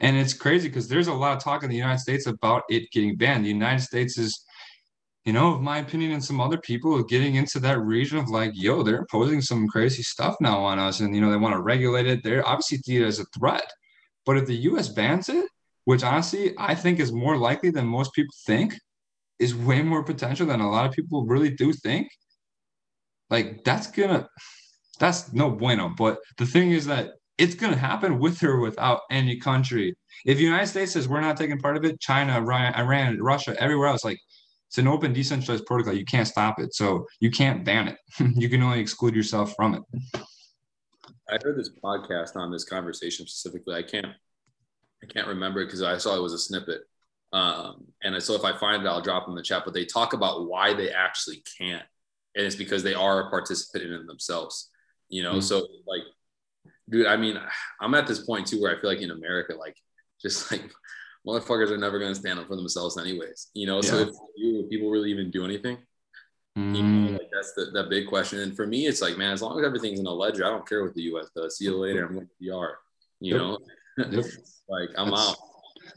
And 0.00 0.16
it's 0.16 0.32
crazy 0.32 0.68
because 0.68 0.88
there's 0.88 1.08
a 1.08 1.12
lot 1.12 1.36
of 1.36 1.42
talk 1.42 1.64
in 1.64 1.70
the 1.70 1.76
United 1.76 1.98
States 1.98 2.26
about 2.26 2.62
it 2.68 2.90
getting 2.92 3.16
banned. 3.16 3.44
The 3.44 3.50
United 3.50 3.82
States 3.82 4.16
is, 4.16 4.44
you 5.24 5.32
know, 5.32 5.54
of 5.54 5.60
my 5.60 5.78
opinion, 5.78 6.12
and 6.12 6.24
some 6.24 6.40
other 6.40 6.58
people 6.58 7.02
getting 7.04 7.36
into 7.36 7.60
that 7.60 7.80
region 7.80 8.18
of 8.18 8.28
like, 8.28 8.52
yo, 8.54 8.82
they're 8.82 8.98
imposing 8.98 9.40
some 9.40 9.68
crazy 9.68 10.02
stuff 10.02 10.36
now 10.40 10.58
on 10.64 10.78
us. 10.78 11.00
And, 11.00 11.14
you 11.14 11.20
know, 11.20 11.30
they 11.30 11.36
want 11.36 11.54
to 11.54 11.60
regulate 11.60 12.06
it. 12.06 12.24
They're 12.24 12.46
obviously 12.46 12.78
see 12.78 12.96
it 12.96 13.06
as 13.06 13.20
a 13.20 13.24
threat. 13.38 13.70
But 14.26 14.36
if 14.36 14.46
the 14.46 14.56
US 14.56 14.88
bans 14.88 15.28
it, 15.28 15.46
which 15.84 16.04
honestly 16.04 16.54
I 16.58 16.74
think 16.74 17.00
is 17.00 17.12
more 17.12 17.36
likely 17.36 17.70
than 17.70 17.86
most 17.86 18.12
people 18.14 18.34
think, 18.46 18.74
is 19.38 19.54
way 19.54 19.82
more 19.82 20.04
potential 20.04 20.46
than 20.46 20.60
a 20.60 20.70
lot 20.70 20.86
of 20.86 20.92
people 20.92 21.26
really 21.26 21.50
do 21.50 21.72
think. 21.72 22.08
Like 23.30 23.64
that's 23.64 23.88
gonna 23.88 24.28
that's 24.98 25.32
no 25.32 25.50
bueno. 25.50 25.92
But 25.96 26.18
the 26.38 26.46
thing 26.46 26.70
is 26.70 26.86
that 26.86 27.14
it's 27.38 27.54
to 27.54 27.74
happen 27.74 28.18
with 28.18 28.42
or 28.42 28.60
without 28.60 29.00
any 29.10 29.38
country. 29.38 29.96
If 30.24 30.36
the 30.36 30.44
United 30.44 30.66
States 30.66 30.92
says 30.92 31.08
we're 31.08 31.20
not 31.20 31.36
taking 31.36 31.58
part 31.58 31.76
of 31.76 31.84
it, 31.84 31.98
China, 31.98 32.34
Iran, 32.34 33.20
Russia, 33.20 33.56
everywhere 33.58 33.88
else, 33.88 34.04
like 34.04 34.20
it's 34.72 34.78
an 34.78 34.88
open 34.88 35.12
decentralized 35.12 35.66
protocol. 35.66 35.92
You 35.92 36.06
can't 36.06 36.26
stop 36.26 36.58
it. 36.58 36.74
So 36.74 37.06
you 37.20 37.30
can't 37.30 37.62
ban 37.62 37.88
it. 37.88 37.98
you 38.34 38.48
can 38.48 38.62
only 38.62 38.80
exclude 38.80 39.14
yourself 39.14 39.54
from 39.54 39.74
it. 39.74 39.82
I 41.28 41.36
heard 41.44 41.58
this 41.58 41.68
podcast 41.84 42.36
on 42.36 42.50
this 42.50 42.64
conversation 42.64 43.26
specifically. 43.26 43.74
I 43.74 43.82
can't, 43.82 44.06
I 44.06 45.06
can't 45.12 45.26
remember 45.26 45.62
because 45.62 45.82
I 45.82 45.98
saw 45.98 46.16
it 46.16 46.22
was 46.22 46.32
a 46.32 46.38
snippet. 46.38 46.80
Um, 47.34 47.84
and 48.02 48.22
so 48.22 48.32
if 48.32 48.46
I 48.46 48.56
find 48.56 48.82
it, 48.82 48.88
I'll 48.88 49.02
drop 49.02 49.28
in 49.28 49.34
the 49.34 49.42
chat. 49.42 49.64
But 49.66 49.74
they 49.74 49.84
talk 49.84 50.14
about 50.14 50.48
why 50.48 50.72
they 50.72 50.90
actually 50.90 51.44
can't, 51.58 51.84
and 52.34 52.46
it's 52.46 52.56
because 52.56 52.82
they 52.82 52.94
are 52.94 53.26
a 53.26 53.30
participant 53.30 53.92
in 53.92 54.06
themselves. 54.06 54.70
You 55.10 55.22
know, 55.22 55.32
mm-hmm. 55.32 55.40
so 55.40 55.66
like 55.86 56.04
dude, 56.88 57.06
I 57.06 57.18
mean, 57.18 57.38
I'm 57.78 57.92
at 57.92 58.06
this 58.06 58.24
point 58.24 58.46
too 58.46 58.62
where 58.62 58.74
I 58.74 58.80
feel 58.80 58.88
like 58.88 59.02
in 59.02 59.10
America, 59.10 59.54
like 59.54 59.76
just 60.22 60.50
like 60.50 60.62
motherfuckers 61.26 61.70
are 61.70 61.78
never 61.78 61.98
gonna 61.98 62.14
stand 62.14 62.38
up 62.38 62.48
for 62.48 62.56
themselves 62.56 62.98
anyways. 62.98 63.48
You 63.54 63.66
know, 63.66 63.76
yeah. 63.76 63.90
so 63.90 63.98
if 63.98 64.08
you 64.36 64.66
people 64.70 64.90
really 64.90 65.10
even 65.10 65.30
do 65.30 65.44
anything? 65.44 65.78
Mm. 66.58 66.76
You 66.76 66.82
know, 66.82 67.08
mm. 67.08 67.12
like 67.12 67.30
that's 67.32 67.52
the 67.54 67.70
that 67.72 67.88
big 67.88 68.08
question. 68.08 68.40
And 68.40 68.54
for 68.54 68.66
me, 68.66 68.86
it's 68.86 69.00
like, 69.00 69.16
man, 69.16 69.32
as 69.32 69.42
long 69.42 69.58
as 69.58 69.64
everything's 69.64 70.00
in 70.00 70.06
a 70.06 70.12
ledger, 70.12 70.44
I 70.44 70.50
don't 70.50 70.68
care 70.68 70.82
what 70.82 70.94
the 70.94 71.02
US 71.02 71.30
does. 71.34 71.56
See 71.56 71.64
you 71.64 71.76
later. 71.76 72.06
I'm 72.06 72.14
going 72.14 72.26
to 72.26 72.32
PR. 72.38 72.78
You 73.20 73.34
yep. 73.34 73.36
know, 73.36 73.58
yep. 74.10 74.24
like 74.68 74.90
I'm 74.96 75.10
that's, 75.10 75.28
out. 75.28 75.36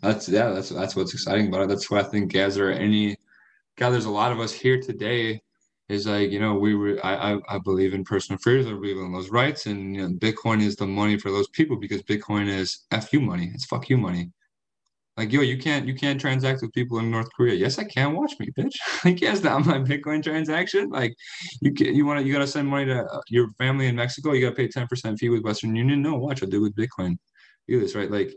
That's 0.01 0.29
yeah, 0.29 0.49
that's 0.51 0.69
that's 0.69 0.95
what's 0.95 1.13
exciting 1.13 1.47
about 1.47 1.63
it. 1.63 1.69
That's 1.69 1.89
why 1.89 1.99
I 1.99 2.03
think 2.03 2.35
are 2.35 2.71
any 2.71 3.17
God, 3.77 3.89
there's 3.89 4.05
a 4.05 4.09
lot 4.09 4.31
of 4.31 4.39
us 4.39 4.53
here 4.53 4.79
today 4.79 5.41
is 5.89 6.07
like 6.07 6.31
you 6.31 6.39
know 6.39 6.55
we 6.55 6.75
were 6.75 6.99
I, 7.05 7.33
I, 7.33 7.55
I 7.55 7.57
believe 7.59 7.93
in 7.93 8.03
personal 8.03 8.39
freedom 8.39 8.67
I 8.67 8.73
believe 8.73 8.97
in 8.97 9.11
those 9.11 9.29
rights 9.29 9.67
and 9.67 9.95
you 9.95 10.01
know, 10.01 10.13
Bitcoin 10.15 10.61
is 10.61 10.75
the 10.75 10.87
money 10.87 11.17
for 11.17 11.29
those 11.29 11.47
people 11.49 11.77
because 11.77 12.01
Bitcoin 12.01 12.47
is 12.47 12.85
f 12.91 13.13
you 13.13 13.21
money 13.21 13.51
it's 13.53 13.65
fuck 13.65 13.89
you 13.89 13.97
money 13.97 14.31
like 15.17 15.31
yo 15.31 15.41
you 15.41 15.57
can't 15.57 15.87
you 15.87 15.95
can't 15.95 16.19
transact 16.19 16.61
with 16.61 16.73
people 16.73 16.99
in 16.99 17.09
North 17.11 17.29
Korea. 17.35 17.53
Yes 17.53 17.79
I 17.79 17.85
can. 17.85 18.15
Watch 18.15 18.33
me 18.39 18.49
bitch. 18.57 18.75
Like 19.05 19.21
yes 19.21 19.39
that 19.41 19.65
my 19.65 19.79
Bitcoin 19.79 20.23
transaction. 20.23 20.89
Like 20.89 21.15
you 21.61 21.73
can 21.73 21.95
you 21.95 22.05
want 22.05 22.19
to 22.19 22.25
you 22.25 22.33
gotta 22.33 22.47
send 22.47 22.67
money 22.67 22.85
to 22.85 23.05
uh, 23.05 23.21
your 23.29 23.49
family 23.57 23.87
in 23.87 23.95
Mexico. 23.95 24.33
You 24.33 24.41
gotta 24.41 24.55
pay 24.55 24.67
ten 24.67 24.87
percent 24.87 25.19
fee 25.19 25.29
with 25.29 25.43
Western 25.43 25.75
Union. 25.75 26.01
No 26.01 26.15
watch 26.15 26.43
I'll 26.43 26.49
do 26.49 26.61
with 26.61 26.75
Bitcoin. 26.75 27.17
Do 27.67 27.79
this 27.79 27.95
right? 27.95 28.11
Like 28.11 28.33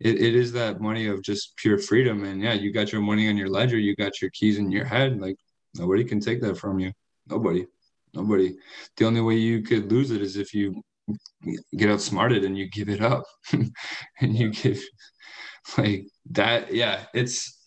it, 0.00 0.16
it 0.20 0.34
is 0.34 0.52
that 0.52 0.80
money 0.80 1.06
of 1.08 1.22
just 1.22 1.56
pure 1.56 1.78
freedom. 1.78 2.24
And 2.24 2.40
yeah 2.40 2.54
you 2.54 2.72
got 2.72 2.92
your 2.92 3.02
money 3.02 3.28
on 3.28 3.36
your 3.36 3.48
ledger. 3.48 3.78
You 3.78 3.96
got 3.96 4.20
your 4.20 4.30
keys 4.30 4.58
in 4.58 4.70
your 4.70 4.84
head. 4.84 5.20
Like 5.20 5.36
Nobody 5.74 6.04
can 6.04 6.20
take 6.20 6.40
that 6.42 6.58
from 6.58 6.78
you. 6.78 6.92
Nobody. 7.28 7.66
Nobody. 8.14 8.56
The 8.96 9.06
only 9.06 9.20
way 9.20 9.36
you 9.36 9.62
could 9.62 9.90
lose 9.90 10.10
it 10.10 10.20
is 10.20 10.36
if 10.36 10.52
you 10.52 10.82
get 11.76 11.90
outsmarted 11.90 12.44
and 12.44 12.58
you 12.58 12.68
give 12.68 12.88
it 12.88 13.00
up. 13.00 13.24
And 14.20 14.36
you 14.36 14.50
give 14.50 14.82
like 15.78 16.06
that. 16.30 16.72
Yeah, 16.72 17.04
it's 17.14 17.58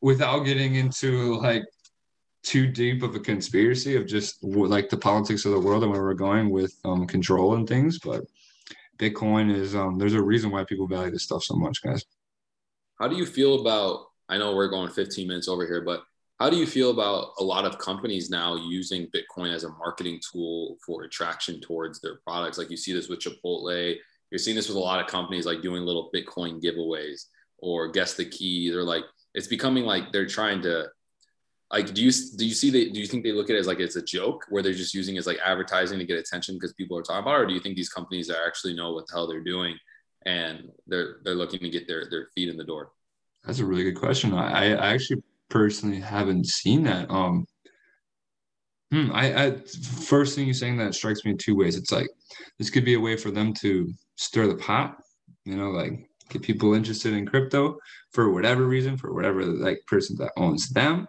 without 0.00 0.40
getting 0.40 0.76
into 0.76 1.36
like 1.36 1.64
too 2.42 2.66
deep 2.66 3.02
of 3.02 3.14
a 3.14 3.20
conspiracy 3.20 3.96
of 3.96 4.06
just 4.06 4.42
like 4.42 4.88
the 4.88 4.96
politics 4.96 5.44
of 5.44 5.52
the 5.52 5.60
world 5.60 5.82
and 5.82 5.92
where 5.92 6.02
we're 6.02 6.14
going 6.14 6.50
with 6.50 6.74
um, 6.84 7.06
control 7.06 7.54
and 7.54 7.68
things. 7.68 7.98
But 7.98 8.24
Bitcoin 8.98 9.54
is 9.54 9.74
um, 9.74 9.98
there's 9.98 10.14
a 10.14 10.22
reason 10.22 10.50
why 10.50 10.64
people 10.64 10.86
value 10.86 11.10
this 11.10 11.24
stuff 11.24 11.42
so 11.42 11.54
much, 11.54 11.82
guys. 11.82 12.04
How 12.98 13.08
do 13.08 13.16
you 13.16 13.26
feel 13.26 13.60
about? 13.60 14.06
I 14.28 14.36
know 14.38 14.54
we're 14.54 14.68
going 14.68 14.90
15 14.90 15.26
minutes 15.26 15.48
over 15.48 15.66
here, 15.66 15.80
but 15.80 16.02
how 16.38 16.50
do 16.50 16.56
you 16.56 16.66
feel 16.66 16.90
about 16.90 17.32
a 17.38 17.44
lot 17.44 17.64
of 17.64 17.78
companies 17.78 18.30
now 18.30 18.56
using 18.56 19.08
Bitcoin 19.08 19.52
as 19.52 19.64
a 19.64 19.70
marketing 19.70 20.20
tool 20.30 20.76
for 20.84 21.02
attraction 21.04 21.60
towards 21.60 22.00
their 22.00 22.16
products? 22.26 22.58
Like 22.58 22.70
you 22.70 22.76
see 22.76 22.92
this 22.92 23.08
with 23.08 23.20
Chipotle, 23.20 23.96
you're 24.30 24.38
seeing 24.38 24.56
this 24.56 24.68
with 24.68 24.76
a 24.76 24.80
lot 24.80 25.00
of 25.00 25.06
companies 25.06 25.46
like 25.46 25.62
doing 25.62 25.82
little 25.82 26.10
Bitcoin 26.14 26.62
giveaways 26.62 27.24
or 27.58 27.88
guess 27.88 28.14
the 28.14 28.24
key. 28.24 28.70
They're 28.70 28.82
like, 28.82 29.04
it's 29.34 29.46
becoming 29.46 29.84
like 29.84 30.12
they're 30.12 30.26
trying 30.26 30.62
to 30.62 30.88
like 31.70 31.92
do 31.92 32.02
you 32.02 32.10
do 32.36 32.46
you 32.46 32.54
see 32.54 32.70
that 32.70 32.94
do 32.94 33.00
you 33.00 33.06
think 33.06 33.24
they 33.24 33.32
look 33.32 33.50
at 33.50 33.56
it 33.56 33.58
as 33.58 33.66
like 33.66 33.78
it's 33.78 33.96
a 33.96 34.02
joke 34.02 34.46
where 34.48 34.62
they're 34.62 34.72
just 34.72 34.94
using 34.94 35.16
it 35.16 35.18
as 35.18 35.26
like 35.26 35.38
advertising 35.44 35.98
to 35.98 36.04
get 36.06 36.18
attention 36.18 36.54
because 36.54 36.72
people 36.72 36.96
are 36.96 37.02
talking 37.02 37.22
about 37.22 37.34
it, 37.34 37.42
or 37.42 37.46
do 37.46 37.52
you 37.52 37.60
think 37.60 37.76
these 37.76 37.90
companies 37.90 38.30
are 38.30 38.46
actually 38.46 38.74
know 38.74 38.92
what 38.92 39.06
the 39.06 39.12
hell 39.12 39.28
they're 39.28 39.44
doing 39.44 39.76
and 40.24 40.70
they're 40.86 41.18
they're 41.24 41.34
looking 41.34 41.60
to 41.60 41.68
get 41.68 41.86
their 41.86 42.08
their 42.08 42.28
feet 42.34 42.48
in 42.48 42.56
the 42.56 42.64
door 42.64 42.92
that's 43.44 43.58
a 43.58 43.64
really 43.66 43.84
good 43.84 43.98
question 43.98 44.32
i 44.32 44.72
i 44.72 44.94
actually 44.94 45.22
personally 45.48 46.00
haven't 46.00 46.46
seen 46.46 46.84
that. 46.84 47.10
Um, 47.10 47.46
hmm, 48.92 49.10
I, 49.12 49.46
I 49.46 49.56
first 50.06 50.34
thing 50.34 50.46
you're 50.46 50.54
saying 50.54 50.76
that 50.78 50.94
strikes 50.94 51.24
me 51.24 51.32
in 51.32 51.38
two 51.38 51.56
ways. 51.56 51.76
It's 51.76 51.92
like 51.92 52.08
this 52.58 52.70
could 52.70 52.84
be 52.84 52.94
a 52.94 53.00
way 53.00 53.16
for 53.16 53.30
them 53.30 53.52
to 53.54 53.92
stir 54.18 54.46
the 54.46 54.56
pot, 54.56 54.98
you 55.44 55.56
know, 55.56 55.70
like 55.70 56.08
get 56.28 56.42
people 56.42 56.74
interested 56.74 57.14
in 57.14 57.24
crypto 57.24 57.78
for 58.12 58.32
whatever 58.32 58.66
reason, 58.66 58.96
for 58.96 59.14
whatever 59.14 59.44
like 59.44 59.80
person 59.86 60.16
that 60.18 60.32
owns 60.36 60.68
them. 60.68 61.08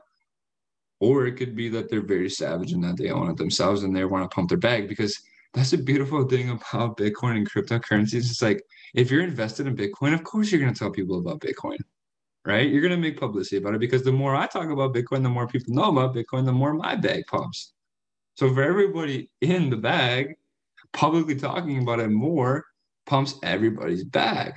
Or 1.02 1.26
it 1.26 1.34
could 1.34 1.56
be 1.56 1.70
that 1.70 1.90
they're 1.90 2.02
very 2.02 2.30
savage 2.30 2.74
and 2.74 2.84
that 2.84 2.98
they 2.98 3.10
own 3.10 3.30
it 3.30 3.38
themselves 3.38 3.84
and 3.84 3.96
they 3.96 4.06
want 4.06 4.30
to 4.30 4.34
pump 4.34 4.50
their 4.50 4.58
bag 4.58 4.88
because 4.88 5.20
that's 5.54 5.74
a 5.74 5.78
beautiful 5.78 6.26
thing 6.28 6.50
about 6.50 6.98
Bitcoin 6.98 7.38
and 7.38 7.50
cryptocurrencies. 7.50 8.30
It's 8.30 8.42
like 8.42 8.62
if 8.94 9.10
you're 9.10 9.24
invested 9.24 9.68
in 9.68 9.76
Bitcoin, 9.76 10.14
of 10.14 10.24
course 10.24 10.52
you're 10.52 10.62
going 10.62 10.74
to 10.74 10.80
tell 10.80 10.92
people 10.92 11.20
about 11.20 11.40
Bitcoin 11.40 11.80
right? 12.46 12.70
You're 12.70 12.82
going 12.82 12.92
to 12.92 12.98
make 12.98 13.20
publicity 13.20 13.58
about 13.58 13.76
it 13.76 13.80
because 13.80 14.04
the 14.04 14.12
more 14.12 14.36
I 14.36 14.48
talk 14.48 14.70
about 14.70 14.94
Bitcoin, 14.94 15.24
the 15.24 15.30
more 15.30 15.48
people 15.48 15.74
know 15.74 15.90
about 15.90 16.16
Bitcoin, 16.16 16.46
the 16.46 16.52
more 16.52 16.74
my 16.74 16.96
bag 16.96 17.26
pumps. 17.28 17.74
So 18.36 18.54
for 18.54 18.64
everybody 18.64 19.30
in 19.42 19.70
the 19.70 19.78
bag, 19.78 20.36
publicly 20.94 21.36
talking 21.36 21.82
about 21.82 22.00
it 22.00 22.10
more 22.10 22.66
pumps 23.10 23.36
everybody's 23.44 24.06
bag. 24.06 24.54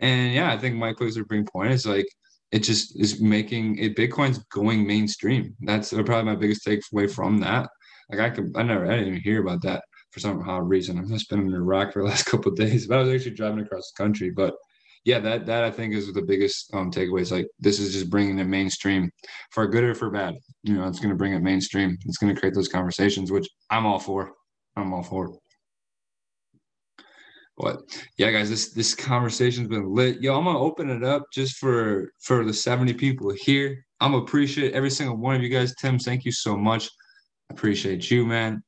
And 0.00 0.32
yeah, 0.34 0.52
I 0.52 0.58
think 0.58 0.82
a 0.82 1.24
big 1.28 1.46
point. 1.46 1.72
It's 1.72 1.86
like 1.86 2.08
it 2.52 2.60
just 2.60 2.98
is 2.98 3.20
making 3.20 3.78
it 3.78 3.96
Bitcoin's 3.96 4.38
going 4.50 4.86
mainstream. 4.86 5.54
That's 5.60 5.90
probably 5.90 6.24
my 6.24 6.34
biggest 6.34 6.66
takeaway 6.66 7.08
from 7.08 7.38
that. 7.40 7.68
Like 8.10 8.20
I 8.20 8.30
could 8.30 8.52
I 8.56 8.62
never 8.62 8.86
I 8.86 8.96
didn't 8.96 9.08
even 9.08 9.20
hear 9.20 9.40
about 9.40 9.62
that 9.62 9.84
for 10.10 10.20
some 10.20 10.48
odd 10.48 10.68
reason. 10.68 10.98
I've 10.98 11.08
just 11.08 11.28
been 11.28 11.40
in 11.40 11.54
Iraq 11.54 11.92
for 11.92 12.02
the 12.02 12.08
last 12.12 12.24
couple 12.24 12.50
days, 12.52 12.86
but 12.86 12.98
I 12.98 13.02
was 13.02 13.14
actually 13.14 13.36
driving 13.36 13.60
across 13.60 13.92
the 13.92 14.02
country. 14.02 14.30
But 14.30 14.54
yeah, 15.04 15.20
that 15.20 15.46
that 15.46 15.64
I 15.64 15.70
think 15.70 15.94
is 15.94 16.12
the 16.12 16.22
biggest 16.22 16.72
um, 16.74 16.90
takeaway. 16.90 17.30
like 17.30 17.46
this 17.58 17.78
is 17.78 17.92
just 17.92 18.10
bringing 18.10 18.38
it 18.38 18.44
mainstream, 18.44 19.10
for 19.50 19.66
good 19.66 19.84
or 19.84 19.94
for 19.94 20.10
bad. 20.10 20.34
You 20.62 20.74
know, 20.74 20.88
it's 20.88 20.98
going 20.98 21.10
to 21.10 21.16
bring 21.16 21.34
it 21.34 21.42
mainstream. 21.42 21.96
It's 22.06 22.18
going 22.18 22.34
to 22.34 22.38
create 22.38 22.54
those 22.54 22.68
conversations, 22.68 23.30
which 23.30 23.48
I'm 23.70 23.86
all 23.86 23.98
for. 23.98 24.32
I'm 24.76 24.92
all 24.92 25.02
for. 25.02 25.38
But 27.56 27.80
yeah, 28.16 28.30
guys, 28.30 28.48
this 28.48 28.72
this 28.72 28.94
conversation's 28.94 29.68
been 29.68 29.92
lit. 29.94 30.22
Yo, 30.22 30.36
I'm 30.36 30.44
gonna 30.44 30.58
open 30.58 30.88
it 30.90 31.04
up 31.04 31.24
just 31.32 31.56
for 31.56 32.12
for 32.20 32.44
the 32.44 32.54
70 32.54 32.94
people 32.94 33.32
here. 33.36 33.84
I'm 34.00 34.14
appreciate 34.14 34.72
every 34.72 34.90
single 34.90 35.16
one 35.16 35.36
of 35.36 35.42
you 35.42 35.50
guys. 35.50 35.74
Tim, 35.74 35.98
thank 35.98 36.24
you 36.24 36.32
so 36.32 36.56
much. 36.56 36.88
Appreciate 37.50 38.10
you, 38.10 38.24
man. 38.24 38.62